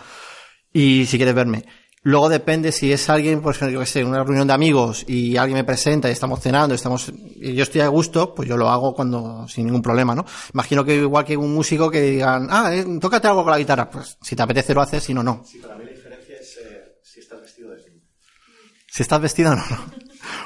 Y 0.74 1.06
si 1.06 1.18
quieres 1.18 1.36
verme. 1.36 1.66
Luego 2.04 2.30
depende 2.30 2.72
si 2.72 2.92
es 2.92 3.10
alguien, 3.10 3.42
pues 3.42 3.60
yo 3.60 3.80
que 3.80 3.86
sé, 3.86 4.04
una 4.04 4.24
reunión 4.24 4.48
de 4.48 4.54
amigos 4.54 5.06
y 5.08 5.38
alguien 5.38 5.58
me 5.58 5.64
presenta 5.64 6.10
y 6.10 6.12
estamos 6.12 6.40
cenando, 6.40 6.74
estamos, 6.74 7.14
y 7.36 7.54
yo 7.54 7.62
estoy 7.62 7.82
a 7.82 7.88
gusto, 7.90 8.34
pues 8.34 8.50
yo 8.50 8.58
lo 8.58 8.70
hago 8.70 8.96
cuando, 8.96 9.48
sin 9.48 9.68
ningún 9.68 9.84
problema, 9.84 10.16
¿no? 10.16 10.26
Imagino 10.52 10.84
que 10.84 10.96
igual 10.96 11.26
que 11.26 11.38
un 11.38 11.54
músico 11.54 11.92
que 11.92 12.02
digan, 12.02 12.48
ah, 12.50 12.74
eh, 12.74 12.84
tócate 13.00 13.28
algo 13.28 13.44
con 13.44 13.52
la 13.52 13.60
guitarra, 13.60 13.88
pues 13.88 14.18
si 14.20 14.36
te 14.36 14.42
apetece 14.42 14.74
lo 14.74 14.82
haces, 14.82 15.04
si 15.04 15.14
no, 15.14 15.22
no. 15.22 15.44
Sí, 15.46 15.60
para 15.60 15.76
mí 15.76 15.86
la 15.86 15.92
diferencia 15.92 16.36
es 16.40 16.58
eh, 16.58 16.98
si 17.04 17.20
estás 17.20 17.40
vestido 17.40 17.70
de. 17.70 17.84
Si 18.88 19.04
estás 19.04 19.22
vestido, 19.22 19.56
no, 19.56 19.64
no. 19.70 19.78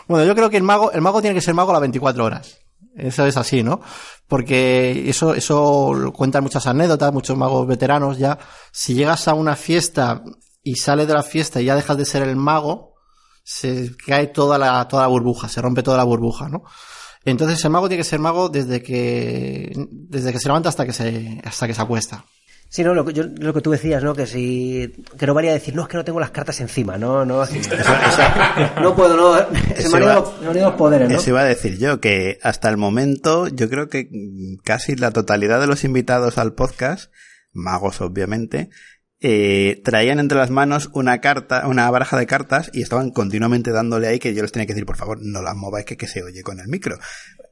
Bueno, 0.07 0.25
yo 0.25 0.35
creo 0.35 0.49
que 0.49 0.57
el 0.57 0.63
mago, 0.63 0.91
el 0.91 1.01
mago 1.01 1.21
tiene 1.21 1.35
que 1.35 1.41
ser 1.41 1.53
mago 1.53 1.71
a 1.71 1.73
las 1.73 1.81
24 1.81 2.23
horas. 2.23 2.59
Eso 2.95 3.25
es 3.25 3.37
así, 3.37 3.63
¿no? 3.63 3.81
Porque 4.27 5.09
eso, 5.09 5.33
eso 5.33 6.11
cuentan 6.15 6.43
muchas 6.43 6.65
anécdotas, 6.67 7.11
muchos 7.11 7.37
magos 7.37 7.67
veteranos 7.67 8.17
ya. 8.17 8.37
Si 8.71 8.93
llegas 8.93 9.27
a 9.27 9.33
una 9.33 9.55
fiesta 9.55 10.21
y 10.65 10.75
sales 10.77 11.07
de 11.07 11.13
la 11.13 11.23
fiesta 11.23 11.61
y 11.61 11.65
ya 11.65 11.75
dejas 11.75 11.95
de 11.95 12.05
ser 12.05 12.23
el 12.23 12.35
mago, 12.35 12.95
se 13.43 13.91
cae 14.05 14.27
toda 14.27 14.57
la, 14.57 14.85
toda 14.87 15.03
la 15.03 15.07
burbuja, 15.07 15.47
se 15.47 15.61
rompe 15.61 15.83
toda 15.83 15.95
la 15.95 16.03
burbuja, 16.03 16.49
¿no? 16.49 16.63
Entonces 17.23 17.63
el 17.63 17.69
mago 17.69 17.87
tiene 17.87 18.01
que 18.01 18.09
ser 18.09 18.19
mago 18.19 18.49
desde 18.49 18.81
que, 18.81 19.71
desde 19.89 20.33
que 20.33 20.39
se 20.39 20.47
levanta 20.47 20.69
hasta 20.69 20.85
que 20.85 20.91
se, 20.91 21.39
hasta 21.45 21.67
que 21.67 21.75
se 21.75 21.81
acuesta. 21.81 22.25
Sí, 22.67 22.83
no, 22.83 22.95
lo 22.95 23.05
que, 23.05 23.13
yo, 23.13 23.25
lo 23.37 23.53
que 23.53 23.61
tú 23.61 23.71
decías, 23.71 24.03
¿no? 24.03 24.15
Que 24.15 24.25
si, 24.25 24.91
que 25.17 25.27
no 25.27 25.35
valía 25.35 25.53
decir, 25.53 25.75
no, 25.75 25.83
es 25.83 25.87
que 25.87 25.97
no 25.97 26.03
tengo 26.03 26.19
las 26.19 26.31
cartas 26.31 26.59
encima, 26.59 26.97
no, 26.97 27.23
no, 27.23 27.43
eso, 27.43 27.55
eso, 27.55 27.71
no 28.81 28.95
puedo, 28.95 29.15
no, 29.15 29.37
se 29.77 29.89
me 29.89 29.97
han 29.97 30.57
ido 30.57 30.65
los 30.65 30.73
poderes, 30.73 31.07
¿no? 31.07 31.15
Eso 31.15 31.29
iba 31.29 31.41
a 31.41 31.45
decir 31.45 31.77
yo, 31.77 32.01
que 32.01 32.39
hasta 32.41 32.69
el 32.69 32.77
momento, 32.77 33.47
yo 33.47 33.69
creo 33.69 33.87
que 33.87 34.09
casi 34.63 34.95
la 34.95 35.11
totalidad 35.11 35.61
de 35.61 35.67
los 35.67 35.83
invitados 35.83 36.39
al 36.39 36.53
podcast, 36.53 37.11
magos 37.53 38.01
obviamente, 38.01 38.71
eh, 39.21 39.81
traían 39.83 40.19
entre 40.19 40.37
las 40.37 40.49
manos 40.49 40.89
una 40.93 41.21
carta, 41.21 41.67
una 41.67 41.89
baraja 41.89 42.17
de 42.17 42.27
cartas 42.27 42.69
y 42.73 42.81
estaban 42.81 43.11
continuamente 43.11 43.71
dándole 43.71 44.07
ahí 44.07 44.19
que 44.19 44.33
yo 44.33 44.41
les 44.41 44.51
tenía 44.51 44.67
que 44.67 44.73
decir, 44.73 44.85
por 44.85 44.97
favor, 44.97 45.19
no 45.21 45.41
las 45.41 45.55
mováis 45.55 45.85
que, 45.85 45.97
que 45.97 46.07
se 46.07 46.23
oye 46.23 46.43
con 46.43 46.59
el 46.59 46.67
micro. 46.67 46.97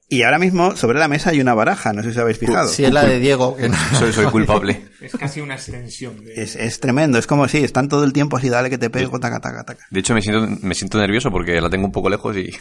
Y 0.09 0.23
ahora 0.23 0.37
mismo 0.37 0.75
sobre 0.75 0.99
la 0.99 1.07
mesa 1.07 1.31
hay 1.31 1.41
una 1.41 1.53
baraja, 1.53 1.93
no 1.93 2.03
sé 2.03 2.11
si 2.11 2.17
os 2.17 2.21
habéis 2.21 2.37
fijado. 2.37 2.67
Sí, 2.67 2.85
es 2.85 2.93
la 2.93 3.03
de 3.03 3.19
Diego. 3.19 3.55
Que 3.55 3.69
no... 3.69 3.77
soy, 3.97 4.13
soy 4.13 4.25
culpable. 4.27 4.85
Es 5.01 5.11
casi 5.13 5.41
una 5.41 5.55
extensión. 5.55 6.23
De... 6.23 6.33
Es, 6.41 6.55
es, 6.55 6.79
tremendo, 6.79 7.17
es 7.17 7.27
como 7.27 7.47
si 7.47 7.57
están 7.57 7.89
todo 7.89 8.05
el 8.05 8.13
tiempo 8.13 8.37
así, 8.37 8.47
dale 8.47 8.69
que 8.69 8.77
te 8.77 8.89
pego, 8.89 9.19
taca, 9.19 9.39
taca, 9.39 9.63
taca. 9.63 9.85
De 9.89 9.99
hecho, 9.99 10.13
me 10.13 10.21
siento, 10.21 10.47
me 10.61 10.75
siento 10.75 10.97
nervioso 10.97 11.29
porque 11.29 11.59
la 11.59 11.69
tengo 11.69 11.85
un 11.85 11.91
poco 11.91 12.09
lejos 12.09 12.37
y 12.37 12.55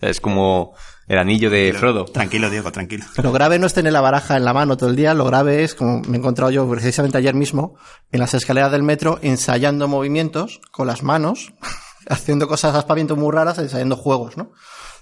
es 0.00 0.20
como 0.20 0.74
el 1.08 1.18
anillo 1.18 1.50
de 1.50 1.72
Frodo. 1.72 2.04
Tranquilo, 2.04 2.50
Diego, 2.50 2.70
tranquilo. 2.70 3.04
Lo 3.22 3.32
grave 3.32 3.58
no 3.58 3.66
es 3.66 3.74
tener 3.74 3.92
la 3.92 4.00
baraja 4.00 4.36
en 4.36 4.44
la 4.44 4.52
mano 4.52 4.76
todo 4.76 4.90
el 4.90 4.96
día, 4.96 5.14
lo 5.14 5.24
grave 5.24 5.64
es, 5.64 5.74
como 5.74 6.02
me 6.02 6.16
he 6.16 6.20
encontrado 6.20 6.50
yo 6.50 6.68
precisamente 6.68 7.18
ayer 7.18 7.34
mismo, 7.34 7.76
en 8.12 8.20
las 8.20 8.34
escaleras 8.34 8.70
del 8.70 8.82
metro, 8.82 9.18
ensayando 9.22 9.88
movimientos 9.88 10.60
con 10.70 10.86
las 10.86 11.02
manos, 11.02 11.52
haciendo 12.08 12.46
cosas 12.46 12.74
aspavientos 12.74 13.16
muy 13.16 13.32
raras, 13.32 13.58
ensayando 13.58 13.96
juegos, 13.96 14.36
¿no? 14.36 14.52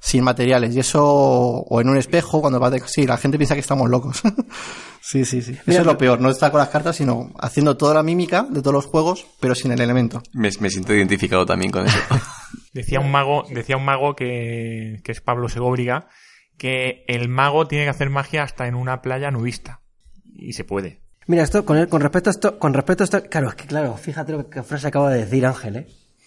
sin 0.00 0.22
materiales. 0.22 0.74
Y 0.74 0.80
eso, 0.80 1.04
o 1.04 1.80
en 1.80 1.88
un 1.88 1.96
espejo, 1.96 2.40
cuando 2.40 2.60
va 2.60 2.70
de... 2.70 2.80
Sí, 2.86 3.06
la 3.06 3.16
gente 3.16 3.38
piensa 3.38 3.54
que 3.54 3.60
estamos 3.60 3.90
locos. 3.90 4.22
sí, 5.00 5.24
sí, 5.24 5.42
sí. 5.42 5.52
Eso 5.52 5.62
Mira, 5.66 5.80
es 5.80 5.86
lo 5.86 5.98
peor, 5.98 6.20
no 6.20 6.30
estar 6.30 6.52
con 6.52 6.60
las 6.60 6.68
cartas, 6.68 6.96
sino 6.96 7.32
haciendo 7.40 7.76
toda 7.76 7.94
la 7.94 8.04
mímica 8.04 8.46
de 8.48 8.60
todos 8.60 8.74
los 8.74 8.86
juegos, 8.86 9.26
pero 9.40 9.56
sin 9.56 9.72
el 9.72 9.80
elemento. 9.80 10.22
Me, 10.32 10.50
me 10.60 10.70
siento 10.70 10.94
identificado 10.94 11.44
también 11.44 11.72
con 11.72 11.86
eso. 11.86 11.98
decía 12.76 13.00
un 13.00 13.10
mago, 13.10 13.44
decía 13.50 13.76
un 13.76 13.84
mago 13.84 14.14
que, 14.14 15.00
es 15.04 15.20
Pablo 15.20 15.48
Segóbriga, 15.48 16.08
que 16.56 17.04
el 17.08 17.28
mago 17.28 17.66
tiene 17.66 17.84
que 17.84 17.90
hacer 17.90 18.10
magia 18.10 18.42
hasta 18.42 18.68
en 18.68 18.74
una 18.74 19.02
playa 19.02 19.30
nudista. 19.30 19.80
Y 20.24 20.52
se 20.52 20.64
puede. 20.64 21.00
Mira, 21.26 21.42
esto 21.42 21.64
con, 21.64 21.86
con 21.86 22.00
respecto 22.00 22.30
a 22.30 22.32
esto, 22.32 22.58
con 22.58 22.74
respecto 22.74 23.02
a 23.02 23.06
esto, 23.06 23.22
claro, 23.24 23.48
es 23.48 23.54
que 23.56 23.66
claro, 23.66 23.96
fíjate 23.96 24.32
lo 24.32 24.48
que 24.48 24.62
frase 24.62 24.86
acaba 24.86 25.10
de 25.10 25.24
decir 25.24 25.44
Ángel, 25.44 25.76
¿eh? 25.76 25.86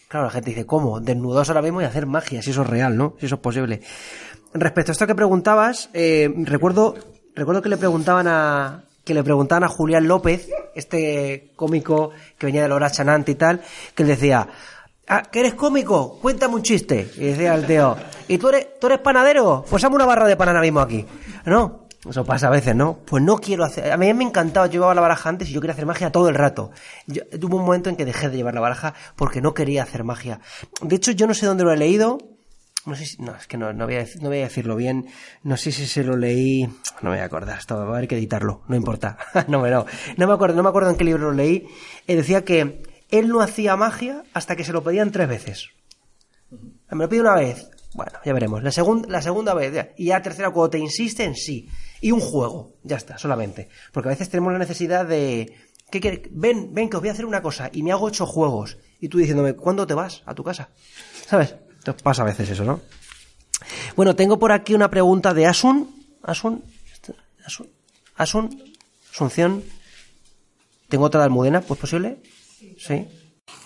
Claro, 0.10 0.26
la 0.26 0.32
gente 0.32 0.50
dice, 0.50 0.66
¿cómo? 0.66 1.00
Desnudaos 1.00 1.50
ahora 1.50 1.62
mismo 1.62 1.82
y 1.82 1.86
hacer 1.86 2.08
magia, 2.08 2.42
si 2.42 2.50
eso 2.50 2.64
es 2.64 2.68
real, 2.68 2.98
¿no? 2.98 3.16
Si 3.20 3.28
eso 3.28 3.36
es 3.36 3.42
posible. 3.42 3.82
Respecto 4.54 4.92
a 4.92 4.94
esto 4.94 5.06
que 5.06 5.14
preguntabas, 5.14 5.92
eh, 5.94 6.34
recuerdo, 6.46 6.96
recuerdo 7.36 7.62
que 7.62 7.70
le 7.70 7.78
preguntaban 7.78 8.28
a, 8.28 8.86
que 9.06 9.14
le 9.14 9.24
preguntaban 9.24 9.64
a 9.64 9.68
Julián 9.68 10.08
López, 10.08 10.50
este 10.76 11.52
cómico 11.56 12.12
que 12.38 12.48
venía 12.48 12.64
de 12.64 12.70
Lora 12.70 12.90
Chanante 12.90 13.32
y 13.32 13.36
tal, 13.36 13.62
que 13.94 14.04
le 14.04 14.10
decía, 14.10 14.48
ah, 15.10 15.24
¿que 15.24 15.42
eres 15.42 15.56
cómico? 15.56 16.18
Cuéntame 16.22 16.56
un 16.56 16.62
chiste. 16.64 17.10
Y 17.18 17.26
decía 17.26 17.56
el 17.56 17.66
tío, 17.66 17.98
¿y 18.28 18.38
tú 18.38 18.50
eres, 18.50 19.00
panadero? 19.04 19.66
Pues 19.70 19.84
hazme 19.84 19.96
una 19.96 20.06
barra 20.06 20.28
de 20.28 20.38
pan 20.38 20.50
ahora 20.50 20.62
mismo 20.62 20.80
aquí. 20.80 21.06
¿No? 21.46 21.88
Eso 22.10 22.24
pasa 22.24 22.48
a 22.48 22.52
veces, 22.52 22.76
¿no? 22.76 23.00
Pues 23.06 23.22
no 23.22 23.38
quiero 23.38 23.66
hacer. 23.66 23.92
A 23.92 23.98
mí 23.98 24.14
me 24.14 24.24
encantaba, 24.24 24.68
yo 24.68 24.74
llevaba 24.74 24.96
la 24.96 25.02
baraja 25.02 25.28
antes 25.28 25.50
y 25.50 25.52
yo 25.52 25.60
quería 25.60 25.74
hacer 25.74 25.86
magia 25.86 26.12
todo 26.12 26.30
el 26.30 26.36
rato. 26.36 26.72
Tuve 27.08 27.56
un 27.56 27.66
momento 27.66 27.90
en 27.90 27.98
que 27.98 28.06
dejé 28.06 28.30
de 28.30 28.38
llevar 28.38 28.54
la 28.54 28.62
baraja 28.62 28.94
porque 29.18 29.42
no 29.42 29.54
quería 29.54 29.84
hacer 29.84 30.06
magia. 30.06 30.40
De 30.82 30.96
hecho, 30.96 31.12
yo 31.12 31.28
no 31.28 31.34
sé 31.34 31.46
dónde 31.46 31.66
lo 31.66 31.74
he 31.74 31.78
leído. 31.78 32.18
No 32.86 32.96
sé 32.96 33.06
si, 33.06 33.22
no, 33.22 33.36
es 33.36 33.46
que 33.48 33.58
no, 33.58 33.74
no, 33.74 33.86
voy 33.86 33.96
a, 33.96 34.00
decirlo 34.00 34.78
bien. 34.78 35.08
No 35.44 35.58
sé 35.58 35.74
si 35.74 35.86
se 35.86 36.06
lo 36.06 36.16
leí. 36.16 36.64
No 37.02 37.10
me 37.10 37.18
voy 37.18 37.20
a 37.20 37.26
acordar, 37.26 37.60
va 37.70 37.84
a 37.84 37.88
haber 37.98 38.08
que 38.08 38.16
editarlo, 38.18 38.62
no 38.70 38.78
importa. 38.78 39.18
no, 39.50 39.60
me- 39.60 39.70
no, 39.70 39.86
no 40.16 40.28
me 40.28 40.34
acuerdo, 40.34 40.56
no 40.56 40.64
me 40.64 40.70
acuerdo 40.70 40.90
en 40.92 40.96
qué 40.96 41.04
libro 41.04 41.24
lo 41.24 41.34
leí. 41.34 41.68
Eh, 42.08 42.16
decía 42.16 42.46
que 42.46 42.82
él 43.10 43.28
no 43.30 43.42
hacía 43.42 43.76
magia 43.76 44.24
hasta 44.34 44.56
que 44.56 44.64
se 44.64 44.72
lo 44.74 44.84
pedían 44.84 45.12
tres 45.12 45.28
veces. 45.28 45.70
Me 46.92 47.04
lo 47.06 47.10
pide 47.10 47.22
una 47.22 47.36
vez. 47.36 47.70
Bueno, 47.94 48.12
ya 48.24 48.34
veremos. 48.34 48.64
La, 48.64 48.72
segun- 48.72 49.08
la 49.08 49.22
segunda 49.22 49.54
vez. 49.54 49.74
ya. 49.74 49.90
Y 49.98 50.06
ya 50.06 50.18
la 50.18 50.22
tercera, 50.24 50.52
cuando 50.52 50.72
te 50.72 50.80
insisten, 50.80 51.36
sí. 51.36 51.68
Y 52.02 52.12
un 52.12 52.20
juego. 52.20 52.74
Ya 52.84 52.98
está, 52.98 53.18
solamente. 53.18 53.70
Porque 53.92 54.10
a 54.10 54.12
veces 54.12 54.30
tenemos 54.30 54.54
la 54.54 54.60
necesidad 54.60 55.06
de... 55.06 55.54
¿qué 55.92 56.00
quieres? 56.00 56.22
Ven, 56.32 56.74
ven, 56.74 56.90
que 56.90 56.98
os 56.98 57.02
voy 57.02 57.10
a 57.10 57.14
hacer 57.14 57.26
una 57.26 57.42
cosa. 57.42 57.70
Y 57.74 57.82
me 57.84 57.92
hago 57.92 58.06
ocho 58.06 58.26
juegos. 58.26 58.78
Y 59.02 59.10
tú 59.10 59.18
diciéndome, 59.18 59.54
¿cuándo 59.54 59.88
te 59.88 59.94
vas 59.96 60.22
a 60.26 60.36
tu 60.36 60.44
casa? 60.44 60.70
¿Sabes? 61.28 61.56
Entonces 61.80 62.04
pasa 62.04 62.22
a 62.22 62.26
veces 62.26 62.50
eso, 62.50 62.64
¿no? 62.64 62.80
Bueno, 63.96 64.16
tengo 64.16 64.38
por 64.40 64.52
aquí 64.52 64.74
una 64.76 64.90
pregunta 64.90 65.34
de 65.34 65.46
Asun. 65.48 65.90
Asun. 66.24 66.64
Asun. 67.46 67.68
Asun. 68.16 68.64
Asunción. 69.12 69.64
¿Tengo 70.90 71.06
otra 71.06 71.22
de 71.22 71.26
Almudena? 71.26 71.62
¿Pues 71.62 71.80
posible? 71.80 72.18
Sí. 72.78 73.08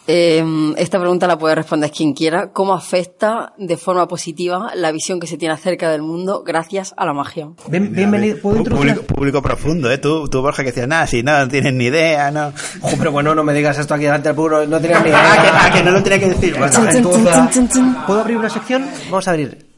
Eh, 0.06 0.44
esta 0.78 1.00
pregunta 1.00 1.28
la 1.28 1.38
puede 1.38 1.56
responder 1.56 1.90
quien 1.90 2.14
quiera. 2.14 2.52
¿Cómo 2.52 2.74
afecta 2.74 3.54
de 3.58 3.78
forma 3.78 4.06
positiva 4.08 4.72
la 4.76 4.92
visión 4.92 5.18
que 5.20 5.28
se 5.28 5.38
tiene 5.38 5.54
acerca 5.54 5.90
del 5.92 6.02
mundo 6.02 6.44
gracias 6.46 6.94
a 6.98 7.06
la 7.06 7.14
magia? 7.14 7.48
Bien- 7.70 7.94
bienvenido. 7.94 8.38
¿Puedo 8.42 8.58
introducir? 8.58 8.96
Público, 8.96 9.14
público 9.16 9.42
profundo, 9.42 9.90
¿eh? 9.90 9.98
Tú, 10.00 10.28
tú, 10.28 10.42
Borja, 10.42 10.64
que 10.64 10.70
decías, 10.72 10.90
nada, 10.90 11.08
si 11.08 11.24
no, 11.24 11.40
no 11.40 11.48
tienes 11.48 11.74
ni 11.74 11.86
idea, 11.86 12.32
¿no? 12.32 12.52
Ojo, 12.82 12.96
pero 12.98 13.12
bueno, 13.14 13.34
no 13.34 13.44
me 13.46 13.54
digas 13.54 13.78
esto 13.80 13.94
aquí 13.94 14.04
delante 14.04 14.28
del 14.30 14.36
público, 14.36 14.66
no 14.68 14.80
tenías 14.82 15.04
ni 15.04 15.10
idea. 15.10 15.22
Ah, 15.24 15.42
que, 15.42 15.48
ah, 15.50 15.72
que 15.74 15.84
no 15.84 15.92
lo 15.92 16.04
tenía 16.04 16.20
que 16.20 16.30
decir. 16.30 16.58
Bueno, 16.58 16.74
entonces, 16.92 17.84
¿Puedo 18.06 18.20
abrir 18.20 18.38
una 18.38 18.50
sección? 18.50 18.86
Vamos 19.10 19.26
a 19.28 19.32
abrir 19.32 19.73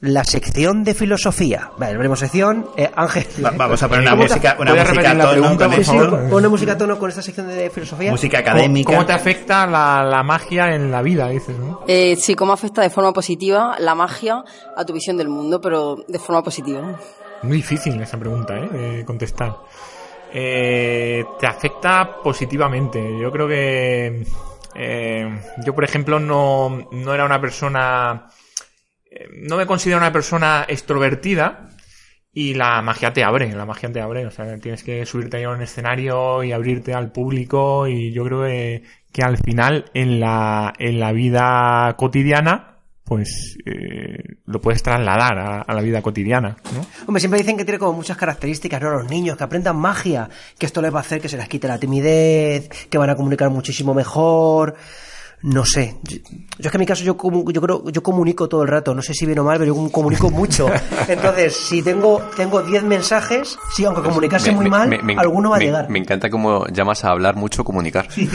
la 0.00 0.24
sección 0.24 0.84
de 0.84 0.94
filosofía. 0.94 1.70
Vale, 1.78 1.94
abrimos 1.94 2.18
sección. 2.20 2.66
Eh, 2.76 2.90
Ángel. 2.94 3.26
Va- 3.44 3.50
vamos 3.56 3.82
a 3.82 3.88
poner 3.88 4.02
una 4.02 4.10
¿Cómo 4.10 4.22
te- 4.24 4.28
música, 4.28 4.56
una 4.58 4.70
¿Puedes 4.72 4.88
música 4.88 5.10
a 5.10 5.12
tono 5.18 5.30
pregunta, 5.30 5.64
con 5.66 5.74
Sí, 5.74 5.84
sí, 5.84 5.96
una 6.34 6.48
música 6.48 6.72
a 6.72 6.78
tono 6.78 6.98
con 6.98 7.08
esta 7.08 7.22
sección 7.22 7.48
de 7.48 7.70
filosofía. 7.70 8.10
Música 8.10 8.38
¿Cómo, 8.42 8.50
académica. 8.50 8.92
cómo 8.92 9.06
te 9.06 9.12
afecta 9.14 9.66
la, 9.66 10.04
la 10.04 10.22
magia 10.22 10.74
en 10.74 10.90
la 10.90 11.00
vida, 11.02 11.28
dices, 11.28 11.58
no? 11.58 11.80
Eh, 11.88 12.16
sí, 12.16 12.34
¿cómo 12.34 12.52
afecta 12.52 12.82
de 12.82 12.90
forma 12.90 13.12
positiva 13.12 13.76
la 13.78 13.94
magia 13.94 14.44
a 14.76 14.84
tu 14.84 14.92
visión 14.92 15.16
del 15.16 15.28
mundo, 15.28 15.60
pero 15.60 15.96
de 16.06 16.18
forma 16.18 16.42
positiva? 16.42 16.98
Muy 17.42 17.56
difícil 17.58 18.00
esa 18.00 18.18
pregunta, 18.18 18.54
¿eh? 18.58 18.68
De 18.68 19.04
contestar. 19.04 19.56
Eh, 20.32 21.24
te 21.38 21.46
afecta 21.46 22.16
positivamente. 22.22 23.00
Yo 23.18 23.30
creo 23.32 23.48
que. 23.48 24.26
eh, 24.74 25.40
yo, 25.64 25.74
por 25.74 25.84
ejemplo, 25.84 26.20
no, 26.20 26.86
no 26.92 27.14
era 27.14 27.24
una 27.24 27.40
persona. 27.40 28.26
No 29.42 29.56
me 29.56 29.66
considero 29.66 29.98
una 29.98 30.12
persona 30.12 30.64
extrovertida. 30.68 31.70
Y 32.32 32.52
la 32.52 32.82
magia 32.82 33.14
te 33.14 33.24
abre, 33.24 33.50
la 33.52 33.64
magia 33.64 33.90
te 33.90 34.00
abre. 34.00 34.26
O 34.26 34.30
sea, 34.30 34.58
tienes 34.58 34.82
que 34.82 35.06
subirte 35.06 35.42
a 35.42 35.50
un 35.50 35.62
escenario 35.62 36.44
y 36.44 36.52
abrirte 36.52 36.92
al 36.92 37.10
público. 37.10 37.86
Y 37.86 38.12
yo 38.12 38.24
creo 38.24 38.42
que, 38.42 38.82
que 39.10 39.22
al 39.22 39.38
final, 39.38 39.86
en 39.94 40.20
la, 40.20 40.74
en 40.78 41.00
la 41.00 41.12
vida 41.12 41.94
cotidiana, 41.96 42.76
pues 43.06 43.56
eh, 43.64 44.18
lo 44.44 44.60
puedes 44.60 44.82
trasladar 44.82 45.38
a, 45.38 45.60
a 45.62 45.74
la 45.74 45.80
vida 45.80 46.02
cotidiana, 46.02 46.56
¿no? 46.74 46.84
Hombre, 47.06 47.20
siempre 47.20 47.38
dicen 47.38 47.56
que 47.56 47.64
tiene 47.64 47.78
como 47.78 47.92
muchas 47.92 48.16
características, 48.16 48.82
¿no? 48.82 48.90
Los 48.90 49.08
niños 49.08 49.36
que 49.38 49.44
aprendan 49.44 49.76
magia, 49.76 50.28
que 50.58 50.66
esto 50.66 50.82
les 50.82 50.92
va 50.92 50.98
a 50.98 51.02
hacer 51.02 51.20
que 51.20 51.28
se 51.28 51.36
les 51.36 51.48
quite 51.48 51.68
la 51.68 51.78
timidez, 51.78 52.68
que 52.90 52.98
van 52.98 53.08
a 53.08 53.14
comunicar 53.14 53.48
muchísimo 53.48 53.94
mejor. 53.94 54.74
No 55.42 55.64
sé. 55.64 55.96
Yo, 56.02 56.16
yo 56.18 56.34
es 56.58 56.70
que 56.70 56.76
en 56.76 56.80
mi 56.80 56.86
caso 56.86 57.04
yo, 57.04 57.16
comu- 57.16 57.52
yo 57.52 57.60
creo 57.60 57.88
yo 57.90 58.02
comunico 58.02 58.48
todo 58.48 58.62
el 58.62 58.68
rato. 58.68 58.94
No 58.94 59.02
sé 59.02 59.12
si 59.14 59.26
bien 59.26 59.38
o 59.38 59.44
mal, 59.44 59.58
pero 59.58 59.74
yo 59.74 59.90
comunico 59.92 60.30
mucho. 60.30 60.66
Entonces, 61.08 61.54
si 61.56 61.82
tengo 61.82 62.20
tengo 62.36 62.62
10 62.62 62.82
mensajes, 62.84 63.56
sí, 63.74 63.84
aunque 63.84 64.02
comunicase 64.02 64.50
Me- 64.50 64.56
muy 64.56 64.64
me- 64.64 64.70
mal, 64.70 64.88
me- 64.88 65.02
me- 65.02 65.14
alguno 65.16 65.50
va 65.50 65.56
a 65.56 65.58
me- 65.58 65.64
llegar. 65.66 65.88
Me 65.90 65.98
encanta 65.98 66.30
cómo 66.30 66.66
llamas 66.68 67.04
a 67.04 67.10
hablar 67.10 67.36
mucho 67.36 67.62
comunicar. 67.64 68.08
es, 68.16 68.28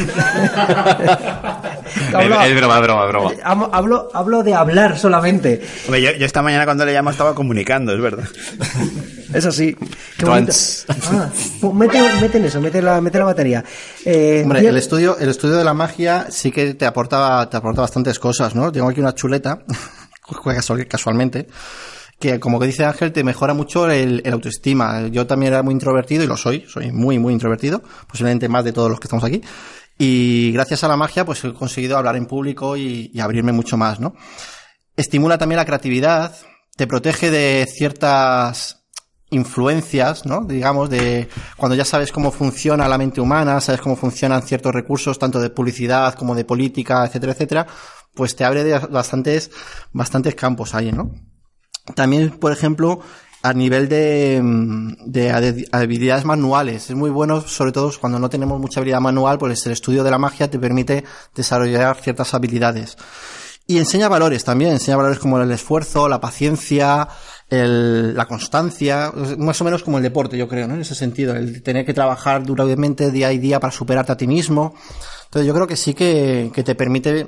Hablo- 2.13 2.41
es 2.43 2.55
broma, 2.55 2.75
es 2.77 2.81
broma, 2.81 3.03
es 3.05 3.09
broma. 3.09 3.31
Hablo, 3.71 4.09
hablo, 4.13 4.43
de 4.43 4.53
hablar 4.53 4.97
solamente. 4.97 5.61
Hombre, 5.85 6.01
yo, 6.01 6.11
yo 6.11 6.25
esta 6.25 6.41
mañana 6.41 6.65
cuando 6.65 6.85
le 6.85 6.93
llamo 6.93 7.09
estaba 7.09 7.33
comunicando, 7.35 7.93
es 7.93 7.99
verdad. 8.01 8.25
Eso 9.33 9.51
sí. 9.51 9.75
Qué 10.17 10.25
bonito. 10.25 10.51
Trans. 10.51 10.85
Ah, 10.89 11.29
pues 11.61 11.73
mete, 11.73 12.01
mete 12.19 12.37
en 12.37 12.45
eso, 12.45 12.59
mete 12.61 12.81
la, 12.81 12.99
mete 13.01 13.17
la 13.17 13.25
batería. 13.25 13.63
Eh, 14.05 14.41
Hombre, 14.43 14.67
el 14.67 14.77
estudio, 14.77 15.17
el 15.17 15.29
estudio 15.29 15.55
de 15.55 15.63
la 15.63 15.73
magia 15.73 16.27
sí 16.29 16.51
que 16.51 16.73
te 16.73 16.85
aporta, 16.91 17.49
te 17.49 17.57
aporta 17.57 17.81
bastantes 17.81 18.19
cosas, 18.19 18.55
¿no? 18.55 18.71
Tengo 18.71 18.89
aquí 18.89 18.99
una 18.99 19.13
chuleta, 19.15 19.63
casual- 20.45 20.87
casualmente, 20.87 21.47
que 22.19 22.39
como 22.39 22.59
que 22.59 22.67
dice 22.67 22.85
Ángel, 22.85 23.11
te 23.11 23.23
mejora 23.23 23.53
mucho 23.53 23.89
el, 23.89 24.21
autoestima. 24.31 25.07
Yo 25.07 25.25
también 25.27 25.53
era 25.53 25.63
muy 25.63 25.73
introvertido 25.73 26.23
y 26.23 26.27
lo 26.27 26.37
soy, 26.37 26.65
soy 26.67 26.91
muy, 26.91 27.17
muy 27.19 27.33
introvertido, 27.33 27.81
posiblemente 28.07 28.47
más 28.47 28.63
de 28.63 28.73
todos 28.73 28.89
los 28.89 28.99
que 28.99 29.07
estamos 29.07 29.23
aquí. 29.23 29.41
Y 29.97 30.51
gracias 30.51 30.83
a 30.83 30.87
la 30.87 30.97
magia, 30.97 31.25
pues 31.25 31.43
he 31.43 31.53
conseguido 31.53 31.97
hablar 31.97 32.15
en 32.15 32.25
público 32.25 32.77
y 32.77 33.11
abrirme 33.19 33.51
mucho 33.51 33.77
más, 33.77 33.99
¿no? 33.99 34.15
Estimula 34.95 35.37
también 35.37 35.57
la 35.57 35.65
creatividad, 35.65 36.35
te 36.75 36.85
protege 36.87 37.31
de 37.31 37.67
ciertas 37.67 38.80
influencias, 39.32 40.25
¿no? 40.25 40.41
Digamos, 40.45 40.89
de 40.89 41.27
cuando 41.57 41.75
ya 41.75 41.86
sabes 41.86 42.11
cómo 42.11 42.32
funciona 42.32 42.88
la 42.88 42.97
mente 42.97 43.19
humana, 43.21 43.59
sabes 43.59 43.82
cómo 43.82 43.95
funcionan 43.95 44.43
ciertos 44.43 44.73
recursos, 44.73 45.17
tanto 45.17 45.39
de 45.41 45.49
publicidad 45.49 46.13
como 46.13 46.36
de 46.36 46.45
política, 46.45 47.05
etcétera, 47.05 47.32
etcétera, 47.34 47.67
pues 48.13 48.36
te 48.36 48.43
abre 48.43 48.63
de 48.63 48.77
bastantes, 48.77 49.49
bastantes 49.93 50.36
campos 50.36 50.75
ahí, 50.75 50.91
¿no? 50.91 51.11
También, 51.95 52.29
por 52.32 52.51
ejemplo, 52.51 52.99
a 53.43 53.53
nivel 53.53 53.89
de, 53.89 54.39
de 55.05 55.32
ade- 55.34 55.67
habilidades 55.71 56.25
manuales. 56.25 56.89
Es 56.89 56.95
muy 56.95 57.09
bueno, 57.09 57.41
sobre 57.41 57.71
todo 57.71 57.91
cuando 57.99 58.19
no 58.19 58.29
tenemos 58.29 58.59
mucha 58.59 58.79
habilidad 58.82 59.01
manual, 59.01 59.39
pues 59.39 59.65
el 59.65 59.71
estudio 59.71 60.03
de 60.03 60.11
la 60.11 60.19
magia 60.19 60.49
te 60.51 60.59
permite 60.59 61.03
desarrollar 61.34 61.97
ciertas 62.01 62.34
habilidades. 62.34 62.97
Y 63.68 63.78
enseña 63.78 64.09
valores 64.09 64.43
también, 64.43 64.72
enseña 64.72 64.97
valores 64.97 65.20
como 65.20 65.39
el 65.39 65.49
esfuerzo, 65.51 66.09
la 66.09 66.20
paciencia, 66.20 67.07
el- 67.49 68.16
la 68.16 68.26
constancia, 68.26 69.14
más 69.38 69.62
o 69.62 69.64
menos 69.64 69.84
como 69.84 69.97
el 69.97 70.03
deporte, 70.03 70.38
yo 70.38 70.47
creo, 70.47 70.68
¿no? 70.68 70.74
En 70.76 70.82
ese 70.82 70.95
sentido, 70.95 71.36
el 71.36 71.62
tener 71.64 71.86
que 71.86 71.93
trabajar 71.93 72.43
duramente 72.45 73.12
día 73.12 73.28
a 73.28 73.32
día 73.32 73.59
para 73.59 73.72
superarte 73.72 74.12
a 74.12 74.18
ti 74.18 74.28
mismo. 74.28 74.76
Entonces 75.26 75.47
yo 75.47 75.53
creo 75.53 75.68
que 75.68 75.78
sí 75.78 75.93
que, 75.93 76.51
que 76.53 76.64
te 76.64 76.76
permite 76.76 77.28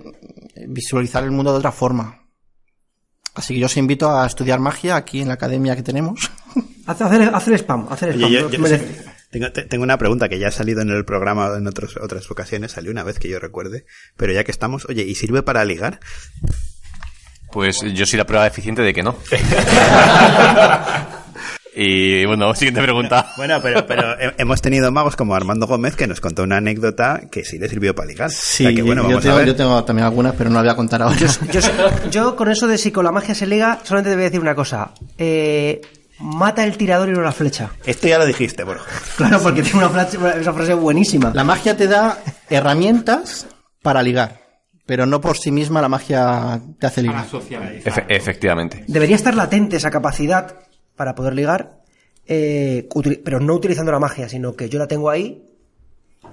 visualizar 0.68 1.24
el 1.24 1.32
mundo 1.32 1.52
de 1.54 1.60
otra 1.60 1.72
forma. 1.72 2.20
Así 3.36 3.54
que 3.54 3.60
yo 3.62 3.66
os 3.68 3.78
invito 3.78 4.12
a 4.12 4.26
estudiar 4.28 4.60
magia 4.60 4.96
aquí 4.96 5.22
en 5.22 5.28
la 5.30 5.34
academia 5.36 5.76
que 5.76 5.84
tenemos. 5.84 6.30
Hacer, 6.86 7.08
hacer, 7.08 7.22
hacer 7.34 7.54
spam, 7.60 7.88
hacer 7.90 8.10
spam. 8.16 8.30
yo- 8.42 8.50
yo- 8.50 8.78
tengo, 9.34 9.52
te- 9.52 9.64
tengo 9.64 9.84
una 9.84 9.98
pregunta 9.98 10.30
que 10.30 10.40
ya 10.40 10.48
ha 10.48 10.52
salido 10.52 10.82
en 10.82 10.90
el 10.92 11.04
programa 11.04 11.52
en 11.58 11.68
otros, 11.68 11.98
otras 11.98 12.32
ocasiones, 12.32 12.72
salió 12.72 12.90
una 12.92 13.04
vez 13.04 13.20
que 13.20 13.28
yo 13.28 13.40
recuerde, 13.40 13.86
pero 14.16 14.32
ya 14.32 14.46
que 14.46 14.52
estamos, 14.52 14.86
oye, 14.88 15.04
¿y 15.04 15.16
sirve 15.16 15.44
para 15.44 15.66
ligar? 15.66 16.00
Pues 17.52 17.82
yo 17.94 18.06
soy 18.06 18.18
la 18.18 18.26
prueba 18.26 18.48
eficiente 18.48 18.82
de 18.82 18.94
que 18.94 19.04
no. 19.04 19.18
y 21.76 22.24
bueno, 22.26 22.54
siguiente 22.54 22.82
pregunta. 22.82 23.34
Bueno, 23.38 23.60
pero, 23.62 23.86
pero 23.88 24.20
he- 24.20 24.34
hemos 24.38 24.62
tenido 24.62 24.92
magos 24.92 25.16
como 25.16 25.34
Armando 25.36 25.66
Gómez 25.66 25.96
que 25.96 26.06
nos 26.08 26.22
contó 26.22 26.44
una 26.44 26.58
anécdota 26.58 27.22
que 27.32 27.44
sí 27.44 27.58
le 27.58 27.68
sirvió 27.68 27.96
para 27.96 28.08
ligar. 28.08 28.30
Sí, 28.32 28.66
O 28.66 28.68
sea 28.70 28.76
que, 28.76 28.82
bueno, 28.84 29.02
yo, 29.04 29.08
vamos 29.10 29.24
tengo, 29.24 29.36
a 29.36 29.40
ver. 29.40 29.48
yo 29.48 29.56
tengo 29.56 29.84
también 29.84 30.06
algunas, 30.06 30.36
pero 30.36 30.50
no 30.52 30.58
las 30.58 30.64
voy 30.66 30.72
a 30.72 30.76
contar 30.76 31.02
ahora. 31.02 31.16
Yo, 31.18 31.28
yo, 31.52 31.62
yo 32.12 32.36
con 32.36 32.52
eso 32.52 32.68
de 32.68 32.78
si 32.78 32.92
con 32.92 33.04
la 33.06 33.12
magia 33.12 33.34
se 33.34 33.48
liga, 33.48 33.80
solamente 33.84 34.12
te 34.12 34.16
voy 34.16 34.24
a 34.24 34.30
decir 34.30 34.40
una 34.42 34.56
cosa. 34.56 34.92
Eh, 35.18 35.82
mata 36.20 36.64
el 36.64 36.78
tirador 36.78 37.10
y 37.10 37.12
no 37.14 37.22
la 37.22 37.32
flecha. 37.32 37.72
Esto 37.86 38.08
ya 38.08 38.18
lo 38.18 38.26
dijiste, 38.26 38.64
Borja. 38.64 38.86
Claro, 39.18 39.40
porque 39.42 39.62
tiene 39.64 39.80
una 39.80 39.90
frase, 39.90 40.18
esa 40.40 40.54
frase 40.54 40.74
buenísima. 40.74 41.32
La 41.34 41.44
magia 41.44 41.76
te 41.78 41.88
da 41.88 42.18
herramientas 42.50 43.46
para 43.82 44.02
ligar, 44.02 44.42
pero 44.86 45.06
no 45.06 45.20
por 45.22 45.38
sí 45.38 45.52
misma 45.52 45.82
la 45.82 45.90
magia 45.90 46.62
te 46.80 46.88
hace 46.88 47.02
ligar. 47.02 47.26
Efe- 47.84 48.06
efectivamente. 48.10 48.84
Debería 48.88 49.16
estar 49.16 49.36
latente 49.36 49.76
esa 49.78 49.92
capacidad 49.92 50.56
para 50.96 51.14
poder 51.16 51.34
ligar, 51.34 51.82
eh, 52.26 52.88
pero 53.26 53.40
no 53.40 53.54
utilizando 53.56 53.92
la 53.92 54.00
magia, 54.00 54.30
sino 54.30 54.54
que 54.54 54.70
yo 54.70 54.80
la 54.80 54.88
tengo 54.88 55.10
ahí, 55.10 55.44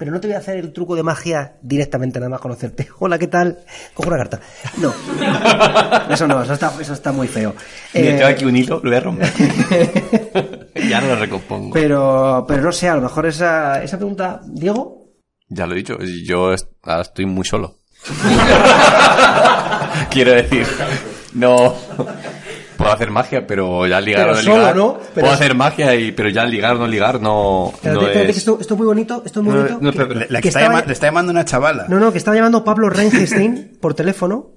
pero 0.00 0.12
no 0.12 0.18
te 0.18 0.28
voy 0.28 0.34
a 0.34 0.38
hacer 0.38 0.56
el 0.56 0.72
truco 0.72 0.96
de 0.96 1.02
magia 1.02 1.56
directamente, 1.60 2.18
nada 2.18 2.30
más 2.30 2.40
conocerte. 2.40 2.88
Hola, 3.00 3.18
¿qué 3.18 3.26
tal? 3.26 3.58
Cojo 3.92 4.08
una 4.08 4.16
carta. 4.16 4.40
No. 4.78 4.94
Eso 6.10 6.26
no, 6.26 6.42
eso 6.42 6.54
está, 6.54 6.72
eso 6.80 6.94
está 6.94 7.12
muy 7.12 7.28
feo. 7.28 7.54
Mira, 7.92 8.08
Eh, 8.08 8.12
tengo 8.14 8.26
aquí 8.26 8.44
un 8.46 8.56
hilo, 8.56 8.80
lo 8.82 8.88
voy 8.88 8.96
a 8.96 9.00
romper. 9.00 9.28
ya 10.88 11.02
no 11.02 11.08
lo 11.08 11.16
recompongo. 11.16 11.74
pero, 11.74 12.46
pero 12.48 12.62
no 12.62 12.72
sé, 12.72 12.88
a 12.88 12.96
lo 12.96 13.02
mejor 13.02 13.26
esa, 13.26 13.82
esa 13.82 13.98
pregunta, 13.98 14.40
Diego, 14.46 15.10
Ya 15.50 15.66
lo 15.66 15.74
he 15.74 15.76
dicho, 15.76 15.98
yo 16.26 16.54
ahora 16.84 17.02
estoy 17.02 17.26
muy 17.26 17.44
solo. 17.44 17.76
Quiero 20.10 20.32
decir, 20.32 20.66
no 21.34 21.74
puedo 22.80 22.92
hacer 22.92 23.10
magia, 23.10 23.46
pero 23.46 23.86
ya 23.86 24.00
ligar 24.00 24.22
Pero 24.22 24.32
o 24.32 24.36
no 24.36 24.42
solo, 24.42 24.56
ligar. 24.56 24.76
¿no? 24.76 24.92
Pero 24.98 25.12
puedo 25.14 25.26
es- 25.26 25.32
hacer 25.40 25.54
magia 25.54 25.94
y 25.94 26.12
pero 26.12 26.28
ya 26.30 26.44
ligar 26.46 26.76
o 26.76 26.78
no 26.78 26.86
ligar 26.86 27.20
no, 27.20 27.72
Pero 27.82 27.94
no 28.02 28.06
te- 28.08 28.30
es. 28.30 28.36
esto, 28.38 28.58
esto 28.60 28.74
es 28.74 28.78
muy 28.78 28.86
bonito, 28.86 29.22
esto 29.24 29.40
es 29.40 29.46
muy 29.46 29.54
bonito. 29.54 29.78
No, 29.80 29.90
que- 29.92 29.96
pero 29.98 30.14
le, 30.14 30.26
la 30.30 30.38
que 30.38 30.42
que 30.42 30.48
está 30.48 30.60
estaba- 30.60 30.74
llama- 30.76 30.86
le 30.86 30.92
está 30.92 31.06
llamando 31.06 31.30
una 31.32 31.44
chavala. 31.44 31.86
No, 31.88 32.00
no, 32.00 32.10
que 32.12 32.18
estaba 32.18 32.36
llamando 32.36 32.64
Pablo 32.64 32.88
Reinstein 32.90 33.78
por 33.80 33.94
teléfono. 33.94 34.50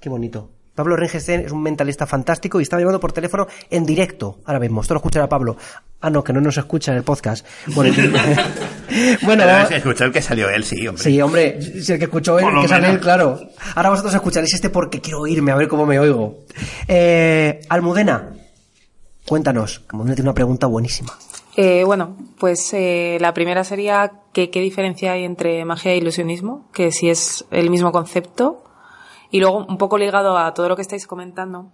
Qué 0.00 0.08
bonito. 0.08 0.50
Pablo 0.76 0.94
Reinstein 0.94 1.40
es 1.40 1.50
un 1.52 1.62
mentalista 1.62 2.06
fantástico 2.06 2.60
y 2.60 2.62
estaba 2.62 2.78
llamando 2.80 3.00
por 3.00 3.10
teléfono 3.12 3.48
en 3.70 3.84
directo. 3.84 4.38
Ahora 4.44 4.60
mismo, 4.60 4.82
esto 4.82 4.94
lo 4.94 4.98
escuchará 4.98 5.28
Pablo. 5.28 5.56
Ah, 6.00 6.10
no, 6.10 6.22
que 6.22 6.32
no 6.32 6.40
nos 6.40 6.56
escucha 6.56 6.92
en 6.92 6.98
el 6.98 7.02
podcast. 7.02 7.44
Bueno, 7.74 7.92
bueno 9.22 9.46
vamos- 9.46 9.70
escuchó 9.72 10.04
el 10.04 10.12
que 10.12 10.22
salió 10.22 10.48
él, 10.50 10.62
sí, 10.64 10.86
hombre. 10.86 11.02
sí, 11.02 11.20
hombre, 11.20 11.62
si 11.82 11.92
el 11.92 11.98
que 11.98 12.04
escuchó 12.04 12.38
él, 12.38 12.44
lo 12.54 12.62
que 12.62 12.68
sale 12.68 12.82
menos. 12.82 12.96
él, 12.96 13.00
claro. 13.02 13.40
Ahora 13.74 13.90
vosotros 13.90 14.14
escucharéis 14.14 14.54
este 14.54 14.70
porque 14.70 15.00
quiero 15.00 15.20
oírme, 15.20 15.50
a 15.52 15.56
ver 15.56 15.66
cómo 15.68 15.86
me 15.86 15.98
oigo. 15.98 16.44
Eh, 16.86 17.60
Almudena, 17.68 18.34
cuéntanos. 19.26 19.82
Almudena 19.88 20.14
tiene 20.14 20.28
una 20.30 20.34
pregunta 20.34 20.66
buenísima. 20.66 21.12
Eh, 21.56 21.84
bueno, 21.84 22.16
pues 22.38 22.72
eh, 22.74 23.16
la 23.20 23.32
primera 23.32 23.64
sería 23.64 24.12
que 24.34 24.50
qué 24.50 24.60
diferencia 24.60 25.12
hay 25.12 25.24
entre 25.24 25.64
magia 25.64 25.92
e 25.92 25.96
ilusionismo, 25.96 26.68
que 26.72 26.92
si 26.92 27.08
es 27.08 27.46
el 27.50 27.70
mismo 27.70 27.92
concepto, 27.92 28.62
y 29.30 29.40
luego 29.40 29.64
un 29.66 29.78
poco 29.78 29.98
ligado 29.98 30.36
a 30.38 30.52
todo 30.54 30.68
lo 30.68 30.76
que 30.76 30.82
estáis 30.82 31.06
comentando, 31.06 31.70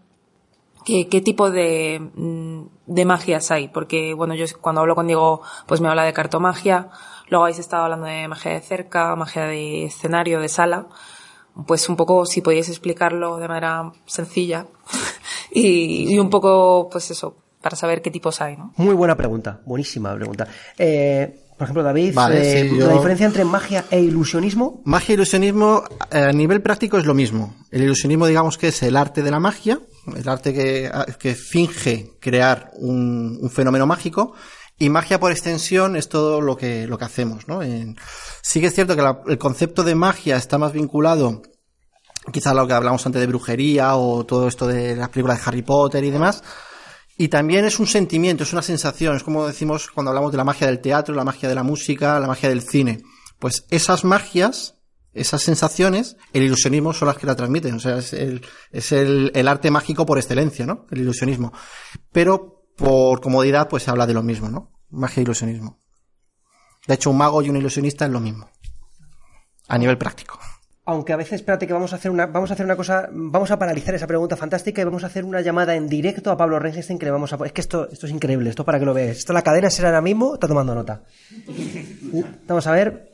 que, 0.85 1.09
qué 1.09 1.21
tipo 1.21 1.51
de, 1.51 2.01
mm, 2.15 2.63
de 2.87 3.05
magias 3.05 3.51
hay, 3.51 3.69
porque 3.69 4.15
bueno, 4.15 4.35
yo 4.35 4.47
cuando 4.61 4.81
hablo 4.81 4.95
con 4.95 5.07
Diego, 5.07 5.43
pues 5.67 5.81
me 5.81 5.89
habla 5.89 6.05
de 6.05 6.13
cartomagia, 6.13 6.89
luego 7.29 7.45
habéis 7.45 7.59
estado 7.59 7.85
hablando 7.85 8.07
de 8.07 8.29
magia 8.29 8.53
de 8.53 8.61
cerca, 8.61 9.15
magia 9.17 9.45
de 9.47 9.85
escenario, 9.85 10.41
de 10.41 10.49
sala, 10.49 10.87
pues 11.67 11.89
un 11.89 11.97
poco 11.97 12.27
si 12.27 12.41
podíais 12.41 12.69
explicarlo 12.69 13.37
de 13.37 13.49
manera 13.49 13.93
sencilla 14.07 14.67
y, 15.53 16.15
y 16.15 16.19
un 16.19 16.31
poco, 16.31 16.89
pues 16.91 17.11
eso, 17.11 17.37
para 17.63 17.77
saber 17.77 18.03
qué 18.03 18.11
tipos 18.11 18.41
hay, 18.41 18.57
¿no? 18.57 18.73
Muy 18.77 18.95
buena 18.95 19.17
pregunta, 19.17 19.61
buenísima 19.65 20.15
pregunta. 20.15 20.49
Eh, 20.77 21.42
por 21.63 21.67
ejemplo, 21.67 21.83
David, 21.85 22.15
Vale, 22.15 22.61
eh, 22.63 22.69
sí, 22.71 22.77
la 22.77 22.93
diferencia 22.95 23.25
entre 23.27 23.45
magia 23.45 23.85
e 23.91 24.01
ilusionismo. 24.01 24.83
Magia 24.85 25.13
e 25.13 25.15
ilusionismo 25.15 25.85
a 26.11 26.33
nivel 26.33 26.61
práctico 26.61 26.99
es 26.99 27.07
lo 27.07 27.15
mismo. 27.15 27.55
El 27.71 27.83
ilusionismo 27.85 28.27
digamos 28.27 28.59
que 28.59 28.69
es 28.69 28.83
el 28.83 28.97
arte 28.97 29.23
de 29.23 29.31
la 29.31 29.39
magia, 29.39 29.79
el 30.17 30.29
arte 30.29 30.53
que, 30.53 30.91
que 31.21 31.37
finge 31.37 32.15
crear 32.21 32.73
un, 32.79 33.39
un 33.41 33.51
fenómeno 33.51 33.87
mágico 33.87 34.35
y 34.77 34.89
magia 34.89 35.21
por 35.21 35.31
extensión 35.31 35.95
es 35.95 36.09
todo 36.09 36.41
lo 36.41 36.57
que, 36.57 36.89
lo 36.89 36.99
que 36.99 37.05
hacemos. 37.05 37.47
¿no? 37.47 37.63
En- 37.63 37.97
sí 38.43 38.61
que 38.61 38.67
es 38.67 38.75
cierto 38.75 38.97
que 38.97 39.03
la- 39.03 39.21
el 39.29 39.39
concepto 39.39 39.85
de 39.85 39.95
magia 39.95 40.37
está 40.37 40.59
más 40.59 40.73
vinculado 40.73 41.43
quizá 42.33 42.51
a 42.51 42.55
lo 42.55 42.67
que 42.67 42.73
hablamos 42.73 43.07
antes 43.07 43.21
de 43.21 43.27
brujería 43.29 43.95
o 43.97 44.25
todo 44.27 44.49
esto 44.49 44.67
de 44.67 44.97
las 44.97 45.09
películas 45.11 45.39
de 45.39 45.45
Harry 45.47 45.63
Potter 45.63 46.03
y 46.03 46.11
demás. 46.11 46.43
Y 47.23 47.29
también 47.29 47.65
es 47.65 47.79
un 47.79 47.87
sentimiento, 47.87 48.43
es 48.43 48.53
una 48.53 48.63
sensación, 48.63 49.15
es 49.15 49.23
como 49.23 49.47
decimos 49.47 49.89
cuando 49.95 50.11
hablamos 50.11 50.33
de 50.33 50.39
la 50.39 50.43
magia 50.43 50.67
del 50.67 50.81
teatro, 50.81 51.15
la 51.15 51.23
magia 51.23 51.49
de 51.49 51.55
la 51.55 51.63
música, 51.63 52.19
la 52.19 52.27
magia 52.27 52.49
del 52.49 52.63
cine. 52.63 53.01
Pues 53.39 53.65
esas 53.71 54.03
magias, 54.03 54.81
esas 55.13 55.41
sensaciones, 55.41 56.17
el 56.33 56.43
ilusionismo 56.43 56.93
son 56.93 57.07
las 57.07 57.17
que 57.17 57.29
la 57.29 57.37
transmiten. 57.37 57.75
O 57.75 57.79
sea, 57.79 57.99
es 57.99 58.13
el, 58.13 58.45
es 58.73 58.91
el, 58.91 59.47
arte 59.47 59.71
mágico 59.71 60.05
por 60.05 60.19
excelencia, 60.19 60.67
¿no? 60.67 60.85
El 60.91 61.03
ilusionismo. 61.03 61.53
Pero 62.11 62.65
por 62.77 63.21
comodidad, 63.21 63.69
pues 63.69 63.85
se 63.85 63.93
habla 63.93 64.09
de 64.09 64.15
lo 64.15 64.25
mismo, 64.25 64.49
¿no? 64.49 64.73
Magia 64.91 65.21
e 65.21 65.23
ilusionismo. 65.23 65.79
De 66.89 66.95
hecho, 66.95 67.11
un 67.11 67.19
mago 67.19 67.41
y 67.41 67.51
un 67.51 67.57
ilusionista 67.57 68.05
es 68.05 68.11
lo 68.11 68.19
mismo. 68.19 68.51
A 69.69 69.79
nivel 69.79 69.97
práctico. 69.97 70.41
Aunque 70.85 71.13
a 71.13 71.17
veces, 71.17 71.35
espérate 71.35 71.67
que 71.69 71.73
vamos 71.73 71.93
a 71.93 71.97
hacer 71.97 72.11
una, 72.11 72.27
vamos 72.27 72.51
a 72.51 72.55
hacer 72.55 72.67
una 72.67 72.75
cosa, 72.75 73.09
vamos 73.13 73.51
a 73.53 73.59
paralizar 73.59 73.95
esa 73.95 74.09
pregunta 74.09 74.37
fantástica 74.37 74.83
y 74.83 74.85
vamos 74.85 75.05
a 75.05 75.07
hacer 75.07 75.25
una 75.25 75.41
llamada 75.41 75.77
en 75.77 75.87
directo 75.89 76.33
a 76.33 76.37
Pablo 76.37 76.59
Reinstein 76.59 76.99
que 76.99 77.05
le 77.07 77.13
vamos 77.13 77.33
a 77.33 77.39
es 77.47 77.53
que 77.53 77.61
esto, 77.61 77.89
esto 77.89 78.07
es 78.07 78.13
increíble, 78.13 78.51
esto 78.51 78.65
para 78.65 78.81
que 78.81 78.85
lo 78.85 78.93
veas. 78.93 79.19
Esto 79.19 79.33
la 79.33 79.43
cadena 79.43 79.71
será 79.71 79.89
ahora 79.91 80.01
mismo, 80.01 80.35
está 80.35 80.49
tomando 80.49 80.75
nota. 80.75 81.03
Vamos 82.49 82.67
a 82.67 82.73
ver. 82.73 83.13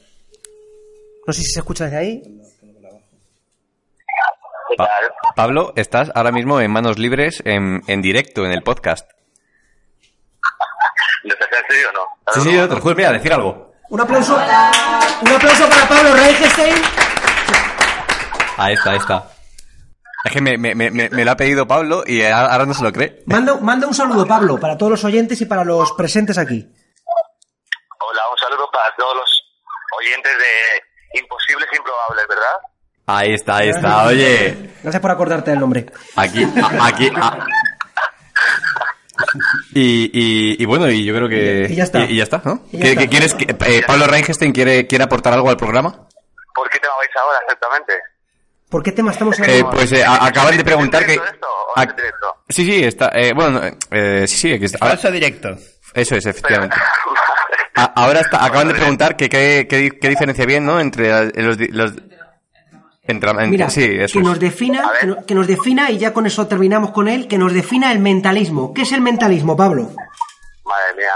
No 1.27 1.33
sé 1.35 1.43
si 1.43 1.51
se 1.53 1.61
escucha 1.61 1.85
desde 1.85 1.97
ahí. 1.99 2.41
Pa- 4.79 4.89
Pablo, 5.37 5.75
estás 5.77 6.11
ahora 6.15 6.33
mismo 6.33 6.61
en 6.63 6.71
manos 6.71 6.99
libres 6.99 7.43
en, 7.45 7.83
en 7.87 8.01
directo 8.01 8.47
en 8.47 8.53
el 8.53 8.63
podcast. 8.63 9.11
¿Lo 11.25 11.35
estás 11.35 11.49
en 11.53 11.67
serio 11.71 11.89
o 11.91 11.93
no? 11.93 12.33
Sí, 12.33 12.41
sí, 12.49 12.57
yo 12.57 12.67
te 12.67 12.75
lo 12.77 12.81
juro, 12.81 12.95
mira, 12.95 13.13
decir 13.13 13.33
algo. 13.33 13.73
Un 13.91 14.01
aplauso. 14.01 14.37
Un 14.37 15.29
aplauso 15.29 15.69
para 15.69 15.87
Pablo 15.89 16.15
Reinstein. 16.15 16.75
Ahí 18.59 18.75
está, 18.75 18.91
ahí 18.91 18.99
está. 18.99 19.31
Es 20.25 20.33
que 20.33 20.41
me, 20.41 20.59
me, 20.59 20.75
me, 20.75 20.91
me- 20.91 21.09
me 21.11 21.25
lo 21.25 21.31
ha 21.31 21.37
pedido 21.37 21.67
Pablo 21.67 22.03
y 22.07 22.23
ahora 22.25 22.67
no 22.67 22.75
se 22.75 22.83
lo 22.83 22.93
cree. 22.93 23.23
Manda, 23.27 23.57
manda 23.57 23.87
un 23.87 23.95
saludo, 23.95 24.27
Pablo, 24.27 24.59
para 24.59 24.77
todos 24.77 24.91
los 24.91 25.05
oyentes 25.05 25.41
y 25.41 25.47
para 25.47 25.65
los 25.65 25.93
presentes 25.93 26.37
aquí. 26.39 26.67
Hola, 28.01 28.23
un 28.33 28.39
saludo 28.39 28.69
para 28.73 28.95
todos 28.97 29.17
los 29.17 29.43
oyentes 29.99 30.33
de 30.37 31.21
Imposibles 31.21 31.69
e 31.73 31.77
Improbables, 31.77 32.27
¿verdad? 32.29 32.45
Ahí 33.07 33.33
está, 33.33 33.57
ahí 33.59 33.69
está. 33.71 34.05
Oye, 34.07 34.71
Gracias 34.83 35.01
por 35.01 35.11
acordarte 35.13 35.51
del 35.53 35.61
nombre. 35.61 35.87
aquí, 36.17 36.43
a- 36.45 36.87
aquí. 36.87 37.11
a- 37.15 37.47
Y, 39.75 40.11
y, 40.13 40.63
y 40.63 40.67
bueno, 40.67 40.89
y 40.91 41.05
yo 41.05 41.15
creo 41.15 41.29
que. 41.29 41.67
Y 41.71 41.75
ya 41.77 41.85
está. 41.85 42.01
Y, 42.01 42.13
y 42.13 42.17
ya 42.17 42.23
está, 42.25 42.41
¿no? 42.45 42.63
Ya 42.73 42.81
¿Qué- 42.81 42.89
está. 42.91 43.01
qué 43.03 43.09
quieres 43.09 43.35
que- 43.35 43.45
eh, 43.67 43.83
Pablo 43.87 44.07
Reinstein 44.07 44.53
quiere, 44.53 44.87
quiere 44.87 45.05
aportar 45.05 45.33
algo 45.33 45.49
al 45.51 45.57
programa? 45.57 46.09
¿Por 46.55 46.69
qué 46.71 46.79
tema 46.79 46.95
vais 46.97 47.11
ahora 47.21 47.39
exactamente? 47.43 47.93
¿Por 48.71 48.83
qué 48.83 48.93
tema 48.93 49.13
estamos 49.13 49.39
Eh, 49.39 49.43
hablando? 49.43 49.71
pues 49.71 49.93
eh, 49.93 50.05
a- 50.05 50.27
acaban 50.27 50.57
de 50.57 50.65
preguntar 50.65 51.07
que. 51.07 51.19
¿O 51.19 51.81
en 51.81 51.97
directo? 51.97 52.37
Sí, 52.49 52.65
sí, 52.65 52.85
está. 52.85 53.11
Eh, 53.15 53.33
bueno, 53.35 53.61
eh, 53.91 54.25
sí, 54.27 54.37
sí, 54.37 54.53
aquí 54.53 54.65
está. 54.67 54.79
Falso 54.79 55.11
directo. 55.11 55.51
Eso 55.95 56.17
es, 56.17 56.27
efectivamente. 56.27 56.77
A- 57.75 57.93
ahora 57.95 58.21
está, 58.21 58.45
acaban 58.45 58.67
de 58.69 58.75
preguntar 58.75 59.17
que 59.17 59.29
qué, 59.29 59.67
qué, 59.71 59.77
di- 59.77 59.91
qué 59.93 60.09
diferencia 60.09 60.45
bien, 60.45 60.65
¿no? 60.67 60.81
Entre 60.81 61.09
eh, 61.11 61.33
los. 61.71 61.93
entre, 63.05 63.31
en- 63.31 63.51
Mira, 63.51 63.71
sí, 63.71 63.85
eso 63.85 64.19
que 64.19 64.25
nos 64.25 64.41
defina, 64.41 64.91
que, 65.01 65.07
no- 65.07 65.25
que 65.25 65.35
nos 65.35 65.47
defina 65.47 65.91
y 65.91 65.99
ya 65.99 66.13
con 66.13 66.27
eso 66.27 66.47
terminamos 66.49 66.91
con 66.91 67.07
él, 67.09 67.29
que 67.29 67.39
nos 67.39 67.53
defina 67.55 67.93
el 67.93 68.01
mentalismo. 68.01 68.75
¿Qué 68.75 68.83
es 68.83 68.93
el 68.93 69.01
mentalismo, 69.01 69.57
Pablo? 69.57 69.85
Madre 70.65 70.95
mía. 70.97 71.13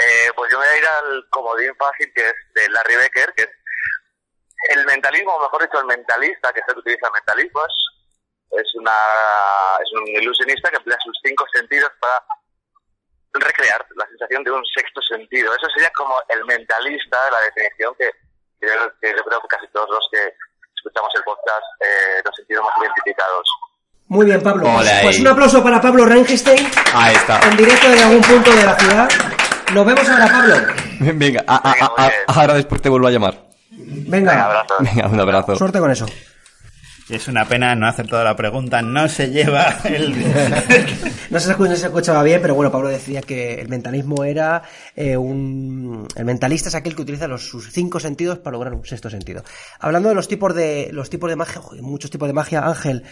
Eh, 0.00 0.30
pues 0.34 0.50
yo 0.50 0.58
me 0.58 0.66
voy 0.66 0.74
a 0.74 0.78
ir 0.78 0.84
al 0.84 1.24
comodín 1.30 1.70
fácil 1.78 2.10
que 2.14 2.22
es 2.22 2.34
de 2.54 2.68
Larry 2.70 2.96
Becker, 2.96 3.32
que 3.36 3.42
es 3.44 3.48
el 4.70 4.84
mentalismo, 4.86 5.32
o 5.34 5.42
mejor 5.42 5.62
dicho, 5.62 5.80
el 5.80 5.86
mentalista, 5.86 6.52
que 6.52 6.60
es 6.60 6.66
el 6.68 6.74
que 6.74 6.80
utiliza 6.80 7.06
el 7.06 7.12
mentalismo, 7.12 7.60
es, 7.66 7.74
es, 8.62 8.74
una, 8.76 8.96
es 9.82 9.88
un 10.00 10.08
ilusionista 10.22 10.70
que 10.70 10.76
emplea 10.76 10.98
sus 11.04 11.16
cinco 11.22 11.44
sentidos 11.52 11.90
para 12.00 12.22
recrear 13.34 13.84
la 13.96 14.06
sensación 14.06 14.44
de 14.44 14.50
un 14.52 14.62
sexto 14.74 15.00
sentido. 15.02 15.52
Eso 15.54 15.66
sería 15.74 15.90
como 15.96 16.14
el 16.28 16.44
mentalista, 16.44 17.18
la 17.30 17.40
definición 17.40 17.94
que, 17.98 18.08
que 18.60 18.66
yo, 18.66 18.90
que 19.00 19.10
yo 19.10 19.22
creo 19.24 19.40
que 19.42 19.48
casi 19.48 19.66
todos 19.72 19.88
los 19.90 20.08
que 20.12 20.22
escuchamos 20.76 21.10
el 21.16 21.24
podcast 21.24 21.66
eh, 21.80 22.22
nos 22.24 22.34
sentimos 22.36 22.70
identificados. 22.80 23.46
Muy 24.06 24.26
bien, 24.26 24.42
Pablo. 24.42 24.64
Pues, 24.74 24.90
pues 25.02 25.18
un 25.20 25.26
aplauso 25.28 25.62
para 25.64 25.80
Pablo 25.80 26.04
Reinstein, 26.04 26.70
Ahí 26.94 27.16
está. 27.16 27.40
en 27.48 27.56
directo 27.56 27.88
de 27.90 28.02
algún 28.02 28.20
punto 28.20 28.52
de 28.52 28.62
la 28.62 28.78
ciudad. 28.78 29.08
Nos 29.72 29.86
vemos 29.86 30.08
ahora, 30.08 30.26
Pablo. 30.26 30.54
Venga, 31.00 31.42
a- 31.48 31.56
a- 31.56 31.72
a- 31.86 32.06
a- 32.06 32.40
ahora 32.40 32.54
después 32.54 32.80
te 32.82 32.88
vuelvo 32.90 33.08
a 33.08 33.10
llamar. 33.10 33.34
Venga, 33.76 34.64
Venga, 34.80 35.08
un 35.08 35.20
abrazo. 35.20 35.56
suerte 35.56 35.78
con 35.78 35.90
eso. 35.90 36.06
Es 37.10 37.28
una 37.28 37.44
pena 37.46 37.74
no 37.74 37.86
hacer 37.86 38.06
toda 38.06 38.24
la 38.24 38.34
pregunta. 38.34 38.80
No 38.80 39.08
se 39.08 39.28
lleva 39.30 39.76
el... 39.84 40.14
No 41.30 41.38
se, 41.38 41.54
escu- 41.54 41.68
no 41.68 41.76
se 41.76 41.86
escuchaba 41.86 42.22
bien, 42.22 42.40
pero 42.40 42.54
bueno, 42.54 42.72
Pablo 42.72 42.88
decía 42.88 43.20
que 43.20 43.60
el 43.60 43.68
mentalismo 43.68 44.24
era 44.24 44.62
eh, 44.96 45.16
un... 45.16 46.08
El 46.16 46.24
mentalista 46.24 46.70
es 46.70 46.74
aquel 46.74 46.96
que 46.96 47.02
utiliza 47.02 47.28
los, 47.28 47.46
sus 47.46 47.70
cinco 47.72 48.00
sentidos 48.00 48.38
para 48.38 48.52
lograr 48.54 48.72
un 48.72 48.86
sexto 48.86 49.10
sentido. 49.10 49.42
Hablando 49.80 50.08
de 50.08 50.14
los 50.14 50.28
tipos 50.28 50.54
de, 50.54 50.88
los 50.92 51.10
tipos 51.10 51.28
de 51.28 51.36
magia, 51.36 51.60
joder, 51.60 51.82
muchos 51.82 52.10
tipos 52.10 52.26
de 52.28 52.32
magia, 52.32 52.66
Ángel 52.66 53.02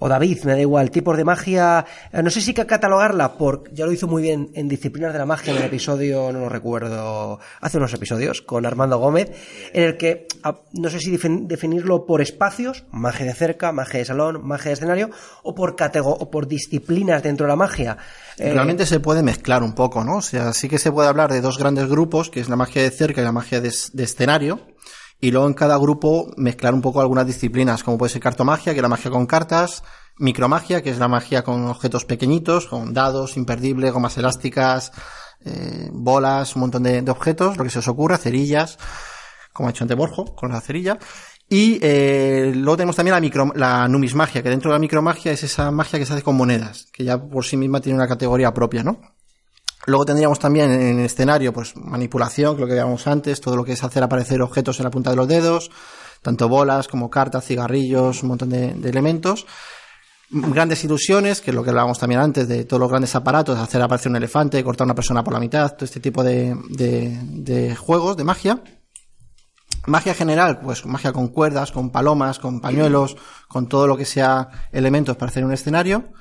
o 0.00 0.08
David, 0.08 0.44
me 0.44 0.52
da 0.52 0.60
igual, 0.60 0.92
tipos 0.92 1.16
de 1.16 1.24
magia, 1.24 1.84
eh, 2.12 2.22
no 2.22 2.30
sé 2.30 2.40
si 2.40 2.50
hay 2.50 2.54
que 2.54 2.66
catalogarla 2.66 3.32
por, 3.36 3.64
ya 3.74 3.84
lo 3.84 3.90
hizo 3.90 4.06
muy 4.06 4.22
bien 4.22 4.48
en 4.54 4.68
Disciplinas 4.68 5.12
de 5.12 5.18
la 5.18 5.26
Magia 5.26 5.50
en 5.50 5.56
el 5.58 5.64
episodio, 5.64 6.30
no 6.32 6.38
lo 6.38 6.48
recuerdo, 6.48 7.40
hace 7.60 7.78
unos 7.78 7.92
episodios, 7.94 8.40
con 8.40 8.64
Armando 8.64 8.98
Gómez, 8.98 9.32
en 9.72 9.82
el 9.82 9.96
que, 9.96 10.28
no 10.74 10.88
sé 10.88 11.00
si 11.00 11.10
defin- 11.10 11.48
definirlo 11.48 12.06
por 12.06 12.20
espacios, 12.22 12.84
magia 12.92 13.26
de 13.26 13.34
cerca, 13.38 13.72
magia 13.72 14.00
de 14.00 14.04
salón, 14.04 14.46
magia 14.46 14.70
de 14.70 14.72
escenario, 14.74 15.10
o 15.42 15.54
por 15.54 15.76
o 15.78 16.30
por 16.30 16.46
disciplinas 16.46 17.22
dentro 17.22 17.46
de 17.46 17.48
la 17.48 17.56
magia. 17.56 17.96
Eh, 18.36 18.52
Realmente 18.52 18.86
se 18.86 19.00
puede 19.00 19.22
mezclar 19.22 19.62
un 19.62 19.74
poco, 19.74 20.04
¿no? 20.04 20.16
O 20.16 20.22
sea, 20.22 20.52
sí 20.52 20.68
que 20.68 20.78
se 20.78 20.92
puede 20.92 21.08
hablar 21.08 21.32
de 21.32 21.40
dos 21.40 21.58
grandes 21.58 21.88
grupos, 21.88 22.30
que 22.30 22.40
es 22.40 22.48
la 22.48 22.56
magia 22.56 22.82
de 22.82 22.90
cerca 22.90 23.20
y 23.20 23.24
la 23.24 23.32
magia 23.32 23.60
de, 23.60 23.68
escenario. 23.68 24.60
Y 25.20 25.30
luego 25.30 25.48
en 25.48 25.54
cada 25.54 25.76
grupo 25.78 26.32
mezclar 26.36 26.74
un 26.74 26.82
poco 26.82 27.00
algunas 27.00 27.26
disciplinas, 27.26 27.82
como 27.82 27.98
puede 27.98 28.12
ser 28.12 28.22
cartomagia, 28.22 28.72
que 28.72 28.78
es 28.78 28.82
la 28.82 28.88
magia 28.88 29.10
con 29.10 29.26
cartas, 29.26 29.82
micromagia, 30.18 30.82
que 30.82 30.90
es 30.90 30.98
la 30.98 31.08
magia 31.08 31.42
con 31.42 31.66
objetos 31.66 32.04
pequeñitos, 32.04 32.66
con 32.66 32.94
dados, 32.94 33.36
imperdible, 33.36 33.90
gomas 33.90 34.16
elásticas, 34.18 34.92
eh, 35.44 35.88
bolas, 35.92 36.54
un 36.54 36.60
montón 36.60 36.82
de, 36.84 37.02
de, 37.02 37.10
objetos, 37.10 37.56
lo 37.56 37.64
que 37.64 37.70
se 37.70 37.80
os 37.80 37.88
ocurra, 37.88 38.16
cerillas, 38.18 38.78
como 39.52 39.68
ha 39.68 39.70
hecho 39.70 39.82
ante 39.82 39.94
Borjo, 39.94 40.36
con 40.36 40.52
la 40.52 40.60
cerilla. 40.60 40.98
Y 41.50 41.78
eh, 41.80 42.52
luego 42.54 42.76
tenemos 42.76 42.96
también 42.96 43.14
la, 43.14 43.20
micro, 43.20 43.52
la 43.54 43.88
numismagia, 43.88 44.42
que 44.42 44.50
dentro 44.50 44.70
de 44.70 44.74
la 44.74 44.78
micromagia 44.78 45.32
es 45.32 45.42
esa 45.42 45.70
magia 45.70 45.98
que 45.98 46.04
se 46.04 46.12
hace 46.12 46.22
con 46.22 46.36
monedas, 46.36 46.86
que 46.92 47.04
ya 47.04 47.18
por 47.18 47.44
sí 47.44 47.56
misma 47.56 47.80
tiene 47.80 47.96
una 47.96 48.06
categoría 48.06 48.52
propia, 48.52 48.82
¿no? 48.82 49.00
Luego 49.86 50.04
tendríamos 50.04 50.38
también 50.38 50.70
en 50.70 50.98
el 50.98 51.06
escenario, 51.06 51.52
pues 51.54 51.74
manipulación, 51.74 52.54
que 52.54 52.60
lo 52.60 52.66
que 52.66 52.74
veíamos 52.74 53.06
antes, 53.06 53.40
todo 53.40 53.56
lo 53.56 53.64
que 53.64 53.72
es 53.72 53.82
hacer 53.82 54.02
aparecer 54.02 54.42
objetos 54.42 54.78
en 54.80 54.84
la 54.84 54.90
punta 54.90 55.08
de 55.08 55.16
los 55.16 55.26
dedos, 55.26 55.70
tanto 56.20 56.48
bolas 56.50 56.88
como 56.88 57.08
cartas, 57.08 57.46
cigarrillos, 57.46 58.22
un 58.22 58.28
montón 58.28 58.50
de, 58.50 58.74
de 58.74 58.90
elementos. 58.90 59.46
Grandes 60.30 60.84
ilusiones, 60.84 61.40
que 61.40 61.52
es 61.52 61.54
lo 61.54 61.64
que 61.64 61.70
hablábamos 61.70 61.98
también 61.98 62.20
antes, 62.20 62.46
de 62.46 62.66
todos 62.66 62.80
los 62.80 62.90
grandes 62.90 63.14
aparatos, 63.14 63.58
hacer 63.58 63.80
aparecer 63.80 64.10
un 64.10 64.16
elefante, 64.16 64.62
cortar 64.62 64.84
una 64.84 64.94
persona 64.94 65.24
por 65.24 65.32
la 65.32 65.40
mitad, 65.40 65.72
todo 65.72 65.86
este 65.86 66.00
tipo 66.00 66.22
de, 66.22 66.54
de, 66.68 67.18
de 67.22 67.74
juegos, 67.74 68.18
de 68.18 68.24
magia. 68.24 68.62
Magia 69.88 70.14
general, 70.14 70.60
pues 70.60 70.84
magia 70.86 71.12
con 71.12 71.28
cuerdas, 71.28 71.72
con 71.72 71.90
palomas, 71.90 72.38
con 72.38 72.60
pañuelos, 72.60 73.16
con 73.48 73.68
todo 73.68 73.86
lo 73.86 73.96
que 73.96 74.04
sea 74.04 74.48
elementos 74.72 75.16
para 75.16 75.30
hacer 75.30 75.44
un 75.44 75.52
escenario. 75.52 76.12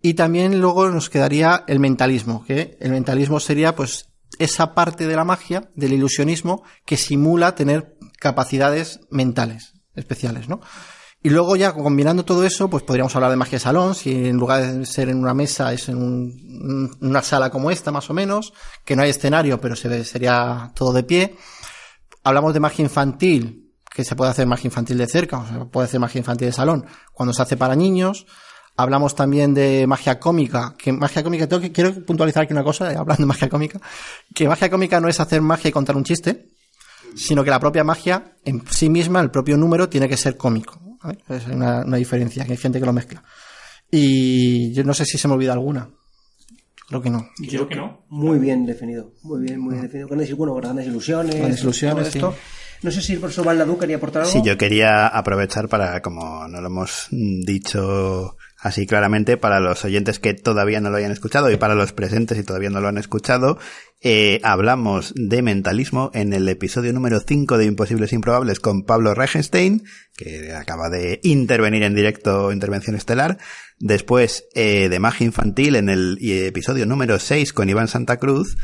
Y 0.00 0.14
también 0.14 0.60
luego 0.60 0.88
nos 0.90 1.10
quedaría 1.10 1.64
el 1.66 1.80
mentalismo, 1.80 2.44
que 2.44 2.76
el 2.80 2.90
mentalismo 2.90 3.40
sería 3.40 3.74
pues 3.74 4.10
esa 4.38 4.74
parte 4.74 5.06
de 5.06 5.16
la 5.16 5.24
magia, 5.24 5.70
del 5.74 5.92
ilusionismo, 5.92 6.62
que 6.84 6.96
simula 6.96 7.54
tener 7.54 7.96
capacidades 8.18 9.00
mentales 9.10 9.74
especiales, 9.94 10.48
¿no? 10.48 10.60
Y 11.20 11.30
luego 11.30 11.56
ya 11.56 11.72
combinando 11.72 12.24
todo 12.24 12.44
eso, 12.44 12.70
pues 12.70 12.84
podríamos 12.84 13.14
hablar 13.16 13.30
de 13.30 13.36
magia 13.36 13.58
de 13.58 13.64
salón, 13.64 13.96
si 13.96 14.28
en 14.28 14.36
lugar 14.36 14.64
de 14.64 14.86
ser 14.86 15.08
en 15.08 15.18
una 15.18 15.34
mesa 15.34 15.72
es 15.72 15.88
en 15.88 15.96
un, 15.96 16.96
una 17.00 17.22
sala 17.22 17.50
como 17.50 17.72
esta 17.72 17.90
más 17.90 18.08
o 18.08 18.14
menos, 18.14 18.52
que 18.84 18.94
no 18.94 19.02
hay 19.02 19.10
escenario, 19.10 19.60
pero 19.60 19.74
se 19.74 19.88
ve, 19.88 20.04
sería 20.04 20.70
todo 20.76 20.92
de 20.92 21.02
pie. 21.02 21.36
Hablamos 22.24 22.54
de 22.54 22.60
magia 22.60 22.82
infantil, 22.82 23.72
que 23.90 24.04
se 24.04 24.16
puede 24.16 24.30
hacer 24.30 24.46
magia 24.46 24.68
infantil 24.68 24.98
de 24.98 25.06
cerca, 25.06 25.38
o 25.38 25.46
se 25.46 25.64
puede 25.66 25.86
hacer 25.86 26.00
magia 26.00 26.18
infantil 26.18 26.48
de 26.48 26.52
salón, 26.52 26.86
cuando 27.12 27.32
se 27.32 27.42
hace 27.42 27.56
para 27.56 27.74
niños. 27.74 28.26
Hablamos 28.76 29.16
también 29.16 29.54
de 29.54 29.86
magia 29.88 30.20
cómica, 30.20 30.74
que 30.78 30.92
magia 30.92 31.24
cómica, 31.24 31.48
tengo 31.48 31.60
que, 31.60 31.72
quiero 31.72 31.92
puntualizar 32.04 32.44
aquí 32.44 32.52
una 32.52 32.62
cosa, 32.62 32.88
hablando 32.90 33.22
de 33.22 33.26
magia 33.26 33.48
cómica, 33.48 33.80
que 34.32 34.46
magia 34.48 34.70
cómica 34.70 35.00
no 35.00 35.08
es 35.08 35.18
hacer 35.18 35.40
magia 35.40 35.68
y 35.68 35.72
contar 35.72 35.96
un 35.96 36.04
chiste, 36.04 36.50
sino 37.16 37.42
que 37.42 37.50
la 37.50 37.58
propia 37.58 37.82
magia 37.82 38.36
en 38.44 38.62
sí 38.70 38.88
misma, 38.88 39.20
el 39.20 39.30
propio 39.30 39.56
número, 39.56 39.88
tiene 39.88 40.08
que 40.08 40.16
ser 40.16 40.36
cómico. 40.36 40.78
¿vale? 41.02 41.18
Es 41.28 41.46
una, 41.46 41.80
una, 41.84 41.96
diferencia, 41.96 42.44
que 42.44 42.52
hay 42.52 42.58
gente 42.58 42.78
que 42.78 42.86
lo 42.86 42.92
mezcla. 42.92 43.22
Y 43.90 44.72
yo 44.74 44.84
no 44.84 44.94
sé 44.94 45.04
si 45.04 45.18
se 45.18 45.26
me 45.26 45.34
olvida 45.34 45.54
alguna. 45.54 45.88
Creo 46.88 47.02
que 47.02 47.10
no. 47.10 47.28
Yo 47.38 47.66
creo 47.66 47.68
que 47.68 47.76
no. 47.76 48.04
Muy 48.08 48.38
bien 48.38 48.64
definido. 48.64 49.12
Muy 49.22 49.42
bien, 49.42 49.60
muy 49.60 49.72
bien 49.72 49.82
definido. 49.82 50.08
Grandes, 50.08 50.34
bueno, 50.34 50.54
grandes 50.54 50.86
ilusiones. 50.86 51.34
Grandes 51.34 51.62
ilusiones, 51.62 52.08
esto. 52.08 52.32
sí. 52.32 52.38
No 52.80 52.90
sé 52.90 53.02
si 53.02 53.12
el 53.14 53.18
profesor 53.18 53.46
Valladú 53.46 53.76
quería 53.76 53.96
aportar 53.96 54.22
algo. 54.22 54.32
Sí, 54.32 54.40
yo 54.42 54.56
quería 54.56 55.08
aprovechar 55.08 55.68
para, 55.68 56.00
como 56.00 56.46
no 56.46 56.60
lo 56.60 56.66
hemos 56.68 57.08
dicho 57.10 58.36
así 58.58 58.86
claramente, 58.86 59.36
para 59.36 59.60
los 59.60 59.84
oyentes 59.84 60.18
que 60.18 60.34
todavía 60.34 60.80
no 60.80 60.90
lo 60.90 60.96
hayan 60.96 61.12
escuchado 61.12 61.50
y 61.50 61.56
para 61.56 61.74
los 61.74 61.92
presentes 61.92 62.38
y 62.38 62.42
todavía 62.42 62.70
no 62.70 62.80
lo 62.80 62.88
han 62.88 62.98
escuchado, 62.98 63.58
eh, 64.00 64.40
hablamos 64.42 65.12
de 65.16 65.42
mentalismo 65.42 66.10
en 66.14 66.32
el 66.32 66.48
episodio 66.48 66.92
número 66.92 67.20
5 67.20 67.58
de 67.58 67.64
Imposibles 67.66 68.12
Improbables 68.12 68.60
con 68.60 68.84
Pablo 68.84 69.14
Regenstein, 69.14 69.84
que 70.16 70.52
acaba 70.52 70.88
de 70.90 71.20
intervenir 71.22 71.82
en 71.82 71.94
directo, 71.94 72.52
intervención 72.52 72.96
estelar. 72.96 73.38
Después 73.78 74.46
eh, 74.54 74.88
de 74.88 74.98
magia 74.98 75.24
infantil 75.24 75.76
en 75.76 75.88
el 75.88 76.18
episodio 76.20 76.84
número 76.84 77.18
6 77.18 77.52
con 77.52 77.68
Iván 77.68 77.88
Santa 77.88 78.18
Cruz 78.18 78.56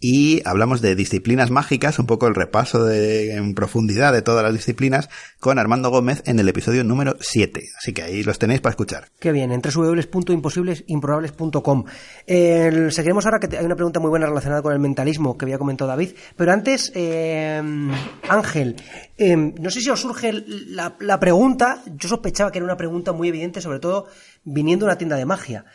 y 0.00 0.40
hablamos 0.46 0.80
de 0.80 0.94
disciplinas 0.94 1.50
mágicas, 1.50 1.98
un 1.98 2.06
poco 2.06 2.26
el 2.26 2.34
repaso 2.34 2.84
de, 2.84 3.34
en 3.34 3.54
profundidad 3.54 4.14
de 4.14 4.22
todas 4.22 4.42
las 4.42 4.54
disciplinas 4.54 5.10
con 5.38 5.58
Armando 5.58 5.90
Gómez 5.90 6.22
en 6.24 6.38
el 6.38 6.48
episodio 6.48 6.84
número 6.84 7.16
7. 7.20 7.68
Así 7.76 7.92
que 7.92 8.00
ahí 8.02 8.22
los 8.22 8.38
tenéis 8.38 8.62
para 8.62 8.70
escuchar. 8.70 9.08
Qué 9.18 9.30
bien, 9.30 9.52
en 9.52 9.60
www.imposiblesimprobables.com. 9.60 11.84
Eh, 12.26 12.88
seguiremos 12.90 13.26
ahora 13.26 13.40
que 13.40 13.54
hay 13.56 13.66
una 13.66 13.76
pregunta 13.76 14.00
muy 14.00 14.08
buena 14.08 14.24
relacionada 14.26 14.62
con 14.62 14.72
el 14.72 14.78
mentalismo 14.78 15.36
que 15.36 15.44
había 15.44 15.58
comentado 15.58 15.88
David, 15.88 16.12
pero 16.34 16.52
antes, 16.52 16.92
eh, 16.94 17.60
Ángel, 18.28 18.76
eh, 19.18 19.36
no 19.36 19.68
sé 19.70 19.82
si 19.82 19.90
os 19.90 20.00
surge 20.00 20.32
la, 20.32 20.96
la 21.00 21.20
pregunta, 21.20 21.82
yo 21.94 22.08
sospechaba 22.08 22.50
que 22.50 22.56
era 22.58 22.64
una 22.64 22.78
pregunta 22.78 23.12
muy 23.12 23.28
evidente, 23.28 23.60
sobre 23.60 23.80
todo 23.80 24.06
viniendo 24.44 24.86
de 24.86 24.90
una 24.90 24.98
tienda 24.98 25.16
de 25.16 25.26
magia 25.26 25.66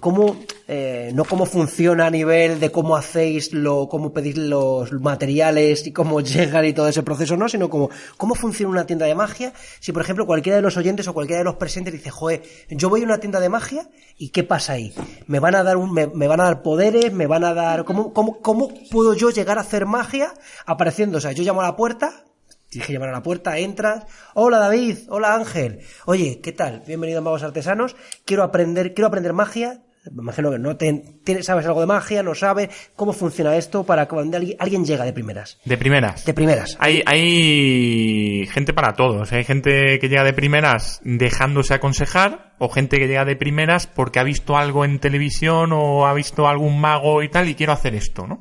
cómo, 0.00 0.36
eh, 0.66 1.10
no 1.14 1.24
cómo 1.24 1.46
funciona 1.46 2.06
a 2.06 2.10
nivel 2.10 2.60
de 2.60 2.70
cómo 2.70 2.96
hacéis 2.96 3.52
lo, 3.52 3.88
cómo 3.88 4.12
pedís 4.12 4.36
los 4.36 4.92
materiales 4.92 5.86
y 5.86 5.92
cómo 5.92 6.20
llegan 6.20 6.64
y 6.64 6.72
todo 6.72 6.88
ese 6.88 7.02
proceso, 7.02 7.36
no, 7.36 7.48
sino 7.48 7.70
como, 7.70 7.90
cómo 8.16 8.34
funciona 8.34 8.70
una 8.70 8.86
tienda 8.86 9.06
de 9.06 9.14
magia. 9.14 9.52
Si, 9.80 9.92
por 9.92 10.02
ejemplo, 10.02 10.26
cualquiera 10.26 10.56
de 10.56 10.62
los 10.62 10.76
oyentes 10.76 11.08
o 11.08 11.14
cualquiera 11.14 11.38
de 11.38 11.44
los 11.44 11.56
presentes 11.56 11.92
dice, 11.92 12.10
joder, 12.10 12.42
yo 12.70 12.88
voy 12.88 13.02
a 13.02 13.04
una 13.04 13.18
tienda 13.18 13.40
de 13.40 13.48
magia 13.48 13.88
y 14.18 14.28
¿qué 14.30 14.44
pasa 14.44 14.74
ahí? 14.74 14.92
Me 15.26 15.40
van 15.40 15.54
a 15.54 15.62
dar 15.62 15.76
un, 15.76 15.92
me, 15.92 16.06
me 16.06 16.28
van 16.28 16.40
a 16.40 16.44
dar 16.44 16.62
poderes, 16.62 17.12
me 17.12 17.26
van 17.26 17.44
a 17.44 17.54
dar, 17.54 17.84
¿cómo, 17.84 18.12
cómo, 18.12 18.40
cómo 18.40 18.68
puedo 18.90 19.14
yo 19.14 19.30
llegar 19.30 19.58
a 19.58 19.62
hacer 19.62 19.86
magia 19.86 20.34
apareciendo? 20.66 21.18
O 21.18 21.20
sea, 21.20 21.32
yo 21.32 21.42
llamo 21.44 21.60
a 21.60 21.64
la 21.64 21.76
puerta, 21.76 22.24
Dije 22.70 22.92
llamar 22.92 23.08
a 23.08 23.12
la 23.12 23.22
puerta, 23.22 23.56
entras. 23.56 24.04
Hola 24.34 24.58
David, 24.58 24.98
hola 25.08 25.34
Ángel. 25.34 25.80
Oye, 26.04 26.40
¿qué 26.42 26.52
tal? 26.52 26.82
Bienvenido 26.86 27.20
a 27.20 27.22
Magos 27.22 27.42
Artesanos. 27.42 27.96
Quiero 28.26 28.42
aprender, 28.42 28.92
quiero 28.92 29.08
aprender 29.08 29.32
magia. 29.32 29.82
Me 30.12 30.22
imagino 30.22 30.50
que 30.50 30.58
no 30.58 30.76
te, 30.76 31.42
sabes 31.42 31.66
algo 31.66 31.80
de 31.80 31.86
magia, 31.86 32.22
no 32.22 32.34
sabes 32.34 32.68
cómo 32.96 33.12
funciona 33.12 33.56
esto 33.56 33.84
para 33.84 34.06
cuando 34.06 34.36
alguien, 34.36 34.56
alguien 34.58 34.84
llega 34.84 35.04
de 35.04 35.12
primeras. 35.12 35.58
De 35.64 35.76
primeras. 35.76 36.24
De 36.24 36.34
primeras. 36.34 36.76
Hay, 36.80 37.02
hay 37.06 38.46
gente 38.46 38.72
para 38.72 38.94
todos. 38.94 39.32
Hay 39.32 39.44
gente 39.44 39.98
que 39.98 40.08
llega 40.08 40.24
de 40.24 40.32
primeras 40.32 41.00
dejándose 41.04 41.74
aconsejar 41.74 42.54
o 42.58 42.68
gente 42.68 42.98
que 42.98 43.06
llega 43.06 43.24
de 43.24 43.36
primeras 43.36 43.86
porque 43.86 44.18
ha 44.18 44.24
visto 44.24 44.56
algo 44.56 44.84
en 44.84 44.98
televisión 44.98 45.72
o 45.72 46.06
ha 46.06 46.14
visto 46.14 46.48
algún 46.48 46.80
mago 46.80 47.22
y 47.22 47.28
tal 47.28 47.48
y 47.48 47.54
quiero 47.54 47.72
hacer 47.72 47.94
esto, 47.94 48.26
¿no? 48.26 48.38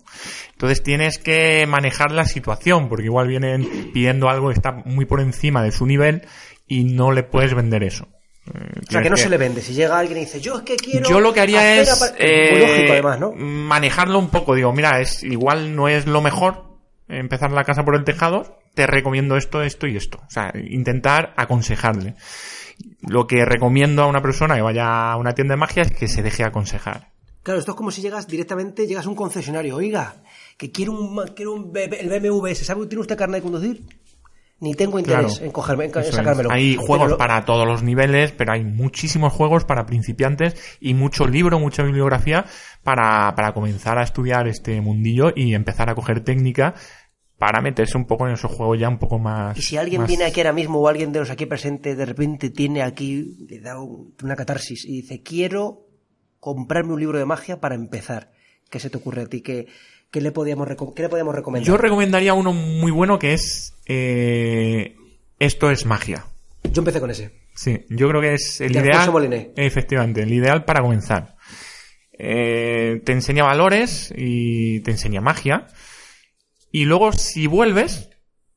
Entonces 0.51 0.83
tienes 0.83 1.19
que 1.19 1.65
manejar 1.67 2.11
la 2.11 2.25
situación 2.25 2.89
porque 2.89 3.05
igual 3.05 3.27
vienen 3.27 3.91
pidiendo 3.93 4.29
algo 4.29 4.47
que 4.47 4.55
está 4.55 4.71
muy 4.85 5.05
por 5.05 5.21
encima 5.21 5.61
de 5.61 5.71
su 5.71 5.85
nivel 5.85 6.23
y 6.67 6.83
no 6.83 7.11
le 7.11 7.23
puedes 7.23 7.53
vender 7.53 7.83
eso. 7.83 8.07
O 8.47 8.91
sea, 8.91 9.01
que 9.01 9.09
no 9.09 9.15
que... 9.15 9.21
se 9.21 9.29
le 9.29 9.37
vende. 9.37 9.61
Si 9.61 9.73
llega 9.73 9.97
alguien 9.97 10.19
y 10.19 10.21
dice, 10.21 10.39
yo 10.39 10.57
es 10.57 10.61
que 10.63 10.75
quiero. 10.75 11.09
Yo 11.09 11.19
lo 11.19 11.33
que 11.33 11.41
haría 11.41 11.81
es. 11.81 12.13
Eh, 12.17 12.59
lógico, 12.59 12.93
además, 12.93 13.19
¿no? 13.19 13.31
Manejarlo 13.33 14.19
un 14.19 14.29
poco. 14.29 14.55
Digo, 14.55 14.71
mira, 14.73 14.99
es 15.01 15.23
igual 15.23 15.75
no 15.75 15.87
es 15.87 16.05
lo 16.05 16.21
mejor 16.21 16.77
empezar 17.07 17.51
la 17.51 17.63
casa 17.63 17.83
por 17.83 17.95
el 17.95 18.03
tejado. 18.03 18.59
Te 18.73 18.87
recomiendo 18.87 19.37
esto, 19.37 19.61
esto 19.63 19.87
y 19.87 19.97
esto. 19.97 20.19
O 20.27 20.29
sea, 20.29 20.53
intentar 20.55 21.33
aconsejarle. 21.35 22.15
Lo 23.01 23.25
que 23.25 23.43
recomiendo 23.43 24.03
a 24.03 24.07
una 24.07 24.21
persona 24.21 24.55
que 24.55 24.61
vaya 24.61 25.11
a 25.11 25.17
una 25.17 25.33
tienda 25.33 25.53
de 25.53 25.59
magia 25.59 25.83
es 25.83 25.91
que 25.91 26.07
se 26.07 26.21
deje 26.21 26.43
aconsejar. 26.43 27.11
Claro, 27.41 27.59
esto 27.59 27.71
es 27.71 27.77
como 27.77 27.91
si 27.91 28.01
llegas 28.01 28.27
directamente, 28.27 28.85
llegas 28.85 29.05
a 29.05 29.09
un 29.09 29.15
concesionario. 29.15 29.77
Oiga, 29.77 30.17
que 30.57 30.71
quiero 30.71 30.91
un, 30.91 31.27
quiero 31.35 31.53
un 31.53 31.71
el 31.75 32.09
BMW. 32.09 32.53
¿Sabe, 32.53 32.85
tiene 32.87 33.01
usted 33.01 33.17
carne 33.17 33.37
de 33.37 33.41
conducir? 33.41 33.83
Ni 34.59 34.73
tengo 34.73 34.97
interés 34.97 35.33
claro, 35.33 35.45
en, 35.45 35.51
cogerme, 35.51 35.85
en 35.85 35.93
sacármelo. 35.93 36.51
Hay 36.51 36.75
juegos 36.75 37.13
para 37.13 37.45
todos 37.45 37.67
los 37.67 37.83
niveles, 37.83 38.31
pero 38.31 38.53
hay 38.53 38.63
muchísimos 38.63 39.31
juegos 39.33 39.65
para 39.65 39.85
principiantes 39.85 40.55
y 40.79 40.93
mucho 40.93 41.27
libro, 41.27 41.59
mucha 41.59 41.83
bibliografía 41.83 42.45
para, 42.83 43.33
para 43.35 43.53
comenzar 43.53 43.99
a 43.99 44.03
estudiar 44.03 44.47
este 44.47 44.81
mundillo 44.81 45.31
y 45.35 45.53
empezar 45.53 45.89
a 45.89 45.95
coger 45.95 46.21
técnica 46.21 46.73
para 47.37 47.61
meterse 47.61 47.97
un 47.97 48.05
poco 48.05 48.27
en 48.27 48.33
esos 48.33 48.51
juegos 48.51 48.79
ya 48.79 48.89
un 48.89 48.97
poco 48.97 49.19
más. 49.19 49.55
Y 49.57 49.61
si 49.61 49.77
alguien 49.77 50.01
más... 50.01 50.07
viene 50.07 50.23
aquí 50.23 50.39
ahora 50.39 50.53
mismo 50.53 50.79
o 50.79 50.87
alguien 50.87 51.11
de 51.11 51.19
los 51.19 51.29
aquí 51.29 51.45
presentes 51.45 51.95
de 51.95 52.05
repente 52.05 52.49
tiene 52.49 52.81
aquí, 52.81 53.45
le 53.47 53.59
da 53.59 53.79
un, 53.79 54.15
una 54.23 54.35
catarsis 54.35 54.85
y 54.85 55.01
dice, 55.01 55.21
quiero 55.21 55.87
comprarme 56.39 56.93
un 56.93 56.99
libro 56.99 57.19
de 57.19 57.25
magia 57.25 57.59
para 57.59 57.75
empezar. 57.75 58.31
¿Qué 58.69 58.79
se 58.79 58.89
te 58.89 58.97
ocurre 58.97 59.21
a 59.21 59.27
ti? 59.27 59.41
¿Qué, 59.41 59.67
qué 60.11 60.21
le, 60.21 60.31
podíamos, 60.31 60.67
qué 60.95 61.03
le 61.03 61.09
podíamos 61.09 61.35
recomendar? 61.35 61.67
Yo 61.67 61.77
recomendaría 61.77 62.33
uno 62.33 62.53
muy 62.53 62.91
bueno 62.91 63.19
que 63.19 63.33
es 63.33 63.73
eh, 63.85 64.95
Esto 65.39 65.71
es 65.71 65.85
magia. 65.85 66.25
Yo 66.71 66.81
empecé 66.81 66.99
con 66.99 67.09
ese. 67.11 67.31
Sí, 67.55 67.85
yo 67.89 68.07
creo 68.09 68.21
que 68.21 68.33
es 68.33 68.61
el 68.61 68.73
de 68.73 68.79
ideal. 68.79 69.11
Moliné. 69.11 69.51
Efectivamente, 69.55 70.21
el 70.21 70.33
ideal 70.33 70.65
para 70.65 70.81
comenzar. 70.81 71.35
Eh, 72.19 73.01
te 73.03 73.11
enseña 73.11 73.43
valores 73.43 74.13
y 74.15 74.81
te 74.81 74.91
enseña 74.91 75.21
magia. 75.21 75.67
Y 76.71 76.85
luego, 76.85 77.11
si 77.13 77.47
vuelves, 77.47 78.09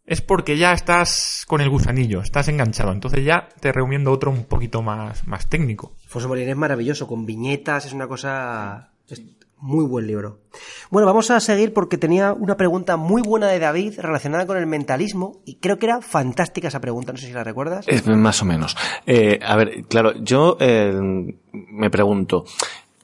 es 0.04 0.20
porque 0.20 0.58
ya 0.58 0.72
estás 0.72 1.44
con 1.46 1.60
el 1.60 1.70
gusanillo, 1.70 2.20
estás 2.20 2.48
enganchado. 2.48 2.92
Entonces 2.92 3.24
ya 3.24 3.48
te 3.60 3.72
recomiendo 3.72 4.10
otro 4.10 4.30
un 4.30 4.44
poquito 4.44 4.82
más, 4.82 5.26
más 5.26 5.48
técnico. 5.48 5.94
Foso 6.06 6.28
Morín 6.28 6.48
es 6.48 6.56
maravilloso, 6.56 7.06
con 7.06 7.24
viñetas, 7.26 7.86
es 7.86 7.92
una 7.92 8.08
cosa... 8.08 8.92
muy 9.60 9.84
buen 9.84 10.06
libro. 10.06 10.38
Bueno, 10.90 11.06
vamos 11.06 11.30
a 11.30 11.40
seguir 11.40 11.72
porque 11.72 11.98
tenía 11.98 12.32
una 12.32 12.56
pregunta 12.56 12.96
muy 12.96 13.22
buena 13.22 13.48
de 13.48 13.58
David 13.58 13.98
relacionada 13.98 14.46
con 14.46 14.56
el 14.56 14.66
mentalismo 14.66 15.40
y 15.44 15.56
creo 15.56 15.78
que 15.78 15.86
era 15.86 16.00
fantástica 16.00 16.68
esa 16.68 16.80
pregunta, 16.80 17.12
no 17.12 17.18
sé 17.18 17.26
si 17.26 17.32
la 17.32 17.44
recuerdas. 17.44 17.86
Es 17.88 18.06
más 18.06 18.42
o 18.42 18.44
menos. 18.44 18.76
Eh, 19.06 19.38
a 19.42 19.56
ver, 19.56 19.84
claro, 19.88 20.14
yo 20.22 20.56
eh, 20.60 20.92
me 21.52 21.90
pregunto, 21.90 22.44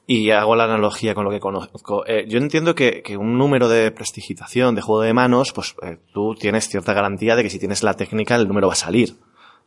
y 0.07 0.31
hago 0.31 0.55
la 0.55 0.65
analogía 0.65 1.15
con 1.15 1.25
lo 1.25 1.31
que 1.31 1.41
conozco. 1.41 2.07
Eh, 2.07 2.27
yo 2.29 2.39
entiendo 2.39 2.75
que, 2.75 3.03
que, 3.03 3.17
un 3.17 3.37
número 3.37 3.69
de 3.69 3.91
prestigitación, 3.91 4.75
de 4.75 4.83
juego 4.83 5.03
de 5.03 5.13
manos, 5.13 5.53
pues 5.53 5.75
eh, 5.83 5.99
tú 6.13 6.35
tienes 6.37 6.69
cierta 6.69 6.93
garantía 6.93 7.35
de 7.35 7.43
que 7.43 7.51
si 7.51 7.59
tienes 7.59 7.83
la 7.83 7.95
técnica 7.95 8.37
el 8.37 8.47
número 8.47 8.69
va 8.69 8.75
a 8.75 8.77
salir, 8.77 9.17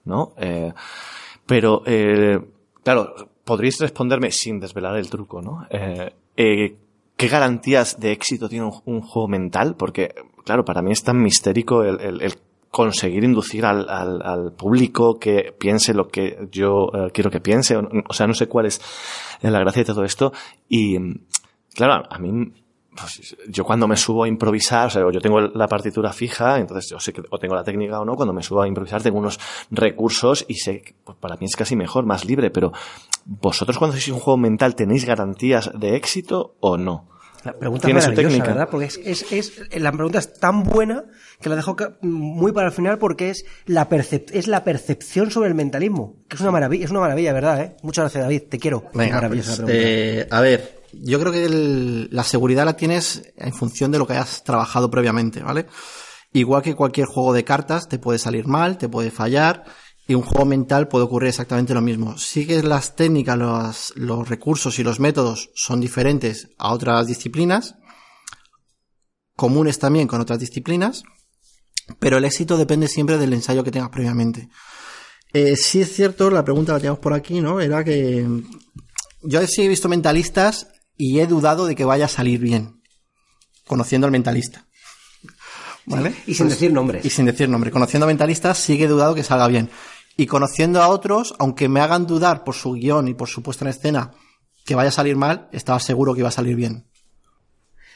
¿no? 0.05 0.33
Eh, 0.37 0.71
pero, 1.45 1.83
claro, 2.83 3.15
podríais 3.43 3.79
responderme 3.79 4.31
sin 4.31 4.59
desvelar 4.59 4.95
el 4.95 5.09
truco, 5.09 5.41
¿no? 5.41 5.67
¿Qué 6.39 7.27
garantías 7.27 7.99
de 7.99 8.13
éxito 8.13 8.47
tiene 8.47 8.69
un, 8.85 9.01
juego 9.01 9.27
mental? 9.27 9.75
Porque, 9.75 10.15
claro, 10.45 10.63
para 10.63 10.81
mí 10.81 10.93
es 10.93 11.03
tan 11.03 11.21
mistérico 11.21 11.83
el, 11.83 11.99
el, 11.99 12.21
el 12.21 12.33
conseguir 12.71 13.25
inducir 13.25 13.65
al, 13.65 13.89
al, 13.89 14.21
al, 14.23 14.53
público 14.53 15.19
que 15.19 15.53
piense 15.59 15.93
lo 15.93 16.07
que 16.07 16.47
yo 16.49 16.85
uh, 16.85 17.09
quiero 17.13 17.29
que 17.29 17.41
piense. 17.41 17.75
O, 17.75 17.81
o, 18.07 18.13
sea, 18.13 18.25
no 18.25 18.33
sé 18.33 18.47
cuál 18.47 18.67
es 18.67 18.79
la 19.41 19.59
gracia 19.59 19.81
de 19.81 19.87
todo 19.93 20.05
esto. 20.05 20.31
Y, 20.69 20.97
claro, 21.75 22.05
a 22.09 22.19
mí, 22.19 22.53
pues, 22.99 23.37
yo 23.47 23.63
cuando 23.63 23.87
me 23.87 23.95
subo 23.95 24.23
a 24.23 24.27
improvisar, 24.27 24.87
o 24.87 24.89
sea, 24.89 25.01
yo 25.11 25.21
tengo 25.21 25.39
la 25.39 25.67
partitura 25.67 26.11
fija, 26.13 26.57
entonces 26.57 26.89
yo 26.89 26.99
sé 26.99 27.13
que 27.13 27.21
o 27.29 27.37
tengo 27.37 27.55
la 27.55 27.63
técnica 27.63 27.99
o 27.99 28.05
no, 28.05 28.15
cuando 28.15 28.33
me 28.33 28.43
subo 28.43 28.61
a 28.61 28.67
improvisar 28.67 29.01
tengo 29.01 29.17
unos 29.17 29.39
recursos 29.71 30.45
y 30.47 30.55
sé 30.55 30.81
que 30.81 30.95
pues, 31.03 31.17
para 31.17 31.35
mí 31.37 31.45
es 31.45 31.55
casi 31.55 31.75
mejor, 31.75 32.05
más 32.05 32.25
libre, 32.25 32.49
pero 32.51 32.71
vosotros 33.25 33.77
cuando 33.77 33.95
hacéis 33.95 34.13
un 34.13 34.19
juego 34.19 34.37
mental 34.37 34.75
tenéis 34.75 35.05
garantías 35.05 35.71
de 35.73 35.95
éxito 35.95 36.55
o 36.59 36.77
no? 36.77 37.07
La 37.43 37.53
pregunta 37.53 37.87
es 37.87 37.93
maravillosa, 37.93 38.43
¿verdad? 38.43 38.67
Porque 38.69 38.85
es, 38.87 38.97
es, 38.97 39.31
es, 39.31 39.81
la 39.81 39.91
pregunta 39.91 40.19
es 40.19 40.33
tan 40.33 40.63
buena 40.63 41.05
que 41.39 41.49
la 41.49 41.55
dejo 41.55 41.77
muy 42.01 42.51
para 42.51 42.67
el 42.67 42.73
final 42.73 42.97
porque 42.97 43.29
es 43.29 43.45
la, 43.65 43.87
percep 43.87 44.29
es 44.33 44.47
la 44.47 44.63
percepción 44.63 45.31
sobre 45.31 45.47
el 45.47 45.55
mentalismo, 45.55 46.17
que 46.27 46.35
es 46.35 46.41
una 46.41 46.51
maravilla, 46.51 46.83
es 46.83 46.91
una 46.91 46.99
maravilla, 46.99 47.31
¿verdad? 47.31 47.61
¿eh? 47.61 47.77
Muchas 47.81 48.03
gracias, 48.03 48.23
David, 48.23 48.43
te 48.49 48.59
quiero. 48.59 48.83
Venga, 48.93 49.25
pues, 49.29 49.63
eh, 49.67 50.27
a 50.29 50.41
ver, 50.41 50.78
yo 50.93 51.19
creo 51.19 51.31
que 51.31 51.45
el, 51.45 52.09
la 52.11 52.23
seguridad 52.23 52.65
la 52.65 52.77
tienes 52.77 53.33
en 53.35 53.53
función 53.53 53.91
de 53.91 53.99
lo 53.99 54.07
que 54.07 54.13
hayas 54.13 54.43
trabajado 54.43 54.89
previamente, 54.89 55.41
¿vale? 55.41 55.67
Igual 56.31 56.61
que 56.61 56.75
cualquier 56.75 57.07
juego 57.07 57.33
de 57.33 57.43
cartas, 57.43 57.89
te 57.89 57.99
puede 57.99 58.19
salir 58.19 58.47
mal, 58.47 58.77
te 58.77 58.89
puede 58.89 59.11
fallar, 59.11 59.65
y 60.09 60.15
un 60.15 60.23
juego 60.23 60.45
mental 60.45 60.87
puede 60.87 61.05
ocurrir 61.05 61.29
exactamente 61.29 61.75
lo 61.75 61.81
mismo. 61.81 62.17
Sí 62.17 62.47
que 62.47 62.63
las 62.63 62.95
técnicas, 62.95 63.93
los, 63.95 64.27
recursos 64.27 64.79
y 64.79 64.83
los 64.83 64.99
métodos 64.99 65.51
son 65.53 65.79
diferentes 65.79 66.49
a 66.57 66.73
otras 66.73 67.05
disciplinas, 67.05 67.75
comunes 69.35 69.77
también 69.77 70.07
con 70.07 70.19
otras 70.19 70.39
disciplinas, 70.39 71.03
pero 71.99 72.17
el 72.17 72.25
éxito 72.25 72.57
depende 72.57 72.87
siempre 72.87 73.19
del 73.19 73.33
ensayo 73.33 73.63
que 73.63 73.69
tengas 73.69 73.89
previamente. 73.89 74.49
Eh, 75.31 75.55
sí 75.55 75.81
es 75.81 75.93
cierto, 75.93 76.31
la 76.31 76.43
pregunta 76.43 76.73
la 76.73 76.79
tenemos 76.79 76.97
por 76.97 77.13
aquí, 77.13 77.39
¿no? 77.39 77.59
Era 77.59 77.83
que 77.83 78.27
yo 79.21 79.45
sí 79.45 79.61
he 79.61 79.67
visto 79.67 79.89
mentalistas 79.89 80.67
y 80.99 81.21
he 81.21 81.27
dudado 81.27 81.65
de 81.65 81.75
que 81.75 81.85
vaya 81.85 82.05
a 82.05 82.09
salir 82.09 82.41
bien, 82.41 82.83
conociendo 83.65 84.05
al 84.05 84.11
mentalista. 84.11 84.67
¿Vale? 85.85 86.13
Y 86.27 86.35
sin 86.35 86.47
pues, 86.47 86.59
decir 86.59 86.73
nombre. 86.73 86.99
Y 87.01 87.09
sin 87.09 87.25
decir 87.25 87.47
nombre. 87.47 87.71
Conociendo 87.71 88.03
a 88.03 88.07
mentalistas, 88.07 88.57
sigue 88.57 88.85
dudado 88.85 89.15
que 89.15 89.23
salga 89.23 89.47
bien. 89.47 89.69
Y 90.17 90.27
conociendo 90.27 90.83
a 90.83 90.89
otros, 90.89 91.33
aunque 91.39 91.69
me 91.69 91.79
hagan 91.79 92.05
dudar 92.05 92.43
por 92.43 92.53
su 92.53 92.73
guion 92.73 93.07
y 93.07 93.13
por 93.13 93.29
su 93.29 93.41
puesta 93.41 93.63
en 93.63 93.69
escena 93.69 94.11
que 94.65 94.75
vaya 94.75 94.89
a 94.89 94.91
salir 94.91 95.15
mal, 95.15 95.47
estaba 95.53 95.79
seguro 95.79 96.13
que 96.13 96.19
iba 96.19 96.27
a 96.27 96.33
salir 96.33 96.57
bien. 96.57 96.85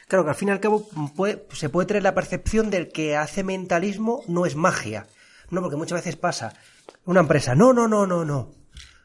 Claro 0.08 0.24
que 0.24 0.30
al 0.30 0.36
fin 0.36 0.48
y 0.48 0.52
al 0.52 0.60
cabo 0.60 0.88
puede, 1.14 1.46
se 1.52 1.68
puede 1.68 1.86
tener 1.86 2.02
la 2.02 2.14
percepción 2.14 2.70
del 2.70 2.88
que 2.88 3.16
hace 3.16 3.44
mentalismo 3.44 4.22
no 4.28 4.46
es 4.46 4.56
magia. 4.56 5.06
No, 5.50 5.60
porque 5.60 5.76
muchas 5.76 5.98
veces 5.98 6.16
pasa. 6.16 6.54
Una 7.04 7.20
empresa, 7.20 7.54
no, 7.54 7.74
no, 7.74 7.86
no, 7.86 8.06
no, 8.06 8.24
no. 8.24 8.52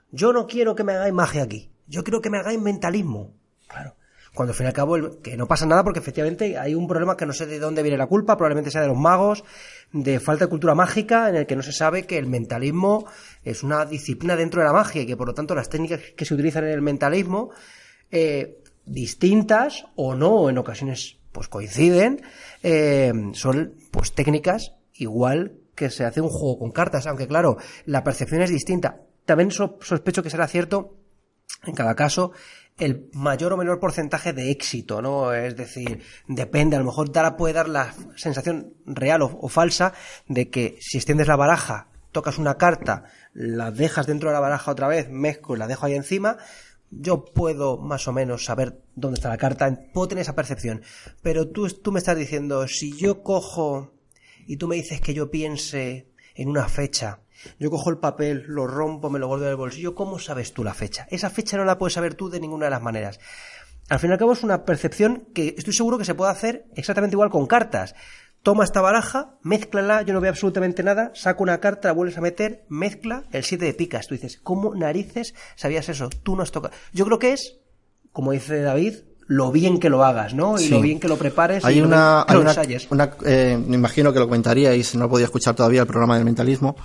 Yo 0.09 0.31
no 0.31 0.47
quiero 0.47 0.73
que 0.73 0.85
me 0.85 0.93
hagáis 0.93 1.13
magia 1.13 1.43
aquí. 1.43 1.73
Yo 1.85 2.05
quiero 2.05 2.21
que 2.21 2.29
me 2.29 2.39
hagáis 2.39 2.61
mentalismo. 2.61 3.35
Claro. 3.69 3.95
Cuando 4.33 4.51
al 4.51 4.55
fin 4.55 4.65
y 4.65 4.67
al 4.67 4.73
cabo, 4.73 4.95
el, 4.95 5.17
que 5.21 5.37
no 5.37 5.47
pasa 5.47 5.65
nada 5.65 5.83
porque 5.83 5.99
efectivamente 5.99 6.57
hay 6.57 6.75
un 6.75 6.87
problema 6.87 7.17
que 7.17 7.25
no 7.25 7.33
sé 7.33 7.45
de 7.45 7.59
dónde 7.59 7.81
viene 7.81 7.97
la 7.97 8.07
culpa, 8.07 8.37
probablemente 8.37 8.71
sea 8.71 8.81
de 8.81 8.87
los 8.87 8.97
magos, 8.97 9.43
de 9.91 10.19
falta 10.19 10.45
de 10.45 10.49
cultura 10.49 10.75
mágica, 10.75 11.29
en 11.29 11.35
el 11.35 11.45
que 11.47 11.55
no 11.55 11.63
se 11.63 11.71
sabe 11.71 12.05
que 12.05 12.17
el 12.17 12.27
mentalismo 12.27 13.05
es 13.43 13.63
una 13.63 13.85
disciplina 13.85 14.35
dentro 14.35 14.61
de 14.61 14.67
la 14.67 14.73
magia 14.73 15.01
y 15.01 15.05
que 15.05 15.17
por 15.17 15.27
lo 15.27 15.33
tanto 15.33 15.55
las 15.55 15.69
técnicas 15.69 15.99
que 16.15 16.25
se 16.25 16.33
utilizan 16.33 16.65
en 16.65 16.71
el 16.71 16.81
mentalismo, 16.81 17.51
eh, 18.11 18.61
distintas 18.85 19.85
o 19.95 20.15
no, 20.15 20.49
en 20.49 20.57
ocasiones 20.57 21.17
pues 21.31 21.47
coinciden, 21.47 22.21
eh, 22.63 23.11
son 23.33 23.75
pues 23.91 24.13
técnicas 24.13 24.73
igual 24.93 25.59
que 25.75 25.89
se 25.89 26.05
hace 26.05 26.21
un 26.21 26.29
juego 26.29 26.59
con 26.59 26.71
cartas, 26.71 27.07
aunque 27.07 27.27
claro, 27.27 27.57
la 27.85 28.03
percepción 28.03 28.41
es 28.41 28.49
distinta. 28.49 29.01
También 29.25 29.51
sospecho 29.51 30.23
que 30.23 30.29
será 30.29 30.47
cierto 30.47 30.95
en 31.65 31.73
cada 31.73 31.95
caso 31.95 32.31
el 32.79 33.09
mayor 33.13 33.53
o 33.53 33.57
menor 33.57 33.79
porcentaje 33.79 34.33
de 34.33 34.51
éxito, 34.51 35.01
¿no? 35.01 35.33
Es 35.33 35.55
decir, 35.55 36.01
depende, 36.27 36.75
a 36.75 36.79
lo 36.79 36.85
mejor 36.85 37.11
Dara 37.11 37.37
puede 37.37 37.53
dar 37.53 37.69
la 37.69 37.93
sensación 38.15 38.73
real 38.85 39.21
o, 39.21 39.37
o, 39.41 39.49
falsa 39.49 39.93
de 40.27 40.49
que 40.49 40.77
si 40.79 40.97
extiendes 40.97 41.27
la 41.27 41.35
baraja, 41.35 41.89
tocas 42.11 42.37
una 42.37 42.57
carta, 42.57 43.03
la 43.33 43.71
dejas 43.71 44.07
dentro 44.07 44.29
de 44.29 44.33
la 44.33 44.39
baraja 44.39 44.71
otra 44.71 44.87
vez, 44.87 45.09
mezclo 45.09 45.55
y 45.55 45.59
la 45.59 45.67
dejo 45.67 45.85
ahí 45.85 45.95
encima, 45.95 46.37
yo 46.91 47.25
puedo 47.25 47.77
más 47.77 48.07
o 48.07 48.13
menos 48.13 48.45
saber 48.45 48.81
dónde 48.95 49.15
está 49.15 49.29
la 49.29 49.37
carta, 49.37 49.79
puedo 49.93 50.07
tener 50.07 50.23
esa 50.23 50.35
percepción. 50.35 50.81
Pero 51.21 51.49
tú, 51.49 51.67
tú 51.69 51.91
me 51.91 51.99
estás 51.99 52.17
diciendo, 52.17 52.67
si 52.67 52.97
yo 52.97 53.21
cojo 53.23 53.93
y 54.47 54.57
tú 54.57 54.67
me 54.67 54.75
dices 54.75 55.01
que 55.01 55.13
yo 55.13 55.29
piense 55.29 56.07
en 56.35 56.49
una 56.49 56.67
fecha, 56.67 57.19
yo 57.59 57.69
cojo 57.69 57.89
el 57.89 57.97
papel, 57.97 58.43
lo 58.47 58.67
rompo, 58.67 59.09
me 59.09 59.19
lo 59.19 59.27
guardo 59.27 59.45
en 59.45 59.51
el 59.51 59.57
bolsillo. 59.57 59.95
¿Cómo 59.95 60.19
sabes 60.19 60.53
tú 60.53 60.63
la 60.63 60.73
fecha? 60.73 61.07
Esa 61.09 61.29
fecha 61.29 61.57
no 61.57 61.65
la 61.65 61.77
puedes 61.77 61.93
saber 61.93 62.15
tú 62.15 62.29
de 62.29 62.39
ninguna 62.39 62.65
de 62.65 62.71
las 62.71 62.81
maneras. 62.81 63.19
Al 63.89 63.99
fin 63.99 64.11
y 64.11 64.13
al 64.13 64.19
cabo 64.19 64.33
es 64.33 64.43
una 64.43 64.65
percepción 64.65 65.27
que 65.33 65.55
estoy 65.57 65.73
seguro 65.73 65.97
que 65.97 66.05
se 66.05 66.13
puede 66.13 66.31
hacer 66.31 66.65
exactamente 66.75 67.15
igual 67.15 67.29
con 67.29 67.47
cartas. 67.47 67.95
Toma 68.43 68.63
esta 68.63 68.79
baraja, 68.79 69.37
mézclala, 69.41 70.03
yo 70.03 70.13
no 70.13 70.21
veo 70.21 70.29
absolutamente 70.29 70.81
nada, 70.81 71.11
saco 71.13 71.43
una 71.43 71.59
carta, 71.59 71.89
la 71.89 71.93
vuelves 71.93 72.17
a 72.17 72.21
meter, 72.21 72.63
mezcla 72.69 73.23
el 73.31 73.43
7 73.43 73.65
de 73.65 73.73
picas. 73.73 74.07
Tú 74.07 74.13
dices, 74.13 74.39
¿cómo 74.41 74.75
narices 74.75 75.33
sabías 75.55 75.89
eso? 75.89 76.07
Tú 76.23 76.37
no 76.37 76.43
has 76.43 76.51
tocado. 76.51 76.73
Yo 76.93 77.03
creo 77.05 77.19
que 77.19 77.33
es, 77.33 77.59
como 78.13 78.31
dice 78.31 78.61
David, 78.61 78.93
lo 79.29 79.51
bien 79.51 79.79
que 79.79 79.89
lo 79.89 80.03
hagas, 80.03 80.33
¿no? 80.33 80.55
Y 80.55 80.63
sí. 80.63 80.69
lo 80.69 80.81
bien 80.81 80.99
que 80.99 81.07
lo 81.07 81.17
prepares 81.17 81.63
hay 81.63 81.77
y 81.77 81.81
una, 81.81 82.25
lo, 82.27 82.35
hay 82.35 82.37
una, 82.37 82.55
una 82.89 83.11
eh, 83.25 83.63
me 83.63 83.75
imagino 83.75 84.11
que 84.11 84.17
lo 84.17 84.25
comentaríais, 84.25 84.95
no 84.95 85.05
he 85.05 85.07
podido 85.07 85.25
escuchar 85.25 85.53
todavía 85.53 85.81
el 85.81 85.87
programa 85.87 86.15
del 86.15 86.25
mentalismo, 86.25 86.75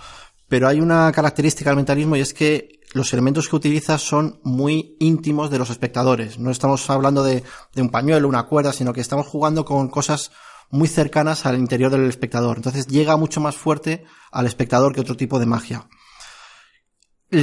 pero 0.54 0.68
hay 0.68 0.80
una 0.80 1.10
característica 1.10 1.70
del 1.70 1.78
mentalismo 1.78 2.14
y 2.14 2.20
es 2.20 2.32
que 2.32 2.78
los 2.92 3.12
elementos 3.12 3.48
que 3.48 3.56
utiliza 3.56 3.98
son 3.98 4.38
muy 4.44 4.94
íntimos 5.00 5.50
de 5.50 5.58
los 5.58 5.68
espectadores. 5.68 6.38
No 6.38 6.52
estamos 6.52 6.88
hablando 6.90 7.24
de, 7.24 7.42
de, 7.74 7.82
un 7.82 7.90
pañuelo, 7.90 8.28
una 8.28 8.44
cuerda, 8.44 8.72
sino 8.72 8.92
que 8.92 9.00
estamos 9.00 9.26
jugando 9.26 9.64
con 9.64 9.88
cosas 9.88 10.30
muy 10.70 10.86
cercanas 10.86 11.44
al 11.44 11.58
interior 11.58 11.90
del 11.90 12.08
espectador. 12.08 12.58
Entonces 12.58 12.86
llega 12.86 13.16
mucho 13.16 13.40
más 13.40 13.56
fuerte 13.56 14.04
al 14.30 14.46
espectador 14.46 14.94
que 14.94 15.00
otro 15.00 15.16
tipo 15.16 15.40
de 15.40 15.46
magia. 15.46 15.88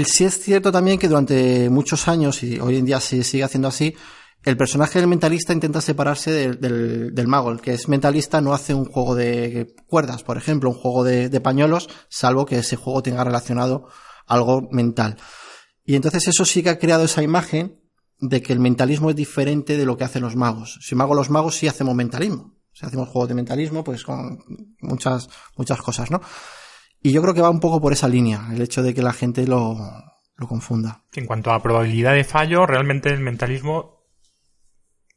Sí 0.05 0.23
es 0.23 0.39
cierto 0.39 0.71
también 0.71 0.97
que 0.97 1.09
durante 1.09 1.69
muchos 1.69 2.07
años, 2.07 2.41
y 2.43 2.61
hoy 2.61 2.77
en 2.77 2.85
día 2.85 3.01
se 3.01 3.25
sigue 3.25 3.43
haciendo 3.43 3.67
así, 3.67 3.93
el 4.43 4.57
personaje 4.57 4.99
del 4.99 5.07
mentalista 5.07 5.53
intenta 5.53 5.81
separarse 5.81 6.55
del, 6.55 7.27
mago. 7.27 7.51
El 7.51 7.61
que 7.61 7.73
es 7.73 7.88
mentalista 7.88 8.41
no 8.41 8.53
hace 8.53 8.73
un 8.73 8.85
juego 8.85 9.15
de 9.15 9.76
cuerdas, 9.88 10.23
por 10.23 10.38
ejemplo, 10.38 10.69
un 10.69 10.76
juego 10.76 11.03
de, 11.03 11.30
de, 11.30 11.41
pañuelos, 11.41 11.89
salvo 12.09 12.45
que 12.45 12.57
ese 12.57 12.76
juego 12.76 13.03
tenga 13.03 13.23
relacionado 13.23 13.88
algo 14.26 14.68
mental. 14.72 15.18
Y 15.84 15.95
entonces 15.95 16.27
eso 16.27 16.45
sí 16.45 16.63
que 16.63 16.69
ha 16.69 16.80
creado 16.80 17.03
esa 17.03 17.22
imagen 17.22 17.80
de 18.19 18.41
que 18.41 18.53
el 18.53 18.59
mentalismo 18.59 19.09
es 19.09 19.15
diferente 19.15 19.77
de 19.77 19.85
lo 19.85 19.97
que 19.97 20.05
hacen 20.05 20.23
los 20.23 20.35
magos. 20.35 20.80
Si 20.81 20.95
mago 20.95 21.13
los 21.13 21.30
magos 21.30 21.55
sí 21.55 21.68
hacemos 21.68 21.95
mentalismo. 21.95 22.55
Si 22.72 22.85
hacemos 22.85 23.09
juegos 23.09 23.30
de 23.30 23.35
mentalismo, 23.35 23.84
pues 23.84 24.03
con 24.03 24.39
muchas, 24.80 25.30
muchas 25.57 25.81
cosas, 25.81 26.09
¿no? 26.09 26.22
Y 27.01 27.11
yo 27.11 27.22
creo 27.22 27.34
que 27.34 27.41
va 27.41 27.49
un 27.49 27.59
poco 27.59 27.81
por 27.81 27.93
esa 27.93 28.07
línea, 28.07 28.47
el 28.53 28.61
hecho 28.61 28.81
de 28.84 28.93
que 28.93 29.01
la 29.01 29.11
gente 29.11 29.45
lo, 29.45 29.76
lo 30.35 30.47
confunda. 30.47 31.03
En 31.13 31.26
cuanto 31.26 31.51
a 31.51 31.61
probabilidad 31.61 32.13
de 32.13 32.23
fallo, 32.23 32.65
realmente 32.65 33.09
el 33.09 33.19
mentalismo 33.19 34.00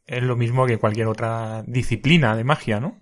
es 0.06 0.22
lo 0.22 0.36
mismo 0.36 0.66
que 0.66 0.78
cualquier 0.78 1.06
otra 1.06 1.62
disciplina 1.66 2.36
de 2.36 2.44
magia, 2.44 2.80
¿no? 2.80 2.98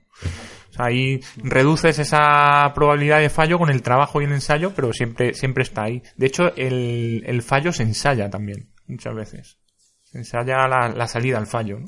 O 0.70 0.74
sea, 0.74 0.87
ahí 0.87 1.20
reduces 1.37 1.99
esa 1.99 2.73
probabilidad 2.74 3.19
de 3.19 3.29
fallo 3.29 3.59
con 3.59 3.70
el 3.70 3.83
trabajo 3.83 4.20
y 4.20 4.24
el 4.24 4.33
ensayo, 4.33 4.73
pero 4.74 4.93
siempre, 4.93 5.35
siempre 5.35 5.65
está 5.65 5.85
ahí. 5.85 6.03
De 6.16 6.27
hecho, 6.27 6.55
el, 6.57 7.23
el 7.27 7.43
fallo 7.43 7.73
se 7.73 7.83
ensaya 7.83 8.31
también, 8.31 8.70
muchas 8.87 9.15
veces. 9.15 9.59
Se 10.05 10.19
ensaya 10.19 10.69
la, 10.69 10.89
la 10.89 11.09
salida 11.09 11.39
al 11.39 11.47
fallo, 11.47 11.81
¿no? 11.81 11.87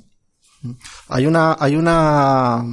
Hay 1.08 1.26
una, 1.26 1.56
hay 1.58 1.76
una, 1.76 2.64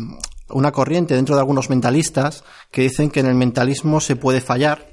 una 0.50 0.72
corriente 0.72 1.16
dentro 1.16 1.36
de 1.36 1.42
algunos 1.42 1.70
mentalistas 1.70 2.44
que 2.72 2.84
dicen 2.84 3.10
que 3.10 3.20
en 3.20 3.26
el 3.26 3.36
mentalismo 3.36 4.00
se 4.00 4.16
puede 4.16 4.42
fallar 4.42 4.91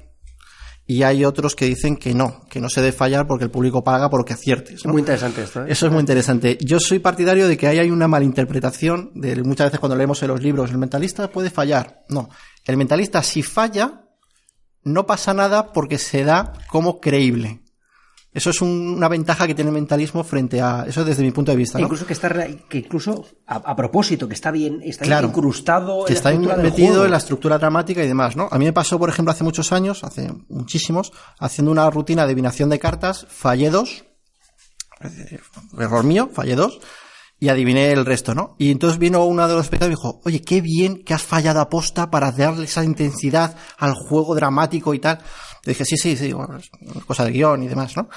y 0.89 1.03
hay 1.03 1.23
otros 1.23 1.55
que 1.55 1.65
dicen 1.65 1.97
que 1.97 2.15
no, 2.15 2.41
que 2.49 2.59
no 2.59 2.67
se 2.67 2.81
debe 2.81 2.91
fallar 2.91 3.27
porque 3.27 3.43
el 3.43 3.51
público 3.51 3.83
paga 3.83 4.09
por 4.09 4.21
lo 4.21 4.25
que 4.25 4.33
aciertes. 4.33 4.83
¿no? 4.87 4.93
Muy 4.93 5.01
interesante 5.01 5.43
esto. 5.43 5.61
¿eh? 5.61 5.67
Eso 5.69 5.85
es 5.85 5.91
muy 5.91 5.99
interesante. 5.99 6.57
Yo 6.59 6.79
soy 6.79 6.97
partidario 6.97 7.47
de 7.47 7.57
que 7.57 7.67
ahí 7.67 7.77
hay 7.77 7.91
una 7.91 8.07
malinterpretación 8.07 9.11
de 9.13 9.35
muchas 9.43 9.67
veces 9.67 9.79
cuando 9.79 9.95
leemos 9.95 10.23
en 10.23 10.29
los 10.29 10.41
libros, 10.41 10.71
el 10.71 10.79
mentalista 10.79 11.29
puede 11.29 11.51
fallar. 11.51 12.05
No, 12.09 12.29
el 12.65 12.75
mentalista 12.75 13.21
si 13.21 13.43
falla, 13.43 14.01
no 14.83 15.05
pasa 15.05 15.31
nada 15.35 15.73
porque 15.73 15.99
se 15.99 16.23
da 16.23 16.53
como 16.67 16.99
creíble. 16.99 17.61
Eso 18.31 18.51
es 18.51 18.61
un- 18.61 18.93
una 18.95 19.07
ventaja 19.07 19.47
que 19.47 19.55
tiene 19.55 19.69
el 19.69 19.73
mentalismo 19.73 20.23
frente 20.23 20.61
a 20.61 20.85
eso 20.87 21.03
desde 21.03 21.23
mi 21.23 21.31
punto 21.31 21.51
de 21.51 21.57
vista. 21.57 21.79
¿no? 21.79 21.85
Incluso 21.85 22.05
que 22.05 22.13
está 22.13 22.29
que 22.69 22.77
incluso 22.77 23.25
a, 23.47 23.55
a 23.55 23.75
propósito, 23.75 24.27
que 24.27 24.35
está 24.35 24.51
bien, 24.51 24.81
está 24.83 25.03
Claro. 25.05 25.29
incrustado 25.29 26.05
que 26.05 26.13
en 26.13 26.17
está 26.17 26.31
la 26.33 26.55
metido 26.57 27.05
en 27.05 27.11
la 27.11 27.17
estructura 27.17 27.57
dramática 27.57 28.03
y 28.03 28.07
demás, 28.07 28.35
¿no? 28.35 28.47
A 28.51 28.59
mí 28.59 28.65
me 28.65 28.73
pasó, 28.73 28.99
por 28.99 29.09
ejemplo, 29.09 29.31
hace 29.31 29.43
muchos 29.43 29.71
años, 29.71 30.03
hace 30.03 30.31
muchísimos, 30.47 31.11
haciendo 31.39 31.71
una 31.71 31.89
rutina 31.89 32.21
de 32.21 32.27
adivinación 32.33 32.69
de 32.69 32.77
cartas, 32.77 33.25
fallé 33.29 33.71
dos, 33.71 34.05
eh, 35.01 35.39
error 35.79 36.03
mío, 36.03 36.29
fallé 36.31 36.55
dos, 36.55 36.79
y 37.39 37.49
adiviné 37.49 37.91
el 37.91 38.05
resto, 38.05 38.35
¿no? 38.35 38.55
Y 38.57 38.71
entonces 38.71 38.99
vino 38.99 39.23
uno 39.25 39.47
de 39.47 39.53
los 39.53 39.63
espectadores 39.63 39.97
y 39.97 39.99
dijo, 39.99 40.21
oye, 40.25 40.41
qué 40.41 40.61
bien 40.61 41.03
que 41.03 41.13
has 41.13 41.23
fallado 41.23 41.61
aposta 41.61 42.11
para 42.11 42.31
darle 42.31 42.65
esa 42.65 42.83
intensidad 42.83 43.55
al 43.77 43.93
juego 43.93 44.35
dramático 44.35 44.93
y 44.93 44.99
tal. 44.99 45.19
Le 45.65 45.71
dije, 45.73 45.83
sí, 45.85 45.97
sí, 45.97 46.15
sí, 46.15 46.31
bueno, 46.31 46.57
es 46.57 46.69
cosa 47.05 47.25
de 47.25 47.31
guion 47.31 47.63
y 47.63 47.67
demás, 47.67 47.95
¿no? 47.97 48.09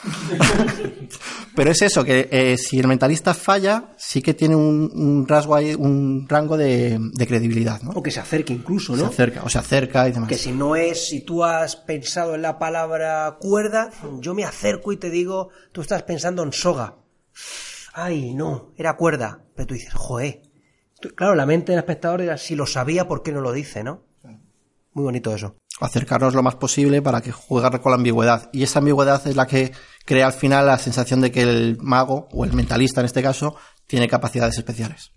Pero 1.56 1.70
es 1.70 1.82
eso, 1.82 2.04
que 2.04 2.28
eh, 2.30 2.56
si 2.56 2.78
el 2.78 2.86
mentalista 2.86 3.34
falla, 3.34 3.92
sí 3.96 4.22
que 4.22 4.34
tiene 4.34 4.54
un, 4.54 4.90
un 4.94 5.26
rasgo 5.26 5.54
ahí, 5.54 5.74
un 5.74 6.26
rango 6.28 6.56
de, 6.56 6.98
de 7.00 7.26
credibilidad, 7.26 7.82
¿no? 7.82 7.90
O 7.90 8.02
que 8.02 8.10
se 8.10 8.20
acerque 8.20 8.52
incluso, 8.52 8.94
Se 8.96 9.02
¿no? 9.02 9.08
acerca, 9.08 9.42
o 9.42 9.48
se 9.48 9.58
acerca 9.58 10.08
y 10.08 10.12
demás. 10.12 10.28
Que 10.28 10.38
si 10.38 10.52
no 10.52 10.76
es, 10.76 11.08
si 11.08 11.20
tú 11.20 11.44
has 11.44 11.76
pensado 11.76 12.34
en 12.34 12.42
la 12.42 12.58
palabra 12.58 13.36
cuerda, 13.40 13.90
yo 14.20 14.34
me 14.34 14.44
acerco 14.44 14.92
y 14.92 14.96
te 14.96 15.10
digo, 15.10 15.50
tú 15.72 15.80
estás 15.80 16.04
pensando 16.04 16.42
en 16.42 16.52
soga. 16.52 16.94
Ay, 17.94 18.34
no, 18.34 18.72
era 18.76 18.96
cuerda. 18.96 19.44
Pero 19.54 19.66
tú 19.66 19.74
dices, 19.74 19.92
joe. 19.94 20.42
Claro, 21.16 21.34
la 21.34 21.46
mente 21.46 21.72
del 21.72 21.80
espectador 21.80 22.20
era, 22.22 22.38
si 22.38 22.54
lo 22.54 22.66
sabía, 22.66 23.08
¿por 23.08 23.22
qué 23.22 23.32
no 23.32 23.40
lo 23.40 23.52
dice, 23.52 23.82
no? 23.82 24.04
Muy 24.94 25.04
bonito 25.04 25.34
eso. 25.34 25.56
acercarnos 25.80 26.34
lo 26.34 26.42
más 26.42 26.54
posible 26.56 27.00
para 27.02 27.22
que 27.22 27.32
jugar 27.32 27.80
con 27.80 27.90
la 27.92 27.96
ambigüedad. 27.96 28.50
Y 28.52 28.62
esa 28.62 28.78
ambigüedad 28.80 29.26
es 29.26 29.34
la 29.36 29.46
que 29.46 29.72
crea 30.04 30.26
al 30.26 30.32
final 30.34 30.66
la 30.66 30.78
sensación 30.78 31.20
de 31.22 31.32
que 31.32 31.42
el 31.42 31.78
mago, 31.80 32.28
o 32.30 32.44
el 32.44 32.52
mentalista 32.52 33.00
en 33.00 33.06
este 33.06 33.22
caso, 33.22 33.56
tiene 33.86 34.06
capacidades 34.06 34.56
especiales. 34.58 35.10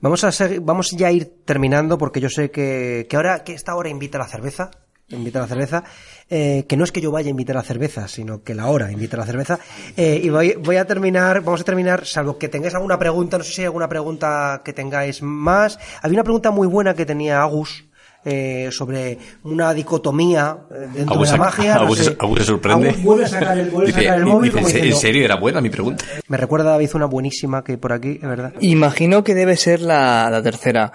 Vamos 0.00 0.24
a 0.24 0.32
seguir- 0.32 0.60
vamos 0.62 0.90
ya 0.90 1.06
a 1.06 1.12
ir 1.12 1.42
terminando 1.44 1.96
porque 1.96 2.20
yo 2.20 2.28
sé 2.28 2.50
que, 2.50 3.06
que 3.08 3.16
ahora 3.16 3.44
que 3.44 3.54
esta 3.54 3.74
hora 3.76 3.88
invita 3.88 4.18
a 4.18 4.22
la 4.22 4.28
cerveza, 4.28 4.70
invita 5.08 5.38
a 5.38 5.42
la 5.42 5.48
cerveza, 5.48 5.84
eh, 6.28 6.64
que 6.68 6.76
no 6.76 6.82
es 6.84 6.90
que 6.92 7.00
yo 7.00 7.12
vaya 7.12 7.28
a 7.28 7.30
invitar 7.30 7.56
a 7.56 7.60
la 7.60 7.64
cerveza, 7.64 8.08
sino 8.08 8.42
que 8.42 8.54
la 8.54 8.66
hora 8.66 8.90
invita 8.90 9.16
a 9.16 9.20
la 9.20 9.26
cerveza. 9.26 9.58
Eh, 9.96 10.20
y 10.22 10.28
voy, 10.30 10.54
voy 10.58 10.76
a 10.76 10.84
terminar, 10.84 11.42
vamos 11.42 11.60
a 11.60 11.64
terminar, 11.64 12.04
salvo 12.06 12.38
que 12.38 12.48
tengáis 12.48 12.74
alguna 12.74 12.98
pregunta, 12.98 13.38
no 13.38 13.44
sé 13.44 13.52
si 13.52 13.60
hay 13.62 13.66
alguna 13.66 13.88
pregunta 13.88 14.62
que 14.64 14.72
tengáis 14.72 15.22
más. 15.22 15.78
Había 16.02 16.16
una 16.16 16.24
pregunta 16.24 16.50
muy 16.50 16.66
buena 16.66 16.94
que 16.94 17.06
tenía 17.06 17.40
Agus. 17.42 17.84
eh, 18.28 18.70
sobre 18.72 19.18
una 19.44 19.72
dicotomía 19.72 20.58
eh, 20.72 20.88
dentro 20.92 21.14
Agus, 21.14 21.30
de 21.30 21.38
la 21.38 21.44
magia. 21.44 21.74
no 21.76 21.80
Agus- 21.82 21.98
sé. 22.04 22.16
Agus 22.18 22.38
se 22.40 22.44
sorprende. 22.44 22.88
Agus 22.88 23.02
vuelve 23.04 23.24
a 23.24 23.28
sacar 23.28 23.56
el, 23.56 23.70
Dice, 23.70 23.92
sacar 23.92 24.18
el 24.18 24.24
móvil 24.26 24.50
dice, 24.50 24.54
como 24.56 24.66
¿en 24.68 24.74
diciendo, 24.74 24.96
serio 24.98 25.24
era 25.24 25.36
buena 25.36 25.60
mi 25.60 25.70
pregunta? 25.70 26.04
Me 26.26 26.36
recuerda 26.36 26.70
David 26.70 26.90
una 26.94 27.06
buenísima 27.06 27.62
que 27.62 27.72
hay 27.72 27.78
por 27.78 27.92
aquí, 27.92 28.18
es 28.20 28.28
verdad. 28.28 28.52
Imagino 28.58 29.22
que 29.22 29.36
debe 29.36 29.56
ser 29.56 29.80
la, 29.80 30.28
la 30.28 30.42
tercera. 30.42 30.90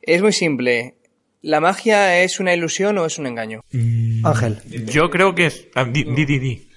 Es 0.00 0.22
muy 0.22 0.32
simple. 0.32 0.94
¿La 1.42 1.60
magia 1.60 2.22
es 2.22 2.38
una 2.40 2.54
ilusión 2.54 2.96
o 2.98 3.04
es 3.06 3.18
un 3.18 3.26
engaño? 3.26 3.60
Ángel. 4.24 4.60
Yo 4.86 5.10
creo 5.10 5.34
que 5.34 5.46
es. 5.46 5.66
ah, 5.74 5.84
Di, 5.84 6.04
di, 6.04 6.24
di, 6.24 6.38
di. 6.38 6.68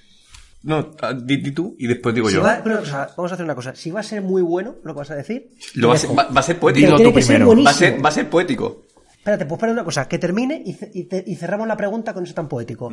No, 0.64 0.90
ah, 1.00 1.12
di, 1.14 1.36
di 1.36 1.52
tú 1.52 1.76
y 1.78 1.86
después 1.86 2.12
digo 2.14 2.28
Si 2.28 2.34
yo. 2.34 2.42
va- 2.42 2.60
pero, 2.64 2.80
o 2.80 2.84
sea, 2.84 3.08
vamos 3.16 3.30
a 3.30 3.34
hacer 3.34 3.44
una 3.44 3.54
cosa. 3.54 3.76
Si 3.76 3.90
va 3.92 4.00
a 4.00 4.02
ser 4.02 4.22
muy 4.22 4.42
bueno 4.42 4.74
lo 4.82 4.92
que 4.94 4.98
vas 4.98 5.10
a 5.12 5.14
decir, 5.14 5.50
Lo 5.74 5.88
va, 5.88 5.94
a 5.94 5.98
ser, 5.98 6.10
va, 6.10 6.24
va 6.24 6.40
a 6.40 6.42
ser 6.42 6.58
poético. 6.58 6.96
Tiene 6.96 7.12
que 7.14 7.22
ser 7.22 7.38
va, 7.40 7.44
a 7.44 7.46
buenísimo. 7.46 7.72
ser, 7.78 8.04
va 8.04 8.08
a 8.08 8.12
ser 8.12 8.28
poético. 8.28 8.86
Espérate, 9.12 9.46
pues 9.46 9.58
espera 9.58 9.72
una 9.72 9.84
cosa, 9.84 10.08
que 10.08 10.18
termine 10.18 10.60
y, 10.64 11.04
te- 11.04 11.22
y 11.26 11.34
cerramos 11.36 11.66
la 11.68 11.76
pregunta 11.76 12.12
con 12.14 12.24
eso 12.24 12.34
tan 12.34 12.48
poético. 12.48 12.92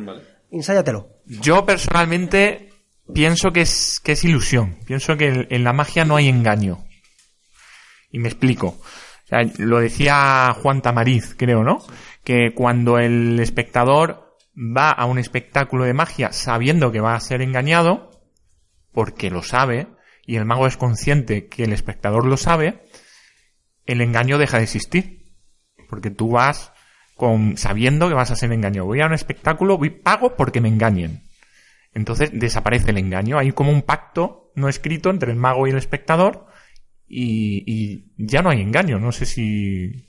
Ensáyatelo. 0.52 1.08
Yo 1.26 1.64
personalmente 1.66 2.70
pienso 3.12 3.52
que 3.52 3.62
es, 3.62 4.00
que 4.02 4.12
es 4.12 4.22
ilusión. 4.24 4.76
Pienso 4.86 5.16
que 5.16 5.46
en 5.50 5.64
la 5.64 5.72
magia 5.72 6.04
no 6.04 6.14
hay 6.16 6.28
engaño. 6.28 6.84
Y 8.12 8.18
me 8.20 8.28
explico. 8.28 8.80
O 9.24 9.26
sea, 9.26 9.40
lo 9.58 9.80
decía 9.80 10.54
Juan 10.60 10.82
Tamariz, 10.82 11.34
creo, 11.36 11.64
¿no? 11.64 11.78
Que 12.24 12.52
cuando 12.54 12.98
el 12.98 13.40
espectador 13.40 14.36
va 14.56 14.90
a 14.90 15.06
un 15.06 15.18
espectáculo 15.18 15.84
de 15.84 15.94
magia 15.94 16.32
sabiendo 16.32 16.92
que 16.92 17.00
va 17.00 17.14
a 17.14 17.20
ser 17.20 17.42
engañado, 17.42 18.10
porque 18.92 19.30
lo 19.30 19.42
sabe, 19.42 19.88
y 20.26 20.36
el 20.36 20.44
mago 20.44 20.66
es 20.66 20.76
consciente 20.76 21.48
que 21.48 21.64
el 21.64 21.72
espectador 21.72 22.26
lo 22.26 22.36
sabe, 22.36 22.82
el 23.86 24.00
engaño 24.00 24.38
deja 24.38 24.58
de 24.58 24.64
existir. 24.64 25.24
Porque 25.88 26.10
tú 26.10 26.30
vas 26.30 26.72
con, 27.16 27.56
sabiendo 27.56 28.08
que 28.08 28.14
vas 28.14 28.30
a 28.30 28.36
ser 28.36 28.52
engañado. 28.52 28.86
Voy 28.86 29.00
a 29.00 29.06
un 29.06 29.14
espectáculo, 29.14 29.78
voy, 29.78 29.90
pago 29.90 30.36
porque 30.36 30.60
me 30.60 30.68
engañen. 30.68 31.28
Entonces 31.92 32.30
desaparece 32.32 32.90
el 32.90 32.98
engaño. 32.98 33.38
Hay 33.38 33.52
como 33.52 33.70
un 33.70 33.82
pacto 33.82 34.50
no 34.54 34.68
escrito 34.68 35.10
entre 35.10 35.30
el 35.30 35.36
mago 35.36 35.66
y 35.66 35.70
el 35.70 35.78
espectador 35.78 36.46
y, 37.14 37.64
y 37.66 38.04
ya 38.18 38.42
no 38.42 38.50
hay 38.50 38.60
engaño. 38.60 38.98
No 38.98 39.12
sé 39.12 39.26
si, 39.26 40.06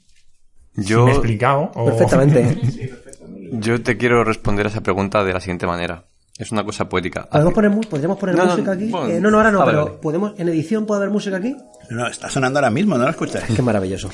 si 0.76 0.84
Yo- 0.84 1.06
me 1.06 1.12
he 1.12 1.14
explicado. 1.16 1.72
o- 1.76 1.92
Yo 3.52 3.82
te 3.82 3.96
quiero 3.98 4.24
responder 4.24 4.66
a 4.66 4.70
esa 4.70 4.82
pregunta 4.82 5.24
de 5.24 5.34
la 5.34 5.40
siguiente 5.40 5.68
manera. 5.68 6.06
Es 6.38 6.52
una 6.52 6.66
cosa 6.66 6.90
poética. 6.90 7.30
¿Podemos 7.30 7.54
poner, 7.54 7.72
¿Podríamos 7.90 8.18
poner 8.18 8.36
No, 8.36 8.46
no, 8.46 8.52
música 8.52 8.72
aquí? 8.74 8.90
bueno, 8.90 9.08
Eh, 9.08 9.22
no, 9.22 9.32
no, 9.32 9.38
ahora 9.38 9.52
no, 9.52 9.64
pero 9.66 9.86
vale. 9.86 9.98
podemos, 10.02 10.34
en 10.38 10.50
edición 10.50 10.86
puede 10.86 11.00
haber 11.02 11.12
música 11.12 11.38
aquí. 11.38 11.56
No, 11.92 12.08
está 12.08 12.30
sonando 12.30 12.60
ahora 12.60 12.72
mismo, 12.72 12.98
¿no 12.98 13.06
lo 13.06 13.10
escuchas? 13.10 13.44
Qué 13.56 13.62
maravilloso. 13.62 14.10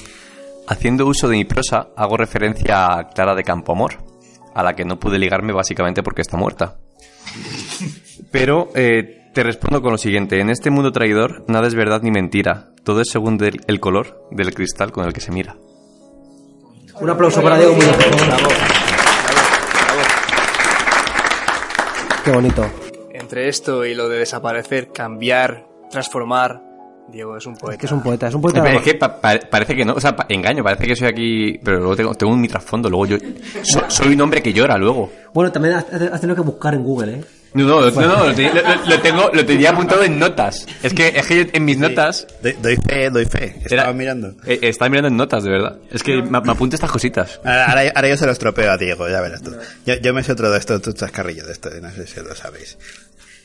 Haciendo 0.68 1.07
uso 1.07 1.27
de 1.27 1.38
mi 1.38 1.45
prosa, 1.45 1.88
hago 1.95 2.18
referencia 2.18 2.93
a 2.99 3.09
Clara 3.09 3.34
de 3.34 3.43
Campoamor, 3.43 3.93
a 4.53 4.61
la 4.61 4.76
que 4.76 4.85
no 4.85 4.99
pude 4.99 5.18
ligarme 5.18 5.51
básicamente 5.53 6.03
porque 6.03 6.22
está 6.22 6.38
muerta. 6.38 6.77
Pero 8.30 8.69
eh, 8.76 9.20
te 9.34 9.44
respondo 9.44 9.82
con 9.82 9.91
lo 9.91 9.98
siguiente. 9.98 10.40
En 10.40 10.49
este 10.49 10.70
mundo 10.70 10.91
traidor, 10.91 11.44
nada 11.48 11.68
es 11.68 11.76
verdad 11.76 12.02
ni 12.02 12.12
mentira. 12.12 12.70
Todo 12.84 13.02
es 13.02 13.10
según 13.10 13.38
del- 13.38 13.62
el 13.68 13.80
color 13.80 14.28
del 14.32 14.53
cristal 14.53 14.91
con 14.91 15.06
el 15.06 15.14
que 15.14 15.22
se 15.22 15.32
mira. 15.32 15.56
Un 16.99 17.10
aplauso 17.10 17.41
para 17.41 17.58
Diego 17.58 17.74
Muñoz. 17.74 17.95
Qué 22.24 22.32
bonito. 22.32 22.66
Entre 23.14 23.48
esto 23.48 23.86
y 23.86 23.95
lo 23.95 24.10
de 24.10 24.20
desaparecer, 24.20 24.90
cambiar, 24.91 25.66
transformar, 25.90 26.62
Diego 27.10 27.36
es 27.38 27.45
un 27.45 27.56
poeta. 27.56 27.78
Que 27.80 27.86
es 27.88 27.91
un 27.91 28.02
poeta, 28.03 28.28
es 28.28 28.36
un 28.36 28.41
poeta. 28.41 28.72
Es 28.72 28.82
que 28.84 28.94
pa- 28.95 29.20
pa- 29.20 29.40
parece 29.49 29.76
que 29.76 29.84
no, 29.84 29.94
o 29.94 29.99
sea, 29.99 30.16
pa- 30.16 30.26
engaño, 30.30 30.64
parece 30.64 30.86
que 30.86 30.95
soy 30.95 31.08
aquí, 31.08 31.60
pero 31.64 31.78
luego 31.80 31.95
tengo, 31.95 32.14
tengo 32.16 32.36
mi 32.38 32.48
trasfondo, 32.48 32.90
luego 32.90 33.06
yo 33.08 33.18
so- 33.64 33.90
soy 33.90 34.14
un 34.14 34.22
hombre 34.22 34.41
que 34.41 34.53
llora 34.53 34.78
luego. 34.78 35.10
Bueno, 35.34 35.52
también 35.52 35.76
has, 35.76 35.86
has 35.91 36.22
tenido 36.22 36.36
que 36.36 36.41
buscar 36.41 36.74
en 36.76 36.84
Google, 36.84 37.14
¿eh? 37.16 37.24
No, 37.53 37.64
no, 37.65 37.91
no, 37.91 38.02
no, 38.07 38.26
lo, 38.28 38.34
te- 38.36 38.53
lo- 38.53 38.86
lo 38.86 38.99
tengo, 39.02 39.30
lo 39.34 39.45
tenía 39.45 39.72
apuntado 39.72 40.03
en 40.03 40.18
notas. 40.18 40.65
Es 40.84 40.94
que, 40.94 41.10
es 41.10 41.28
que 41.28 41.49
en 41.52 41.65
mis 41.65 41.78
notas. 41.78 42.26
Doy, 42.41 42.56
doy 42.61 42.78
fe, 42.78 43.10
doy 43.10 43.26
fe. 43.26 43.57
Estaba 43.65 43.91
mirando. 43.94 44.34
Eh, 44.45 44.60
estaba 44.64 44.90
mirando 44.90 45.10
en 45.10 45.18
notas, 45.18 45.44
de 45.44 45.49
verdad. 45.49 45.76
Es 45.91 46.02
que 46.02 46.22
me, 46.22 46.40
me 46.41 46.52
apunto 46.52 46.76
estas 46.76 46.90
cositas. 46.91 47.40
Ahora, 47.44 47.91
ahora- 47.94 48.07
yo 48.10 48.15
se 48.18 48.26
lo 48.26 48.32
estropeo 48.32 48.72
a 48.72 48.78
Diego, 48.78 49.10
ya 49.10 49.19
verás 49.22 49.41
tú. 49.41 49.53
Yo, 49.86 49.95
yo 49.95 50.14
me 50.14 50.23
sé 50.23 50.32
otro 50.32 50.49
de 50.49 50.57
estos, 50.60 50.78
otro 50.78 50.94
chascarrillo 50.94 51.45
de 51.45 51.52
esto, 51.52 51.69
no 51.82 51.91
sé 51.91 52.07
si 52.07 52.19
lo 52.22 52.34
sabéis. 52.36 52.78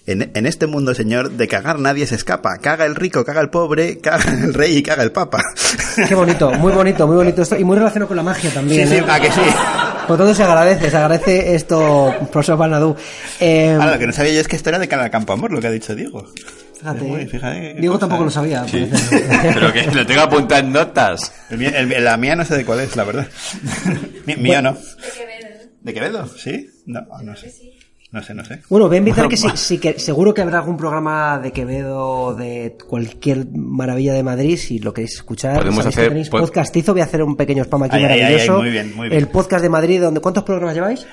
En, 0.07 0.31
en 0.35 0.47
este 0.47 0.66
mundo, 0.69 0.95
señor, 0.95 1.33
de 1.33 1.49
cagar 1.49 1.81
nadie 1.81 2.07
se 2.07 2.15
escapa. 2.15 2.59
Caga 2.59 2.85
el 2.87 2.95
rico, 2.95 3.24
caga 3.24 3.41
el 3.41 3.51
pobre, 3.51 3.99
caga 3.99 4.31
el 4.33 4.55
rey 4.55 4.77
y 4.77 4.83
caga 4.83 5.03
el 5.03 5.11
papa. 5.12 5.43
Qué 6.09 6.15
bonito, 6.15 6.53
muy 6.53 6.73
bonito, 6.73 7.07
muy 7.09 7.16
bonito 7.16 7.43
esto. 7.43 7.57
Y 7.59 7.65
muy 7.65 7.77
relacionado 7.77 8.07
con 8.09 8.16
la 8.16 8.23
magia 8.23 8.51
también. 8.51 8.87
Sí, 8.87 8.95
sí, 8.95 9.01
¿eh? 9.01 9.05
¿a 9.09 9.19
que 9.20 9.33
sí? 9.33 9.41
Por 10.07 10.16
todo 10.16 10.33
se 10.33 10.45
agradece, 10.45 10.89
se 10.91 10.97
agradece 10.97 11.55
esto, 11.57 12.15
profesor 12.31 12.57
Balnadú. 12.57 12.95
Eh, 13.41 13.73
Ahora, 13.73 13.95
lo 13.95 13.99
que 13.99 14.07
no 14.07 14.12
sabía 14.12 14.35
yo 14.35 14.41
es 14.41 14.47
que 14.47 14.55
esto 14.55 14.69
era 14.69 14.78
de 14.78 14.87
cara 14.87 15.03
al 15.05 15.11
campo 15.11 15.33
amor, 15.33 15.51
lo 15.51 15.61
que 15.61 15.66
ha 15.66 15.70
dicho 15.73 15.95
Diego. 15.97 16.24
fíjate, 16.78 17.01
qué 17.01 17.77
Diego 17.81 17.95
cosa, 17.95 18.01
tampoco 18.07 18.23
¿eh? 18.23 18.27
lo 18.27 18.31
sabía. 18.31 18.65
Sí. 18.69 18.89
Pero 19.55 19.73
que 19.73 19.87
lo 19.91 20.07
tengo 20.07 20.20
apuntado 20.20 20.61
en 20.61 20.73
notas. 20.73 21.33
El 21.51 21.59
mía- 21.59 21.70
el- 21.77 22.05
la 22.05 22.16
mía 22.16 22.37
no 22.37 22.45
sé 22.45 22.57
de 22.57 22.65
cuál 22.65 22.78
es, 22.81 22.95
la 22.95 23.03
verdad. 23.03 23.27
Mía 24.39 24.62
no. 24.62 24.77
¿De 25.81 25.93
Quevedo? 25.95 26.28
¿Sí? 26.37 26.69
No, 26.87 27.01
no 27.24 27.35
sé. 27.37 27.53
No 28.12 28.23
sé, 28.23 28.35
no 28.35 28.45
sé. 28.45 28.61
Bueno, 28.70 28.87
voy 28.87 28.97
a 28.97 28.99
invitar 28.99 29.28
que 29.28 29.37
sí, 29.37 29.49
sí 29.55 29.78
que 29.78 29.99
seguro 29.99 30.33
que 30.33 30.41
habrá 30.41 30.59
algún 30.59 30.77
programa 30.77 31.39
de 31.39 31.53
Quevedo, 31.53 32.35
de 32.35 32.77
cualquier 32.89 33.47
maravilla 33.53 34.15
de 34.15 34.23
Madrid, 34.23 34.57
si 34.57 34.78
lo 34.78 34.95
queréis 34.95 35.15
escuchar. 35.15 35.57
Podemos 35.59 35.83
que 35.83 35.89
hacer- 35.89 36.09
tenéis 36.09 36.31
pod- 36.31 36.41
podcastizo, 36.41 36.93
voy 36.93 37.01
a 37.01 37.05
hacer 37.05 37.23
un 37.23 37.37
pequeño 37.37 37.65
spam 37.65 37.83
aquí 37.83 37.97
Ay, 37.97 38.05
ay, 38.05 38.11
ay, 38.12 38.20
maravilloso. 38.23 38.53
ay, 38.57 38.61
muy 38.62 38.70
bien, 38.70 38.97
muy 38.97 39.09
bien. 39.09 39.20
El 39.20 39.28
podcast 39.28 39.62
de 39.62 39.69
Madrid, 39.69 40.01
donde 40.01 40.20
¿cuántos 40.20 40.45
programas 40.45 40.74
lleváis? 40.74 41.07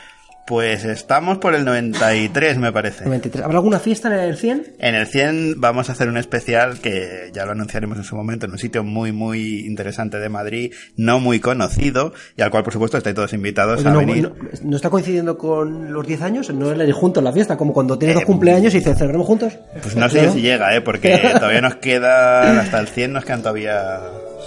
Pues 0.45 0.83
estamos 0.83 1.37
por 1.37 1.55
el 1.55 1.63
93, 1.63 2.57
me 2.57 2.73
parece. 2.73 3.05
93. 3.05 3.45
¿Habrá 3.45 3.59
alguna 3.59 3.79
fiesta 3.79 4.09
en 4.13 4.19
el 4.29 4.35
100? 4.35 4.73
En 4.77 4.93
el 4.93 5.07
100 5.07 5.61
vamos 5.61 5.87
a 5.89 5.93
hacer 5.93 6.09
un 6.09 6.17
especial 6.17 6.79
que 6.81 7.31
ya 7.33 7.45
lo 7.45 7.53
anunciaremos 7.53 7.97
en 7.97 8.03
su 8.03 8.17
momento 8.17 8.45
en 8.45 8.51
un 8.51 8.57
sitio 8.57 8.83
muy, 8.83 9.13
muy 9.13 9.65
interesante 9.65 10.19
de 10.19 10.27
Madrid, 10.27 10.73
no 10.97 11.21
muy 11.21 11.39
conocido, 11.39 12.13
y 12.35 12.41
al 12.41 12.51
cual, 12.51 12.63
por 12.63 12.73
supuesto, 12.73 12.97
estáis 12.97 13.15
todos 13.15 13.31
invitados 13.31 13.79
Oye, 13.79 13.87
a 13.89 13.91
no, 13.93 13.99
venir. 13.99 14.23
no- 14.29 14.35
¿no 14.63 14.75
está 14.75 14.89
coincidiendo 14.89 15.37
con 15.37 15.93
los 15.93 16.05
10 16.05 16.21
años? 16.21 16.49
¿No 16.53 16.71
es 16.73 16.87
ir 16.87 16.93
juntos 16.93 17.21
en 17.21 17.25
la 17.25 17.31
fiesta? 17.31 17.55
Como 17.55 17.71
cuando 17.71 17.97
tienes 17.97 18.17
Eh, 18.17 18.19
dos 18.19 18.25
cumpleaños 18.25 18.73
y 18.73 18.79
dices, 18.79 18.97
¿celebramos 18.97 19.25
juntos? 19.27 19.53
Pues 19.81 19.95
no 19.95 20.09
sé 20.09 20.17
Claro. 20.19 20.33
si 20.33 20.41
llega, 20.41 20.75
¿eh? 20.75 20.81
Porque 20.81 21.17
todavía 21.35 21.61
nos 21.61 21.75
queda, 21.75 22.59
hasta 22.59 22.79
el 22.81 22.87
100 22.89 23.13
nos 23.13 23.23
quedan 23.23 23.43
todavía 23.43 23.97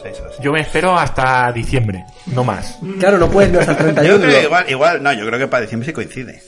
6 0.02 0.20
o 0.20 0.26
así. 0.26 0.42
Yo 0.42 0.52
me 0.52 0.60
espero 0.60 0.96
hasta 0.96 1.50
diciembre, 1.52 2.04
no 2.26 2.44
más. 2.44 2.78
Claro, 2.98 3.18
no 3.18 3.30
puedes 3.30 3.52
no 3.52 3.60
hasta 3.60 3.72
el 3.72 3.78
31. 3.94 4.16
Yo 4.16 4.20
creo 4.20 4.42
igual, 4.42 4.70
igual, 4.70 5.02
no, 5.02 5.12
yo 5.12 5.26
creo 5.26 5.38
que 5.38 5.48
para 5.48 5.62
diciembre 5.62 5.86
sí 5.86 5.92
coincide. 5.92 6.42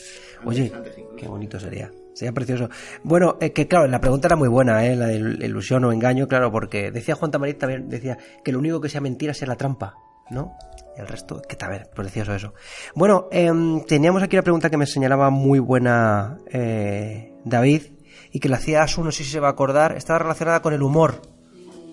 Oye, 0.44 0.72
qué 1.16 1.26
bonito 1.26 1.58
sería. 1.58 1.90
Sería 2.14 2.32
precioso. 2.32 2.68
Bueno, 3.04 3.36
eh, 3.40 3.52
que 3.52 3.68
claro, 3.68 3.86
la 3.86 4.00
pregunta 4.00 4.26
era 4.26 4.34
muy 4.34 4.48
buena, 4.48 4.84
¿eh? 4.84 4.96
La 4.96 5.06
de 5.06 5.16
ilusión 5.16 5.84
o 5.84 5.92
engaño, 5.92 6.26
claro, 6.26 6.50
porque 6.50 6.90
decía 6.90 7.14
Juan 7.14 7.30
Tamarit 7.30 7.58
también, 7.58 7.88
decía 7.88 8.18
que 8.44 8.50
lo 8.50 8.58
único 8.58 8.80
que 8.80 8.88
sea 8.88 9.00
mentira 9.00 9.32
sea 9.34 9.46
la 9.46 9.54
trampa, 9.54 9.94
¿no? 10.30 10.56
El 10.96 11.06
resto, 11.06 11.40
que 11.48 11.54
tal 11.54 11.70
vez, 11.70 11.86
precioso 11.94 12.34
eso. 12.34 12.54
Bueno, 12.96 13.28
em, 13.30 13.84
teníamos 13.84 14.20
aquí 14.20 14.34
una 14.34 14.42
pregunta 14.42 14.68
que 14.68 14.76
me 14.76 14.86
señalaba 14.86 15.30
muy 15.30 15.60
buena 15.60 16.38
eh, 16.50 17.34
David 17.44 17.82
y 18.32 18.40
que 18.40 18.48
le 18.48 18.56
hacía 18.56 18.82
Asun, 18.82 19.04
no 19.04 19.12
sé 19.12 19.22
si 19.22 19.30
se 19.30 19.38
va 19.38 19.46
a 19.46 19.52
acordar, 19.52 19.96
estaba 19.96 20.18
relacionada 20.18 20.60
con 20.60 20.74
el 20.74 20.82
humor. 20.82 21.22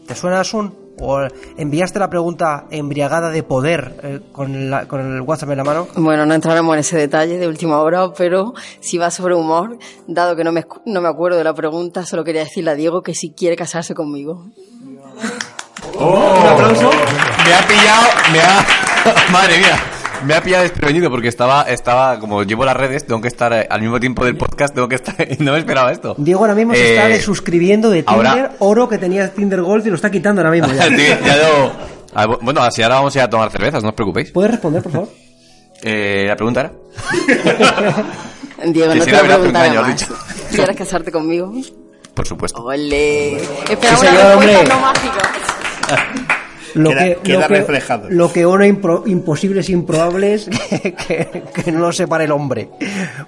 ¿Te 0.07 0.15
suena 0.15 0.40
Asun? 0.40 0.76
¿O 0.99 1.19
enviaste 1.57 1.99
la 1.99 2.09
pregunta 2.09 2.65
embriagada 2.72 3.30
de 3.30 3.43
poder 3.43 3.95
eh, 4.03 4.19
con, 4.31 4.69
la- 4.69 4.88
con 4.88 5.01
el 5.01 5.22
WhatsApp 5.22 5.49
en 5.51 5.57
la 5.57 5.63
mano? 5.65 5.88
Bueno, 5.95 6.26
no 6.26 6.34
entraremos 6.34 6.73
en 6.73 6.80
ese 6.80 6.97
detalle 6.97 7.38
de 7.38 7.47
última 7.47 7.80
hora, 7.81 8.13
pero 8.17 8.53
si 8.80 8.97
va 8.97 9.11
sobre 9.11 9.35
humor, 9.35 9.77
dado 10.07 10.35
que 10.38 10.43
no 10.45 10.51
me, 10.53 10.65
no 10.85 11.01
me 11.01 11.09
acuerdo 11.09 11.38
de 11.38 11.43
la 11.43 11.53
pregunta, 11.53 12.05
solo 12.05 12.23
quería 12.23 12.43
decirle 12.45 12.72
a 12.72 12.76
Diego 12.76 13.01
que 13.01 13.13
si 13.13 13.31
quiere 13.34 13.55
casarse 13.57 13.93
conmigo. 13.93 14.45
Un 15.99 16.47
aplauso. 16.47 16.89
Me 16.89 17.53
ha 17.53 17.67
pillado, 17.67 18.07
me 18.31 18.39
ha. 18.39 18.65
Madre 19.31 19.57
mía. 19.59 19.77
Me 20.26 20.34
ha 20.34 20.41
pillado 20.41 20.64
desprevenido 20.64 21.10
porque 21.11 21.27
estaba, 21.27 21.64
estaba, 21.64 22.19
como 22.19 22.43
llevo 22.43 22.65
las 22.65 22.76
redes, 22.76 23.06
tengo 23.06 23.22
que 23.22 23.27
estar 23.27 23.53
eh, 23.53 23.68
al 23.69 23.81
mismo 23.81 23.99
tiempo 23.99 24.26
del 24.26 24.35
podcast, 24.38 24.73
tengo 24.73 24.88
que 24.89 24.95
estar, 24.95 25.15
y 25.19 25.35
no 25.43 25.52
me 25.53 25.60
esperaba 25.60 25.91
esto. 25.91 26.15
Diego 26.18 26.39
ahora 26.41 26.56
mismo 26.56 26.73
se 26.73 26.80
Eh, 26.84 26.95
está 26.95 27.07
desuscribiendo 27.07 27.89
de 27.89 28.03
Tinder, 28.03 28.27
ahora- 28.27 28.52
oro 28.60 28.89
que 28.89 28.97
tenía 28.97 29.31
Tinder 29.31 29.61
Gold 29.61 29.85
y 29.85 29.89
lo 29.89 29.95
está 29.95 30.10
quitando 30.10 30.41
ahora 30.41 30.52
mismo. 30.52 30.68
Ya. 30.73 30.84
Sí, 30.88 31.07
ya 31.26 31.35
lo- 31.38 31.72
Ah, 32.18 32.27
bu- 32.27 32.39
bueno, 32.41 32.61
así 32.61 32.81
ahora 32.81 32.95
vamos 32.95 33.14
a 33.15 33.19
ir 33.19 33.23
a 33.23 33.30
tomar 33.30 33.52
cervezas, 33.52 33.84
no 33.84 33.89
os 33.89 33.95
preocupéis. 33.95 34.31
¿Puedes 34.31 34.52
responder, 34.52 34.81
por 34.81 34.91
favor? 34.91 35.10
Eh, 35.88 36.23
la 36.26 36.35
pregunta 36.38 36.61
era. 36.61 36.72
Diego, 38.65 38.95
no 38.95 39.03
te 39.03 39.11
lo 39.11 39.19
preguntaré 39.19 39.80
más. 39.81 40.07
¿Quieres 40.49 40.76
casarte 40.76 41.11
conmigo? 41.11 41.52
Por 42.14 42.26
supuesto. 42.26 42.64
¡Ole! 42.64 43.35
Espera 43.35 43.97
Sí, 43.97 44.06
una 44.06 44.11
señor, 44.11 44.15
respuesta 44.15 44.60
hombre. 44.60 44.69
no 44.73 44.80
mágica. 44.80 46.35
Lo 46.76 46.89
Queda- 46.91 47.03
que, 47.06 47.15
queda 47.23 47.41
lo 47.41 47.47
que, 47.47 47.53
reflejado. 47.56 48.10
Lo 48.10 48.31
que 48.31 48.45
uno 48.45 48.64
impro- 48.65 49.03
imposibles, 49.07 49.69
improbables, 49.69 50.49
que, 50.69 50.93
que, 50.93 51.43
que 51.64 51.72
no 51.72 51.91
separe 51.91 52.26
el 52.26 52.31
hombre. 52.31 52.69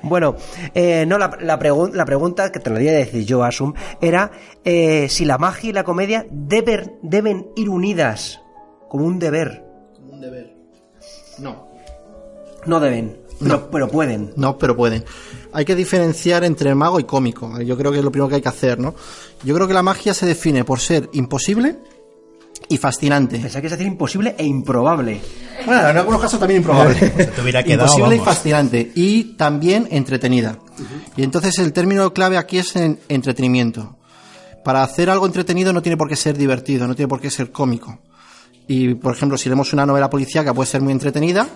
Bueno, 0.03 0.35
eh, 0.75 1.05
no, 1.07 1.17
la, 1.17 1.37
la, 1.41 1.57
pregun- 1.59 1.93
la 1.93 2.05
pregunta, 2.05 2.51
que 2.51 2.59
te 2.59 2.69
lo 2.69 2.75
voy 2.75 2.87
a 2.89 2.93
decir 2.93 3.25
yo, 3.25 3.43
Asum, 3.43 3.73
era 4.01 4.31
eh, 4.65 5.07
si 5.09 5.25
la 5.25 5.37
magia 5.37 5.69
y 5.69 5.73
la 5.73 5.83
comedia 5.83 6.25
deben, 6.29 6.97
deben 7.01 7.47
ir 7.55 7.69
unidas 7.69 8.39
como 8.89 9.05
un 9.05 9.17
deber. 9.19 9.63
Un 10.11 10.19
deber. 10.21 10.53
No. 11.39 11.67
No 12.65 12.79
deben, 12.81 13.17
pero, 13.39 13.69
pero 13.71 13.87
pueden. 13.87 14.33
No, 14.35 14.57
pero 14.57 14.75
pueden. 14.75 15.05
Hay 15.53 15.63
que 15.63 15.75
diferenciar 15.75 16.43
entre 16.43 16.75
mago 16.75 16.99
y 16.99 17.05
cómico. 17.05 17.61
Yo 17.61 17.77
creo 17.77 17.91
que 17.93 17.99
es 17.99 18.03
lo 18.03 18.11
primero 18.11 18.27
que 18.27 18.35
hay 18.35 18.41
que 18.41 18.49
hacer, 18.49 18.77
¿no? 18.77 18.93
Yo 19.43 19.55
creo 19.55 19.67
que 19.67 19.73
la 19.73 19.83
magia 19.83 20.13
se 20.13 20.25
define 20.25 20.65
por 20.65 20.79
ser 20.81 21.09
imposible 21.13 21.77
y 22.69 22.77
fascinante. 22.77 23.39
Pensaba 23.39 23.61
que 23.61 23.67
es 23.67 23.71
decir 23.71 23.87
imposible 23.87 24.35
e 24.37 24.45
improbable. 24.45 25.21
Bueno, 25.65 25.89
en 25.89 25.97
algunos 25.97 26.21
casos 26.21 26.39
también 26.39 26.61
improbable. 26.61 26.95
Se 26.99 27.25
te 27.27 27.41
hubiera 27.41 27.63
quedado, 27.63 27.85
Imposible 27.89 28.15
y 28.15 28.19
fascinante. 28.19 28.91
Y 28.95 29.23
también 29.35 29.87
entretenida. 29.91 30.59
Y 31.15 31.23
entonces 31.23 31.57
el 31.59 31.73
término 31.73 32.13
clave 32.13 32.37
aquí 32.37 32.57
es 32.57 32.75
en 32.75 32.99
entretenimiento. 33.09 33.97
Para 34.63 34.83
hacer 34.83 35.09
algo 35.09 35.25
entretenido 35.25 35.71
no 35.71 35.81
tiene 35.81 35.95
por 35.97 36.09
qué 36.09 36.15
ser 36.15 36.37
divertido, 36.37 36.87
no 36.87 36.95
tiene 36.95 37.07
por 37.07 37.21
qué 37.21 37.29
ser 37.31 37.51
cómico. 37.51 37.99
Y, 38.67 38.95
por 38.95 39.15
ejemplo, 39.15 39.37
si 39.37 39.47
leemos 39.47 39.71
una 39.71 39.85
novela 39.85 40.09
policíaca 40.09 40.53
puede 40.53 40.69
ser 40.69 40.81
muy 40.81 40.91
entretenida, 40.91 41.47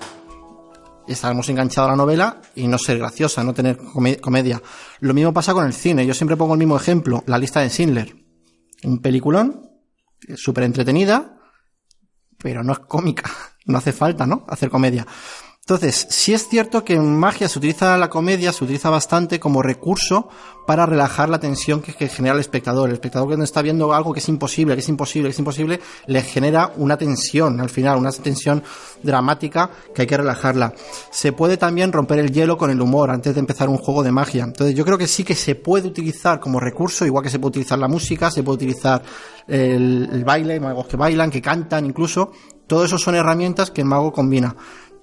estaremos 1.08 1.50
enganchados 1.50 1.90
a 1.90 1.92
la 1.92 1.98
novela 1.98 2.42
y 2.56 2.68
no 2.68 2.78
ser 2.78 3.00
graciosa, 3.00 3.44
no 3.44 3.54
tener 3.54 3.78
come- 3.78 4.18
comedia. 4.18 4.62
Lo 5.02 5.14
mismo 5.14 5.34
pasa 5.34 5.54
con 5.54 5.66
el 5.66 5.74
cine. 5.74 6.06
Yo 6.06 6.14
siempre 6.14 6.38
pongo 6.38 6.54
el 6.54 6.60
mismo 6.60 6.78
ejemplo, 6.78 7.24
la 7.28 7.38
lista 7.38 7.60
de 7.60 7.70
Schindler. 7.70 8.16
Un 8.84 9.00
peliculón, 9.00 9.71
súper 10.36 10.64
entretenida, 10.64 11.38
pero 12.38 12.64
no 12.64 12.74
es 12.74 12.80
cómica. 12.80 13.30
No 13.64 13.78
hace 13.78 13.92
falta, 13.92 14.26
¿no? 14.26 14.44
Hacer 14.50 14.72
comedia. 14.72 15.06
Entonces, 15.72 16.06
sí 16.10 16.34
es 16.34 16.50
cierto 16.50 16.84
que 16.84 16.96
en 16.96 17.18
magia 17.18 17.48
se 17.48 17.58
utiliza 17.58 17.98
la 17.98 18.10
comedia, 18.10 18.52
se 18.52 18.66
utiliza 18.66 18.90
bastante 18.90 19.40
como 19.40 19.62
recurso 19.62 20.28
para 20.68 20.86
relajar 20.86 21.30
la 21.30 21.40
tensión 21.40 21.82
que, 21.82 21.94
genera 22.10 22.34
el 22.34 22.42
espectador. 22.42 22.90
El 22.90 22.96
espectador 22.96 23.30
que 23.30 23.38
no 23.38 23.46
está 23.46 23.62
viendo 23.62 23.94
algo 23.94 24.12
que 24.12 24.20
es 24.20 24.28
imposible, 24.28 24.74
que 24.74 24.82
es 24.82 24.90
imposible, 24.90 25.30
que 25.30 25.32
es 25.32 25.40
imposible, 25.40 25.80
le 26.08 26.24
genera 26.24 26.74
una 26.76 26.98
tensión 26.98 27.62
al 27.62 27.70
final, 27.70 27.98
una 27.98 28.12
tensión 28.12 28.62
dramática 29.02 29.72
que 29.96 30.02
hay 30.02 30.08
que 30.10 30.18
relajarla. 30.18 30.74
Se 31.10 31.32
puede 31.32 31.56
también 31.56 31.94
romper 31.94 32.20
el 32.20 32.34
hielo 32.34 32.58
con 32.58 32.70
el 32.70 32.82
humor 32.82 33.10
antes 33.10 33.34
de 33.34 33.40
empezar 33.40 33.70
un 33.70 33.78
juego 33.78 34.04
de 34.04 34.12
magia. 34.12 34.44
Entonces, 34.44 34.76
yo 34.76 34.84
creo 34.84 34.98
que 34.98 35.08
sí 35.08 35.24
que 35.24 35.36
se 35.36 35.56
puede 35.56 35.88
utilizar 35.88 36.42
como 36.42 36.60
recurso, 36.60 37.06
igual 37.06 37.24
que 37.24 37.30
se 37.30 37.40
puede 37.40 37.52
utilizar 37.52 37.80
la 37.80 37.88
música, 37.88 38.30
se 38.30 38.44
puede 38.44 38.56
utilizar 38.58 39.02
el, 39.48 40.10
el 40.12 40.26
baile, 40.26 40.60
magos 40.60 40.88
que 40.88 40.98
bailan, 40.98 41.32
que 41.32 41.42
cantan 41.42 41.86
incluso. 41.86 42.34
Todo 42.68 42.84
eso 42.84 42.98
son 42.98 43.16
herramientas 43.16 43.72
que 43.72 43.80
el 43.80 43.88
mago 43.88 44.12
combina. 44.12 44.54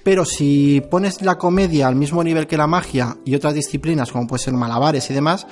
Pero 0.08 0.24
si 0.24 0.80
pones 0.90 1.20
la 1.20 1.36
comedia 1.36 1.86
al 1.86 1.94
mismo 1.94 2.24
nivel 2.24 2.46
que 2.46 2.56
la 2.56 2.66
magia 2.66 3.18
y 3.26 3.34
otras 3.34 3.52
disciplinas, 3.52 4.10
como 4.10 4.26
puede 4.26 4.42
ser 4.42 4.54
malabares 4.54 5.10
y 5.10 5.12
demás, 5.12 5.46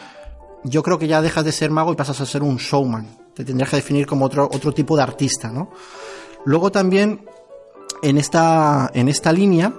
yo 0.64 0.82
creo 0.82 0.98
que 0.98 1.06
ya 1.06 1.20
dejas 1.20 1.44
de 1.44 1.52
ser 1.52 1.70
mago 1.70 1.92
y 1.92 1.94
pasas 1.94 2.22
a 2.22 2.24
ser 2.24 2.42
un 2.42 2.56
showman. 2.56 3.06
Te 3.34 3.44
tendrías 3.44 3.68
que 3.68 3.76
definir 3.76 4.06
como 4.06 4.24
otro, 4.24 4.44
otro 4.50 4.72
tipo 4.72 4.96
de 4.96 5.02
artista, 5.02 5.50
¿no? 5.50 5.68
Luego 6.46 6.72
también, 6.72 7.26
en 8.02 8.16
esta, 8.16 8.90
en 8.94 9.10
esta 9.10 9.30
línea, 9.30 9.74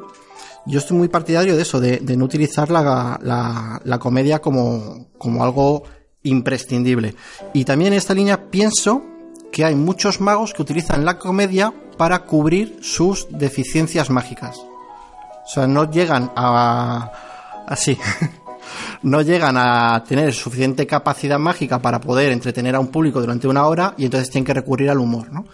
yo 0.67 0.77
estoy 0.77 0.95
muy 0.95 1.07
partidario 1.07 1.55
de 1.55 1.63
eso, 1.63 1.79
de, 1.79 1.99
no 2.15 2.25
utilizar 2.25 2.69
la, 2.69 3.19
la- 3.23 3.81
la 3.83 3.97
comedia 3.97 4.37
como, 4.43 5.07
como 5.17 5.43
algo 5.43 5.85
imprescindible. 6.21 7.15
Y 7.51 7.65
también 7.65 7.93
en 7.93 7.97
esta 7.97 8.13
línea 8.13 8.51
pienso 8.51 9.01
que 9.51 9.65
hay 9.65 9.73
muchos 9.73 10.21
magos 10.21 10.53
que 10.53 10.61
utilizan 10.61 11.03
la 11.03 11.17
comedia 11.17 11.73
para 11.97 12.25
cubrir 12.25 12.77
sus 12.83 13.25
deficiencias 13.31 14.11
mágicas. 14.11 14.59
O 15.47 15.49
sea, 15.49 15.65
no 15.65 15.89
llegan 15.89 16.29
a... 16.35 17.09
así. 17.67 17.97
no 19.03 19.21
llegan 19.21 19.55
a 19.57 20.03
tener 20.03 20.33
suficiente 20.33 20.85
capacidad 20.85 21.39
mágica 21.39 21.81
para 21.81 22.01
poder 22.01 22.33
entretener 22.33 22.75
a 22.75 22.79
un 22.79 22.87
público 22.87 23.21
durante 23.21 23.47
una 23.47 23.65
hora 23.65 23.93
y 23.97 24.05
entonces 24.05 24.29
tienen 24.29 24.45
que 24.45 24.53
recurrir 24.53 24.89
al 24.89 24.99
humor, 24.99 25.31
¿no? 25.31 25.45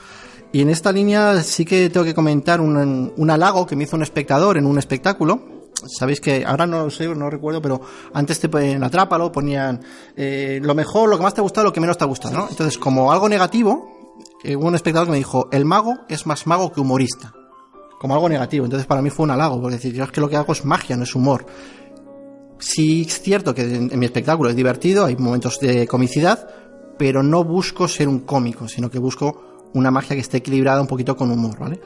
Y 0.51 0.61
en 0.61 0.69
esta 0.69 0.91
línea 0.91 1.41
sí 1.41 1.65
que 1.65 1.89
tengo 1.89 2.05
que 2.05 2.13
comentar 2.13 2.61
un, 2.61 3.13
un 3.15 3.29
halago 3.29 3.65
que 3.65 3.75
me 3.75 3.83
hizo 3.83 3.95
un 3.95 4.03
espectador 4.03 4.57
en 4.57 4.65
un 4.65 4.77
espectáculo. 4.77 5.63
Sabéis 5.87 6.21
que 6.21 6.45
ahora 6.45 6.67
no 6.67 6.85
lo 6.85 6.91
sé, 6.91 7.07
no 7.07 7.29
recuerdo, 7.29 7.61
pero 7.61 7.81
antes 8.13 8.39
te 8.39 8.47
en 8.71 8.83
Atrápalo 8.83 9.31
ponían 9.31 9.81
eh, 10.15 10.59
lo 10.61 10.75
mejor, 10.75 11.09
lo 11.09 11.17
que 11.17 11.23
más 11.23 11.33
te 11.33 11.41
ha 11.41 11.43
gustado, 11.43 11.65
lo 11.65 11.73
que 11.73 11.81
menos 11.81 11.97
te 11.97 12.03
ha 12.03 12.07
gustado, 12.07 12.35
¿no? 12.35 12.47
Entonces, 12.49 12.77
como 12.77 13.11
algo 13.11 13.27
negativo, 13.27 14.15
eh, 14.43 14.55
hubo 14.55 14.67
un 14.67 14.75
espectador 14.75 15.07
que 15.07 15.11
me 15.11 15.17
dijo, 15.17 15.49
el 15.51 15.65
mago 15.65 15.99
es 16.07 16.25
más 16.27 16.45
mago 16.45 16.71
que 16.71 16.79
humorista. 16.79 17.33
Como 18.03 18.15
algo 18.15 18.27
negativo. 18.27 18.65
Entonces, 18.65 18.85
para 18.85 19.01
mí 19.01 19.09
fue 19.09 19.23
un 19.23 19.31
halago, 19.31 19.61
porque 19.61 19.77
decir, 19.77 19.93
yo 19.93 20.03
es 20.03 20.11
que 20.11 20.19
lo 20.19 20.27
que 20.27 20.35
hago 20.35 20.51
es 20.51 20.65
magia, 20.65 20.97
no 20.97 21.03
es 21.03 21.15
humor. 21.15 21.45
Sí 22.59 23.03
es 23.07 23.21
cierto 23.21 23.55
que 23.55 23.61
en, 23.61 23.89
en 23.93 23.97
mi 23.97 24.05
espectáculo 24.05 24.49
es 24.49 24.57
divertido, 24.57 25.05
hay 25.05 25.15
momentos 25.15 25.57
de 25.61 25.87
comicidad, 25.87 26.45
pero 26.97 27.23
no 27.23 27.45
busco 27.45 27.87
ser 27.87 28.09
un 28.09 28.19
cómico, 28.19 28.67
sino 28.67 28.89
que 28.91 28.99
busco 28.99 29.69
una 29.73 29.89
magia 29.89 30.17
que 30.17 30.21
esté 30.21 30.39
equilibrada 30.39 30.81
un 30.81 30.87
poquito 30.87 31.15
con 31.15 31.31
humor, 31.31 31.57
¿vale? 31.57 31.79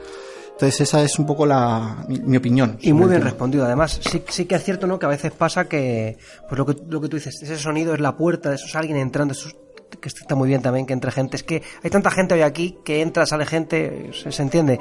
Entonces 0.54 0.80
esa 0.80 1.04
es 1.04 1.16
un 1.20 1.24
poco 1.26 1.46
la, 1.46 2.04
mi, 2.08 2.18
mi 2.18 2.36
opinión. 2.36 2.78
Y 2.80 2.92
muy 2.92 3.08
bien 3.08 3.22
respondido. 3.22 3.64
Además, 3.64 4.00
sí, 4.02 4.20
sí 4.28 4.44
que 4.46 4.56
es 4.56 4.64
cierto, 4.64 4.88
¿no? 4.88 4.98
Que 4.98 5.06
a 5.06 5.10
veces 5.10 5.30
pasa 5.30 5.68
que, 5.68 6.18
pues 6.48 6.58
lo 6.58 6.66
que, 6.66 6.76
lo 6.88 7.00
que 7.00 7.08
tú 7.08 7.16
dices, 7.16 7.40
ese 7.40 7.56
sonido 7.58 7.94
es 7.94 8.00
la 8.00 8.16
puerta, 8.16 8.52
eso 8.52 8.66
es 8.66 8.74
alguien 8.74 8.96
entrando, 8.96 9.34
eso 9.34 9.50
es- 9.50 9.56
que 10.00 10.08
está 10.08 10.34
muy 10.34 10.48
bien 10.48 10.62
también 10.62 10.86
que 10.86 10.92
entre 10.92 11.10
gente. 11.10 11.36
Es 11.36 11.42
que 11.42 11.62
hay 11.82 11.90
tanta 11.90 12.10
gente 12.10 12.34
hoy 12.34 12.42
aquí 12.42 12.78
que 12.84 13.00
entra, 13.02 13.26
sale 13.26 13.46
gente, 13.46 14.10
se, 14.12 14.30
se 14.32 14.42
entiende. 14.42 14.78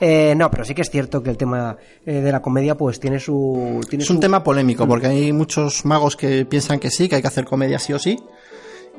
Eh, 0.00 0.34
no, 0.36 0.50
pero 0.50 0.64
sí 0.64 0.74
que 0.74 0.82
es 0.82 0.90
cierto 0.90 1.22
que 1.22 1.30
el 1.30 1.36
tema 1.36 1.76
eh, 2.06 2.14
de 2.20 2.32
la 2.32 2.40
comedia, 2.42 2.76
pues 2.76 2.98
tiene 3.00 3.18
su. 3.20 3.80
Tiene 3.88 4.04
Es 4.04 4.10
un 4.10 4.16
su- 4.16 4.20
tema 4.20 4.42
polémico, 4.42 4.86
porque 4.86 5.06
hay 5.08 5.32
muchos 5.32 5.84
magos 5.84 6.16
que 6.16 6.44
piensan 6.46 6.78
que 6.78 6.90
sí, 6.90 7.08
que 7.08 7.16
hay 7.16 7.22
que 7.22 7.28
hacer 7.28 7.44
comedia 7.44 7.78
sí 7.78 7.92
o 7.92 7.98
sí. 7.98 8.18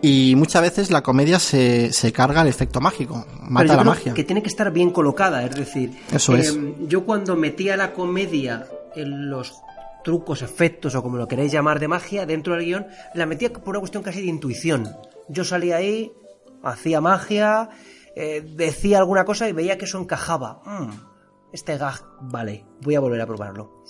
Y 0.02 0.36
muchas 0.36 0.62
veces 0.62 0.92
la 0.92 1.02
comedia 1.02 1.40
se, 1.40 1.92
se 1.94 2.12
carga 2.12 2.42
el 2.42 2.48
efecto 2.50 2.82
mágico, 2.82 3.26
mata 3.42 3.66
yo 3.66 3.74
la 3.74 3.80
creo 3.82 3.92
magia. 3.94 4.14
Que 4.14 4.24
tiene 4.26 4.44
que 4.44 4.50
estar 4.50 4.70
bien 4.72 4.92
colocada, 4.92 5.44
es 5.46 5.56
decir, 5.56 5.92
Eso 6.12 6.36
es. 6.36 6.56
Yo 6.88 7.06
cuando 7.06 7.36
metía 7.38 7.78
la 7.78 7.94
comedia 7.94 8.68
en 8.96 9.30
los 9.30 9.54
trucos, 10.04 10.42
efectos 10.42 10.94
o 10.96 11.02
como 11.02 11.18
lo 11.18 11.28
queréis 11.28 11.52
llamar 11.52 11.80
de 11.80 11.88
magia 11.88 12.26
dentro 12.26 12.54
del 12.56 12.66
guion, 12.66 12.88
la 13.16 13.26
metía 13.26 13.52
por 13.52 13.70
una 13.70 13.80
cuestión 13.80 14.04
casi 14.04 14.22
de 14.22 14.28
intuición. 14.28 14.96
Yo 15.30 15.44
salía 15.44 15.78
ahí, 15.78 16.12
hacía 16.64 17.02
magia, 17.02 17.70
eh, 18.16 18.42
decía 18.56 19.00
alguna 19.00 19.26
cosa 19.26 19.48
y 19.50 19.54
veía 19.54 19.78
que 19.78 19.86
eso 19.86 20.00
encajaba. 20.00 20.62
Mm, 20.66 20.90
este 21.54 21.78
gag, 21.78 22.02
vale, 22.22 22.66
voy 22.82 22.96
a 22.96 23.00
volver 23.00 23.22
a 23.22 23.26
probarlo. 23.28 23.84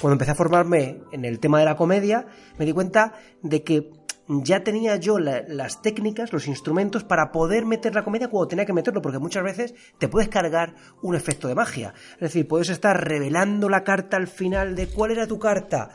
Cuando 0.00 0.12
empecé 0.14 0.30
a 0.32 0.36
formarme 0.36 1.02
en 1.12 1.24
el 1.24 1.40
tema 1.40 1.58
de 1.58 1.64
la 1.64 1.76
comedia, 1.76 2.26
me 2.58 2.64
di 2.64 2.72
cuenta 2.72 3.14
de 3.42 3.64
que 3.64 3.90
ya 4.28 4.62
tenía 4.62 4.96
yo 4.96 5.18
la- 5.18 5.42
las 5.48 5.80
técnicas, 5.82 6.32
los 6.32 6.46
instrumentos 6.48 7.02
para 7.02 7.32
poder 7.32 7.64
meter 7.64 7.94
la 7.94 8.04
comedia 8.04 8.28
cuando 8.28 8.48
tenía 8.48 8.66
que 8.66 8.74
meterlo, 8.74 9.00
porque 9.02 9.18
muchas 9.18 9.42
veces 9.42 9.74
te 9.98 10.06
puedes 10.06 10.28
cargar 10.28 10.74
un 11.02 11.14
efecto 11.16 11.48
de 11.48 11.54
magia. 11.54 11.94
Es 12.14 12.20
decir, 12.20 12.46
puedes 12.46 12.68
estar 12.68 13.02
revelando 13.08 13.68
la 13.68 13.84
carta 13.84 14.16
al 14.18 14.28
final 14.28 14.76
de 14.76 14.86
cuál 14.88 15.12
era 15.12 15.26
tu 15.26 15.38
carta. 15.38 15.90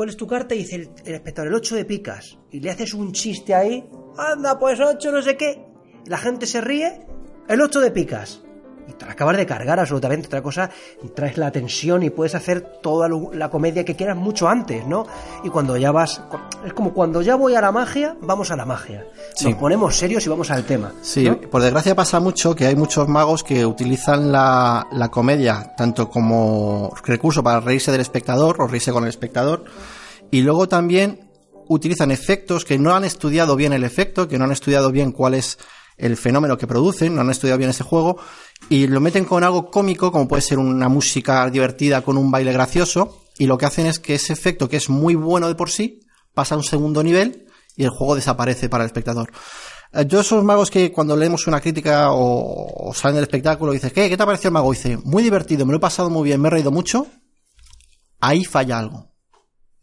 ¿Cuál 0.00 0.08
es 0.08 0.16
tu 0.16 0.26
carta? 0.26 0.54
Y 0.54 0.60
dice 0.60 0.76
el, 0.76 0.90
el 1.04 1.14
espectador, 1.16 1.48
el 1.48 1.54
8 1.56 1.76
de 1.76 1.84
picas. 1.84 2.38
Y 2.50 2.60
le 2.60 2.70
haces 2.70 2.94
un 2.94 3.12
chiste 3.12 3.54
ahí, 3.54 3.86
anda, 4.16 4.58
pues 4.58 4.80
8, 4.80 5.12
no 5.12 5.20
sé 5.20 5.36
qué. 5.36 5.62
La 6.06 6.16
gente 6.16 6.46
se 6.46 6.62
ríe, 6.62 7.06
el 7.46 7.60
8 7.60 7.80
de 7.82 7.90
picas. 7.90 8.42
Y 8.88 8.92
te 8.92 9.06
la 9.06 9.12
acabas 9.12 9.36
de 9.36 9.46
cargar 9.46 9.78
absolutamente. 9.78 10.26
Otra 10.26 10.42
cosa, 10.42 10.70
traes 11.14 11.36
la 11.38 11.50
tensión 11.50 12.02
y 12.02 12.10
puedes 12.10 12.34
hacer 12.34 12.60
toda 12.82 13.08
la 13.32 13.50
comedia 13.50 13.84
que 13.84 13.96
quieras 13.96 14.16
mucho 14.16 14.48
antes, 14.48 14.86
¿no? 14.86 15.06
Y 15.44 15.48
cuando 15.48 15.76
ya 15.76 15.92
vas. 15.92 16.22
Es 16.64 16.72
como 16.72 16.92
cuando 16.92 17.22
ya 17.22 17.36
voy 17.36 17.54
a 17.54 17.60
la 17.60 17.72
magia, 17.72 18.16
vamos 18.20 18.50
a 18.50 18.56
la 18.56 18.64
magia. 18.64 19.06
Nos 19.42 19.54
ponemos 19.54 19.96
serios 19.96 20.24
y 20.26 20.28
vamos 20.28 20.50
al 20.50 20.64
tema. 20.64 20.92
Sí, 21.02 21.24
¿no? 21.24 21.40
por 21.40 21.62
desgracia 21.62 21.94
pasa 21.94 22.20
mucho 22.20 22.54
que 22.54 22.66
hay 22.66 22.76
muchos 22.76 23.08
magos 23.08 23.42
que 23.42 23.64
utilizan 23.64 24.32
la, 24.32 24.86
la 24.92 25.08
comedia 25.08 25.74
tanto 25.76 26.08
como 26.08 26.92
recurso 27.04 27.42
para 27.42 27.60
reírse 27.60 27.92
del 27.92 28.00
espectador 28.00 28.60
o 28.60 28.66
reírse 28.66 28.92
con 28.92 29.04
el 29.04 29.08
espectador 29.08 29.64
y 30.30 30.42
luego 30.42 30.68
también 30.68 31.30
utilizan 31.68 32.10
efectos 32.10 32.64
que 32.64 32.78
no 32.78 32.94
han 32.94 33.04
estudiado 33.04 33.56
bien 33.56 33.72
el 33.72 33.84
efecto, 33.84 34.28
que 34.28 34.38
no 34.38 34.44
han 34.44 34.52
estudiado 34.52 34.90
bien 34.90 35.12
cuál 35.12 35.34
es 35.34 35.58
el 36.00 36.16
fenómeno 36.16 36.56
que 36.58 36.66
producen, 36.66 37.14
no 37.14 37.20
han 37.20 37.30
estudiado 37.30 37.58
bien 37.58 37.70
ese 37.70 37.84
juego 37.84 38.18
y 38.68 38.86
lo 38.86 39.00
meten 39.00 39.24
con 39.24 39.44
algo 39.44 39.70
cómico 39.70 40.10
como 40.10 40.28
puede 40.28 40.42
ser 40.42 40.58
una 40.58 40.88
música 40.88 41.48
divertida 41.50 42.02
con 42.02 42.16
un 42.16 42.30
baile 42.30 42.52
gracioso 42.52 43.22
y 43.38 43.46
lo 43.46 43.56
que 43.58 43.66
hacen 43.66 43.86
es 43.86 43.98
que 43.98 44.14
ese 44.14 44.32
efecto 44.32 44.68
que 44.68 44.76
es 44.76 44.90
muy 44.90 45.14
bueno 45.14 45.48
de 45.48 45.54
por 45.54 45.70
sí 45.70 46.00
pasa 46.34 46.54
a 46.54 46.58
un 46.58 46.64
segundo 46.64 47.02
nivel 47.02 47.46
y 47.76 47.84
el 47.84 47.90
juego 47.90 48.14
desaparece 48.14 48.68
para 48.68 48.84
el 48.84 48.88
espectador. 48.88 49.30
Eh, 49.92 50.04
Yo 50.06 50.20
esos 50.20 50.44
magos 50.44 50.70
que 50.70 50.92
cuando 50.92 51.16
leemos 51.16 51.46
una 51.46 51.60
crítica 51.60 52.10
o, 52.12 52.88
o 52.90 52.94
salen 52.94 53.16
del 53.16 53.24
espectáculo 53.24 53.72
y 53.72 53.76
dices, 53.76 53.92
¿qué? 53.92 54.08
¿Qué 54.08 54.16
te 54.16 54.22
ha 54.22 54.26
parecido 54.26 54.48
el 54.48 54.54
mago? 54.54 54.72
Y 54.72 54.76
dice, 54.76 54.98
muy 55.04 55.22
divertido, 55.22 55.64
me 55.66 55.72
lo 55.72 55.78
he 55.78 55.80
pasado 55.80 56.10
muy 56.10 56.24
bien, 56.24 56.40
me 56.40 56.48
he 56.48 56.50
reído 56.50 56.70
mucho. 56.70 57.06
Ahí 58.20 58.44
falla 58.44 58.78
algo. 58.78 59.10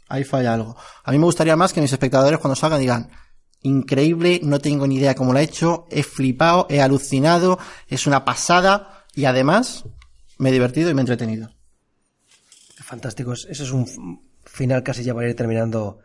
Ahí 0.10 0.24
falla 0.24 0.54
algo. 0.54 0.76
A 1.04 1.12
mí 1.12 1.18
me 1.18 1.26
gustaría 1.26 1.56
más 1.56 1.74
que 1.74 1.82
mis 1.82 1.92
espectadores 1.92 2.40
cuando 2.40 2.56
salgan 2.56 2.80
digan, 2.80 3.10
increíble, 3.62 4.40
no 4.44 4.60
tengo 4.60 4.88
ni 4.88 4.96
idea 4.96 5.16
cómo 5.16 5.34
lo 5.34 5.40
he 5.40 5.44
hecho, 5.44 5.88
he 5.90 6.04
flipado, 6.04 6.68
he 6.70 6.82
alucinado, 6.82 7.60
es 7.88 8.08
una 8.08 8.26
pasada 8.26 9.06
y 9.14 9.26
además 9.26 9.86
me 10.38 10.50
he 10.50 10.54
divertido 10.54 10.90
y 10.90 10.94
me 10.94 11.02
he 11.02 11.04
entretenido. 11.04 11.50
Fantástico. 12.84 13.34
Ese 13.34 13.52
es 13.52 13.72
un 13.72 14.22
final 14.46 14.84
casi 14.84 15.04
ya 15.04 15.14
para 15.14 15.28
ir 15.28 15.36
terminando 15.36 16.00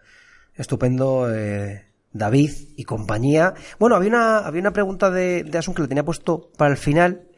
estupendo. 0.56 1.32
eh, 1.32 1.92
David 2.12 2.50
y 2.76 2.84
compañía. 2.84 3.54
Bueno, 3.78 3.96
había 3.96 4.10
una, 4.10 4.38
había 4.38 4.60
una 4.60 4.72
pregunta 4.72 5.10
de, 5.10 5.50
Asun 5.58 5.74
que 5.74 5.82
le 5.82 5.88
tenía 5.88 6.04
puesto 6.04 6.50
para 6.56 6.70
el 6.70 6.76
final. 6.76 7.28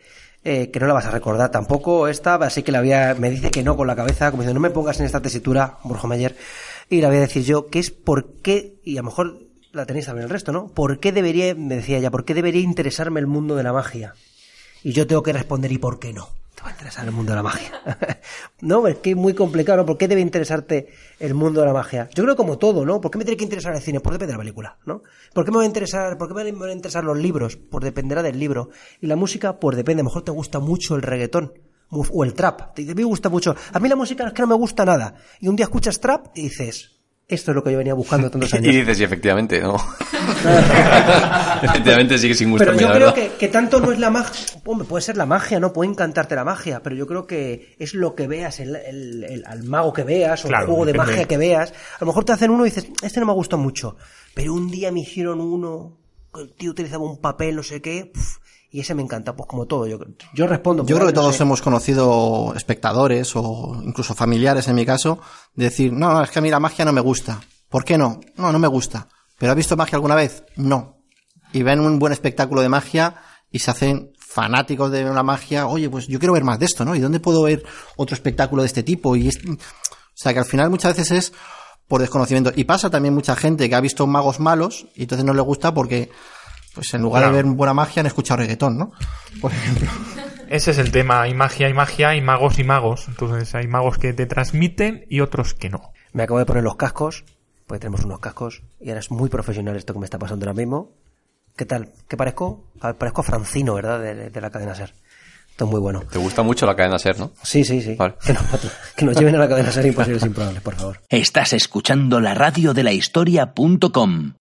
eh, 0.46 0.70
que 0.70 0.78
no 0.78 0.86
la 0.86 0.92
vas 0.92 1.06
a 1.06 1.10
recordar 1.10 1.50
tampoco 1.50 2.06
esta, 2.06 2.34
así 2.34 2.62
que 2.62 2.70
la 2.70 2.80
había, 2.80 3.14
me 3.14 3.30
dice 3.30 3.50
que 3.50 3.62
no 3.62 3.78
con 3.78 3.86
la 3.86 3.96
cabeza, 3.96 4.30
como 4.30 4.42
diciendo, 4.42 4.60
no 4.60 4.68
me 4.68 4.74
pongas 4.74 5.00
en 5.00 5.06
esta 5.06 5.22
tesitura, 5.22 5.78
Borja 5.84 6.06
y 6.90 7.00
la 7.00 7.08
voy 7.08 7.16
a 7.16 7.20
decir 7.20 7.44
yo, 7.44 7.68
que 7.68 7.78
es 7.78 7.90
por 7.90 8.42
qué, 8.42 8.78
y 8.84 8.98
a 8.98 9.00
lo 9.00 9.06
mejor 9.06 9.43
la 9.74 9.86
tenéis 9.86 10.06
también 10.06 10.24
el 10.24 10.30
resto, 10.30 10.52
¿no? 10.52 10.68
¿Por 10.68 11.00
qué 11.00 11.12
debería, 11.12 11.54
me 11.54 11.76
decía 11.76 11.98
ella, 11.98 12.10
por 12.10 12.24
qué 12.24 12.34
debería 12.34 12.62
interesarme 12.62 13.20
el 13.20 13.26
mundo 13.26 13.56
de 13.56 13.62
la 13.62 13.72
magia? 13.72 14.14
Y 14.82 14.92
yo 14.92 15.06
tengo 15.06 15.22
que 15.22 15.32
responder, 15.32 15.72
¿y 15.72 15.78
por 15.78 15.98
qué 15.98 16.12
no? 16.12 16.28
Te 16.54 16.62
va 16.62 16.68
a 16.68 16.72
interesar 16.72 17.04
el 17.04 17.12
mundo 17.12 17.32
de 17.32 17.36
la 17.36 17.42
magia. 17.42 17.72
no, 18.60 18.86
es 18.86 18.98
que 18.98 19.10
es 19.10 19.16
muy 19.16 19.34
complicado, 19.34 19.78
¿no? 19.78 19.86
¿Por 19.86 19.98
qué 19.98 20.06
debe 20.06 20.20
interesarte 20.20 20.88
el 21.18 21.34
mundo 21.34 21.60
de 21.60 21.66
la 21.66 21.72
magia? 21.72 22.08
Yo 22.14 22.22
creo 22.22 22.36
como 22.36 22.58
todo, 22.58 22.84
¿no? 22.84 23.00
¿Por 23.00 23.10
qué 23.10 23.18
me 23.18 23.24
tiene 23.24 23.36
que 23.36 23.44
interesar 23.44 23.74
el 23.74 23.82
cine? 23.82 24.00
Pues 24.00 24.12
depende 24.12 24.32
de 24.32 24.36
la 24.36 24.42
película, 24.42 24.78
¿no? 24.86 25.02
¿Por 25.32 25.44
qué 25.44 25.50
me 25.50 25.56
va 25.56 25.62
a 25.64 25.66
interesar, 25.66 26.16
por 26.16 26.28
qué 26.28 26.34
me 26.34 26.52
van 26.52 26.70
a 26.70 26.72
interesar 26.72 27.02
los 27.02 27.18
libros? 27.18 27.56
Pues 27.56 27.84
dependerá 27.84 28.22
del 28.22 28.38
libro. 28.38 28.70
Y 29.00 29.06
la 29.06 29.16
música, 29.16 29.58
pues 29.58 29.76
depende. 29.76 30.02
A 30.02 30.04
lo 30.04 30.10
mejor 30.10 30.22
te 30.22 30.30
gusta 30.30 30.60
mucho 30.60 30.94
el 30.94 31.02
reggaetón. 31.02 31.52
O 31.90 32.24
el 32.24 32.34
trap. 32.34 32.74
Te 32.74 32.82
dice, 32.82 32.94
me 32.94 33.04
gusta 33.04 33.28
mucho. 33.28 33.54
A 33.72 33.78
mí 33.78 33.88
la 33.88 33.96
música 33.96 34.26
es 34.26 34.32
que 34.32 34.42
no 34.42 34.48
me 34.48 34.54
gusta 34.54 34.84
nada. 34.84 35.14
Y 35.40 35.48
un 35.48 35.56
día 35.56 35.64
escuchas 35.64 36.00
trap 36.00 36.26
y 36.34 36.42
dices, 36.42 36.93
esto 37.28 37.50
es 37.50 37.54
lo 37.54 37.62
que 37.64 37.72
yo 37.72 37.78
venía 37.78 37.94
buscando 37.94 38.30
tantos 38.30 38.52
Y 38.54 38.56
años. 38.56 38.74
dices, 38.74 39.00
y 39.00 39.04
efectivamente, 39.04 39.60
no. 39.60 39.76
efectivamente 41.62 42.18
sigue 42.18 42.34
sin 42.34 42.56
Pero 42.56 42.72
gustarme, 42.72 42.82
yo 42.82 42.88
la 42.88 43.12
creo 43.12 43.14
que, 43.14 43.36
que 43.36 43.48
tanto 43.48 43.80
no 43.80 43.92
es 43.92 43.98
la 43.98 44.10
magia. 44.10 44.46
Hombre, 44.64 44.86
puede 44.86 45.02
ser 45.02 45.16
la 45.16 45.26
magia, 45.26 45.60
¿no? 45.60 45.72
Puede 45.72 45.90
encantarte 45.90 46.34
la 46.34 46.44
magia, 46.44 46.80
pero 46.82 46.96
yo 46.96 47.06
creo 47.06 47.26
que 47.26 47.74
es 47.78 47.94
lo 47.94 48.14
que 48.14 48.26
veas, 48.26 48.60
el, 48.60 48.76
el- 48.76 49.24
el- 49.24 49.44
al 49.46 49.62
mago 49.64 49.92
que 49.92 50.02
veas, 50.04 50.44
o 50.44 50.48
Claro, 50.48 50.64
el 50.64 50.68
juego 50.70 50.86
de 50.86 50.94
magia 50.94 51.24
que 51.26 51.36
veas. 51.36 51.70
A 51.70 51.98
lo 52.00 52.06
mejor 52.08 52.24
te 52.24 52.32
hacen 52.32 52.50
uno 52.50 52.66
y 52.66 52.70
dices, 52.70 52.88
este 53.02 53.20
no 53.20 53.26
me 53.26 53.32
gustó 53.32 53.58
mucho. 53.58 53.96
Pero 54.34 54.52
un 54.54 54.70
día 54.70 54.90
me 54.92 55.00
hicieron 55.00 55.40
uno, 55.40 55.98
que 56.34 56.42
el 56.42 56.52
tío 56.54 56.70
utilizaba 56.72 57.04
un 57.04 57.20
papel, 57.20 57.56
no 57.56 57.62
sé 57.62 57.80
qué, 57.80 58.10
pf, 58.12 58.38
y 58.74 58.80
ese 58.80 58.94
me 58.94 59.02
encanta, 59.02 59.36
pues 59.36 59.48
como 59.48 59.66
todo. 59.66 59.86
Yo, 59.86 59.98
yo 60.34 60.46
respondo. 60.48 60.84
Yo 60.84 60.96
creo 60.96 61.06
que 61.08 61.14
no 61.14 61.20
todos 61.20 61.36
sé. 61.36 61.44
hemos 61.44 61.62
conocido 61.62 62.52
espectadores 62.56 63.32
o 63.36 63.80
incluso 63.84 64.14
familiares 64.14 64.66
en 64.66 64.74
mi 64.74 64.84
caso, 64.84 65.20
de 65.54 65.66
decir, 65.66 65.92
no, 65.92 66.12
no, 66.12 66.22
es 66.24 66.30
que 66.30 66.40
a 66.40 66.42
mí 66.42 66.50
la 66.50 66.58
magia 66.58 66.84
no 66.84 66.92
me 66.92 67.00
gusta. 67.00 67.40
¿Por 67.68 67.84
qué 67.84 67.96
no? 67.96 68.18
No, 68.36 68.50
no 68.50 68.58
me 68.58 68.66
gusta. 68.68 69.08
¿Pero 69.38 69.52
has 69.52 69.56
visto 69.56 69.76
magia 69.76 69.94
alguna 69.96 70.16
vez? 70.16 70.44
No. 70.56 70.98
Y 71.52 71.62
ven 71.62 71.78
un 71.80 71.98
buen 72.00 72.12
espectáculo 72.12 72.60
de 72.62 72.68
magia 72.68 73.14
y 73.50 73.60
se 73.60 73.70
hacen 73.70 74.10
fanáticos 74.18 74.90
de 74.90 75.04
la 75.04 75.22
magia. 75.22 75.68
Oye, 75.68 75.88
pues 75.88 76.08
yo 76.08 76.18
quiero 76.18 76.32
ver 76.34 76.42
más 76.42 76.58
de 76.58 76.66
esto, 76.66 76.84
¿no? 76.84 76.96
¿Y 76.96 77.00
dónde 77.00 77.20
puedo 77.20 77.42
ver 77.42 77.62
otro 77.96 78.14
espectáculo 78.14 78.62
de 78.62 78.66
este 78.66 78.82
tipo? 78.82 79.14
Y 79.14 79.28
es- 79.28 79.38
o 79.46 79.56
sea, 80.16 80.32
que 80.32 80.40
al 80.40 80.44
final 80.46 80.70
muchas 80.70 80.96
veces 80.96 81.10
es 81.12 81.32
por 81.86 82.00
desconocimiento. 82.00 82.50
Y 82.56 82.64
pasa 82.64 82.90
también 82.90 83.14
mucha 83.14 83.36
gente 83.36 83.68
que 83.68 83.74
ha 83.76 83.80
visto 83.80 84.04
magos 84.08 84.40
malos 84.40 84.86
y 84.96 85.02
entonces 85.02 85.24
no 85.24 85.32
le 85.34 85.42
gusta 85.42 85.72
porque, 85.74 86.10
pues 86.74 86.92
en 86.94 87.02
lugar 87.02 87.22
Claro. 87.22 87.36
de 87.36 87.42
ver 87.42 87.52
buena 87.52 87.74
magia 87.74 88.00
han 88.00 88.06
escuchado 88.06 88.38
reggaetón, 88.38 88.76
¿no? 88.78 88.92
Por 89.40 89.52
ejemplo. 89.52 89.88
Ese 90.48 90.72
es 90.72 90.78
el 90.78 90.90
tema. 90.92 91.22
Hay 91.22 91.34
magia, 91.34 91.66
hay 91.66 91.74
magia, 91.74 92.10
hay 92.10 92.20
magos 92.20 92.58
y 92.58 92.64
magos. 92.64 93.06
Entonces 93.08 93.54
hay 93.54 93.66
magos 93.66 93.98
que 93.98 94.12
te 94.12 94.26
transmiten 94.26 95.04
y 95.08 95.20
otros 95.20 95.54
que 95.54 95.70
no. 95.70 95.92
Me 96.12 96.22
acabo 96.24 96.38
de 96.38 96.46
poner 96.46 96.62
los 96.62 96.76
cascos, 96.76 97.24
porque 97.66 97.80
tenemos 97.80 98.04
unos 98.04 98.20
cascos, 98.20 98.62
y 98.80 98.88
ahora 98.90 99.00
es 99.00 99.10
muy 99.10 99.28
profesional 99.30 99.76
esto 99.76 99.92
que 99.94 99.98
me 100.00 100.04
está 100.04 100.18
pasando 100.18 100.44
ahora 100.46 100.54
mismo. 100.56 100.92
¿Qué 101.56 101.64
tal? 101.64 101.92
¿Qué 102.08 102.16
parezco? 102.16 102.64
A 102.80 102.88
ver, 102.88 102.96
Parezco 102.96 103.20
a 103.22 103.24
Francino, 103.24 103.74
¿verdad? 103.74 104.00
De, 104.00 104.30
de 104.30 104.40
la 104.40 104.50
cadena 104.50 104.74
Ser. 104.74 104.92
Esto 105.50 105.64
es 105.66 105.70
muy 105.70 105.80
bueno. 105.80 106.02
Te 106.10 106.18
gusta 106.18 106.42
mucho 106.42 106.66
la 106.66 106.74
cadena 106.76 106.98
Ser, 106.98 107.18
¿no? 107.18 107.30
Sí, 107.42 107.64
sí, 107.64 107.80
sí. 107.80 107.94
Vale. 107.94 108.14
Que, 108.24 108.32
nos, 108.32 108.42
que 108.96 109.04
nos 109.04 109.16
lleven 109.16 109.36
a 109.36 109.38
la 109.38 109.48
cadena 109.48 109.70
Ser 109.72 109.86
imposibles 109.86 110.24
improbables, 110.24 110.62
por 110.62 110.74
favor. 110.74 111.00
Estás 111.08 111.52
escuchando 111.52 112.20
la 112.20 112.34
radio 112.34 112.74
de 112.74 112.82
la 112.82 112.92
historia.com. 112.92 114.34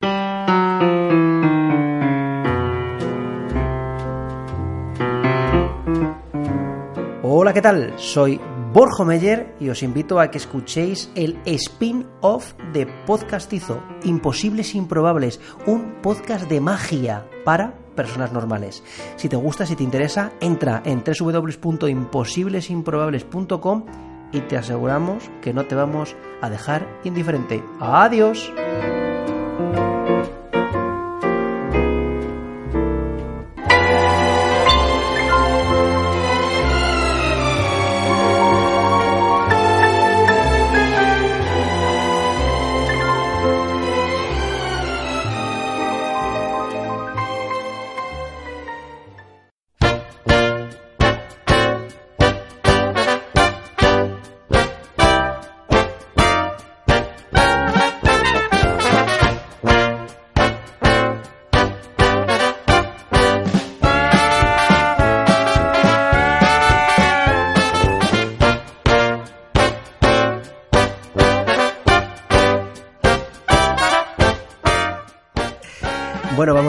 Hola, 7.36 7.52
¿qué 7.52 7.64
tal? 7.64 7.96
Soy 7.98 8.40
Borjo 8.74 9.06
Meyer 9.06 9.56
y 9.60 9.70
os 9.70 9.82
invito 9.82 10.20
a 10.20 10.30
que 10.30 10.38
escuchéis 10.38 11.10
el 11.16 11.40
spin-off 11.46 12.54
de 12.74 12.86
Podcastizo, 13.08 13.82
Imposibles 14.04 14.76
Improbables, 14.76 15.42
un 15.66 15.96
podcast 16.04 16.48
de 16.48 16.62
magia 16.62 17.28
para 17.44 17.74
personas 17.96 18.34
normales. 18.34 18.84
Si 19.16 19.30
te 19.30 19.36
gusta, 19.36 19.66
si 19.66 19.76
te 19.76 19.82
interesa, 19.82 20.34
entra 20.42 20.84
en 20.86 21.04
www.imposiblesimprobables.com 21.04 23.86
y 24.32 24.42
te 24.42 24.56
aseguramos 24.56 25.32
que 25.42 25.56
no 25.56 25.66
te 25.66 25.74
vamos 25.74 26.16
a 26.40 26.52
dejar 26.52 26.88
indiferente. 27.04 27.64
Adiós. 27.80 28.54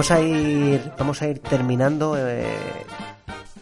Vamos 0.08 0.10
a 0.10 0.20
ir, 0.20 0.92
vamos 0.98 1.22
a 1.22 1.28
ir 1.28 1.38
terminando. 1.38 2.16
eh, 2.18 2.44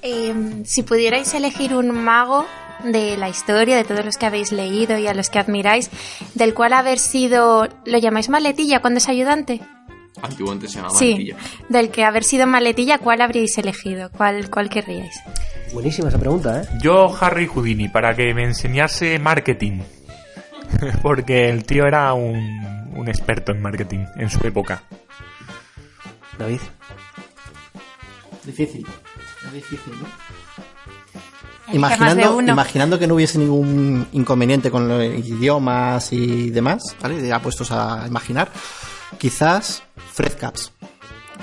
Em, 0.05 0.64
si 0.64 0.82
pudierais 0.82 1.32
elegir 1.35 1.74
un 1.77 1.93
mago 1.93 2.44
de 2.82 3.16
la 3.16 3.28
historia, 3.28 3.77
de 3.77 3.85
todos 3.85 4.05
los 4.05 4.16
que 4.16 4.27
habéis 4.27 4.51
leído 4.51 4.98
y 4.98 5.06
a 5.06 5.14
los 5.14 5.31
que 5.31 5.39
admiráis, 5.39 5.90
del 6.35 6.55
cual 6.55 6.73
haber 6.73 6.98
sido, 6.98 7.69
¿lo 7.86 7.98
llamáis 7.98 8.28
maletilla 8.28 8.81
cuando 8.81 8.98
es 8.98 9.09
ayudante? 9.09 9.60
Antiguamente 10.20 10.66
se 10.66 10.77
llamaba 10.78 10.98
Sí, 10.98 11.12
Maletilla. 11.12 11.36
del 11.69 11.90
que 11.90 12.05
haber 12.05 12.24
sido 12.24 12.48
maletilla, 12.48 12.98
¿cuál 12.98 13.20
habríais 13.20 13.56
elegido? 13.59 14.10
¿Cuál, 14.10 14.51
cuál 14.51 14.69
querríais? 14.69 15.14
Buenísima 15.73 16.09
esa 16.09 16.19
pregunta, 16.19 16.62
¿eh? 16.62 16.66
Yo, 16.82 17.14
Harry 17.20 17.47
Houdini, 17.47 17.89
para 17.89 18.16
que 18.16 18.35
me 18.35 18.43
enseñase 18.43 19.20
marketing. 19.20 19.82
Porque 21.02 21.48
el 21.48 21.64
tío 21.64 21.86
era 21.86 22.12
un, 22.14 22.90
un 22.97 23.09
experto 23.09 23.52
en 23.52 23.62
marketing 23.62 24.05
en 24.16 24.28
su 24.31 24.44
época. 24.44 24.82
David. 26.38 26.60
Difícil. 28.44 28.86
Es 29.46 29.52
difícil, 29.52 29.92
¿no? 30.00 30.06
Imaginando, 31.72 32.36
uno. 32.36 32.52
imaginando 32.52 32.98
que 32.98 33.06
no 33.06 33.14
hubiese 33.14 33.38
ningún 33.38 34.06
inconveniente 34.12 34.70
con 34.70 34.88
los 34.88 35.02
idiomas 35.04 36.12
y 36.12 36.50
demás, 36.50 36.96
¿vale? 37.00 37.26
Ya 37.26 37.40
puestos 37.40 37.70
a 37.70 38.04
imaginar, 38.06 38.50
quizás 39.18 39.82
Fred 40.12 40.32
Caps. 40.38 40.72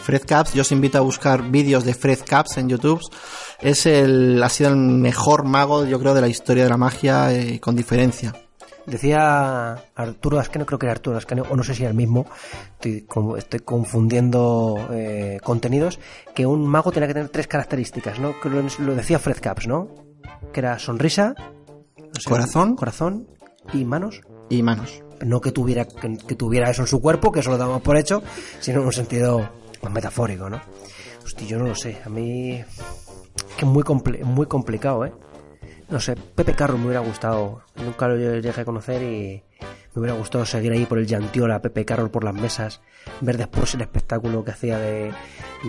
Fred 0.03 0.23
Caps, 0.25 0.53
yo 0.53 0.61
os 0.61 0.71
invito 0.71 0.97
a 0.97 1.01
buscar 1.01 1.43
vídeos 1.43 1.83
de 1.83 1.93
Fred 1.93 2.19
Caps 2.25 2.57
en 2.57 2.69
YouTube. 2.69 3.01
Es 3.59 3.85
el, 3.85 4.41
ha 4.43 4.49
sido 4.49 4.69
el 4.69 4.77
mejor 4.77 5.45
mago, 5.45 5.85
yo 5.85 5.99
creo, 5.99 6.13
de 6.13 6.21
la 6.21 6.27
historia 6.27 6.63
de 6.63 6.69
la 6.69 6.77
magia, 6.77 7.33
eh, 7.33 7.59
con 7.59 7.75
diferencia. 7.75 8.33
Decía 8.89 9.73
Arturo 9.95 10.39
Ascanio, 10.39 10.65
creo 10.65 10.79
que 10.79 10.85
era 10.87 10.93
Arturo 10.93 11.17
Ascanio, 11.17 11.45
o 11.49 11.55
no 11.55 11.63
sé 11.63 11.75
si 11.75 11.83
era 11.83 11.91
el 11.91 11.95
mismo, 11.97 12.25
estoy, 12.73 13.01
como- 13.01 13.37
estoy 13.37 13.59
confundiendo 13.59 14.87
eh, 14.91 15.39
contenidos, 15.43 15.99
que 16.33 16.45
un 16.45 16.65
mago 16.67 16.91
tenía 16.91 17.07
que 17.07 17.13
tener 17.13 17.29
tres 17.29 17.47
características, 17.47 18.19
¿no? 18.19 18.39
Que 18.41 18.49
lo, 18.49 18.61
lo 18.79 18.95
decía 18.95 19.19
Fred 19.19 19.37
Caps, 19.39 19.67
¿no? 19.67 19.89
Que 20.51 20.61
era 20.61 20.79
sonrisa, 20.79 21.35
no 21.97 22.19
sé, 22.19 22.29
Corazón. 22.29 22.75
corazón 22.75 23.27
y 23.73 23.85
manos. 23.85 24.21
Y 24.49 24.63
manos. 24.63 25.03
No 25.23 25.39
que 25.41 25.51
tuviera, 25.51 25.85
que, 25.85 26.17
que 26.17 26.35
tuviera 26.35 26.69
eso 26.71 26.81
en 26.81 26.87
su 26.87 26.99
cuerpo, 27.01 27.31
que 27.31 27.41
eso 27.41 27.51
lo 27.51 27.57
damos 27.57 27.81
por 27.81 27.95
hecho, 27.97 28.23
sino 28.59 28.79
en 28.81 28.87
un 28.87 28.93
sentido 28.93 29.49
más 29.83 29.93
metafórico, 29.93 30.49
¿no? 30.49 30.59
Hostia, 31.23 31.45
yo 31.47 31.59
no 31.59 31.67
lo 31.67 31.75
sé, 31.75 31.99
a 32.03 32.09
mí... 32.09 32.53
Es 32.53 33.55
que 33.57 33.65
es 33.65 33.71
muy, 33.71 33.83
comple- 33.83 34.23
muy 34.23 34.47
complicado, 34.47 35.05
¿eh? 35.05 35.13
No 35.89 35.99
sé, 35.99 36.15
Pepe 36.15 36.53
Carro 36.53 36.77
me 36.77 36.85
hubiera 36.85 36.99
gustado. 37.01 37.61
Nunca 37.75 38.07
lo 38.07 38.15
llegué 38.15 38.49
a 38.61 38.65
conocer 38.65 39.01
y 39.01 39.43
me 39.95 40.01
hubiera 40.01 40.15
gustado 40.17 40.45
seguir 40.45 40.71
ahí 40.71 40.85
por 40.85 40.99
el 40.99 41.07
Llantiola, 41.07 41.61
Pepe 41.61 41.83
Carroll 41.85 42.11
por 42.11 42.23
las 42.23 42.33
mesas, 42.35 42.81
ver 43.21 43.37
después 43.37 43.73
el 43.73 43.81
espectáculo 43.81 44.43
que 44.43 44.51
hacía 44.51 44.77
de, 44.77 45.11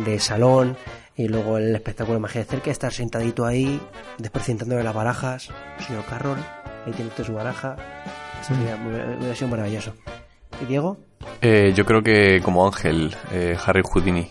de 0.05 0.19
salón 0.21 0.77
y 1.17 1.29
luego 1.29 1.57
el 1.59 1.75
espectáculo 1.75 2.15
de 2.17 2.21
magia 2.21 2.43
de 2.43 2.47
cerca, 2.47 2.71
estar 2.71 2.93
sentadito 2.93 3.47
ahí, 3.47 3.81
desprecintándole 4.19 4.83
las 4.85 4.95
barajas, 4.95 5.49
señor 5.87 6.05
Carroll, 6.05 6.39
ahí 6.87 6.93
tiene 6.93 7.09
usted 7.11 7.25
su 7.25 7.33
baraja. 7.35 7.77
Hubiera, 8.51 8.77
hubiera- 8.87 9.17
hubiera 9.19 9.35
sido 9.35 9.49
maravilloso. 9.49 9.95
¿Y 10.63 10.67
Diego? 10.67 10.99
Eh, 11.41 11.73
yo 11.75 11.85
creo 11.87 12.03
que 12.03 12.41
como 12.43 12.67
Ángel, 12.67 13.15
eh, 13.33 13.57
Harry 13.65 13.83
Houdini. 13.83 14.29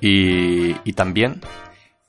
Y, 0.00 0.76
y 0.84 0.92
también 0.92 1.40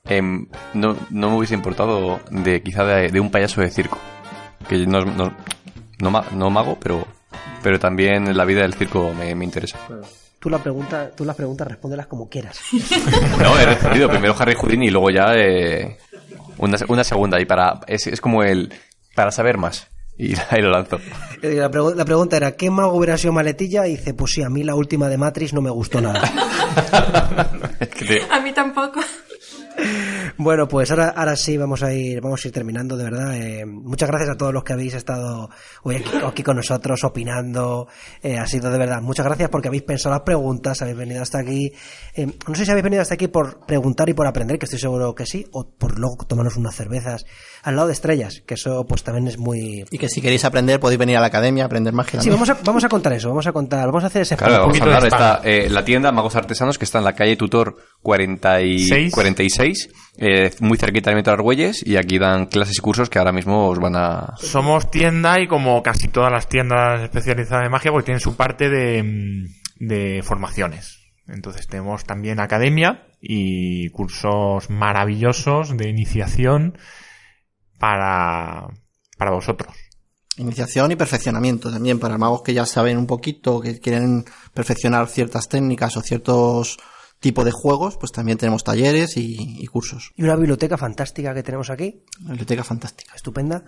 em, 0.08 0.46
no, 0.74 0.96
no 1.10 1.30
me 1.30 1.36
hubiese 1.36 1.54
importado 1.54 2.20
de 2.30 2.62
quizá 2.62 2.84
de, 2.84 3.08
de 3.10 3.20
un 3.20 3.30
payaso 3.30 3.60
de 3.60 3.70
circo. 3.70 3.98
Que 4.68 4.86
no, 4.86 5.04
no, 5.04 5.32
no, 6.00 6.24
no 6.32 6.50
mago, 6.50 6.76
pero, 6.80 7.06
pero 7.62 7.78
también 7.78 8.36
la 8.36 8.44
vida 8.44 8.62
del 8.62 8.74
circo 8.74 9.12
me, 9.16 9.34
me 9.34 9.44
interesa. 9.44 9.78
Tú, 10.40 10.50
la 10.50 10.58
pregunta, 10.58 11.10
tú 11.16 11.24
las 11.24 11.34
preguntas 11.36 11.66
respóndelas 11.68 12.06
como 12.06 12.28
quieras. 12.28 12.58
No, 13.40 13.58
he 13.58 13.66
respondido 13.66 14.08
primero 14.08 14.34
Harry 14.38 14.54
Houdini 14.54 14.86
y 14.86 14.90
luego 14.90 15.10
ya 15.10 15.34
eh, 15.34 15.98
una, 16.58 16.78
una 16.88 17.04
segunda. 17.04 17.40
Y 17.40 17.44
para 17.44 17.80
es, 17.86 18.06
es 18.06 18.20
como 18.20 18.42
el 18.42 18.72
para 19.14 19.30
saber 19.30 19.56
más. 19.58 19.88
Y 20.18 20.34
ahí 20.50 20.62
lo 20.62 20.70
lanzo. 20.70 20.98
Eh, 21.42 21.54
La, 21.56 21.70
pregu- 21.70 21.94
la 21.94 22.04
pregunta 22.04 22.36
era, 22.36 22.52
¿qué 22.52 22.70
mago 22.70 22.94
hubiera 22.96 23.18
sido 23.18 23.32
maletilla? 23.32 23.86
Y 23.86 23.96
dice, 23.96 24.14
pues 24.14 24.32
sí, 24.32 24.42
a 24.42 24.48
mí 24.48 24.62
la 24.64 24.74
última 24.74 25.08
de 25.08 25.18
Matrix 25.18 25.52
no 25.52 25.60
me 25.62 25.70
gustó 25.70 26.00
nada. 26.00 26.22
A 28.30 28.40
mí 28.40 28.52
tampoco. 28.52 29.00
Bueno, 30.38 30.68
pues 30.68 30.90
ahora, 30.90 31.14
ahora 31.16 31.34
sí 31.34 31.56
vamos 31.56 31.82
a 31.82 31.92
ir, 31.92 32.20
vamos 32.20 32.44
a 32.44 32.48
ir 32.48 32.52
terminando, 32.52 32.96
de 32.96 33.04
verdad. 33.04 33.34
Eh, 33.36 33.64
muchas 33.64 34.08
gracias 34.08 34.30
a 34.30 34.36
todos 34.36 34.52
los 34.52 34.64
que 34.64 34.74
habéis 34.74 34.94
estado 34.94 35.48
hoy 35.82 35.96
aquí, 35.96 36.10
aquí 36.24 36.42
con 36.42 36.56
nosotros, 36.56 37.02
opinando. 37.04 37.88
Eh, 38.22 38.38
ha 38.38 38.46
sido 38.46 38.70
de 38.70 38.78
verdad. 38.78 39.00
Muchas 39.00 39.24
gracias 39.24 39.48
porque 39.48 39.68
habéis 39.68 39.84
pensado 39.84 40.14
las 40.14 40.24
preguntas, 40.24 40.82
habéis 40.82 40.98
venido 40.98 41.22
hasta 41.22 41.38
aquí. 41.38 41.72
Eh, 42.14 42.26
no 42.46 42.54
sé 42.54 42.64
si 42.64 42.70
habéis 42.70 42.84
venido 42.84 43.02
hasta 43.02 43.14
aquí 43.14 43.28
por 43.28 43.64
preguntar 43.66 44.08
y 44.08 44.14
por 44.14 44.26
aprender, 44.26 44.58
que 44.58 44.66
estoy 44.66 44.78
seguro 44.78 45.14
que 45.14 45.26
sí, 45.26 45.46
o 45.52 45.68
por 45.68 45.98
luego 45.98 46.24
tomarnos 46.26 46.56
unas 46.56 46.74
cervezas 46.74 47.24
al 47.62 47.74
lado 47.74 47.88
de 47.88 47.94
estrellas, 47.94 48.42
que 48.46 48.54
eso 48.54 48.86
pues 48.86 49.02
también 49.02 49.26
es 49.26 49.38
muy... 49.38 49.84
Y 49.90 49.98
que 49.98 50.08
si 50.08 50.20
queréis 50.20 50.44
aprender, 50.44 50.78
podéis 50.78 50.98
venir 50.98 51.16
a 51.16 51.20
la 51.20 51.26
academia 51.26 51.64
a 51.64 51.66
aprender 51.66 51.92
magia. 51.92 52.20
Sí, 52.20 52.30
vamos 52.30 52.48
a, 52.48 52.58
vamos 52.62 52.84
a 52.84 52.88
contar 52.88 53.12
eso, 53.12 53.28
vamos 53.28 53.46
a 53.46 53.52
contar, 53.52 53.86
vamos 53.86 54.04
a 54.04 54.06
hacer 54.06 54.22
ese 54.22 54.36
Claro, 54.36 54.68
vamos 54.68 54.80
a 54.80 54.84
hablar 54.84 55.40
eh, 55.44 55.68
la 55.68 55.84
tienda 55.84 56.12
Magos 56.12 56.36
Artesanos 56.36 56.78
que 56.78 56.84
está 56.84 56.98
en 56.98 57.04
la 57.04 57.14
calle 57.14 57.36
Tutor 57.36 57.76
40 58.02 58.62
y 58.62 58.78
Seis. 58.86 59.12
46, 59.12 59.88
eh, 60.18 60.50
muy 60.60 60.78
cerquita 60.78 61.10
de 61.10 61.16
Metro 61.16 61.32
Argüelles, 61.32 61.86
y 61.86 61.96
aquí 61.96 62.18
dan 62.18 62.46
clases 62.46 62.78
y 62.78 62.80
cursos 62.80 63.10
que 63.10 63.18
ahora 63.18 63.32
mismo 63.32 63.68
os 63.68 63.78
van 63.78 63.96
a... 63.96 64.34
Somos 64.38 64.90
tienda 64.90 65.40
y 65.40 65.46
como 65.46 65.82
casi 65.82 66.08
todas 66.08 66.32
las 66.32 66.48
tiendas 66.48 67.02
especializadas 67.02 67.66
en 67.66 67.70
magia, 67.70 67.92
pues 67.92 68.04
tienen 68.04 68.20
su 68.20 68.36
parte 68.36 68.70
de, 68.70 69.02
mm, 69.02 69.86
de 69.86 70.22
formaciones. 70.22 71.06
Entonces 71.28 71.66
tenemos 71.66 72.04
también 72.04 72.40
academia 72.40 73.08
y 73.20 73.88
cursos 73.90 74.70
maravillosos 74.70 75.76
de 75.76 75.88
iniciación 75.88 76.78
para, 77.78 78.68
para 79.18 79.32
vosotros. 79.32 79.74
Iniciación 80.38 80.92
y 80.92 80.96
perfeccionamiento 80.96 81.70
también 81.70 81.98
para 81.98 82.18
magos 82.18 82.42
que 82.42 82.54
ya 82.54 82.66
saben 82.66 82.98
un 82.98 83.06
poquito, 83.06 83.60
que 83.60 83.80
quieren 83.80 84.24
perfeccionar 84.52 85.08
ciertas 85.08 85.48
técnicas 85.48 85.96
o 85.96 86.02
ciertos 86.02 86.78
tipos 87.20 87.44
de 87.44 87.52
juegos, 87.52 87.96
pues 87.96 88.12
también 88.12 88.38
tenemos 88.38 88.64
talleres 88.64 89.16
y, 89.16 89.36
y 89.62 89.66
cursos. 89.66 90.12
Y 90.16 90.22
una 90.22 90.36
biblioteca 90.36 90.76
fantástica 90.76 91.34
que 91.34 91.42
tenemos 91.42 91.70
aquí. 91.70 92.02
Una 92.20 92.30
biblioteca 92.30 92.64
fantástica. 92.64 93.14
Estupenda. 93.14 93.64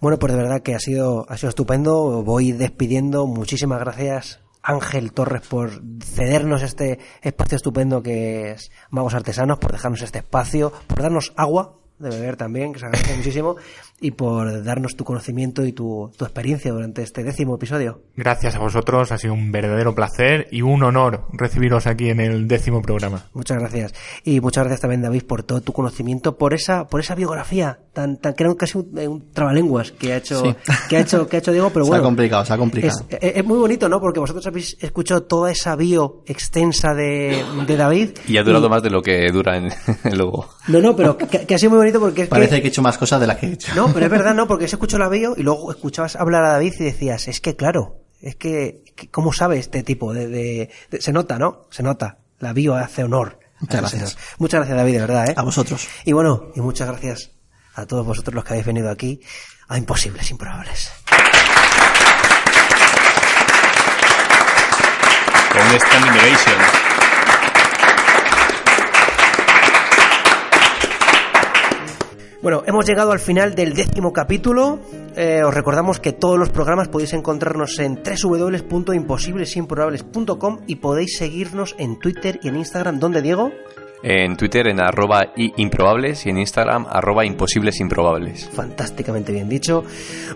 Bueno, 0.00 0.18
pues 0.18 0.32
de 0.32 0.38
verdad 0.38 0.62
que 0.62 0.74
ha 0.74 0.80
sido, 0.80 1.26
ha 1.28 1.36
sido 1.36 1.50
estupendo. 1.50 2.22
Voy 2.22 2.52
despidiendo. 2.52 3.26
Muchísimas 3.26 3.80
gracias, 3.80 4.40
Ángel 4.62 5.12
Torres, 5.12 5.42
por 5.46 5.82
cedernos 6.02 6.62
este 6.62 6.98
espacio 7.22 7.56
estupendo 7.56 8.02
que 8.02 8.52
es 8.52 8.70
Magos 8.90 9.14
Artesanos, 9.14 9.58
por 9.58 9.72
dejarnos 9.72 10.02
este 10.02 10.18
espacio, 10.18 10.72
por 10.86 11.02
darnos 11.02 11.32
agua 11.36 11.78
de 11.98 12.10
beber 12.10 12.36
también, 12.36 12.72
que 12.72 12.80
se 12.80 12.86
agradece 12.86 13.16
muchísimo, 13.16 13.56
y 14.00 14.10
por 14.10 14.62
darnos 14.62 14.94
tu 14.96 15.04
conocimiento 15.04 15.64
y 15.64 15.72
tu, 15.72 16.10
tu 16.16 16.24
experiencia 16.24 16.70
durante 16.72 17.02
este 17.02 17.24
décimo 17.24 17.54
episodio. 17.56 18.02
Gracias 18.14 18.54
a 18.54 18.58
vosotros, 18.58 19.10
ha 19.12 19.18
sido 19.18 19.32
un 19.34 19.50
verdadero 19.52 19.94
placer 19.94 20.48
y 20.50 20.62
un 20.62 20.82
honor 20.82 21.24
recibiros 21.32 21.86
aquí 21.86 22.10
en 22.10 22.20
el 22.20 22.46
décimo 22.46 22.82
programa. 22.82 23.24
Muchas 23.32 23.58
gracias. 23.58 23.94
Y 24.24 24.40
muchas 24.40 24.64
gracias 24.64 24.80
también, 24.82 25.02
David, 25.02 25.22
por 25.24 25.42
todo 25.44 25.60
tu 25.62 25.72
conocimiento, 25.72 26.36
por 26.36 26.52
esa, 26.52 26.86
por 26.88 27.00
esa 27.00 27.14
biografía 27.14 27.78
tan, 27.94 28.18
tan, 28.18 28.34
creo 28.34 28.56
casi 28.56 28.76
un, 28.76 28.98
un 28.98 29.32
trabalenguas 29.32 29.92
que 29.92 30.12
ha 30.12 30.18
hecho, 30.18 30.42
Sí. 30.42 30.54
que 30.90 30.96
ha 30.98 31.00
hecho, 31.00 31.26
que 31.28 31.36
ha 31.36 31.38
hecho 31.38 31.52
Diego, 31.52 31.70
pero 31.70 31.84
Se 31.86 31.88
bueno. 31.90 32.02
ha 32.02 32.06
complicado, 32.06 32.44
se 32.44 32.52
ha 32.52 32.58
complicado. 32.58 33.06
Es, 33.08 33.18
es- 33.22 33.36
es 33.36 33.44
muy 33.44 33.58
bonito, 33.58 33.88
¿no? 33.88 34.00
Porque 34.00 34.20
vosotros 34.20 34.46
habéis 34.46 34.76
escuchado 34.82 35.22
toda 35.22 35.50
esa 35.50 35.74
bio 35.76 36.22
extensa 36.26 36.92
de, 36.94 37.42
de 37.66 37.76
David. 37.76 38.10
Y 38.28 38.36
ha 38.36 38.42
durado 38.42 38.68
más 38.68 38.82
de 38.82 38.90
lo 38.90 39.00
que 39.00 39.30
dura 39.32 39.56
en, 39.56 39.70
luego. 40.16 40.48
No, 40.68 40.80
no, 40.80 40.94
pero 40.94 41.16
que, 41.16 41.46
que 41.46 41.54
ha 41.54 41.58
sido 41.58 41.70
muy 41.70 41.78
bonito 41.78 41.98
porque 41.98 42.22
es 42.22 42.28
Parece 42.28 42.56
que... 42.56 42.60
que 42.62 42.68
he 42.68 42.70
hecho 42.70 42.82
más 42.82 42.98
cosas 42.98 43.20
de 43.20 43.26
las 43.26 43.36
que 43.38 43.46
he 43.46 43.52
hecho. 43.52 43.72
No, 43.74 43.85
pero 43.92 44.06
es 44.06 44.10
verdad, 44.12 44.34
¿no? 44.34 44.46
Porque 44.46 44.68
se 44.68 44.76
escuchó 44.76 44.98
la 44.98 45.08
bio 45.08 45.34
y 45.36 45.42
luego 45.42 45.70
escuchabas 45.70 46.16
hablar 46.16 46.44
a 46.44 46.52
David 46.52 46.74
y 46.78 46.84
decías, 46.84 47.28
es 47.28 47.40
que 47.40 47.56
claro, 47.56 48.00
es 48.20 48.36
que, 48.36 48.82
¿cómo 49.10 49.32
sabe 49.32 49.58
este 49.58 49.82
tipo 49.82 50.12
de, 50.14 50.28
de- 50.28 50.70
de- 50.90 51.00
Se 51.00 51.12
nota, 51.12 51.38
¿no? 51.38 51.66
Se 51.70 51.82
nota. 51.82 52.18
La 52.38 52.52
bio 52.52 52.74
hace 52.74 53.04
honor. 53.04 53.38
Muchas 53.60 53.74
ese 53.74 53.80
gracias. 53.96 54.10
señor. 54.12 54.24
Muchas 54.38 54.58
gracias, 54.60 54.76
David, 54.78 54.92
de 54.92 55.00
verdad, 55.00 55.30
¿eh? 55.30 55.34
A 55.36 55.42
vosotros. 55.42 55.88
Y 56.04 56.12
bueno, 56.12 56.50
y 56.54 56.60
muchas 56.60 56.88
gracias 56.88 57.30
a 57.74 57.86
todos 57.86 58.04
vosotros 58.06 58.34
los 58.34 58.44
que 58.44 58.52
habéis 58.54 58.66
venido 58.66 58.90
aquí 58.90 59.20
a 59.68 59.78
Imposibles 59.78 60.30
Improbables. 60.30 60.90
Con 65.52 66.85
Bueno, 72.46 72.62
hemos 72.64 72.86
llegado 72.86 73.10
al 73.10 73.18
final 73.18 73.56
del 73.56 73.74
décimo 73.74 74.12
capítulo. 74.12 74.78
Eh, 75.16 75.42
os 75.42 75.52
recordamos 75.52 75.98
que 75.98 76.12
todos 76.12 76.38
los 76.38 76.50
programas 76.50 76.86
podéis 76.86 77.12
encontrarnos 77.12 77.76
en 77.80 78.00
www.imposiblesimprobables.com 78.04 80.60
y 80.68 80.76
podéis 80.76 81.18
seguirnos 81.18 81.74
en 81.76 81.98
Twitter 81.98 82.38
y 82.44 82.46
en 82.46 82.58
Instagram. 82.58 83.00
¿Dónde, 83.00 83.20
Diego? 83.20 83.50
En 84.02 84.36
Twitter 84.36 84.68
en 84.68 84.80
arroba 84.80 85.32
i- 85.36 85.52
improbables 85.56 86.26
y 86.26 86.30
en 86.30 86.38
Instagram 86.38 86.86
arroba 86.88 87.24
imposibles 87.24 87.80
improbables. 87.80 88.48
Fantásticamente 88.52 89.32
bien 89.32 89.48
dicho. 89.48 89.84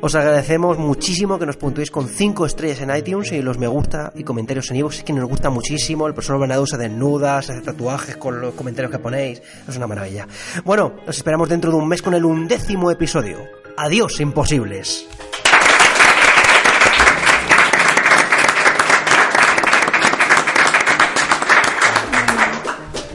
Os 0.01 0.15
agradecemos 0.15 0.79
muchísimo 0.79 1.39
que 1.39 1.47
nos 1.47 1.57
puntuéis 1.57 1.91
con 1.91 2.09
5 2.09 2.47
estrellas 2.47 2.81
en 2.81 2.95
iTunes 2.97 3.31
y 3.33 3.43
los 3.43 3.59
me 3.59 3.67
gusta 3.69 4.13
y 4.15 4.25
comentarios 4.25 4.71
en 4.71 4.77
iVoox. 4.79 4.99
Es 4.99 5.05
que 5.05 5.13
nos 5.13 5.29
gusta 5.29 5.51
muchísimo. 5.51 6.07
El 6.07 6.15
profesor 6.15 6.41
Bernardo 6.41 6.67
se 6.67 6.79
desnuda, 6.79 7.41
se 7.43 7.53
hace 7.53 7.61
tatuajes 7.63 8.17
con 8.17 8.41
los 8.41 8.55
comentarios 8.55 8.91
que 8.91 8.99
ponéis. 8.99 9.43
Es 9.69 9.77
una 9.77 9.87
maravilla. 9.87 10.27
Bueno, 10.65 10.95
nos 11.07 11.17
esperamos 11.17 11.49
dentro 11.49 11.71
de 11.71 11.77
un 11.77 11.87
mes 11.87 12.03
con 12.03 12.15
el 12.15 12.25
undécimo 12.25 12.91
episodio. 12.91 13.39
Adiós, 13.77 14.21
imposibles. 14.21 15.07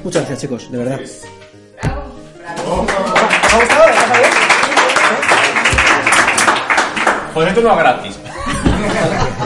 Muchas 0.05 0.21
gracias, 0.21 0.41
chicos, 0.41 0.71
de 0.71 0.77
verdad. 0.77 0.99
Pues 7.33 7.47
esto 7.47 7.61
no 7.61 7.71
es 7.71 7.77
gratis. 7.79 8.19